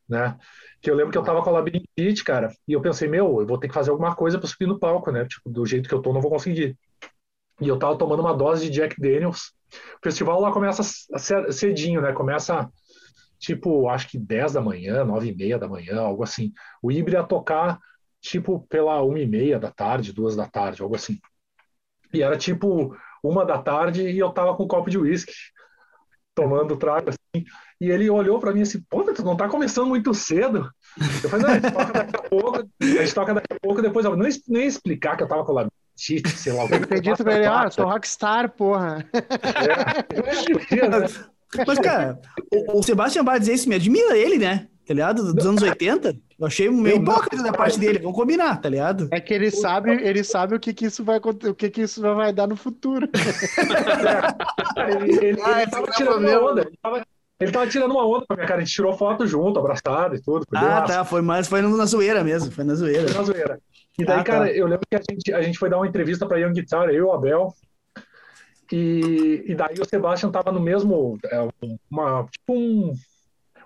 né? 0.07 0.37
Que 0.83 0.91
eu 0.91 0.95
lembro 0.95 1.11
que 1.13 1.17
eu 1.17 1.23
tava 1.23 1.43
com 1.43 1.49
a 1.49 1.53
labirintite, 1.53 2.25
cara, 2.25 2.53
e 2.67 2.73
eu 2.73 2.81
pensei, 2.81 3.07
meu, 3.07 3.41
eu 3.41 3.47
vou 3.47 3.59
ter 3.59 3.69
que 3.69 3.73
fazer 3.73 3.91
alguma 3.91 4.15
coisa 4.15 4.39
pra 4.39 4.47
subir 4.49 4.67
no 4.67 4.79
palco, 4.79 5.11
né? 5.11 5.25
Tipo, 5.25 5.49
do 5.49 5.65
jeito 5.65 5.89
que 5.89 5.95
eu 5.95 6.01
tô, 6.01 6.13
não 6.13 6.21
vou 6.21 6.31
conseguir. 6.31 6.77
E 7.61 7.67
eu 7.67 7.79
tava 7.79 7.97
tomando 7.97 8.21
uma 8.21 8.35
dose 8.35 8.65
de 8.69 8.71
Jack 8.71 8.99
Daniels. 8.99 9.53
O 9.73 10.03
festival 10.03 10.41
lá 10.41 10.51
começa 10.51 10.83
ce- 10.83 11.51
cedinho, 11.51 12.01
né? 12.01 12.13
Começa 12.13 12.69
tipo, 13.39 13.89
acho 13.89 14.09
que 14.09 14.17
10 14.19 14.53
da 14.53 14.61
manhã, 14.61 15.03
9 15.05 15.29
e 15.29 15.35
meia 15.35 15.59
da 15.59 15.67
manhã, 15.67 15.99
algo 16.01 16.23
assim. 16.23 16.53
O 16.81 16.91
Ibre 16.91 17.13
ia 17.15 17.23
tocar, 17.23 17.79
tipo, 18.21 18.65
pela 18.69 19.03
1 19.03 19.17
e 19.17 19.27
meia 19.27 19.59
da 19.59 19.71
tarde, 19.71 20.13
2 20.13 20.35
da 20.35 20.47
tarde, 20.47 20.81
algo 20.81 20.95
assim. 20.95 21.19
E 22.13 22.21
era, 22.23 22.37
tipo, 22.37 22.95
uma 23.23 23.45
da 23.45 23.57
tarde 23.61 24.03
e 24.09 24.19
eu 24.19 24.31
tava 24.31 24.55
com 24.55 24.63
um 24.63 24.67
copo 24.67 24.89
de 24.89 24.97
uísque, 24.97 25.33
tomando 26.35 26.77
trago, 26.77 27.09
assim. 27.09 27.45
E 27.83 27.91
ele 27.91 28.09
olhou 28.09 28.39
pra 28.39 28.53
mim 28.53 28.61
assim, 28.61 28.81
pô, 28.89 29.03
tu 29.03 29.23
não 29.25 29.35
tá 29.35 29.49
começando 29.49 29.87
muito 29.87 30.13
cedo? 30.13 30.69
Eu 31.21 31.29
falei, 31.29 31.45
não, 31.45 31.51
a 31.51 31.59
gente 31.59 31.71
toca 31.73 31.93
daqui 31.93 32.15
a 32.15 32.21
pouco, 32.29 32.57
a 32.81 32.85
gente 32.85 33.13
toca 33.13 33.33
daqui 33.33 33.53
a 33.53 33.59
pouco, 33.61 33.81
depois 33.81 34.05
eu 34.05 34.15
nem, 34.15 34.31
nem 34.47 34.65
explicar 34.65 35.17
que 35.17 35.23
eu 35.23 35.27
tava 35.27 35.43
com 35.43 35.51
labirintite, 35.51 36.29
sei 36.37 36.53
lá 36.53 36.63
o 36.63 36.67
que. 36.69 36.75
Eu 36.75 36.83
acredito 36.83 37.23
pra 37.25 37.35
ele, 37.35 37.45
ah, 37.45 37.69
sou 37.69 37.85
rockstar, 37.85 38.49
porra. 38.51 39.05
É, 39.13 40.01
podia, 40.03 40.87
né? 40.89 41.07
Mas, 41.67 41.79
cara, 41.79 42.19
o, 42.53 42.79
o 42.79 42.83
Sebastian 42.83 43.23
Bach 43.25 43.37
dizer 43.39 43.53
isso 43.53 43.67
me 43.67 43.75
admira 43.75 44.17
ele, 44.17 44.37
né? 44.37 44.67
Tá 44.87 44.93
ligado? 44.93 45.33
Dos 45.33 45.45
anos 45.45 45.61
80. 45.61 46.15
Eu 46.39 46.47
achei 46.47 46.69
meio 46.69 46.95
Eu 46.95 47.01
não- 47.01 47.13
hipócrita 47.13 47.41
da 47.43 47.53
parte 47.53 47.79
dele. 47.79 47.99
Vamos 47.99 48.17
combinar, 48.17 48.59
tá 48.59 48.67
ligado? 48.69 49.07
É 49.11 49.19
que 49.21 49.33
ele 49.33 49.49
sabe, 49.51 49.91
ele 49.91 50.23
sabe 50.25 50.55
o 50.55 50.59
que 50.59 50.73
que 50.73 50.85
isso 50.85 51.03
vai, 51.05 51.17
o 51.19 51.53
que 51.55 51.69
que 51.69 51.81
isso 51.81 52.01
vai 52.01 52.33
dar 52.33 52.47
no 52.47 52.55
futuro. 52.57 53.07
Cara, 54.75 54.91
ele, 55.03 55.25
ele, 55.25 55.41
Ah, 55.41 55.61
ele 55.61 55.71
tava 55.71 55.87
é 55.87 55.91
tirando 55.91 56.13
problema. 56.13 56.51
onda. 56.51 56.61
Ele 56.61 56.77
tava, 56.81 57.05
ele 57.43 57.51
tava 57.51 57.67
tirando 57.67 57.91
uma 57.91 58.05
onda 58.07 58.25
com 58.25 58.33
a 58.33 58.35
minha 58.35 58.47
cara. 58.47 58.61
A 58.61 58.63
gente 58.65 58.73
tirou 58.73 58.93
foto 58.97 59.25
junto, 59.27 59.59
abraçado 59.59 60.15
e 60.15 60.21
tudo. 60.21 60.45
Ah, 60.53 60.61
massa, 60.61 60.93
tá. 60.93 61.05
Foi 61.05 61.21
mais, 61.21 61.47
foi 61.47 61.61
na 61.61 61.85
zoeira 61.85 62.23
mesmo. 62.23 62.51
Foi 62.51 62.63
na 62.63 62.75
zoeira. 62.75 63.07
foi 63.07 63.17
na 63.17 63.23
zoeira. 63.23 63.59
E 63.99 64.05
daí, 64.05 64.15
Ah, 64.19 64.23
tá. 64.23 64.31
cara, 64.31 64.51
eu 64.51 64.65
lembro 64.65 64.87
que 64.89 64.95
a 64.95 65.01
gente, 65.07 65.33
a 65.33 65.41
gente 65.41 65.59
foi 65.59 65.69
dar 65.69 65.77
uma 65.77 65.87
entrevista 65.87 66.25
pra 66.25 66.37
Young 66.37 66.53
Guitar, 66.53 66.89
eu 66.89 66.95
e 66.95 67.01
o 67.01 67.11
Abel. 67.11 67.53
E, 68.71 69.43
e 69.47 69.55
daí 69.55 69.75
o 69.79 69.85
Sebastian 69.85 70.31
tava 70.31 70.51
no 70.51 70.59
mesmo, 70.59 71.17
é, 71.25 71.47
uma, 71.91 72.25
tipo 72.31 72.53
um, 72.57 72.93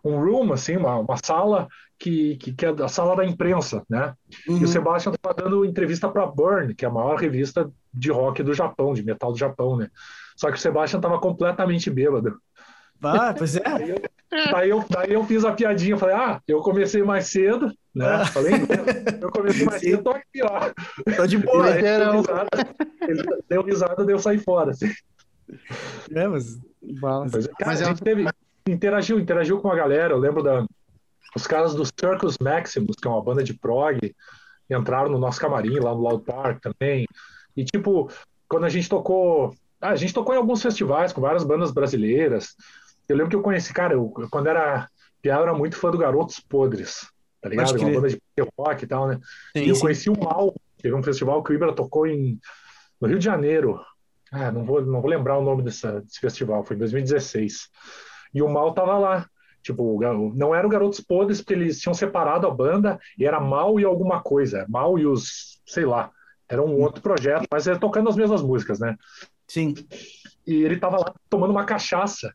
um 0.04 0.20
room, 0.20 0.52
assim, 0.52 0.76
uma, 0.76 0.98
uma 0.98 1.16
sala 1.24 1.68
que, 1.98 2.36
que, 2.38 2.52
que 2.52 2.66
é 2.66 2.70
a 2.70 2.88
sala 2.88 3.16
da 3.16 3.26
imprensa, 3.26 3.84
né? 3.90 4.14
E 4.48 4.52
Uhum. 4.52 4.64
o 4.64 4.68
Sebastian 4.68 5.14
estava 5.14 5.34
dando 5.36 5.64
entrevista 5.66 6.10
para 6.10 6.26
Burn, 6.26 6.74
que 6.76 6.84
é 6.84 6.88
a 6.88 6.92
maior 6.92 7.16
revista 7.16 7.70
de 7.94 8.12
rock 8.12 8.44
do 8.44 8.54
Japão, 8.54 8.94
de 8.94 9.04
metal 9.04 9.32
do 9.32 9.38
Japão, 9.38 9.78
né? 9.78 9.90
Só 10.36 10.52
que 10.52 10.58
o 10.58 10.60
Sebastian 10.60 10.98
estava 10.98 11.20
completamente 11.20 11.90
bêbado. 11.90 12.38
Ah, 13.04 13.34
pois 13.38 13.56
é. 13.56 13.62
Daí 14.52 14.70
eu, 14.70 14.84
daí 14.90 15.14
eu 15.14 15.24
fiz 15.26 15.46
a 15.46 15.54
piadinha, 15.54 15.98
falei, 15.98 16.16
ah, 16.16 16.42
eu 16.48 16.60
comecei 16.62 17.02
mais 17.02 17.28
cedo, 17.28 17.72
né? 17.96 18.26
Falei, 18.26 18.54
eu 19.22 19.32
comecei 19.32 19.66
mais 19.66 19.82
Sim. 19.82 19.92
cedo, 19.92 20.04
tô 20.04 20.10
aqui, 20.12 20.42
ó. 20.44 20.72
Tô 21.16 21.26
de 21.28 21.38
boa. 21.38 21.70
ele 21.70 21.82
deu 21.82 22.12
risada, 22.12 22.50
ele 23.08 23.24
deu 23.50 23.62
risada, 23.64 24.06
deu 24.06 24.20
sair 24.20 24.40
fora. 24.40 24.72
assim. 24.72 24.92
É, 26.12 26.28
mas... 26.28 26.60
Bala. 27.00 27.26
Mas, 27.32 27.48
cara, 27.48 27.66
Mas 27.66 27.82
é 27.82 27.84
a 27.84 27.88
um- 27.88 27.90
gente 27.92 28.04
teve, 28.04 28.26
interagiu, 28.68 29.20
interagiu 29.20 29.60
com 29.60 29.72
a 29.72 29.76
galera. 29.76 30.14
Eu 30.14 30.20
lembro 30.20 30.44
da, 30.44 30.66
os 31.36 31.48
caras 31.48 31.74
do 31.74 31.86
Circus 31.86 32.38
Maximus, 32.40 32.96
que 33.02 33.08
é 33.08 33.12
uma 33.12 33.22
banda 33.24 33.44
de 33.44 33.54
prog, 33.54 33.98
entraram 34.70 35.10
no 35.10 35.18
nosso 35.18 35.40
camarim 35.40 35.80
lá 35.80 35.92
no 35.92 36.02
Loud 36.02 36.24
Park 36.24 36.60
também. 36.62 37.06
E 37.56 37.64
tipo, 37.64 38.10
quando 38.48 38.66
a 38.66 38.70
gente 38.70 38.88
tocou, 38.90 39.54
ah, 39.82 39.90
a 39.90 39.96
gente 39.96 40.14
tocou 40.14 40.34
em 40.34 40.38
alguns 40.38 40.62
festivais 40.62 41.12
com 41.14 41.22
várias 41.22 41.44
bandas 41.44 41.72
brasileiras. 41.72 42.56
Eu 43.08 43.16
lembro 43.16 43.30
que 43.30 43.36
eu 43.36 43.42
conheci, 43.42 43.74
cara, 43.74 43.94
eu, 43.94 44.14
eu- 44.18 44.30
quando 44.30 44.48
era 44.48 44.88
piada, 45.22 45.42
eu 45.42 45.44
era 45.50 45.54
muito 45.54 45.78
fã 45.78 45.90
do 45.92 45.98
Garotos 45.98 46.40
Podres, 46.40 47.08
tá 47.42 47.50
ligado? 47.50 47.78
Uma 47.80 47.90
banda 47.90 48.10
de 48.10 48.20
rock 48.58 48.84
e 48.84 48.88
tal, 48.88 49.08
né? 49.08 49.20
E 49.56 49.60
Sim, 49.60 49.70
eu 49.70 49.76
sim. 49.76 49.82
conheci 49.82 50.10
o 50.10 50.20
Mal, 50.20 50.54
teve 50.82 50.96
um 50.96 51.04
festival 51.04 51.42
que 51.44 51.52
o 51.52 51.56
Ibra 51.56 51.74
tocou 51.74 52.06
em, 52.08 52.40
no 53.00 53.08
Rio 53.08 53.20
de 53.20 53.26
Janeiro. 53.26 53.80
Ah, 54.32 54.52
não 54.52 54.66
vou, 54.66 54.82
não 54.86 55.02
vou 55.02 55.10
lembrar 55.10 55.38
o 55.38 55.44
nome 55.44 55.64
dessa, 55.64 56.02
desse 56.02 56.20
festival, 56.20 56.64
foi 56.64 56.76
em 56.76 56.80
2016. 56.80 57.70
E 58.34 58.42
o 58.42 58.50
Mal 58.50 58.74
tava 58.74 58.98
lá. 58.98 59.26
Tipo, 59.64 60.00
não 60.34 60.56
era 60.56 60.66
o 60.66 60.70
Garotos 60.70 61.02
Podres, 61.02 61.42
porque 61.42 61.54
eles 61.54 61.80
tinham 61.80 61.94
separado 61.94 62.48
a 62.48 62.52
banda 62.52 62.98
e 63.18 63.26
era 63.26 63.40
Mal 63.40 63.80
e 63.80 63.84
alguma 63.84 64.22
coisa. 64.22 64.66
Mal 64.70 64.98
e 64.98 65.06
os, 65.06 65.60
sei 65.66 65.86
lá, 65.86 66.10
era 66.48 66.62
um 66.62 66.80
outro 66.82 67.02
projeto, 67.02 67.46
mas 67.52 67.68
era 67.68 67.78
tocando 67.78 68.08
as 68.08 68.16
mesmas 68.16 68.42
músicas, 68.42 68.80
né? 68.80 68.96
Sim. 69.48 69.74
E 70.46 70.64
ele 70.64 70.78
tava 70.80 70.98
lá 70.98 71.14
tomando 71.30 71.52
uma 71.52 71.66
cachaça. 71.66 72.34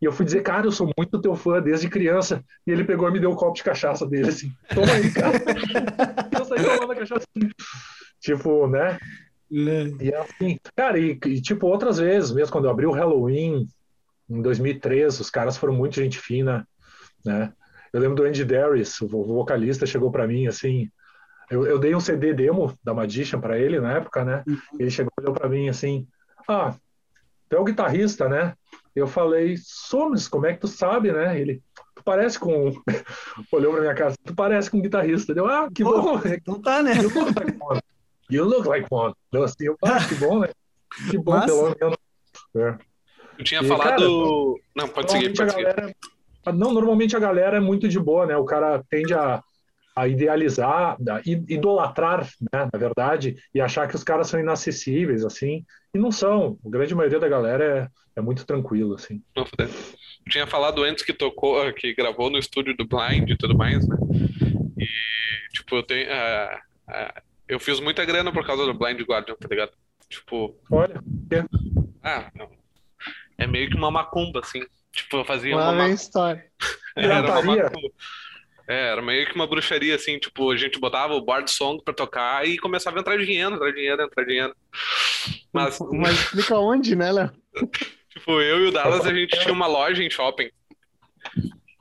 E 0.00 0.04
eu 0.04 0.12
fui 0.12 0.24
dizer, 0.24 0.42
cara, 0.42 0.66
eu 0.66 0.72
sou 0.72 0.90
muito 0.96 1.20
teu 1.20 1.34
fã 1.34 1.60
desde 1.60 1.88
criança. 1.88 2.44
E 2.66 2.70
ele 2.70 2.84
pegou 2.84 3.08
e 3.08 3.12
me 3.12 3.18
deu 3.20 3.30
o 3.32 3.36
copo 3.36 3.54
de 3.54 3.64
cachaça 3.64 4.06
dele, 4.06 4.28
assim. 4.28 4.52
Toma 4.74 4.92
aí, 4.92 5.10
cara. 5.10 5.32
eu 6.38 6.44
saí 6.44 6.62
tomando 6.64 6.92
a 6.92 6.96
cachaça. 6.96 7.24
assim. 7.36 7.50
Tipo, 8.20 8.66
né? 8.68 8.98
E 10.00 10.10
é 10.10 10.16
assim, 10.18 10.58
cara, 10.76 10.98
e, 10.98 11.18
e, 11.26 11.40
tipo, 11.40 11.66
outras 11.66 11.98
vezes, 11.98 12.32
mesmo 12.32 12.52
quando 12.52 12.66
eu 12.66 12.70
abri 12.70 12.86
o 12.86 12.92
Halloween 12.92 13.66
em 14.28 14.42
2003, 14.42 15.18
os 15.20 15.30
caras 15.30 15.56
foram 15.56 15.72
muito 15.74 15.94
gente 15.96 16.18
fina, 16.18 16.68
né? 17.24 17.52
Eu 17.92 18.00
lembro 18.00 18.16
do 18.16 18.24
Andy 18.24 18.44
Darius, 18.44 19.00
o 19.00 19.08
vo- 19.08 19.24
vocalista, 19.24 19.86
chegou 19.86 20.10
pra 20.10 20.26
mim 20.26 20.46
assim. 20.46 20.90
Eu, 21.50 21.64
eu 21.66 21.78
dei 21.78 21.94
um 21.94 22.00
CD 22.00 22.34
demo 22.34 22.74
da 22.84 22.92
Magician 22.92 23.40
pra 23.40 23.58
ele 23.58 23.80
na 23.80 23.94
época, 23.94 24.22
né? 24.24 24.44
Ele 24.78 24.90
chegou 24.90 25.10
e 25.18 25.22
olhou 25.22 25.32
pra 25.34 25.48
mim 25.48 25.68
assim: 25.70 26.06
Ah, 26.46 26.74
tu 27.48 27.56
é 27.56 27.58
o 27.58 27.64
guitarrista, 27.64 28.28
né? 28.28 28.52
Eu 28.98 29.06
falei: 29.06 29.56
Somos, 29.62 30.28
como 30.28 30.46
é 30.46 30.54
que 30.54 30.60
tu 30.60 30.68
sabe, 30.68 31.12
né? 31.12 31.40
Ele, 31.40 31.62
tu 31.94 32.02
parece 32.04 32.38
com. 32.38 32.72
olhou 33.52 33.72
pra 33.72 33.80
minha 33.82 33.94
cara: 33.94 34.14
Tu 34.24 34.34
parece 34.34 34.70
com 34.70 34.78
um 34.78 34.82
guitarrista. 34.82 35.34
Deu, 35.34 35.46
ah, 35.46 35.68
que 35.74 35.82
bom. 35.84 36.20
Então 36.26 36.60
tá, 36.60 36.82
né? 36.82 36.92
You 36.94 37.08
look 37.08 37.34
like 37.38 37.58
one. 37.60 37.80
You 38.30 38.44
look 38.44 38.66
like 38.68 38.86
one. 38.90 39.14
Eu 39.32 39.44
assim, 39.44 39.64
eu, 39.66 39.76
ah, 39.84 40.04
que 40.06 40.14
bom, 40.16 40.40
né? 40.40 40.48
Que 41.10 41.18
bom, 41.18 41.40
pelo 41.42 41.74
menos. 41.80 41.96
É. 42.56 42.78
Eu 43.38 43.44
tinha 43.44 43.62
E, 43.62 43.68
falado. 43.68 43.88
cara, 43.90 44.00
Não, 44.76 44.88
pode 44.88 45.12
seguir, 45.12 45.28
Normalmente 45.28 45.36
pode 45.36 45.50
a 45.50 45.52
seguir. 45.52 45.64
galera. 45.64 45.94
Não, 46.54 46.72
normalmente 46.72 47.16
a 47.16 47.20
galera 47.20 47.56
é 47.58 47.60
muito 47.60 47.88
de 47.88 47.98
boa, 48.00 48.26
né? 48.26 48.36
O 48.36 48.44
cara 48.44 48.82
tende 48.88 49.12
a, 49.14 49.42
a 50.00 50.08
idealizar, 50.08 50.96
a 51.08 51.20
i- 51.26 51.44
idolatrar, 51.48 52.28
né? 52.52 52.68
Na 52.72 52.78
verdade, 52.78 53.36
e 53.54 53.60
achar 53.60 53.88
que 53.88 53.94
os 53.96 54.04
caras 54.04 54.28
são 54.28 54.38
inacessíveis, 54.40 55.24
assim. 55.24 55.64
E 55.94 55.98
não 55.98 56.10
são. 56.12 56.58
A 56.64 56.70
grande 56.70 56.94
maioria 56.94 57.18
da 57.20 57.28
galera 57.28 57.90
é, 58.16 58.20
é 58.20 58.22
muito 58.22 58.44
tranquilo, 58.44 58.94
assim. 58.94 59.22
Tinha 60.28 60.46
falado 60.46 60.82
antes 60.82 61.04
que 61.04 61.12
tocou, 61.12 61.72
que 61.72 61.94
gravou 61.94 62.28
no 62.30 62.38
estúdio 62.38 62.76
do 62.76 62.86
Blind 62.86 63.30
e 63.30 63.36
tudo 63.36 63.56
mais, 63.56 63.86
né? 63.88 63.96
E, 64.78 64.86
tipo, 65.52 65.76
eu 65.76 65.82
tenho. 65.82 66.06
ah, 66.12 66.60
ah, 66.88 67.22
eu 67.48 67.58
fiz 67.58 67.80
muita 67.80 68.04
grana 68.04 68.30
por 68.32 68.46
causa 68.46 68.64
do 68.66 68.74
Blind 68.74 69.00
Guardian, 69.02 69.34
tá 69.36 69.48
ligado? 69.48 69.72
Tipo. 70.08 70.54
Olha. 70.70 71.02
Ah, 72.02 72.30
não. 72.34 72.48
É 73.38 73.46
meio 73.46 73.70
que 73.70 73.76
uma 73.76 73.90
macumba, 73.90 74.40
assim. 74.40 74.60
Tipo, 74.92 75.18
eu 75.18 75.24
fazia 75.24 75.56
Lá 75.56 75.64
uma 75.64 75.72
macumba. 75.72 75.94
história. 75.94 76.44
Era 76.96 77.20
uma 77.40 77.42
macumba. 77.42 77.88
É, 78.68 78.90
era 78.90 79.00
meio 79.00 79.26
que 79.26 79.34
uma 79.34 79.46
bruxaria, 79.46 79.94
assim, 79.94 80.18
tipo, 80.18 80.50
a 80.50 80.56
gente 80.56 80.78
botava 80.78 81.14
o 81.14 81.22
board 81.22 81.50
song 81.50 81.82
pra 81.82 81.94
tocar 81.94 82.46
e 82.46 82.58
começava 82.58 82.98
a 82.98 83.00
entrar 83.00 83.16
dinheiro, 83.16 83.54
entrar 83.54 83.72
dinheiro, 83.72 84.02
entrar 84.02 84.24
dinheiro. 84.24 84.54
Mas, 85.52 85.78
Mas 85.90 86.12
explica 86.20 86.58
onde, 86.58 86.94
né, 86.94 87.10
Léo? 87.10 87.30
tipo, 88.12 88.40
eu 88.42 88.66
e 88.66 88.68
o 88.68 88.70
Dallas, 88.70 89.06
a 89.06 89.14
gente 89.14 89.30
tinha 89.40 89.54
uma 89.54 89.66
loja 89.66 90.02
em 90.02 90.10
shopping. 90.10 90.50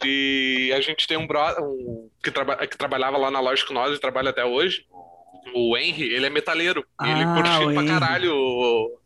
E 0.06 0.72
a 0.76 0.80
gente 0.82 1.08
tem 1.08 1.18
um 1.18 1.28
brother 1.28 1.64
um, 1.64 2.10
que, 2.24 2.32
traba, 2.32 2.56
que 2.68 2.78
trabalhava 2.78 3.18
lá 3.18 3.32
na 3.32 3.40
loja 3.40 3.66
com 3.66 3.74
nós 3.74 3.96
e 3.98 4.00
trabalha 4.00 4.30
até 4.30 4.46
hoje. 4.46 4.86
O 5.54 5.76
Henry, 5.78 6.14
ele 6.14 6.26
é 6.26 6.30
metaleiro. 6.30 6.86
e 7.02 7.10
ele 7.10 7.24
Ah, 7.24 7.36
curtia 7.36 7.68
o 7.68 7.74
pra 7.74 7.82
Henry. 7.82 7.88
caralho 7.88 8.36
o, 8.36 9.00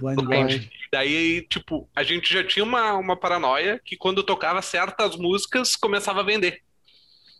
Blind. 0.00 0.24
Blind. 0.26 0.64
Daí, 0.92 1.46
tipo, 1.48 1.88
a 1.94 2.02
gente 2.02 2.32
já 2.32 2.42
tinha 2.44 2.64
uma, 2.64 2.94
uma 2.94 3.16
paranoia 3.16 3.80
que 3.84 3.96
quando 3.96 4.22
tocava 4.22 4.60
certas 4.60 5.16
músicas, 5.16 5.76
começava 5.76 6.20
a 6.20 6.24
vender. 6.24 6.60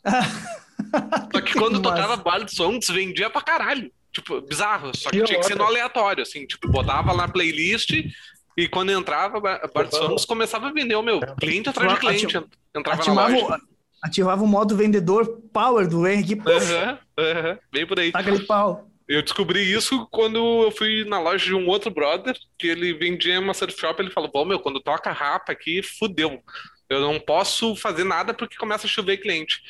Só 1.32 1.40
que 1.40 1.54
quando 1.54 1.80
Massa. 1.82 1.82
tocava 1.96 2.16
Bard 2.16 2.54
Songs, 2.54 2.88
vendia 2.88 3.30
pra 3.30 3.40
caralho. 3.40 3.90
Tipo, 4.12 4.40
bizarro. 4.42 4.94
Só 4.96 5.10
que 5.10 5.18
Que 5.20 5.24
tinha 5.24 5.38
que 5.40 5.46
ser 5.46 5.56
no 5.56 5.64
aleatório, 5.64 6.22
assim. 6.22 6.46
Tipo, 6.46 6.68
botava 6.68 7.12
lá 7.12 7.26
na 7.26 7.32
playlist 7.32 7.90
e 8.56 8.68
quando 8.68 8.92
entrava 8.92 9.40
Ba- 9.40 9.60
Bard 9.74 9.94
Uhum. 9.94 10.02
Songs, 10.08 10.24
começava 10.26 10.68
a 10.68 10.72
vender 10.72 10.94
o 10.96 11.02
meu. 11.02 11.20
Cliente 11.40 11.68
atrás 11.70 11.94
de 11.94 11.98
cliente. 12.00 12.36
Entrava 12.76 12.96
na 12.98 13.02
Ativava, 13.02 13.32
loja. 13.32 13.46
o- 13.56 14.06
ativava 14.06 14.42
o 14.42 14.46
modo 14.46 14.76
vendedor 14.76 15.40
power 15.52 15.88
do 15.88 16.06
Henry. 16.06 16.36
puf, 16.36 16.50
Aham, 16.50 16.98
aham, 17.18 17.58
bem 17.72 17.86
por 17.86 17.98
aí. 17.98 18.12
Taca 18.12 18.32
de 18.32 18.44
pau. 18.44 18.88
Eu 19.08 19.22
descobri 19.22 19.60
isso 19.72 20.06
quando 20.10 20.64
eu 20.64 20.70
fui 20.70 21.04
na 21.04 21.18
loja 21.20 21.44
de 21.44 21.54
um 21.54 21.66
outro 21.68 21.90
brother, 21.90 22.36
que 22.58 22.66
ele 22.66 22.94
vendia 22.94 23.38
uma 23.40 23.52
surf 23.52 23.78
shop, 23.78 24.00
ele 24.00 24.10
falou, 24.10 24.30
pô, 24.30 24.44
meu, 24.44 24.58
quando 24.60 24.80
toca 24.80 25.10
rapa 25.10 25.52
aqui, 25.52 25.82
fudeu. 25.82 26.40
Eu 26.92 27.00
não 27.00 27.18
posso 27.20 27.74
fazer 27.76 28.04
nada 28.04 28.32
porque 28.34 28.56
começa 28.56 28.86
a 28.86 28.90
chover 28.90 29.18
cliente. 29.18 29.60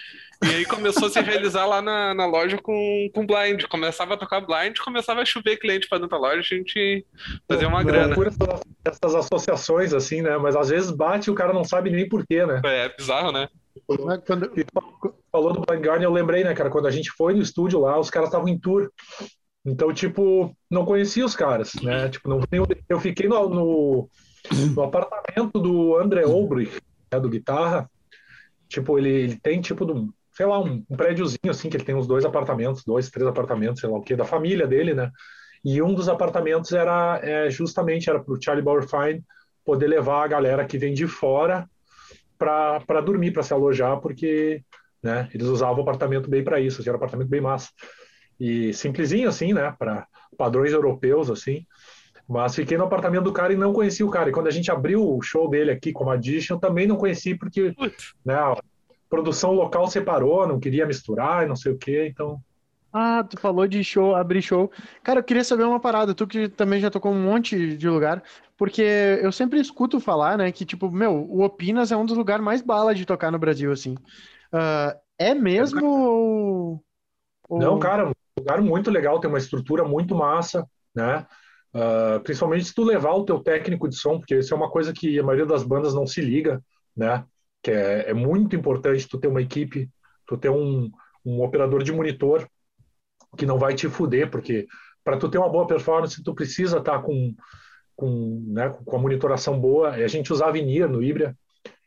E 0.45 0.49
aí 0.57 0.65
começou 0.67 1.07
a 1.07 1.11
se 1.11 1.21
realizar 1.21 1.67
lá 1.67 1.81
na, 1.81 2.13
na 2.15 2.27
loja 2.27 2.59
com, 2.59 3.09
com 3.15 3.25
blind. 3.25 3.63
Começava 3.69 4.15
a 4.15 4.17
tocar 4.17 4.41
blind, 4.41 4.77
começava 4.79 5.21
a 5.21 5.25
chover 5.25 5.57
cliente 5.57 5.89
pra 5.89 5.99
dentro 5.99 6.11
da 6.11 6.19
loja, 6.19 6.39
a 6.41 6.43
gente 6.43 7.07
fazia 7.49 7.69
uma 7.69 7.81
É 7.81 7.85
grana. 7.85 8.07
loucura 8.07 8.29
essas, 8.31 8.61
essas 8.85 9.15
associações, 9.15 9.95
assim, 9.95 10.21
né? 10.21 10.37
Mas 10.39 10.57
às 10.57 10.69
vezes 10.69 10.91
bate 10.91 11.31
e 11.31 11.33
o 11.33 11.35
cara 11.37 11.53
não 11.53 11.63
sabe 11.63 11.91
nem 11.91 12.09
porquê, 12.09 12.45
né? 12.45 12.61
É 12.65 12.89
bizarro, 12.89 13.31
né? 13.31 13.49
Quando, 13.87 14.51
falou 15.31 15.53
do 15.53 15.61
Blind 15.61 15.85
Guardian, 15.87 16.09
eu 16.09 16.13
lembrei, 16.13 16.43
né, 16.45 16.55
cara? 16.55 16.71
Quando 16.71 16.87
a 16.89 16.91
gente 16.91 17.11
foi 17.13 17.35
no 17.35 17.43
estúdio 17.43 17.79
lá, 17.81 17.99
os 17.99 18.11
caras 18.11 18.29
estavam 18.29 18.49
em 18.49 18.59
tour. 18.59 18.91
Então, 19.65 19.93
tipo, 19.95 20.55
não 20.69 20.85
conhecia 20.85 21.25
os 21.25 21.37
caras, 21.37 21.73
né? 21.83 22.09
Tipo, 22.09 22.29
não, 22.29 22.41
eu, 22.51 22.67
eu 22.89 22.99
fiquei 22.99 23.29
no, 23.29 23.49
no, 23.49 24.11
no 24.75 24.83
apartamento 24.83 25.59
do 25.61 25.97
André 25.97 26.27
Olbrich, 26.27 26.81
né, 27.13 27.21
do 27.21 27.29
guitarra. 27.29 27.91
Tipo, 28.69 28.99
ele, 28.99 29.11
ele 29.11 29.37
tem, 29.37 29.61
tipo, 29.61 29.85
do, 29.85 30.13
sei 30.33 30.47
lá, 30.47 30.59
um, 30.61 30.85
um 30.89 30.97
prédiozinho, 30.97 31.51
assim, 31.51 31.69
que 31.69 31.77
ele 31.77 31.85
tem 31.85 31.95
uns 31.95 32.07
dois 32.07 32.25
apartamentos, 32.25 32.85
dois, 32.85 33.11
três 33.11 33.29
apartamentos, 33.29 33.81
sei 33.81 33.91
lá 33.91 33.99
o 33.99 34.03
quê, 34.03 34.17
da 34.17 34.25
família 34.25 34.67
dele, 34.67 34.95
né? 34.95 35.11
E 35.65 35.81
um 35.81 35.95
dos 35.95 36.09
apartamentos 36.09 36.73
era 36.73 37.21
é, 37.23 37.51
justamente 37.51 38.11
era 38.11 38.19
para 38.19 38.35
o 38.35 38.43
Charlie 38.43 38.65
Bauerfein 38.65 39.23
poder 39.65 39.87
levar 39.87 40.25
a 40.25 40.29
galera 40.29 40.65
que 40.65 40.77
vem 40.77 40.93
de 40.93 41.07
fora 41.07 41.69
para 42.37 43.01
dormir, 43.01 43.31
para 43.31 43.45
se 43.45 43.53
alojar, 43.53 44.01
porque 44.01 44.63
né, 45.01 45.29
eles 45.33 45.47
usavam 45.47 45.79
o 45.79 45.83
apartamento 45.83 46.29
bem 46.29 46.43
para 46.43 46.59
isso, 46.59 46.81
assim, 46.81 46.89
era 46.89 46.97
um 46.97 47.01
apartamento 47.01 47.29
bem 47.29 47.41
massa. 47.41 47.69
E 48.41 48.73
simplesinho 48.75 49.29
assim, 49.29 49.53
né, 49.53 49.73
para 49.79 50.07
padrões 50.37 50.73
europeus 50.73 51.31
assim. 51.31 51.65
Mas 52.33 52.55
fiquei 52.55 52.77
no 52.79 52.85
apartamento 52.85 53.25
do 53.25 53.33
cara 53.33 53.53
e 53.53 53.57
não 53.57 53.73
conheci 53.73 54.03
o 54.05 54.11
cara. 54.11 54.31
E 54.31 54.33
quando 54.33 54.49
a 54.49 54.51
gente 54.51 54.71
abriu 54.71 55.03
o 55.17 55.23
show 55.23 55.49
dele 55.49 55.71
aqui 55.71 55.93
como 55.93 56.11
Addition, 56.11 56.59
também 56.59 56.87
não 56.87 56.97
conheci 56.97 57.35
porque 57.37 57.75
né, 58.25 58.35
a 58.35 58.57
produção 59.11 59.53
local 59.53 59.89
separou, 59.89 60.47
não 60.47 60.61
queria 60.61 60.87
misturar 60.87 61.45
e 61.45 61.49
não 61.49 61.57
sei 61.57 61.73
o 61.73 61.79
quê, 61.79 62.07
então 62.11 62.41
Ah, 62.95 63.25
tu 63.25 63.39
falou 63.41 63.67
de 63.67 63.83
show, 63.83 64.15
abrir 64.15 64.43
show. 64.43 64.71
Cara, 65.03 65.21
eu 65.21 65.25
queria 65.25 65.43
saber 65.45 65.65
uma 65.65 65.81
parada, 65.81 66.15
tu 66.15 66.27
que 66.27 66.49
também 66.49 66.79
já 66.81 66.91
tocou 66.91 67.11
um 67.13 67.23
monte 67.23 67.75
de 67.77 67.89
lugar, 67.89 68.23
porque 68.57 68.83
eu 68.83 69.33
sempre 69.33 69.59
escuto 69.61 69.99
falar, 69.99 70.37
né, 70.37 70.53
que 70.53 70.65
tipo, 70.67 70.91
meu, 70.91 71.13
o 71.31 71.43
Opinas 71.43 71.91
é 71.91 71.97
um 71.97 72.05
dos 72.05 72.17
lugares 72.17 72.45
mais 72.45 72.61
bala 72.61 72.95
de 72.95 73.07
tocar 73.07 73.31
no 73.33 73.39
Brasil, 73.39 73.73
assim. 73.73 73.95
Ah, 74.53 74.97
é 75.19 75.35
mesmo 75.35 75.87
ou... 75.87 76.85
ou- 77.49 77.63
Não, 77.63 77.79
cara, 77.79 78.09
um 78.09 78.13
lugar 78.39 78.61
muito 78.61 78.91
legal, 78.91 79.21
tem 79.21 79.29
uma 79.31 79.39
estrutura 79.39 79.85
muito 79.85 80.15
massa, 80.15 80.67
né? 80.95 81.27
Ah, 81.75 82.21
principalmente 82.23 82.67
se 82.67 82.75
tu 82.75 82.85
levar 82.85 83.13
o 83.15 83.25
teu 83.25 83.41
técnico 83.41 83.89
de 83.89 83.97
som, 83.97 84.19
porque 84.19 84.39
isso 84.39 84.53
é 84.53 84.57
uma 84.57 84.71
coisa 84.71 84.93
que 84.93 85.19
a 85.19 85.23
maioria 85.23 85.47
das 85.47 85.63
bandas 85.63 85.95
não 85.95 86.07
se 86.07 86.21
liga, 86.21 86.63
né? 86.97 87.25
Que 87.63 87.71
é, 87.71 88.11
é 88.11 88.15
muito 88.15 88.55
importante 88.55 89.09
tu 89.09 89.19
ter 89.19 89.29
uma 89.29 89.41
equipe, 89.41 89.89
tu 90.27 90.37
ter 90.37 90.51
um, 90.51 90.91
um 91.25 91.43
operador 91.43 91.83
de 91.83 91.93
monitor 91.93 92.47
que 93.37 93.47
não 93.47 93.59
vai 93.59 93.75
te 93.75 93.89
fuder, 93.89 94.31
porque 94.31 94.67
para 95.03 95.17
tu 95.17 95.29
ter 95.29 95.39
uma 95.39 95.49
boa 95.49 95.67
performance, 95.67 96.23
tu 96.23 96.35
precisa 96.35 96.79
estar 96.79 97.01
com, 97.01 97.35
com, 97.97 98.45
né, 98.49 98.69
com 98.85 98.97
a 98.97 99.01
monitoração 99.01 99.59
boa. 99.59 99.91
A 99.91 100.09
gente 100.09 100.33
usava 100.33 100.59
in 100.59 100.81
no 100.81 101.03
Ibria, 101.03 101.35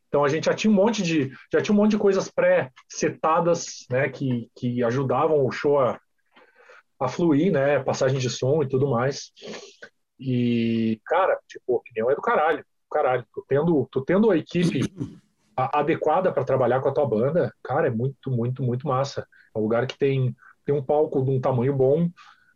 então 0.07 0.23
a 0.23 0.29
gente 0.29 0.45
já 0.45 0.53
tinha 0.53 0.71
um 0.71 0.75
monte 0.75 1.03
de 1.03 1.31
já 1.53 1.61
tinha 1.61 1.73
um 1.73 1.77
monte 1.77 1.91
de 1.91 1.97
coisas 1.99 2.29
pré-setadas, 2.31 3.85
né, 3.91 4.09
que, 4.09 4.49
que 4.55 4.83
ajudavam 4.83 5.45
o 5.45 5.51
show 5.51 5.79
a, 5.79 5.99
a 6.99 7.07
fluir, 7.07 7.51
né, 7.51 7.79
passagem 7.79 8.19
de 8.19 8.29
som 8.29 8.63
e 8.63 8.67
tudo 8.67 8.89
mais. 8.89 9.31
E 10.19 10.99
cara, 11.05 11.37
tipo, 11.47 11.73
a 11.73 11.77
opinião 11.77 12.09
é 12.09 12.15
do 12.15 12.21
caralho, 12.21 12.65
caralho. 12.91 13.25
Tu 13.33 13.45
tendo, 13.47 13.87
tu 13.91 14.01
tendo 14.01 14.31
a 14.31 14.37
equipe 14.37 14.81
adequada 15.55 16.31
para 16.31 16.43
trabalhar 16.43 16.81
com 16.81 16.89
a 16.89 16.93
tua 16.93 17.05
banda, 17.05 17.53
cara, 17.63 17.87
é 17.87 17.91
muito, 17.91 18.29
muito, 18.29 18.63
muito 18.63 18.87
massa. 18.87 19.27
É 19.53 19.59
um 19.59 19.61
lugar 19.61 19.85
que 19.87 19.97
tem 19.97 20.35
tem 20.65 20.73
um 20.73 20.83
palco 20.83 21.23
de 21.23 21.29
um 21.29 21.39
tamanho 21.39 21.73
bom, 21.73 22.09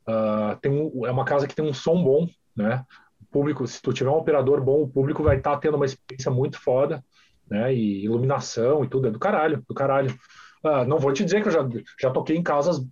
ah, 0.07 0.57
tem 0.61 0.71
um, 0.71 1.05
é 1.05 1.11
uma 1.11 1.23
casa 1.23 1.47
que 1.47 1.55
tem 1.55 1.63
um 1.63 1.73
som 1.73 2.03
bom, 2.03 2.27
né? 2.55 2.83
O 3.21 3.25
público, 3.31 3.67
se 3.67 3.79
tu 3.81 3.93
tiver 3.93 4.09
um 4.09 4.17
operador 4.17 4.59
bom, 4.61 4.81
o 4.81 4.89
público 4.89 5.21
vai 5.21 5.37
estar 5.37 5.55
tendo 5.57 5.75
uma 5.75 5.85
experiência 5.85 6.31
muito 6.31 6.59
foda, 6.59 7.03
né? 7.47 7.73
E 7.73 8.03
iluminação 8.03 8.83
e 8.83 8.89
tudo, 8.89 9.07
é 9.07 9.11
do 9.11 9.19
caralho, 9.19 9.63
do 9.67 9.75
caralho. 9.75 10.17
Ah, 10.63 10.83
não 10.83 10.97
vou 10.97 11.13
te 11.13 11.23
dizer 11.23 11.41
que 11.41 11.49
eu 11.49 11.51
já, 11.51 11.69
já 12.01 12.09
toquei 12.09 12.35
em 12.35 12.43
casas 12.43 12.83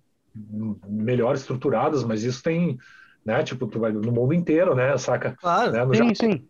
melhor 0.88 1.34
estruturadas, 1.34 2.04
mas 2.04 2.22
isso 2.24 2.42
tem, 2.42 2.76
né? 3.24 3.42
Tipo, 3.42 3.66
tu 3.66 3.80
vai 3.80 3.92
no 3.92 4.12
mundo 4.12 4.32
inteiro, 4.34 4.74
né? 4.74 4.96
Saca? 4.98 5.36
Claro. 5.40 5.72
Né? 5.72 5.84
No 5.84 5.94
Sim, 5.94 5.98
Japão, 6.08 6.14
sim. 6.14 6.48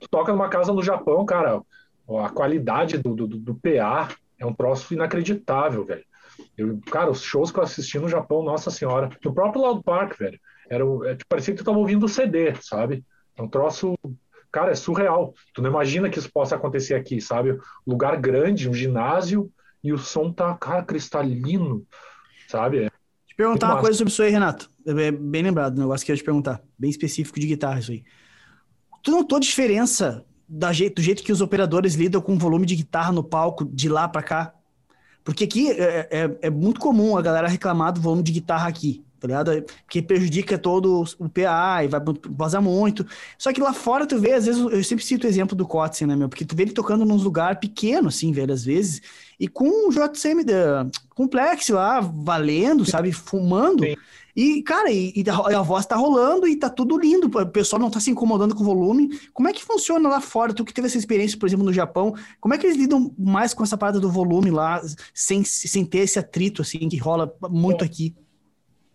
tu 0.00 0.08
toca 0.10 0.32
numa 0.32 0.48
casa 0.48 0.72
no 0.72 0.82
Japão, 0.82 1.24
cara, 1.24 1.60
a 2.08 2.28
qualidade 2.30 2.98
do, 2.98 3.14
do, 3.14 3.26
do 3.26 3.54
PA 3.54 4.08
é 4.38 4.46
um 4.46 4.54
troço 4.54 4.92
inacreditável, 4.94 5.84
velho. 5.84 6.04
Eu, 6.56 6.78
cara, 6.90 7.10
os 7.10 7.22
shows 7.22 7.50
que 7.50 7.58
eu 7.58 7.62
assisti 7.62 7.98
no 7.98 8.08
Japão, 8.08 8.42
nossa 8.42 8.70
senhora, 8.70 9.10
no 9.24 9.34
próprio 9.34 9.60
Loud 9.62 9.82
Park, 9.82 10.18
velho, 10.18 10.38
era, 10.70 10.84
o- 10.84 11.04
é, 11.04 11.12
tipo, 11.14 11.28
parecia 11.28 11.54
que 11.54 11.62
tu 11.62 11.64
tava 11.66 11.78
ouvindo 11.78 12.06
o 12.06 12.08
CD, 12.08 12.54
sabe? 12.62 13.04
É 13.36 13.42
um 13.42 13.48
troço, 13.48 13.94
cara, 14.50 14.70
é 14.72 14.74
surreal. 14.74 15.34
Tu 15.54 15.60
não 15.60 15.70
imagina 15.70 16.08
que 16.08 16.18
isso 16.18 16.30
possa 16.32 16.56
acontecer 16.56 16.94
aqui, 16.94 17.20
sabe? 17.20 17.58
Lugar 17.86 18.16
grande, 18.20 18.68
um 18.68 18.74
ginásio, 18.74 19.50
e 19.84 19.92
o 19.92 19.98
som 19.98 20.32
tá, 20.32 20.54
cara, 20.56 20.82
cristalino, 20.82 21.86
sabe? 22.48 22.90
Perguntar 23.36 23.74
uma 23.74 23.80
coisa 23.80 23.98
sobre 23.98 24.12
isso 24.12 24.22
aí, 24.22 24.30
Renato. 24.30 24.70
É 24.86 25.10
bem 25.10 25.42
lembrado 25.42 25.76
o 25.76 25.80
negócio 25.80 26.04
que 26.06 26.10
eu 26.10 26.14
ia 26.14 26.18
te 26.18 26.24
perguntar. 26.24 26.62
Bem 26.78 26.88
específico 26.88 27.38
de 27.38 27.46
guitarra, 27.46 27.80
isso 27.80 27.92
aí. 27.92 28.02
Tu 29.02 29.10
notou 29.10 29.38
diferença 29.38 30.24
da 30.48 30.72
jeito, 30.72 30.96
do 30.96 31.02
jeito 31.02 31.22
que 31.22 31.32
os 31.32 31.40
operadores 31.40 31.94
lidam 31.94 32.20
com 32.20 32.34
o 32.34 32.38
volume 32.38 32.66
de 32.66 32.76
guitarra 32.76 33.12
no 33.12 33.22
palco 33.22 33.64
de 33.64 33.88
lá 33.88 34.08
pra 34.08 34.22
cá? 34.22 34.54
Porque 35.22 35.44
aqui 35.44 35.70
é, 35.70 36.08
é, 36.10 36.38
é 36.42 36.50
muito 36.50 36.80
comum 36.80 37.16
a 37.16 37.22
galera 37.22 37.48
reclamar 37.48 37.92
do 37.92 38.00
volume 38.00 38.22
de 38.22 38.32
guitarra 38.32 38.68
aqui, 38.68 39.04
tá 39.26 39.42
ligado? 39.42 39.66
Porque 39.84 40.02
prejudica 40.02 40.58
todo 40.58 41.04
o 41.18 41.28
PA 41.28 41.84
e 41.84 41.88
vai 41.88 42.00
vazar 42.30 42.62
muito. 42.62 43.06
Só 43.38 43.52
que 43.52 43.60
lá 43.60 43.72
fora 43.72 44.06
tu 44.06 44.18
vê, 44.18 44.32
às 44.32 44.46
vezes, 44.46 44.60
eu 44.60 44.84
sempre 44.84 45.04
cito 45.04 45.26
o 45.26 45.30
exemplo 45.30 45.56
do 45.56 45.66
Kotzen, 45.66 46.06
né, 46.06 46.16
meu? 46.16 46.28
Porque 46.28 46.44
tu 46.44 46.54
vê 46.56 46.62
ele 46.64 46.72
tocando 46.72 47.04
num 47.04 47.16
lugar 47.16 47.58
pequeno, 47.60 48.08
assim, 48.08 48.32
velho, 48.32 48.52
às 48.52 48.64
vezes, 48.64 49.00
e 49.38 49.48
com 49.48 49.88
o 49.88 49.92
JCM, 49.92 50.44
da- 50.44 50.86
lá, 51.70 52.00
valendo, 52.00 52.84
sabe? 52.84 53.12
Fumando. 53.12 53.84
Sim. 53.84 53.96
E, 54.36 54.62
cara, 54.62 54.92
e, 54.92 55.14
e 55.16 55.24
a, 55.30 55.62
voz 55.62 55.86
tá 55.86 55.96
rolando 55.96 56.46
e 56.46 56.56
tá 56.56 56.68
tudo 56.68 56.98
lindo, 56.98 57.26
o 57.26 57.46
pessoal 57.46 57.80
não 57.80 57.90
tá 57.90 57.98
se 57.98 58.10
incomodando 58.10 58.54
com 58.54 58.60
o 58.60 58.66
volume. 58.66 59.18
Como 59.32 59.48
é 59.48 59.52
que 59.52 59.64
funciona 59.64 60.10
lá 60.10 60.20
fora? 60.20 60.52
Tu 60.52 60.62
que 60.62 60.74
teve 60.74 60.88
essa 60.88 60.98
experiência, 60.98 61.38
por 61.38 61.46
exemplo, 61.46 61.64
no 61.64 61.72
Japão, 61.72 62.14
como 62.38 62.52
é 62.52 62.58
que 62.58 62.66
eles 62.66 62.76
lidam 62.76 63.14
mais 63.18 63.54
com 63.54 63.64
essa 63.64 63.78
parada 63.78 63.98
do 63.98 64.10
volume 64.12 64.50
lá, 64.50 64.82
sem, 65.14 65.42
sem 65.42 65.86
ter 65.86 66.00
esse 66.00 66.18
atrito, 66.18 66.60
assim, 66.60 66.86
que 66.86 66.98
rola 66.98 67.34
muito 67.48 67.82
aqui? 67.82 68.14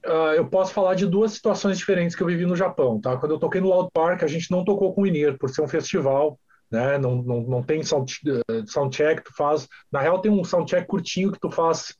Ah, 0.06 0.34
eu 0.36 0.48
posso 0.48 0.74
falar 0.74 0.96
de 0.96 1.06
duas 1.06 1.34
situações 1.34 1.78
diferentes 1.78 2.16
que 2.16 2.24
eu 2.24 2.28
vivi 2.28 2.46
no 2.46 2.56
Japão, 2.56 3.00
tá? 3.00 3.18
Quando 3.18 3.34
eu 3.34 3.40
toquei 3.40 3.62
no 3.62 3.70
Loud 3.70 3.90
Park, 3.94 4.24
a 4.24 4.28
gente 4.28 4.50
não 4.50 4.64
tocou 4.64 4.94
com 4.94 5.02
o 5.02 5.08
Inir, 5.08 5.38
por 5.38 5.50
ser 5.50 5.62
um 5.62 5.68
festival, 5.68 6.40
né? 6.72 6.98
Não, 6.98 7.22
não, 7.22 7.42
não 7.42 7.64
tem 7.64 7.84
sound, 7.84 8.14
eh, 8.26 8.64
soundcheck, 8.66 9.24
tu 9.24 9.34
faz... 9.36 9.68
Na 9.92 10.00
real, 10.02 10.20
tem 10.20 10.32
um 10.32 10.44
soundcheck 10.44 10.88
curtinho 10.88 11.32
que 11.32 11.40
tu 11.40 11.52
faz 11.52 11.96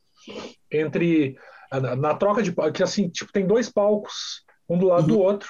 entre... 0.70 1.36
Na, 1.70 1.96
na 1.96 2.14
troca 2.14 2.42
de... 2.42 2.52
Que 2.72 2.82
assim, 2.82 3.08
tipo, 3.08 3.32
tem 3.32 3.46
dois 3.46 3.70
palcos, 3.70 4.44
um 4.68 4.78
do 4.78 4.86
lado 4.86 5.06
do 5.06 5.18
outro, 5.18 5.48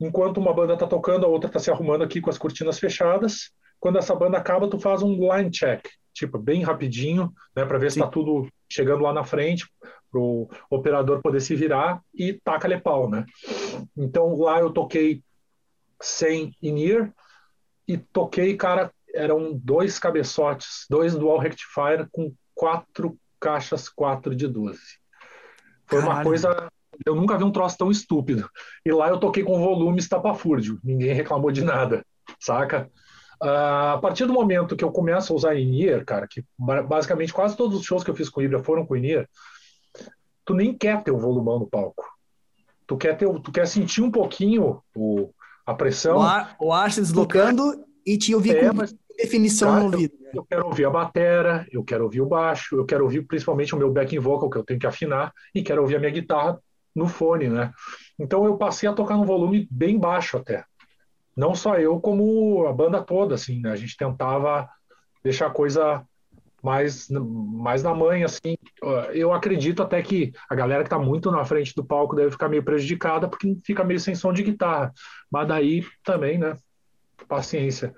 enquanto 0.00 0.38
uma 0.38 0.54
banda 0.54 0.76
tá 0.76 0.86
tocando, 0.86 1.26
a 1.26 1.28
outra 1.28 1.50
tá 1.50 1.58
se 1.58 1.70
arrumando 1.70 2.02
aqui 2.02 2.20
com 2.20 2.30
as 2.30 2.38
cortinas 2.38 2.78
fechadas. 2.78 3.50
Quando 3.82 3.98
essa 3.98 4.14
banda 4.14 4.38
acaba, 4.38 4.70
tu 4.70 4.78
faz 4.78 5.02
um 5.02 5.12
line 5.12 5.50
check, 5.50 5.88
tipo, 6.14 6.38
bem 6.38 6.62
rapidinho, 6.62 7.32
né, 7.54 7.64
para 7.64 7.78
ver 7.78 7.90
se 7.90 7.98
tá 7.98 8.06
tudo 8.06 8.48
chegando 8.70 9.02
lá 9.02 9.12
na 9.12 9.24
frente, 9.24 9.68
pro 10.08 10.48
operador 10.70 11.20
poder 11.20 11.40
se 11.40 11.56
virar 11.56 12.00
e 12.14 12.32
taca-lhe 12.44 12.80
pau, 12.80 13.10
né? 13.10 13.26
Então 13.96 14.36
lá 14.36 14.60
eu 14.60 14.70
toquei 14.70 15.20
sem 16.00 16.54
in-ear 16.62 17.12
e 17.88 17.98
toquei, 17.98 18.56
cara, 18.56 18.92
eram 19.12 19.52
dois 19.52 19.98
cabeçotes, 19.98 20.86
dois 20.88 21.16
dual 21.16 21.38
rectifier 21.38 22.06
com 22.12 22.32
quatro 22.54 23.18
caixas 23.40 23.88
4 23.88 24.32
de 24.36 24.46
12. 24.46 24.78
Foi 25.88 25.98
Caralho. 25.98 26.18
uma 26.18 26.22
coisa. 26.22 26.68
Eu 27.04 27.16
nunca 27.16 27.36
vi 27.36 27.42
um 27.42 27.50
troço 27.50 27.76
tão 27.76 27.90
estúpido. 27.90 28.48
E 28.86 28.92
lá 28.92 29.08
eu 29.08 29.18
toquei 29.18 29.42
com 29.42 29.58
volume 29.58 29.98
estapafúrdio. 29.98 30.78
Ninguém 30.84 31.12
reclamou 31.12 31.50
de 31.50 31.64
nada, 31.64 32.06
saca? 32.38 32.88
Uh, 33.42 33.94
a 33.94 33.98
partir 34.00 34.24
do 34.24 34.32
momento 34.32 34.76
que 34.76 34.84
eu 34.84 34.92
começo 34.92 35.32
a 35.32 35.36
usar 35.36 35.56
in-ear, 35.56 36.04
cara, 36.04 36.28
que 36.28 36.44
basicamente 36.56 37.32
quase 37.32 37.56
todos 37.56 37.76
os 37.76 37.84
shows 37.84 38.04
que 38.04 38.10
eu 38.10 38.14
fiz 38.14 38.28
com 38.28 38.40
Ibra 38.40 38.62
foram 38.62 38.86
com 38.86 38.94
in-ear, 38.94 39.28
tu 40.44 40.54
nem 40.54 40.72
quer 40.72 41.02
ter 41.02 41.10
o 41.10 41.18
volumão 41.18 41.58
no 41.58 41.66
palco. 41.66 42.04
Tu 42.86 42.96
quer, 42.96 43.16
ter, 43.16 43.28
tu 43.40 43.50
quer 43.50 43.66
sentir 43.66 44.00
um 44.00 44.12
pouquinho 44.12 44.80
o, 44.94 45.30
a 45.66 45.74
pressão. 45.74 46.18
O 46.18 46.22
ar, 46.22 46.56
o 46.60 46.72
ar 46.72 46.92
se 46.92 47.00
deslocando 47.00 47.72
quer... 47.72 47.84
e 48.06 48.16
te 48.16 48.32
ouvir 48.32 48.56
é, 48.56 48.68
com 48.68 48.76
mas, 48.76 48.94
definição 49.16 49.70
cara, 49.70 49.80
no 49.80 49.86
ouvido. 49.86 50.14
Eu, 50.20 50.30
eu, 50.34 50.44
quero 50.44 50.66
ouvir 50.66 50.84
a 50.84 50.90
batera, 50.90 51.66
eu 51.72 51.82
quero 51.82 52.04
ouvir 52.04 52.20
o 52.20 52.26
baixo, 52.26 52.76
eu 52.76 52.84
quero 52.84 53.02
ouvir 53.02 53.26
principalmente 53.26 53.74
o 53.74 53.78
meu 53.78 53.90
backing 53.90 54.20
vocal, 54.20 54.48
que 54.48 54.58
eu 54.58 54.64
tenho 54.64 54.78
que 54.78 54.86
afinar, 54.86 55.32
e 55.52 55.64
quero 55.64 55.82
ouvir 55.82 55.96
a 55.96 55.98
minha 55.98 56.12
guitarra 56.12 56.60
no 56.94 57.08
fone, 57.08 57.48
né? 57.48 57.72
Então 58.20 58.44
eu 58.44 58.56
passei 58.56 58.88
a 58.88 58.92
tocar 58.92 59.16
num 59.16 59.24
volume 59.24 59.66
bem 59.68 59.98
baixo 59.98 60.36
até 60.36 60.64
não 61.36 61.54
só 61.54 61.76
eu, 61.76 61.98
como 62.00 62.66
a 62.66 62.72
banda 62.72 63.02
toda, 63.02 63.34
assim, 63.34 63.60
né? 63.60 63.70
A 63.70 63.76
gente 63.76 63.96
tentava 63.96 64.68
deixar 65.22 65.46
a 65.46 65.50
coisa 65.50 66.04
mais, 66.62 67.08
mais 67.10 67.82
na 67.82 67.94
mãe, 67.94 68.22
assim. 68.22 68.56
Eu 69.12 69.32
acredito 69.32 69.82
até 69.82 70.00
que 70.02 70.32
a 70.48 70.54
galera 70.54 70.82
que 70.82 70.86
está 70.86 70.98
muito 70.98 71.30
na 71.30 71.44
frente 71.44 71.74
do 71.74 71.84
palco 71.84 72.14
deve 72.14 72.30
ficar 72.30 72.48
meio 72.48 72.62
prejudicada, 72.62 73.28
porque 73.28 73.56
fica 73.64 73.82
meio 73.82 73.98
sem 73.98 74.14
som 74.14 74.32
de 74.32 74.42
guitarra. 74.42 74.92
Mas 75.30 75.48
daí 75.48 75.84
também, 76.04 76.38
né? 76.38 76.56
Paciência. 77.28 77.94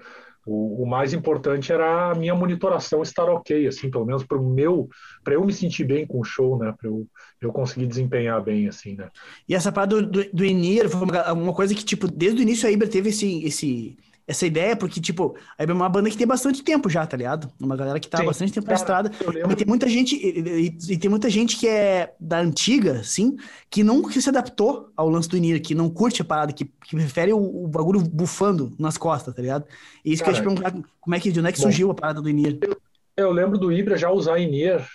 O, 0.47 0.83
o, 0.83 0.87
mais 0.87 1.13
importante 1.13 1.73
era 1.73 2.11
a 2.11 2.15
minha 2.15 2.35
monitoração 2.35 3.03
estar 3.03 3.25
ok, 3.25 3.67
assim, 3.67 3.91
pelo 3.91 4.05
menos 4.05 4.25
para 4.25 4.39
o 4.39 4.49
meu, 4.49 4.89
para 5.23 5.35
eu 5.35 5.45
me 5.45 5.53
sentir 5.53 5.85
bem 5.85 6.07
com 6.07 6.21
o 6.21 6.25
show, 6.25 6.59
né? 6.59 6.75
Para 6.79 6.89
eu, 6.89 7.07
eu 7.41 7.53
conseguir 7.53 7.87
desempenhar 7.87 8.43
bem, 8.43 8.69
assim, 8.69 8.95
né? 8.95 9.09
E 9.49 9.55
essa 9.55 9.73
parada 9.73 10.03
do, 10.03 10.07
do, 10.07 10.25
do 10.33 10.89
foi 10.91 11.03
uma, 11.03 11.33
uma, 11.33 11.55
coisa 11.55 11.75
que, 11.75 11.85
tipo, 11.85 12.07
desde 12.07 12.41
o 12.41 12.43
início 12.43 12.69
a 12.69 12.73
Ibra 12.73 12.89
teve 12.89 13.09
esse, 13.09 13.45
esse, 13.45 13.97
essa 14.27 14.47
ideia, 14.47 14.75
porque, 14.75 15.01
tipo, 15.01 15.37
a 15.59 15.63
Ibra 15.63 15.75
é 15.75 15.77
uma 15.77 15.89
banda 15.89 16.09
que 16.09 16.17
tem 16.17 16.27
bastante 16.27 16.63
tempo 16.63 16.89
já, 16.89 17.07
tá 17.07 17.17
ligado? 17.17 17.51
Uma 17.61 17.77
galera 17.77 18.01
que 18.01 18.09
tá 18.09 18.19
Sim, 18.19 18.25
bastante 18.25 18.53
tempo 18.53 18.67
cara, 18.67 18.79
na 18.79 18.81
estrada. 18.81 19.11
E 19.51 19.55
tem 19.55 19.67
muita 19.67 19.87
gente, 19.89 20.17
e, 20.17 20.41
e, 20.41 20.93
e, 20.95 20.99
tem 20.99 21.11
muita 21.11 21.29
gente 21.29 21.59
que 21.59 21.69
é 21.69 22.15
da 22.19 22.41
antiga, 22.41 23.03
sim, 23.05 23.37
que 23.69 23.85
não 23.85 24.03
que 24.03 24.21
se 24.21 24.29
adaptou 24.29 24.91
ao 24.97 25.11
lance 25.11 25.29
do 25.29 25.37
Inir, 25.37 25.61
que 25.61 25.75
não 25.75 25.91
curte 25.91 26.23
a 26.23 26.25
parada, 26.25 26.53
que, 26.55 26.65
que 26.65 26.97
prefere 26.97 27.35
o, 27.35 27.65
o 27.65 27.69
bagulho 27.69 28.01
bufando 28.01 28.73
nas 28.79 28.97
costas, 28.97 29.35
tá 29.35 29.43
ligado? 29.43 29.67
E 30.03 30.13
isso 30.13 30.25
cara, 30.25 30.33
que 30.33 30.41
eu 30.41 30.51
ia 30.51 30.55
te 30.55 30.63
perguntar, 30.63 30.89
como 31.01 31.15
é 31.15 31.21
que, 31.21 31.31
de 31.31 31.41
onde 31.41 31.49
é 31.51 31.53
que 31.53 31.59
bom, 31.59 31.65
surgiu 31.65 31.91
a 31.91 31.95
parada 31.95 32.23
do 32.23 32.31
Inir? 32.31 32.59
Eu, 32.63 32.77
eu 33.17 33.31
lembro 33.31 33.59
do 33.59 33.71
Ibra 33.71 33.99
já 33.99 34.11
usar 34.11 34.39
Inir 34.39 34.87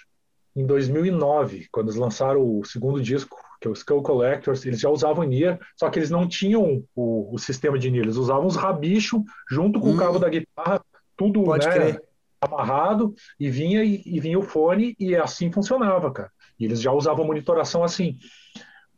em 0.56 0.66
2009, 0.66 1.68
quando 1.72 1.88
eles 1.88 2.00
lançaram 2.00 2.42
o 2.42 2.66
segundo 2.66 3.00
disco, 3.00 3.38
que 3.60 3.68
é 3.68 3.72
o 3.72 3.74
Skull 3.74 4.02
Collectors, 4.02 4.66
eles 4.66 4.80
já 4.80 4.90
usavam 4.90 5.26
NIR, 5.26 5.60
só 5.76 5.90
que 5.90 6.00
eles 6.00 6.10
não 6.10 6.28
tinham 6.28 6.84
o, 6.96 7.34
o 7.34 7.38
sistema 7.38 7.78
de 7.78 7.92
NIR, 7.92 8.04
eles 8.04 8.16
usavam 8.16 8.48
os 8.48 8.56
rabichos 8.56 9.22
junto 9.50 9.80
com 9.80 9.90
hum. 9.90 9.96
o 9.96 9.98
cabo 9.98 10.18
da 10.18 10.30
guitarra, 10.30 10.82
tudo 11.18 11.44
né, 11.44 11.98
amarrado, 12.42 13.14
e 13.40 13.50
vinha 13.50 13.84
e, 13.84 14.02
e, 14.06 14.20
vinha 14.20 14.40
o 14.40 14.44
fone, 14.44 14.96
e 14.98 15.16
assim 15.16 15.52
funcionava, 15.52 16.12
cara. 16.12 16.32
E 16.58 16.66
eles 16.66 16.82
já 16.82 16.92
usavam 16.92 17.26
monitoração 17.26 17.84
assim. 17.84 18.18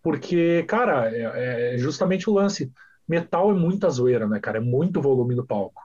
Porque, 0.01 0.63
cara, 0.63 1.11
é, 1.11 1.75
é 1.75 1.77
justamente 1.77 2.29
o 2.29 2.33
lance. 2.33 2.71
Metal 3.07 3.51
é 3.51 3.53
muita 3.53 3.89
zoeira, 3.89 4.27
né, 4.27 4.39
cara? 4.39 4.57
É 4.57 4.61
muito 4.61 5.01
volume 5.01 5.35
no 5.35 5.45
palco. 5.45 5.81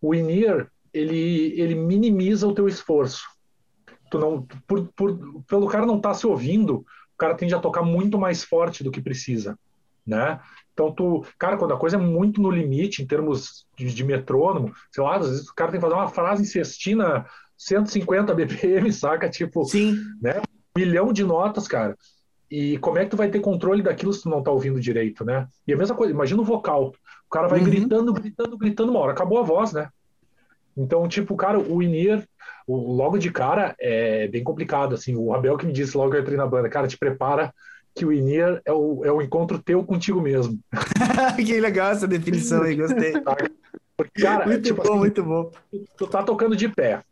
O 0.00 0.14
in 0.14 0.28
ele, 0.92 1.60
ele 1.60 1.74
minimiza 1.74 2.46
o 2.46 2.54
teu 2.54 2.68
esforço. 2.68 3.24
Tu 4.10 4.18
não, 4.18 4.46
por, 4.66 4.88
por, 4.94 5.42
pelo 5.48 5.66
cara 5.66 5.86
não 5.86 5.96
estar 5.96 6.10
tá 6.10 6.14
se 6.14 6.26
ouvindo, 6.26 6.84
o 7.14 7.18
cara 7.18 7.34
tende 7.34 7.54
a 7.54 7.60
tocar 7.60 7.82
muito 7.82 8.18
mais 8.18 8.44
forte 8.44 8.82
do 8.82 8.90
que 8.90 9.00
precisa, 9.00 9.58
né? 10.06 10.40
Então, 10.72 10.92
tu, 10.92 11.24
cara, 11.38 11.56
quando 11.56 11.72
a 11.72 11.78
coisa 11.78 11.96
é 11.96 12.00
muito 12.00 12.40
no 12.42 12.50
limite, 12.50 13.00
em 13.02 13.06
termos 13.06 13.64
de, 13.76 13.94
de 13.94 14.04
metrônomo, 14.04 14.74
sei 14.90 15.04
lá, 15.04 15.16
às 15.16 15.28
vezes 15.28 15.48
o 15.48 15.54
cara 15.54 15.70
tem 15.70 15.80
que 15.80 15.86
fazer 15.86 15.94
uma 15.94 16.08
frase 16.08 16.42
em 16.42 16.46
cestina 16.46 17.24
150 17.56 18.34
BPM, 18.34 18.90
saca? 18.92 19.28
Tipo, 19.30 19.64
Sim. 19.64 19.96
né? 20.20 20.40
Um 20.76 20.80
milhão 20.80 21.12
de 21.12 21.22
notas, 21.22 21.68
cara. 21.68 21.96
E 22.50 22.76
como 22.78 22.98
é 22.98 23.04
que 23.04 23.10
tu 23.10 23.16
vai 23.16 23.30
ter 23.30 23.40
controle 23.40 23.82
daquilo 23.82 24.12
se 24.12 24.22
tu 24.22 24.28
não 24.28 24.42
tá 24.42 24.50
ouvindo 24.50 24.80
direito, 24.80 25.24
né? 25.24 25.48
E 25.66 25.72
a 25.72 25.76
mesma 25.76 25.96
coisa, 25.96 26.12
imagina 26.12 26.42
o 26.42 26.44
vocal. 26.44 26.92
O 27.26 27.30
cara 27.30 27.46
vai 27.46 27.60
uhum. 27.60 27.64
gritando, 27.64 28.12
gritando, 28.12 28.58
gritando, 28.58 28.90
uma 28.90 29.00
hora 29.00 29.12
acabou 29.12 29.38
a 29.38 29.42
voz, 29.42 29.72
né? 29.72 29.88
Então, 30.76 31.06
tipo, 31.08 31.36
cara, 31.36 31.58
o 31.58 31.82
Inir, 31.82 32.26
logo 32.68 33.18
de 33.18 33.30
cara, 33.30 33.74
é 33.78 34.26
bem 34.28 34.42
complicado, 34.42 34.94
assim. 34.94 35.14
O 35.14 35.32
Abel 35.32 35.56
que 35.56 35.66
me 35.66 35.72
disse 35.72 35.96
logo 35.96 36.10
que 36.10 36.16
eu 36.16 36.20
entrei 36.20 36.36
na 36.36 36.46
banda, 36.46 36.68
cara, 36.68 36.88
te 36.88 36.98
prepara 36.98 37.54
que 37.94 38.04
o 38.04 38.12
Inir 38.12 38.60
é 38.64 38.72
o, 38.72 39.04
é 39.04 39.12
o 39.12 39.22
encontro 39.22 39.62
teu 39.62 39.84
contigo 39.84 40.20
mesmo. 40.20 40.58
que 41.36 41.60
legal 41.60 41.92
essa 41.92 42.08
definição 42.08 42.62
aí, 42.62 42.74
gostei. 42.74 43.12
Porque, 43.96 44.22
cara, 44.22 44.44
muito 44.46 44.62
tipo, 44.62 44.82
bom, 44.82 44.90
assim, 44.90 44.98
muito 44.98 45.22
bom. 45.22 45.50
Tu 45.96 46.06
tá 46.08 46.22
tocando 46.24 46.56
de 46.56 46.68
pé, 46.68 47.04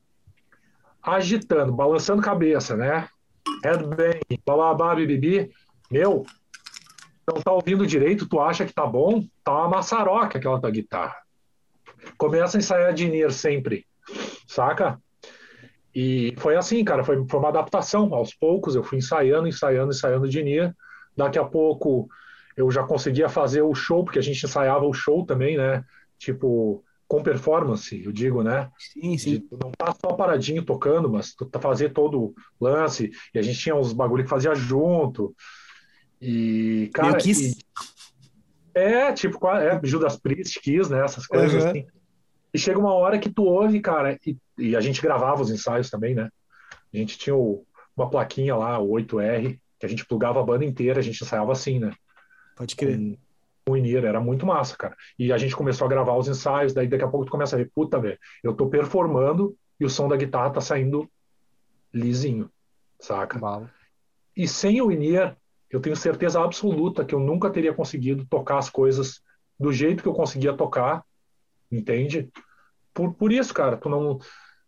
agitando, 1.00 1.72
balançando 1.72 2.20
cabeça, 2.20 2.76
né? 2.76 3.08
Headbang, 3.64 4.20
bababá, 4.44 4.92
bibibi. 4.96 5.52
Meu, 5.88 6.26
não 7.28 7.40
tá 7.40 7.52
ouvindo 7.52 7.86
direito, 7.86 8.26
tu 8.26 8.40
acha 8.40 8.66
que 8.66 8.72
tá 8.72 8.84
bom, 8.84 9.24
tá 9.44 9.52
uma 9.52 9.68
maçaroca 9.68 10.38
aquela 10.38 10.60
tua 10.60 10.70
guitarra 10.72 11.21
começa 12.16 12.56
a 12.56 12.60
ensaiar 12.60 12.92
de 12.92 13.08
Nier 13.08 13.32
sempre, 13.32 13.86
saca? 14.46 15.00
E 15.94 16.34
foi 16.38 16.56
assim, 16.56 16.82
cara, 16.84 17.04
foi, 17.04 17.24
foi 17.28 17.38
uma 17.38 17.48
adaptação. 17.48 18.14
Aos 18.14 18.34
poucos 18.34 18.74
eu 18.74 18.82
fui 18.82 18.98
ensaiando, 18.98 19.46
ensaiando, 19.46 19.92
ensaiando 19.92 20.28
de 20.28 20.42
Nier. 20.42 20.74
Daqui 21.16 21.38
a 21.38 21.44
pouco 21.44 22.08
eu 22.56 22.70
já 22.70 22.82
conseguia 22.82 23.28
fazer 23.28 23.62
o 23.62 23.74
show, 23.74 24.04
porque 24.04 24.18
a 24.18 24.22
gente 24.22 24.44
ensaiava 24.44 24.86
o 24.86 24.92
show 24.92 25.24
também, 25.24 25.56
né? 25.56 25.84
Tipo, 26.18 26.82
com 27.06 27.22
performance, 27.22 28.02
eu 28.02 28.10
digo, 28.10 28.42
né? 28.42 28.70
Sim, 28.78 29.18
sim. 29.18 29.30
De, 29.38 29.46
não 29.52 29.70
tá 29.70 29.94
só 29.94 30.14
paradinho 30.14 30.64
tocando, 30.64 31.10
mas 31.10 31.34
tá 31.34 31.60
fazer 31.60 31.90
todo 31.90 32.18
o 32.18 32.34
lance. 32.58 33.10
E 33.34 33.38
a 33.38 33.42
gente 33.42 33.58
tinha 33.58 33.74
uns 33.74 33.92
bagulho 33.92 34.24
que 34.24 34.30
fazia 34.30 34.54
junto. 34.54 35.34
E, 36.20 36.90
cara. 36.94 37.08
Eu 37.08 37.16
quis... 37.18 37.38
E, 37.38 37.56
é, 38.74 39.12
tipo, 39.12 39.46
é, 39.48 39.80
Judas 39.82 40.16
Priest, 40.16 40.60
Kiss, 40.60 40.90
né? 40.90 41.04
Essas 41.04 41.26
coisas 41.26 41.62
uhum. 41.62 41.68
assim. 41.68 41.86
E 42.52 42.58
chega 42.58 42.78
uma 42.78 42.92
hora 42.92 43.18
que 43.18 43.30
tu 43.30 43.44
ouve, 43.44 43.80
cara, 43.80 44.18
e, 44.26 44.36
e, 44.58 44.76
a 44.76 44.80
gente 44.80 45.00
gravava 45.00 45.40
os 45.40 45.50
ensaios 45.50 45.88
também, 45.88 46.14
né? 46.14 46.28
A 46.92 46.96
gente 46.96 47.16
tinha 47.16 47.34
o, 47.34 47.64
uma 47.96 48.10
plaquinha 48.10 48.54
lá, 48.54 48.78
o 48.78 48.90
8R, 48.90 49.58
que 49.78 49.86
a 49.86 49.88
gente 49.88 50.04
plugava 50.04 50.40
a 50.40 50.44
banda 50.44 50.64
inteira, 50.64 51.00
a 51.00 51.02
gente 51.02 51.22
ensaiava 51.22 51.52
assim, 51.52 51.78
né? 51.78 51.92
Pode 52.56 52.76
crer. 52.76 53.18
Com 53.64 53.72
o 53.72 53.76
Inir, 53.76 54.04
era 54.04 54.20
muito 54.20 54.44
massa, 54.44 54.76
cara. 54.76 54.96
E 55.18 55.32
a 55.32 55.38
gente 55.38 55.56
começou 55.56 55.86
a 55.86 55.88
gravar 55.88 56.16
os 56.16 56.28
ensaios, 56.28 56.74
daí 56.74 56.88
daqui 56.88 57.04
a 57.04 57.08
pouco 57.08 57.24
tu 57.26 57.30
começa 57.30 57.56
a 57.56 57.58
ver, 57.58 57.70
puta, 57.74 57.98
velho, 57.98 58.18
eu 58.42 58.52
tô 58.54 58.68
performando 58.68 59.56
e 59.78 59.84
o 59.84 59.90
som 59.90 60.08
da 60.08 60.16
guitarra 60.16 60.50
tá 60.50 60.60
saindo 60.60 61.08
lisinho, 61.92 62.50
saca? 62.98 63.38
E 64.36 64.48
sem 64.48 64.80
o 64.82 64.90
Inir, 64.90 65.36
eu 65.72 65.80
tenho 65.80 65.96
certeza 65.96 66.42
absoluta 66.42 67.04
que 67.04 67.14
eu 67.14 67.20
nunca 67.20 67.50
teria 67.50 67.74
conseguido 67.74 68.26
tocar 68.26 68.58
as 68.58 68.70
coisas 68.70 69.22
do 69.58 69.72
jeito 69.72 70.02
que 70.02 70.08
eu 70.08 70.14
conseguia 70.14 70.52
tocar 70.52 71.02
entende? 71.72 72.30
Por, 72.92 73.14
por 73.14 73.32
isso, 73.32 73.54
cara, 73.54 73.76
tu 73.76 73.88
não, 73.88 74.18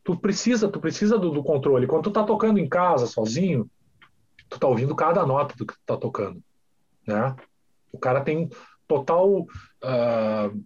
tu 0.03 0.17
precisa, 0.17 0.69
tu 0.69 0.81
precisa 0.81 1.19
do, 1.19 1.31
do, 1.31 1.43
controle. 1.43 1.87
Quando 1.87 2.05
tu 2.05 2.11
tá 2.11 2.25
tocando 2.25 2.59
em 2.59 2.69
casa 2.69 3.07
sozinho, 3.07 3.71
tu 4.49 4.59
tá 4.59 4.67
ouvindo 4.67 4.97
cada 4.97 5.27
nota 5.27 5.55
do 5.57 5.67
que 5.67 5.75
tu 5.75 5.81
tá 5.85 5.97
tocando, 5.97 6.43
né? 7.07 7.37
O 7.93 7.99
cara 7.99 8.23
tem 8.23 8.49
total 8.89 9.41
uh, 9.41 10.65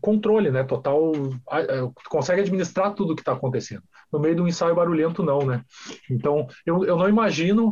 controle, 0.00 0.50
né? 0.50 0.62
Total, 0.64 1.12
uh, 1.12 1.92
consegue 2.08 2.42
administrar 2.42 2.94
tudo 2.94 3.12
o 3.12 3.16
que 3.16 3.22
está 3.22 3.32
acontecendo. 3.32 3.82
No 4.10 4.18
meio 4.18 4.34
de 4.34 4.40
um 4.40 4.48
ensaio 4.48 4.74
barulhento, 4.74 5.22
não, 5.22 5.44
né? 5.44 5.64
Então, 6.10 6.46
eu, 6.64 6.84
eu 6.84 6.96
não 6.96 7.08
imagino, 7.08 7.70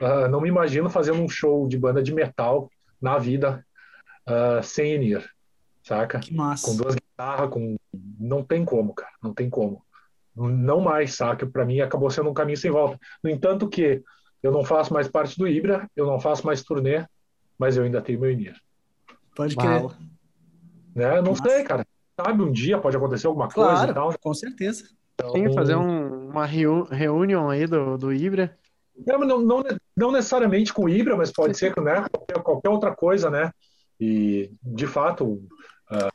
uh, 0.00 0.28
não 0.28 0.40
me 0.40 0.48
imagino 0.48 0.88
fazendo 0.90 1.20
um 1.22 1.28
show 1.28 1.66
de 1.68 1.78
banda 1.78 2.02
de 2.02 2.12
metal 2.14 2.70
na 3.00 3.18
vida 3.18 3.64
sem 4.62 4.92
Enir, 4.92 5.28
saca? 5.82 6.20
Que 6.20 6.32
massa. 6.32 6.66
Com 6.66 6.76
duas 6.76 6.94
guitarra, 6.94 7.48
com. 7.48 7.76
Não 8.18 8.44
tem 8.44 8.64
como, 8.64 8.94
cara. 8.94 9.10
Não 9.22 9.34
tem 9.34 9.50
como. 9.50 9.82
Não 10.36 10.80
mais, 10.80 11.14
saca? 11.14 11.46
Para 11.46 11.64
mim 11.64 11.80
acabou 11.80 12.08
sendo 12.10 12.30
um 12.30 12.34
caminho 12.34 12.56
sem 12.56 12.70
volta. 12.70 12.96
No 13.24 13.28
entanto, 13.30 13.68
que 13.68 14.02
eu 14.42 14.52
não 14.52 14.62
faço 14.64 14.92
mais 14.94 15.08
parte 15.08 15.36
do 15.36 15.48
Ibra, 15.48 15.90
eu 15.96 16.06
não 16.06 16.20
faço 16.20 16.46
mais 16.46 16.62
turnê, 16.62 17.04
mas 17.58 17.76
eu 17.76 17.82
ainda 17.82 18.00
tenho 18.00 18.20
meu 18.20 18.30
Inir. 18.30 18.54
Pode 19.34 19.56
crer. 19.56 19.82
Né? 20.94 21.20
Não 21.22 21.32
Massa. 21.32 21.42
sei, 21.48 21.64
cara. 21.64 21.84
Sabe, 22.20 22.42
um 22.42 22.52
dia 22.52 22.78
pode 22.78 22.96
acontecer 22.96 23.26
alguma 23.26 23.48
coisa 23.48 23.70
Claro, 23.70 23.90
e 23.90 23.94
tal. 23.94 24.14
com 24.20 24.34
certeza. 24.34 24.84
Sim, 25.32 25.52
fazer 25.52 25.74
um- 25.74 26.28
uma 26.28 26.46
reu- 26.46 26.84
reunião 26.84 27.50
aí 27.50 27.66
do, 27.66 27.96
do 27.98 28.12
Ibra. 28.12 28.56
Não, 29.06 29.18
mas 29.18 29.28
não, 29.28 29.40
não, 29.40 29.62
não 29.96 30.12
necessariamente 30.12 30.72
com 30.72 30.88
Ibra, 30.88 31.16
mas 31.16 31.32
pode 31.32 31.56
ser 31.56 31.74
com 31.74 31.80
né, 31.80 32.04
qualquer, 32.10 32.42
qualquer 32.42 32.68
outra 32.68 32.94
coisa, 32.94 33.30
né? 33.30 33.52
E, 34.00 34.50
de 34.62 34.86
fato, 34.86 35.42
ah, 35.90 36.10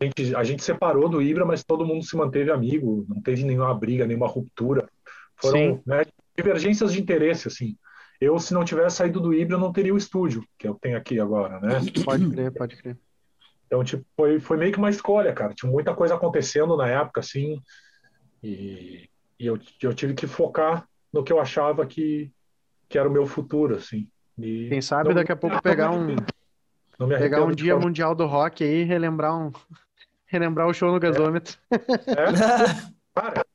a, 0.00 0.04
gente, 0.04 0.34
a 0.34 0.44
gente 0.44 0.64
separou 0.64 1.08
do 1.08 1.20
Ibra, 1.20 1.44
mas 1.44 1.64
todo 1.64 1.84
mundo 1.84 2.04
se 2.04 2.16
manteve 2.16 2.50
amigo, 2.50 3.04
não 3.08 3.20
teve 3.20 3.44
nenhuma 3.44 3.74
briga, 3.74 4.06
nenhuma 4.06 4.26
ruptura. 4.26 4.88
Foram 5.36 5.82
né, 5.84 6.04
divergências 6.36 6.92
de 6.92 7.00
interesse, 7.00 7.48
assim. 7.48 7.76
Eu, 8.20 8.38
se 8.38 8.54
não 8.54 8.64
tivesse 8.64 8.96
saído 8.96 9.20
do 9.20 9.34
Ibra, 9.34 9.58
não 9.58 9.72
teria 9.72 9.92
o 9.92 9.98
estúdio, 9.98 10.44
que 10.56 10.66
eu 10.66 10.74
tenho 10.80 10.96
aqui 10.96 11.18
agora, 11.18 11.60
né? 11.60 11.80
Pode 12.04 12.30
crer, 12.30 12.52
pode 12.52 12.76
crer. 12.76 12.96
Então, 13.66 13.82
tipo, 13.82 14.04
foi, 14.16 14.38
foi 14.38 14.56
meio 14.56 14.70
que 14.70 14.78
uma 14.78 14.90
escolha, 14.90 15.32
cara. 15.32 15.54
Tinha 15.54 15.70
muita 15.70 15.94
coisa 15.94 16.14
acontecendo 16.14 16.76
na 16.76 16.86
época, 16.86 17.20
assim, 17.20 17.60
e, 18.42 19.08
e 19.38 19.46
eu, 19.46 19.58
eu 19.82 19.94
tive 19.94 20.14
que 20.14 20.26
focar 20.26 20.86
no 21.12 21.24
que 21.24 21.32
eu 21.32 21.40
achava 21.40 21.84
que, 21.86 22.30
que 22.92 22.98
era 22.98 23.08
o 23.08 23.12
meu 23.12 23.24
futuro, 23.24 23.74
assim. 23.76 24.06
E 24.38 24.68
Quem 24.68 24.82
sabe 24.82 25.08
não- 25.08 25.14
daqui 25.14 25.32
a 25.32 25.36
pouco 25.36 25.60
pegar 25.62 25.90
um, 25.90 26.14
não 26.98 27.06
me 27.06 27.16
pegar 27.16 27.42
um 27.42 27.50
dia 27.50 27.74
mundial 27.74 28.14
do 28.14 28.26
rock 28.26 28.62
aí 28.62 28.82
e 28.82 28.84
relembrar 28.84 29.34
um, 29.34 29.50
relembrar 30.26 30.68
o 30.68 30.74
show 30.74 30.92
no 30.92 31.00
gasômetro. 31.00 31.56
É, 32.06 32.26
cara, 33.14 33.46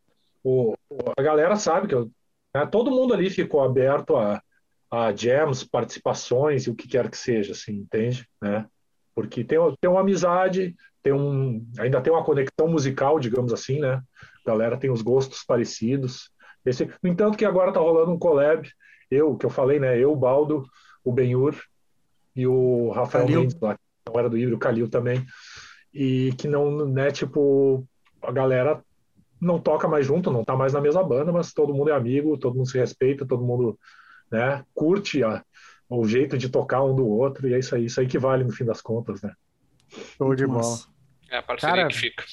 o, 0.44 0.74
o- 0.90 1.14
a 1.16 1.22
galera 1.22 1.56
sabe 1.56 1.88
que 1.88 1.94
eu, 1.94 2.10
né, 2.56 2.66
todo 2.66 2.90
mundo 2.90 3.14
ali 3.14 3.30
ficou 3.30 3.64
aberto 3.64 4.16
a, 4.16 4.42
a 4.90 5.12
jams, 5.16 5.64
participações 5.64 6.64
e 6.66 6.72
o 6.72 6.76
que 6.76 6.88
quer 6.88 7.08
que 7.12 7.18
seja, 7.18 7.52
assim, 7.52 7.74
entende? 7.74 8.28
Né? 8.42 8.66
Porque 9.14 9.44
tem, 9.44 9.60
tem 9.80 9.90
uma 9.90 10.02
amizade, 10.02 10.76
tem 11.04 11.14
um, 11.14 11.64
ainda 11.78 12.02
tem 12.02 12.12
uma 12.12 12.24
conexão 12.24 12.68
musical, 12.68 13.20
digamos 13.20 13.54
assim, 13.54 13.80
né? 13.80 14.02
A 14.46 14.50
galera 14.50 14.78
tem 14.78 14.90
os 14.90 15.02
gostos 15.04 15.44
parecidos. 15.44 16.32
Esse, 16.66 16.90
no 17.04 17.10
entanto, 17.10 17.38
que 17.38 17.46
agora 17.46 17.72
tá 17.72 17.80
rolando 17.80 18.12
um 18.12 18.20
collab, 18.20 18.68
eu, 19.10 19.36
que 19.38 19.46
eu 19.46 19.50
falei, 19.50 19.80
né? 19.80 19.98
Eu, 19.98 20.12
o 20.12 20.16
Baldo, 20.16 20.66
o 21.04 21.12
Benhur 21.12 21.56
e 22.36 22.46
o 22.46 22.90
Rafael 22.92 23.26
Calil. 23.26 23.42
Mendes, 23.42 23.60
lá, 23.60 23.76
que 23.76 23.82
não 24.08 24.20
era 24.20 24.30
do 24.30 24.38
Ibro, 24.38 24.56
o 24.56 24.60
Calil 24.60 24.90
também. 24.90 25.26
E 25.94 26.34
que 26.38 26.48
não, 26.48 26.86
né, 26.86 27.12
tipo, 27.12 27.86
a 28.22 28.32
galera 28.32 28.84
não 29.40 29.60
toca 29.60 29.88
mais 29.88 30.06
junto, 30.06 30.32
não 30.32 30.44
tá 30.44 30.56
mais 30.56 30.74
na 30.74 30.82
mesma 30.82 31.04
banda, 31.04 31.32
mas 31.32 31.54
todo 31.54 31.74
mundo 31.74 31.90
é 31.90 31.94
amigo, 31.94 32.38
todo 32.38 32.56
mundo 32.56 32.70
se 32.70 32.78
respeita, 32.78 33.26
todo 33.26 33.44
mundo, 33.44 33.80
né, 34.32 34.64
curte 34.74 35.24
a- 35.24 35.44
o 35.90 36.06
jeito 36.08 36.38
de 36.38 36.50
tocar 36.50 36.84
um 36.84 36.96
do 36.96 37.08
outro, 37.08 37.48
e 37.48 37.54
é 37.54 37.60
isso 37.60 37.74
aí, 37.74 37.86
isso 37.86 38.00
aí 38.00 38.08
que 38.08 38.20
vale 38.20 38.44
no 38.44 38.52
fim 38.52 38.66
das 38.66 38.82
contas, 38.82 39.22
né? 39.22 39.34
Show 40.18 40.36
de 40.36 40.46
bola. 40.46 40.78
É 41.30 41.38
a 41.38 41.44
parceria 41.44 41.76
Cara, 41.76 41.88
que 41.88 41.96
fica. 41.96 42.26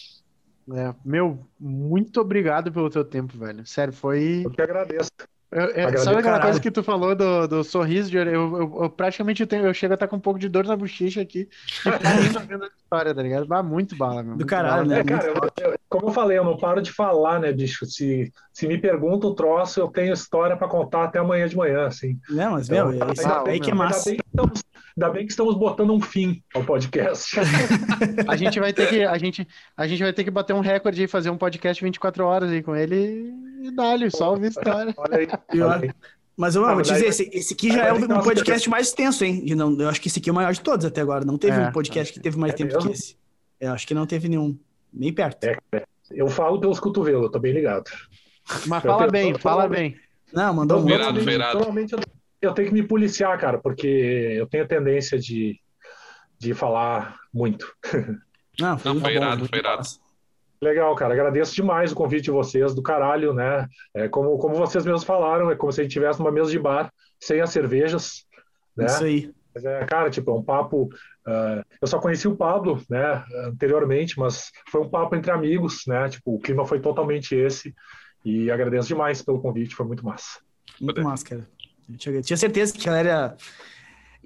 É, 0.73 0.95
meu, 1.05 1.47
muito 1.61 2.21
obrigado 2.21 2.73
pelo 2.73 2.91
teu 2.91 3.05
tempo, 3.05 3.37
velho. 3.37 3.67
Sério, 3.67 3.93
foi. 3.93 4.43
Eu 4.45 4.51
que 4.51 4.63
agradeço. 4.63 5.11
Eu- 5.55 5.61
eu- 5.67 5.71
Agradeço, 5.71 6.05
sabe 6.05 6.19
aquela 6.19 6.41
coisa 6.41 6.61
que 6.61 6.71
tu 6.71 6.83
falou 6.83 7.15
do, 7.15 7.47
do 7.47 7.63
sorriso 7.63 8.11
de 8.11 8.19
orelha? 8.19 8.35
Eu, 8.35 8.57
eu- 8.57 8.83
eu 8.83 8.91
praticamente 8.91 9.47
tenho, 9.47 9.65
eu 9.65 9.73
chego 9.73 9.93
a 9.93 9.95
estar 9.95 10.09
com 10.09 10.17
um 10.17 10.21
pouco 10.21 10.37
de 10.37 10.49
dor 10.49 10.65
na 10.65 10.75
bochecha 10.77 11.21
aqui. 11.21 11.49
E 11.87 12.47
vendo 12.47 12.65
a 12.65 12.67
história, 12.77 13.15
tá 13.15 13.23
ligado? 13.23 13.47
Bah, 13.47 13.63
muito 13.63 13.95
bala, 13.95 14.17
meu. 14.17 14.33
Do 14.33 14.39
muito 14.39 14.47
caralho, 14.47 14.89
bala. 14.89 14.89
né? 14.89 14.99
É, 14.99 15.05
cara, 15.05 15.29
eu- 15.29 15.71
eu- 15.71 15.79
como 15.89 16.09
eu 16.09 16.13
falei, 16.13 16.37
eu 16.37 16.45
não 16.45 16.57
paro 16.57 16.83
de 16.83 16.91
falar, 16.91 17.39
né, 17.39 17.53
bicho? 17.53 17.87
Se, 17.87 18.33
se 18.53 18.67
me 18.67 18.77
pergunta 18.79 19.29
o 19.29 19.35
troço, 19.35 19.79
eu 19.79 19.87
tenho 19.87 20.13
história 20.13 20.57
pra 20.57 20.67
contar 20.67 21.05
até 21.05 21.21
amanhã 21.21 21.47
de 21.47 21.57
manhã, 21.57 21.87
assim. 21.87 22.19
Não, 22.29 22.53
mas, 22.53 22.69
Então, 22.69 22.89
meu, 22.89 23.13
isso 23.13 23.29
ah, 23.29 23.45
aí 23.47 23.61
que 23.61 23.71
é 23.71 23.75
massa. 23.75 24.11
Ainda 24.11 24.23
bem 24.23 24.24
estamos, 24.35 24.63
ainda 24.97 25.11
bem 25.13 25.27
que 25.27 25.33
estamos 25.33 25.55
botando 25.57 25.93
um 25.93 26.01
fim 26.01 26.43
ao 26.55 26.65
podcast. 26.65 27.37
A 28.29 28.37
gente 28.37 28.59
vai 28.59 28.73
ter 28.73 28.89
que, 28.89 29.05
a 29.05 29.17
gente, 29.17 29.47
a 29.77 29.87
gente 29.87 30.03
vai 30.03 30.13
ter 30.13 30.25
que 30.25 30.31
bater 30.31 30.53
um 30.55 30.61
recorde 30.61 31.05
e 31.05 31.09
fazer 31.09 31.31
um 31.31 31.37
podcast 31.39 31.83
24 31.83 32.25
horas 32.25 32.51
aí 32.51 32.63
com 32.63 32.75
ele 32.75 33.33
e 33.63 33.71
dá-lhe, 33.71 34.11
só 34.11 34.31
ouvir 34.31 34.49
história. 34.49 34.93
Olha 34.99 35.19
aí. 35.19 35.29
Pior. 35.51 35.71
olha 35.77 35.85
aí. 35.85 35.93
Mas 36.37 36.57
eu 36.57 36.65
vou 36.65 36.75
mas 36.75 36.89
dizer, 36.89 37.07
esse, 37.07 37.31
esse 37.33 37.55
aqui 37.55 37.73
já 37.73 37.87
é 37.87 37.93
um 37.93 38.07
podcast 38.21 38.69
mais 38.69 38.89
extenso, 38.89 39.25
hein? 39.25 39.45
Não, 39.55 39.81
eu 39.81 39.89
acho 39.89 40.01
que 40.01 40.09
esse 40.09 40.19
aqui 40.19 40.29
é 40.29 40.33
o 40.33 40.35
maior 40.35 40.53
de 40.53 40.61
todos 40.61 40.85
até 40.85 41.01
agora. 41.01 41.25
Não 41.25 41.39
teve 41.39 41.57
É, 41.61 41.69
um 41.69 41.73
podcast 41.73 42.13
que 42.13 42.19
teve 42.19 42.37
mais 42.37 42.53
é 42.55 42.57
tempo 42.57 42.75
mesmo? 42.75 42.91
que 42.91 42.97
esse. 42.97 43.17
Eu 43.61 43.73
acho 43.73 43.87
que 43.87 43.95
não 43.95 44.05
teve 44.05 44.29
nenhum. 44.29 44.59
Nem 44.93 45.13
perto. 45.13 45.45
É, 45.45 45.57
Eu 46.11 46.27
falo 46.29 46.59
pelos 46.59 46.81
cotovelos, 46.81 47.23
eu 47.23 47.31
tô 47.31 47.39
bem 47.39 47.53
ligado. 47.53 47.85
Mas 48.67 48.83
fala 48.83 49.05
Eu- 49.05 49.11
bem, 49.13 49.31
eu- 49.31 49.39
fala 49.39 49.69
bem. 49.69 49.97
Não, 50.33 50.53
mandou 50.55 50.79
muito. 50.81 50.89
Virado, 50.91 51.13
Normalmente- 51.15 51.31
virado. 51.33 51.55
Normalmente 51.59 51.93
eu, 51.93 52.01
eu 52.45 52.53
tenho 52.55 52.69
que 52.69 52.75
me 52.75 52.83
policiar, 52.87 53.39
cara, 53.39 53.59
porque 53.59 53.87
eu 53.87 54.47
tenho 54.47 54.67
tendência 54.69 55.19
de, 55.19 55.59
de 56.39 56.55
falar 56.55 57.17
muito. 57.33 57.73
Não, 58.61 58.79
foi, 58.79 58.93
Não, 58.93 59.01
foi 59.01 59.13
bom, 59.13 59.17
irado, 59.17 59.39
muito 59.39 59.51
foi 59.51 59.59
irado. 59.59 59.79
massa. 59.79 59.99
Legal, 60.63 60.95
cara. 60.95 61.13
Agradeço 61.13 61.55
demais 61.55 61.93
o 61.93 61.95
convite 61.95 62.25
de 62.25 62.31
vocês, 62.31 62.75
do 62.75 62.83
caralho, 62.83 63.35
né? 63.35 63.67
É, 63.93 64.09
como, 64.09 64.39
como 64.39 64.55
vocês 64.55 64.85
mesmos 64.85 65.05
falaram, 65.05 65.51
é 65.51 65.57
como 65.57 65.73
se 65.73 65.81
a 65.81 65.85
gente 65.85 65.91
estivesse 65.91 66.21
numa 66.21 66.31
mesa 66.31 66.51
de 66.51 66.59
bar, 66.59 66.91
sem 67.21 67.41
as 67.41 67.51
cervejas, 67.51 68.25
né? 68.77 68.87
Isso 68.87 69.05
aí. 69.05 69.31
Mas 69.55 69.65
é, 69.65 69.85
cara, 69.85 70.11
tipo, 70.11 70.31
é 70.31 70.35
um 70.35 70.43
papo. 70.43 70.89
ah, 71.27 71.63
eu 71.81 71.87
só 71.87 71.99
conheci 72.01 72.27
o 72.27 72.37
Pablo, 72.37 72.83
né, 72.89 73.25
anteriormente, 73.47 74.19
mas 74.19 74.51
foi 74.71 74.81
um 74.81 74.89
papo 74.89 75.15
entre 75.15 75.31
amigos, 75.31 75.83
né? 75.87 76.09
Tipo, 76.09 76.35
o 76.35 76.41
clima 76.41 76.65
foi 76.65 76.81
totalmente 76.81 77.35
esse. 77.35 77.75
E 78.25 78.51
agradeço 78.51 78.89
demais 78.89 79.21
pelo 79.23 79.41
convite, 79.41 79.75
foi 79.75 79.87
muito 79.87 80.05
massa. 80.05 80.41
Muito 80.81 80.97
Poder. 80.97 81.09
massa, 81.09 81.25
cara. 81.25 81.49
Eu 81.89 82.23
tinha, 82.23 82.37
certeza 82.37 82.73
que 82.73 82.89
a 82.89 82.93
galera 82.93 83.37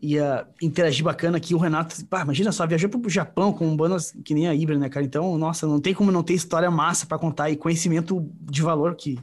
ia 0.01 0.47
interagir 0.63 1.05
bacana 1.05 1.37
aqui. 1.39 1.55
O 1.55 1.59
Renato, 1.59 2.05
pá, 2.07 2.23
imagina 2.23 2.53
só, 2.53 2.67
viajou 2.67 2.89
pro 2.89 3.11
Japão 3.11 3.53
com 3.53 3.77
bandas 3.77 4.15
que 4.25 4.33
nem 4.35 4.49
a 4.49 4.55
Ibra, 4.55 4.79
né, 4.79 4.89
cara? 4.89 5.05
Então, 5.05 5.37
nossa, 5.37 5.67
não 5.67 5.81
tem 5.81 5.93
como 5.95 6.13
não 6.13 6.23
ter 6.23 6.35
história 6.35 6.71
massa 6.71 7.07
pra 7.07 7.19
contar 7.19 7.51
e 7.51 7.57
conhecimento 7.57 8.29
de 8.43 8.63
valor 8.63 8.95
que, 8.95 9.19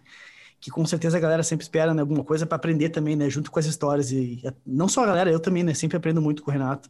que 0.59 0.69
com 0.69 0.85
certeza 0.85 1.17
a 1.17 1.19
galera 1.19 1.43
sempre 1.43 1.63
espera, 1.63 1.93
né? 1.93 2.01
Alguma 2.01 2.23
coisa 2.23 2.45
pra 2.45 2.57
aprender 2.57 2.89
também, 2.89 3.15
né? 3.15 3.29
Junto 3.29 3.49
com 3.49 3.59
as 3.59 3.65
histórias. 3.65 4.11
E 4.11 4.41
não 4.65 4.87
só 4.87 5.03
a 5.03 5.07
galera, 5.07 5.31
eu 5.31 5.39
também, 5.39 5.63
né? 5.63 5.73
Sempre 5.73 5.97
aprendo 5.97 6.21
muito 6.21 6.43
com 6.43 6.49
o 6.49 6.53
Renato. 6.53 6.89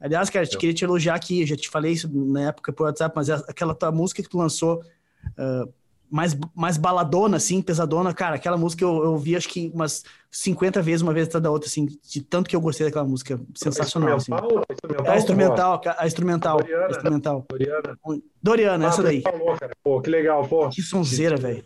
Aliás, 0.00 0.28
cara, 0.30 0.46
te 0.46 0.54
Eu- 0.54 0.60
queria 0.60 0.74
te 0.74 0.84
elogiar 0.84 1.14
aqui, 1.14 1.44
já 1.46 1.56
te 1.56 1.68
falei 1.68 1.92
isso 1.92 2.08
na 2.12 2.48
época 2.48 2.72
por 2.72 2.84
WhatsApp, 2.84 3.12
mas 3.16 3.30
a- 3.30 3.44
aquela 3.48 3.74
tua 3.74 3.90
música 3.90 4.22
que 4.22 4.28
tu 4.28 4.38
lançou, 4.38 4.82
ah, 5.36 5.66
mais, 6.10 6.36
mais 6.54 6.76
baladona, 6.76 7.36
assim, 7.38 7.60
pesadona, 7.60 8.14
cara, 8.14 8.36
aquela 8.36 8.56
música 8.56 8.84
eu, 8.84 9.02
eu 9.04 9.12
ouvi 9.12 9.34
acho 9.36 9.48
que 9.48 9.70
umas 9.74 10.04
50 10.30 10.80
vezes, 10.82 11.02
uma 11.02 11.12
vez 11.12 11.26
atrás 11.28 11.42
da 11.42 11.50
outra, 11.50 11.68
assim, 11.68 11.86
de 11.86 12.22
tanto 12.22 12.48
que 12.48 12.54
eu 12.54 12.60
gostei 12.60 12.86
daquela 12.86 13.04
música. 13.04 13.40
Sensacional, 13.54 14.16
assim. 14.16 14.32
É 14.32 15.10
a 15.10 15.16
instrumental, 15.16 15.80
a 15.98 16.06
instrumental, 16.06 16.58
Doriana. 16.58 16.86
a 16.86 16.90
instrumental. 16.90 17.46
Doriana. 17.48 17.98
Doriana, 18.42 18.86
essa 18.86 19.00
Ah, 19.00 19.04
daí. 19.04 19.22
falou, 19.22 19.56
cara. 19.56 19.72
Pô, 19.82 20.00
que 20.00 20.10
legal, 20.10 20.46
pô. 20.46 20.68
Que 20.68 20.82
sonzeira, 20.82 21.36
velho. 21.36 21.64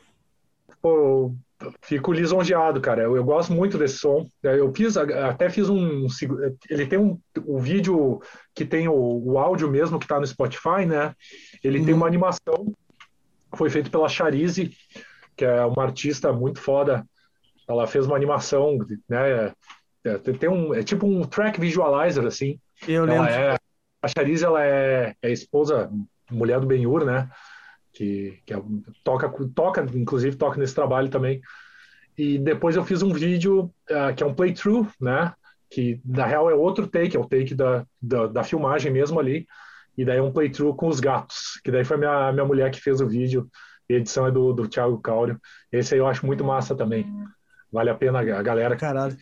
Pô, 0.80 1.32
fico 1.82 2.12
lisonjeado, 2.12 2.80
cara. 2.80 3.02
Eu, 3.02 3.16
eu 3.16 3.24
gosto 3.24 3.52
muito 3.52 3.76
desse 3.76 3.98
som. 3.98 4.26
Eu 4.42 4.72
fiz, 4.74 4.96
até 4.96 5.50
fiz 5.50 5.68
um. 5.68 6.06
Ele 6.70 6.86
tem 6.86 6.98
um, 6.98 7.18
um 7.46 7.58
vídeo 7.58 8.20
que 8.54 8.64
tem 8.64 8.86
o, 8.88 8.94
o 8.94 9.38
áudio 9.38 9.68
mesmo 9.70 9.98
que 9.98 10.06
tá 10.06 10.20
no 10.20 10.26
Spotify, 10.26 10.86
né? 10.86 11.14
Ele 11.64 11.80
tem 11.84 11.94
Uhum. 11.94 12.00
uma 12.00 12.06
animação. 12.06 12.72
Foi 13.54 13.70
feito 13.70 13.90
pela 13.90 14.08
Charize, 14.08 14.70
que 15.36 15.44
é 15.44 15.64
uma 15.64 15.84
artista 15.84 16.32
muito 16.32 16.60
foda. 16.60 17.06
Ela 17.68 17.86
fez 17.86 18.06
uma 18.06 18.16
animação, 18.16 18.78
né? 19.08 19.52
É, 20.04 20.18
tem- 20.18 20.48
um, 20.48 20.72
é 20.74 20.82
tipo 20.82 21.06
um 21.06 21.22
track 21.22 21.60
visualizer, 21.60 22.24
assim. 22.24 22.58
Eu 22.86 23.04
lembro. 23.04 23.24
Ela 23.24 23.54
é, 23.54 23.56
a 24.02 24.08
Charize, 24.08 24.44
ela 24.44 24.64
é, 24.64 25.14
é 25.20 25.30
esposa, 25.30 25.90
mulher 26.30 26.60
do 26.60 26.66
Ben-Hur, 26.66 27.04
né? 27.04 27.28
Que, 27.92 28.40
que 28.46 28.54
é- 28.54 28.62
toca, 29.02 29.28
toca, 29.54 29.86
inclusive 29.94 30.36
toca 30.36 30.58
nesse 30.58 30.74
trabalho 30.74 31.08
também. 31.08 31.40
E 32.16 32.38
depois 32.38 32.74
eu 32.76 32.84
fiz 32.84 33.02
um 33.02 33.12
vídeo 33.12 33.72
ah, 33.90 34.12
que 34.12 34.22
é 34.22 34.26
um 34.26 34.34
playthrough, 34.34 34.88
né? 35.00 35.32
Que 35.70 36.00
na 36.04 36.24
real 36.26 36.50
é 36.50 36.54
outro 36.54 36.86
take, 36.86 37.16
é 37.16 37.20
o 37.20 37.28
take 37.28 37.54
da, 37.54 37.86
da, 38.00 38.26
da 38.26 38.44
filmagem 38.44 38.90
mesmo 38.92 39.20
ali. 39.20 39.46
E 39.98 40.04
daí 40.04 40.20
um 40.20 40.32
playthrough 40.32 40.76
com 40.76 40.86
os 40.86 41.00
gatos, 41.00 41.60
que 41.64 41.72
daí 41.72 41.84
foi 41.84 41.96
minha, 41.96 42.32
minha 42.32 42.44
mulher 42.44 42.70
que 42.70 42.80
fez 42.80 43.00
o 43.00 43.08
vídeo. 43.08 43.50
E 43.88 43.94
a 43.94 43.96
edição 43.96 44.26
é 44.26 44.30
do, 44.30 44.52
do 44.52 44.68
Thiago 44.68 45.00
Cáurio. 45.00 45.40
Esse 45.72 45.94
aí 45.94 46.00
eu 46.00 46.06
acho 46.06 46.24
muito 46.24 46.44
massa 46.44 46.76
também. 46.76 47.04
Vale 47.72 47.90
a 47.90 47.94
pena, 47.94 48.20
a 48.20 48.42
galera 48.42 48.76
Caralho, 48.76 49.16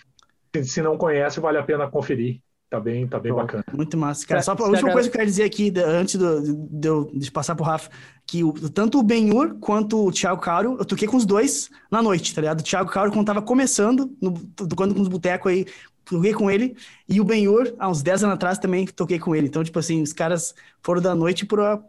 que 0.52 0.62
se 0.64 0.82
não 0.82 0.98
conhece, 0.98 1.40
vale 1.40 1.56
a 1.56 1.62
pena 1.62 1.90
conferir. 1.90 2.42
Tá 2.68 2.80
bem, 2.80 3.06
tá 3.06 3.20
bem 3.20 3.30
Show. 3.30 3.40
bacana. 3.40 3.64
muito 3.72 3.96
massa. 3.96 4.26
Cara, 4.26 4.42
só 4.42 4.54
pra- 4.56 4.66
a 4.66 4.68
última 4.68 4.90
coisa 4.92 5.08
que 5.08 5.14
eu 5.14 5.18
quero 5.20 5.30
dizer 5.30 5.44
aqui, 5.44 5.72
antes 5.84 6.16
do- 6.16 6.42
de 6.68 6.88
eu 6.88 7.08
de 7.14 7.30
passar 7.30 7.54
pro 7.54 7.64
Rafa, 7.64 7.88
que 8.26 8.42
o- 8.42 8.52
tanto 8.70 8.98
o 8.98 9.02
Benhur 9.04 9.54
quanto 9.60 10.04
o 10.04 10.10
Thiago 10.10 10.40
Cauro, 10.40 10.76
eu 10.78 10.84
toquei 10.84 11.06
com 11.06 11.16
os 11.16 11.24
dois 11.24 11.70
na 11.90 12.02
noite, 12.02 12.34
tá 12.34 12.40
ligado? 12.40 12.60
O 12.60 12.64
Thiago 12.64 12.90
Cauro, 12.90 13.12
quando 13.12 13.26
tava 13.26 13.40
começando, 13.40 14.10
no, 14.20 14.32
tocando 14.68 14.94
com 14.96 15.00
os 15.00 15.06
botecos 15.08 15.52
aí, 15.52 15.64
toquei 16.04 16.32
com 16.32 16.50
ele, 16.50 16.76
e 17.08 17.20
o 17.20 17.24
Benhur, 17.24 17.72
há 17.78 17.88
uns 17.88 18.02
10 18.02 18.24
anos 18.24 18.34
atrás, 18.34 18.58
também 18.58 18.84
toquei 18.86 19.18
com 19.20 19.34
ele. 19.34 19.46
Então, 19.46 19.62
tipo 19.62 19.78
assim, 19.78 20.02
os 20.02 20.12
caras 20.12 20.52
foram 20.82 21.00
da 21.00 21.14
noite 21.14 21.46
pra, 21.46 21.80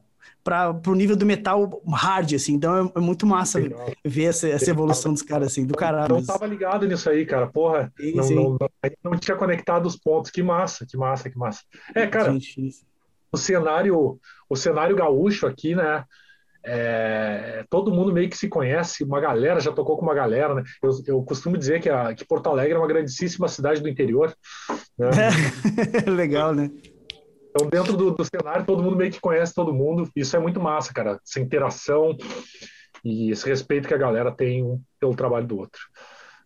para 0.43 0.73
pro 0.73 0.95
nível 0.95 1.15
do 1.15 1.25
metal 1.25 1.81
hard, 1.87 2.33
assim. 2.33 2.53
Então 2.53 2.91
é, 2.95 2.99
é 2.99 3.01
muito 3.01 3.25
massa 3.27 3.59
Legal. 3.59 3.91
ver 4.05 4.25
essa, 4.25 4.47
essa 4.47 4.69
evolução 4.69 5.11
dos 5.11 5.21
caras, 5.21 5.47
assim, 5.51 5.65
do 5.65 5.75
caralho. 5.75 6.15
Não 6.15 6.25
tava 6.25 6.45
ligado 6.45 6.87
nisso 6.87 7.09
aí, 7.09 7.25
cara. 7.25 7.47
Porra, 7.47 7.91
sim, 7.99 8.15
não, 8.15 8.23
sim. 8.23 8.35
Não, 8.35 8.49
não, 8.51 8.69
não, 9.03 9.17
tinha 9.17 9.35
conectado 9.35 9.85
os 9.85 9.97
pontos. 9.97 10.31
Que 10.31 10.41
massa, 10.41 10.85
que 10.85 10.95
massa, 10.95 11.29
que 11.29 11.37
massa. 11.37 11.61
É, 11.93 12.07
cara, 12.07 12.33
o 13.31 13.37
cenário, 13.37 14.19
o 14.49 14.55
cenário 14.55 14.95
gaúcho 14.95 15.45
aqui, 15.45 15.75
né? 15.75 16.05
É, 16.69 17.63
todo 17.69 17.93
mundo 17.93 18.11
meio 18.11 18.29
que 18.29 18.37
se 18.37 18.49
conhece, 18.49 19.03
uma 19.03 19.21
galera 19.21 19.59
já 19.59 19.71
tocou 19.71 19.95
com 19.95 20.03
uma 20.03 20.13
galera, 20.13 20.53
né? 20.53 20.63
Eu, 20.83 20.91
eu 21.07 21.23
costumo 21.23 21.57
dizer 21.57 21.79
que, 21.79 21.89
a, 21.89 22.13
que 22.13 22.25
Porto 22.25 22.47
Alegre 22.47 22.73
é 22.73 22.77
uma 22.77 22.87
grandíssima 22.87 23.47
cidade 23.47 23.81
do 23.81 23.87
interior. 23.87 24.35
Né? 24.97 25.09
É, 26.05 26.09
legal, 26.11 26.53
né? 26.53 26.69
Então, 27.49 27.69
dentro 27.69 27.95
do, 27.95 28.11
do, 28.11 28.25
cenário, 28.25 28.65
todo 28.65 28.83
mundo 28.83 28.95
meio 28.95 29.11
que 29.11 29.19
conhece 29.19 29.53
todo 29.53 29.73
mundo. 29.73 30.09
Isso 30.15 30.35
é 30.35 30.39
muito 30.39 30.59
massa, 30.59 30.93
cara. 30.93 31.19
Essa 31.25 31.39
interação 31.39 32.15
e 33.03 33.31
esse 33.31 33.47
respeito 33.47 33.87
que 33.87 33.93
a 33.93 33.97
galera 33.97 34.31
tem 34.31 34.63
um 34.63 34.81
pelo 34.99 35.15
trabalho 35.15 35.47
do 35.47 35.57
outro. 35.57 35.81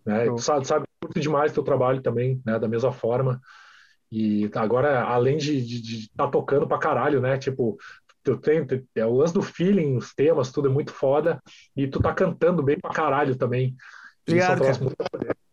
Né? 0.05 0.25
Tu 0.25 0.37
sabe, 0.39 0.67
sabe, 0.67 0.85
curto 1.01 1.19
demais 1.19 1.53
teu 1.53 1.63
trabalho 1.63 2.01
também, 2.01 2.41
né? 2.45 2.57
Da 2.59 2.67
mesma 2.67 2.91
forma. 2.91 3.39
E 4.11 4.49
agora, 4.55 5.03
além 5.03 5.37
de 5.37 5.57
estar 5.59 6.25
tá 6.25 6.31
tocando 6.31 6.67
pra 6.67 6.77
caralho, 6.77 7.21
né? 7.21 7.37
Tipo, 7.37 7.77
eu 8.25 8.37
tenho, 8.37 8.67
é 8.95 9.05
o 9.05 9.15
lance 9.15 9.33
do 9.33 9.41
feeling, 9.41 9.95
os 9.95 10.13
temas, 10.13 10.51
tudo 10.51 10.67
é 10.67 10.71
muito 10.71 10.91
foda. 10.91 11.41
E 11.75 11.87
tu 11.87 11.99
tá 12.01 12.13
cantando 12.13 12.61
bem 12.61 12.79
pra 12.79 12.91
caralho 12.91 13.35
também. 13.35 13.75
Obrigado, 14.27 14.69
Isso 14.69 14.83
muito, 14.83 14.95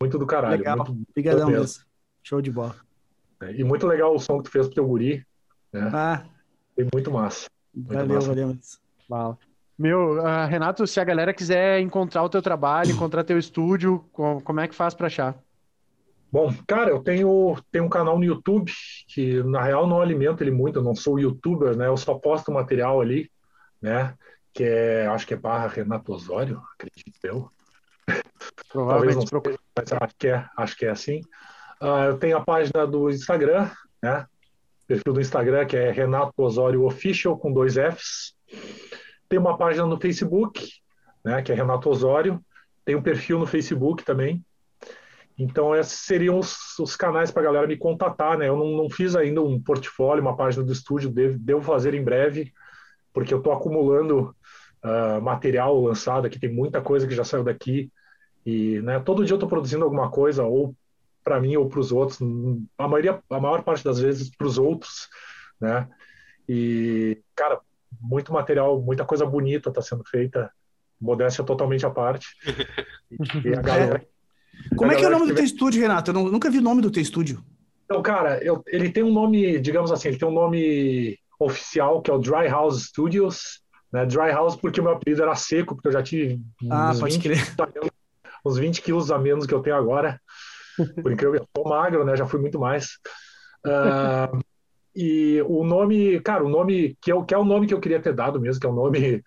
muito, 0.01 0.19
do 0.19 0.27
caralho. 0.27 0.59
Legal. 0.59 0.77
Muito, 0.77 1.05
Obrigadão. 1.11 1.65
Show 2.23 2.43
de 2.43 2.51
bola. 2.51 2.77
É, 3.43 3.53
e 3.53 3.65
muito 3.65 3.87
legal 3.87 4.15
o 4.15 4.19
som 4.19 4.39
que 4.39 4.45
tu 4.45 4.51
fez 4.51 4.67
pro 4.67 4.75
teu 4.75 4.87
guri. 4.87 5.25
Né? 5.73 5.91
Ah. 5.93 6.25
Foi 6.75 6.89
muito 6.93 7.11
massa. 7.11 7.49
Muito 7.75 7.95
valeu, 7.95 8.15
massa. 8.15 8.29
valeu. 8.29 8.59
Fala. 9.09 9.39
Meu, 9.79 10.19
uh, 10.19 10.47
Renato, 10.49 10.87
se 10.87 10.99
a 10.99 11.05
galera 11.05 11.33
quiser 11.33 11.81
encontrar 11.81 12.25
o 12.25 12.29
teu 12.29 12.43
trabalho, 12.43 12.91
encontrar 12.91 13.23
teu 13.23 13.39
estúdio, 13.39 14.05
como 14.13 14.59
é 14.59 14.67
que 14.67 14.75
faz 14.75 14.93
para 14.93 15.07
achar? 15.07 15.37
Bom, 16.31 16.53
cara, 16.67 16.91
eu 16.91 17.01
tenho, 17.01 17.57
tenho 17.71 17.85
um 17.85 17.89
canal 17.89 18.19
no 18.19 18.25
YouTube 18.25 18.71
que, 19.07 19.43
na 19.45 19.63
real, 19.63 19.87
não 19.87 20.03
alimento 20.03 20.43
ele 20.43 20.51
muito, 20.51 20.79
eu 20.79 20.83
não 20.83 20.95
sou 20.95 21.19
youtuber, 21.19 21.77
né? 21.77 21.87
Eu 21.87 21.97
só 21.97 22.15
posto 22.15 22.53
material 22.53 23.01
ali, 23.01 23.31
né? 23.81 24.15
Que 24.53 24.65
é, 24.65 25.07
acho 25.07 25.27
que 25.27 25.33
é 25.33 25.37
barra 25.37 25.69
Renato 25.69 26.13
Osório, 26.13 26.61
acredito 26.75 27.19
eu. 27.23 27.51
Provavelmente 28.71 29.33
não 29.33 29.43
sei, 29.43 29.59
mas 29.77 29.93
acho 29.93 30.15
que 30.19 30.29
é, 30.29 30.47
acho 30.57 30.77
que 30.77 30.87
é 30.87 30.91
assim. 30.91 31.21
Uh, 31.81 32.05
eu 32.09 32.19
tenho 32.19 32.37
a 32.37 32.45
página 32.45 32.87
do 32.87 33.09
Instagram, 33.09 33.71
né? 34.03 34.27
Perfil 34.89 35.13
do 35.13 35.21
Instagram 35.21 35.67
que 35.67 35.77
é 35.77 35.93
Renato 35.93 36.33
Osório 36.43 36.85
Official 36.85 37.39
com 37.39 37.53
dois 37.53 37.75
Fs. 37.75 38.35
Tem 39.29 39.39
uma 39.39 39.57
página 39.57 39.87
no 39.87 40.01
Facebook, 40.01 40.69
né? 41.25 41.43
Que 41.43 41.53
é 41.53 41.55
Renato 41.55 41.89
Osório. 41.89 42.45
Tem 42.85 42.97
um 42.97 43.03
perfil 43.03 43.39
no 43.39 43.47
Facebook 43.47 44.03
também, 44.03 44.43
então, 45.39 45.75
esses 45.75 46.01
seriam 46.01 46.37
os, 46.37 46.77
os 46.81 46.97
canais 46.97 47.31
para 47.31 47.43
a 47.43 47.45
galera 47.45 47.67
me 47.67 47.77
contatar, 47.77 48.37
né? 48.37 48.49
Eu 48.49 48.57
não, 48.57 48.77
não, 48.77 48.91
fiz 48.91 49.15
ainda 49.15 49.41
um 49.41 49.61
portfólio, 49.61 50.21
uma 50.21 50.37
página 50.37 50.65
do 50.65 50.73
estúdio, 50.73 51.09
devo, 51.09 51.39
devo 51.39 51.63
fazer 51.63 51.95
em 51.95 52.03
breve, 52.03 52.53
porque 53.13 53.33
eu 53.33 53.39
estou 53.39 53.53
acumulando 53.53 54.35
uh, 54.85 55.23
material 55.23 55.81
lançado 55.81 56.27
aqui, 56.27 56.41
tem 56.41 56.53
muita 56.53 56.81
coisa 56.81 57.07
que 57.07 57.15
já 57.15 57.23
saiu 57.23 57.45
daqui. 57.45 57.89
E 58.45 58.81
né, 58.81 58.99
todo 58.99 59.25
dia 59.25 59.35
eu 59.35 59.37
estou 59.37 59.49
produzindo 59.49 59.85
alguma 59.85 60.11
coisa, 60.11 60.43
ou 60.43 60.75
para 61.29 61.41
mim 61.41 61.57
ou 61.57 61.69
para 61.69 61.81
os 61.81 61.93
outros, 61.93 62.19
a, 62.79 62.89
maioria, 62.89 63.23
a 63.29 63.41
maior 63.41 63.63
parte 63.63 63.85
das 63.85 64.01
vezes 64.01 64.31
para 64.35 64.47
os 64.47 64.57
outros, 64.57 65.09
né? 65.61 65.87
E, 66.49 67.19
cara, 67.37 67.61
muito 68.01 68.33
material, 68.33 68.81
muita 68.81 69.05
coisa 69.05 69.27
bonita 69.27 69.69
está 69.69 69.83
sendo 69.83 70.03
feita, 70.05 70.51
modéstia 70.99 71.45
totalmente 71.45 71.85
à 71.85 71.91
parte. 71.91 72.27
E 73.43 73.55
a 73.55 73.63
galera 73.63 74.07
como 74.77 74.93
é 74.93 74.97
que 74.97 75.05
é 75.05 75.09
o 75.09 75.11
nome 75.11 75.29
do 75.29 75.35
teu 75.35 75.45
estúdio, 75.45 75.81
Renato? 75.81 76.11
Eu 76.11 76.15
não, 76.15 76.25
nunca 76.29 76.51
vi 76.51 76.59
o 76.59 76.63
nome 76.63 76.83
do 76.83 76.91
teu 76.91 77.03
estúdio. 77.03 77.43
Então, 77.85 78.03
cara, 78.03 78.43
eu, 78.43 78.63
ele 78.67 78.91
tem 78.91 79.03
um 79.03 79.13
nome, 79.13 79.59
digamos 79.59 79.91
assim, 79.91 80.09
ele 80.09 80.19
tem 80.19 80.29
um 80.29 80.33
nome 80.33 81.19
oficial 81.41 82.03
que 82.03 82.11
é 82.11 82.15
o 82.15 82.19
Dry 82.19 82.49
House 82.49 82.89
Studios. 82.89 83.63
Né? 83.93 84.05
Dry 84.05 84.31
House 84.31 84.57
porque 84.57 84.81
o 84.81 84.85
meu 84.85 84.93
apelido 84.93 85.23
era 85.23 85.35
seco, 85.35 85.75
porque 85.75 85.89
eu 85.89 85.93
já 85.93 86.03
tive 86.03 86.41
ah, 86.71 86.91
uns, 86.91 87.01
20 87.01 87.19
quilos, 87.19 87.57
uns 88.45 88.59
20 88.59 88.83
quilos 88.83 89.11
a 89.11 89.19
menos 89.19 89.47
que 89.47 89.55
eu 89.55 89.63
tenho 89.63 89.77
agora. 89.77 90.21
Porque 91.03 91.27
eu 91.27 91.47
tô 91.53 91.65
magro, 91.65 92.05
né? 92.05 92.17
Já 92.17 92.27
fui 92.27 92.41
muito 92.41 92.59
mais. 92.59 92.99
Uh, 93.67 94.39
e 94.95 95.43
o 95.43 95.65
nome, 95.65 96.21
cara, 96.21 96.45
o 96.45 96.49
nome 96.49 96.97
que, 97.01 97.13
é, 97.13 97.25
que 97.25 97.35
é 97.35 97.39
o 97.39 97.45
nome 97.45 97.67
que 97.67 97.75
eu 97.75 97.81
queria 97.81 98.01
ter 98.01 98.15
dado 98.15 98.41
mesmo, 98.41 98.61
que 98.61 98.67
é 98.67 98.71
o 98.71 98.75
nome, 98.75 99.23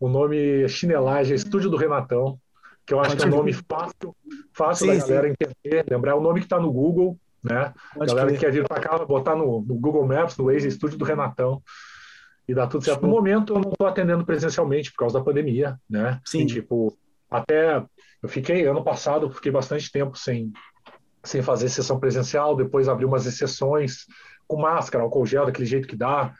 o 0.00 0.08
nome 0.08 0.68
chinelagem, 0.68 1.34
Estúdio 1.34 1.70
do 1.70 1.76
Renatão 1.76 2.38
que 2.86 2.92
eu 2.92 3.00
acho 3.00 3.16
que 3.16 3.24
é 3.24 3.26
um 3.26 3.30
nome 3.30 3.52
fácil, 3.52 4.14
fácil 4.52 4.86
sim, 4.86 4.98
da 4.98 5.06
galera 5.06 5.28
sim. 5.28 5.34
entender, 5.40 5.84
lembrar. 5.90 6.12
É 6.12 6.14
o 6.14 6.20
nome 6.20 6.40
que 6.40 6.46
está 6.46 6.60
no 6.60 6.72
Google, 6.72 7.18
né? 7.42 7.72
Pode 7.94 8.12
a 8.12 8.14
galera 8.14 8.32
que 8.32 8.38
quer 8.38 8.52
vir 8.52 8.66
para 8.66 8.80
cá, 8.80 8.98
botar 9.04 9.34
no, 9.34 9.62
no, 9.62 9.74
Google 9.74 10.06
Maps, 10.06 10.36
no 10.36 10.44
Waze 10.44 10.68
Estúdio 10.68 10.98
do 10.98 11.04
Renatão, 11.04 11.62
e 12.46 12.54
dá 12.54 12.66
tudo 12.66 12.84
certo. 12.84 13.02
No 13.02 13.08
momento, 13.08 13.54
eu 13.54 13.60
não 13.60 13.70
estou 13.70 13.86
atendendo 13.86 14.24
presencialmente 14.24 14.90
por 14.92 14.98
causa 14.98 15.18
da 15.18 15.24
pandemia, 15.24 15.78
né? 15.88 16.20
Sim. 16.26 16.42
E, 16.42 16.46
tipo, 16.46 16.96
até 17.30 17.82
eu 18.22 18.28
fiquei, 18.28 18.66
ano 18.66 18.84
passado, 18.84 19.30
fiquei 19.30 19.50
bastante 19.50 19.90
tempo 19.90 20.16
sem, 20.16 20.52
sem 21.24 21.42
fazer 21.42 21.68
sessão 21.68 21.98
presencial, 21.98 22.54
depois 22.54 22.88
abri 22.88 23.04
umas 23.04 23.26
exceções 23.26 24.06
com 24.46 24.60
máscara, 24.60 25.02
álcool 25.02 25.26
gel, 25.26 25.46
daquele 25.46 25.66
jeito 25.66 25.88
que 25.88 25.96
dá. 25.96 26.32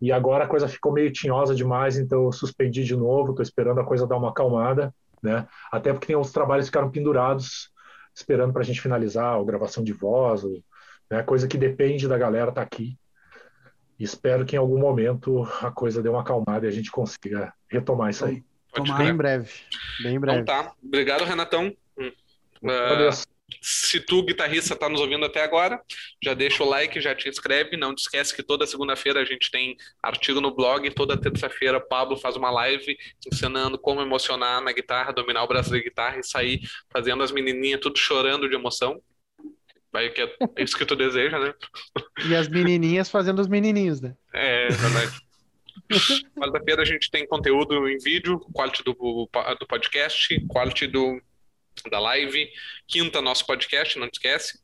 E 0.00 0.10
agora 0.12 0.44
a 0.44 0.48
coisa 0.48 0.68
ficou 0.68 0.92
meio 0.92 1.12
tinhosa 1.12 1.54
demais, 1.54 1.96
então 1.96 2.24
eu 2.24 2.32
suspendi 2.32 2.84
de 2.84 2.96
novo, 2.96 3.30
estou 3.30 3.42
esperando 3.42 3.80
a 3.80 3.84
coisa 3.84 4.06
dar 4.06 4.16
uma 4.16 4.30
acalmada 4.30 4.92
né? 5.22 5.46
Até 5.70 5.92
porque 5.92 6.08
tem 6.08 6.16
outros 6.16 6.34
trabalhos 6.34 6.66
que 6.66 6.70
ficaram 6.70 6.90
pendurados, 6.90 7.70
esperando 8.14 8.52
para 8.52 8.62
a 8.62 8.64
gente 8.64 8.80
finalizar, 8.80 9.38
a 9.38 9.44
gravação 9.44 9.84
de 9.84 9.92
voz, 9.92 10.42
ou, 10.42 10.62
né? 11.10 11.22
coisa 11.22 11.46
que 11.46 11.56
depende 11.56 12.08
da 12.08 12.18
galera 12.18 12.48
estar 12.48 12.62
tá 12.62 12.66
aqui. 12.66 12.98
espero 13.98 14.44
que 14.44 14.56
em 14.56 14.58
algum 14.58 14.78
momento 14.78 15.44
a 15.62 15.70
coisa 15.70 16.02
dê 16.02 16.08
uma 16.08 16.22
acalmada 16.22 16.66
e 16.66 16.68
a 16.68 16.72
gente 16.72 16.90
consiga 16.90 17.54
retomar 17.68 18.10
isso 18.10 18.24
aí. 18.24 18.42
Bem 18.98 19.08
em 19.08 19.16
breve. 19.16 19.50
Bem 20.02 20.16
em 20.16 20.20
breve. 20.20 20.40
Então 20.40 20.64
tá. 20.64 20.72
Obrigado, 20.82 21.24
Renatão. 21.24 21.72
Uh, 21.98 23.31
se 23.60 24.00
tu, 24.00 24.22
guitarrista, 24.22 24.74
está 24.74 24.88
nos 24.88 25.00
ouvindo 25.00 25.24
até 25.24 25.42
agora, 25.42 25.80
já 26.22 26.34
deixa 26.34 26.62
o 26.62 26.68
like, 26.68 27.00
já 27.00 27.14
te 27.14 27.28
inscreve. 27.28 27.76
Não 27.76 27.94
te 27.94 28.00
esquece 28.00 28.34
que 28.34 28.42
toda 28.42 28.66
segunda-feira 28.66 29.20
a 29.20 29.24
gente 29.24 29.50
tem 29.50 29.76
artigo 30.02 30.40
no 30.40 30.54
blog. 30.54 30.90
Toda 30.90 31.16
terça-feira, 31.16 31.80
Pablo 31.80 32.16
faz 32.16 32.36
uma 32.36 32.50
live 32.50 32.96
ensinando 33.26 33.78
como 33.78 34.00
emocionar 34.00 34.60
na 34.62 34.72
guitarra, 34.72 35.12
dominar 35.12 35.42
o 35.44 35.48
braço 35.48 35.70
da 35.70 35.78
guitarra 35.78 36.18
e 36.18 36.24
sair 36.24 36.60
fazendo 36.90 37.22
as 37.22 37.32
menininhas 37.32 37.80
tudo 37.80 37.98
chorando 37.98 38.48
de 38.48 38.54
emoção. 38.54 39.02
Vai 39.92 40.08
que 40.08 40.22
é 40.22 40.28
isso 40.58 40.76
que 40.76 40.86
tu 40.86 40.96
deseja, 40.96 41.38
né? 41.38 41.52
E 42.26 42.34
as 42.34 42.48
menininhas 42.48 43.10
fazendo 43.10 43.40
os 43.40 43.48
menininhos, 43.48 44.00
né? 44.00 44.14
É, 44.32 44.68
verdade. 44.68 45.20
Quarta-feira 46.34 46.82
a 46.82 46.84
gente 46.84 47.10
tem 47.10 47.26
conteúdo 47.26 47.88
em 47.88 47.98
vídeo, 47.98 48.40
quality 48.54 48.82
do, 48.82 48.94
do 48.94 49.66
podcast, 49.66 50.46
quality 50.48 50.86
do 50.86 51.20
da 51.90 51.98
live. 51.98 52.48
Quinta, 52.86 53.20
nosso 53.20 53.46
podcast, 53.46 53.98
não 53.98 54.08
esquece. 54.12 54.60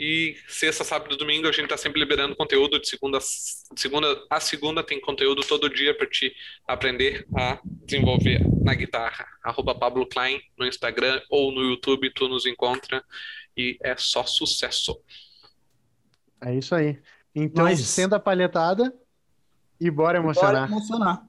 E 0.00 0.36
sexta, 0.46 0.84
sábado 0.84 1.14
e 1.14 1.18
domingo 1.18 1.48
a 1.48 1.52
gente 1.52 1.64
está 1.64 1.76
sempre 1.76 1.98
liberando 1.98 2.36
conteúdo. 2.36 2.78
De 2.78 2.88
segunda, 2.88 3.18
de 3.18 3.80
segunda 3.80 4.26
a 4.30 4.38
segunda 4.38 4.82
tem 4.84 5.00
conteúdo 5.00 5.42
todo 5.42 5.68
dia 5.68 5.92
para 5.96 6.06
te 6.06 6.32
aprender 6.68 7.26
a 7.36 7.58
desenvolver 7.64 8.40
na 8.62 8.74
guitarra. 8.74 9.26
Arroba 9.42 9.74
Pablo 9.74 10.06
Klein 10.06 10.40
no 10.56 10.66
Instagram 10.66 11.20
ou 11.28 11.50
no 11.50 11.62
YouTube, 11.62 12.12
tu 12.14 12.28
nos 12.28 12.46
encontra 12.46 13.04
e 13.56 13.76
é 13.82 13.96
só 13.96 14.24
sucesso. 14.24 15.00
É 16.40 16.54
isso 16.54 16.76
aí. 16.76 17.00
Então, 17.34 17.64
Mas... 17.64 17.80
sendo 17.80 18.14
a 18.14 18.20
palhetada 18.20 18.94
e 19.80 19.90
bora 19.90 20.18
emocionar. 20.18 20.68
Bora 20.68 20.80
emocionar. 20.80 21.27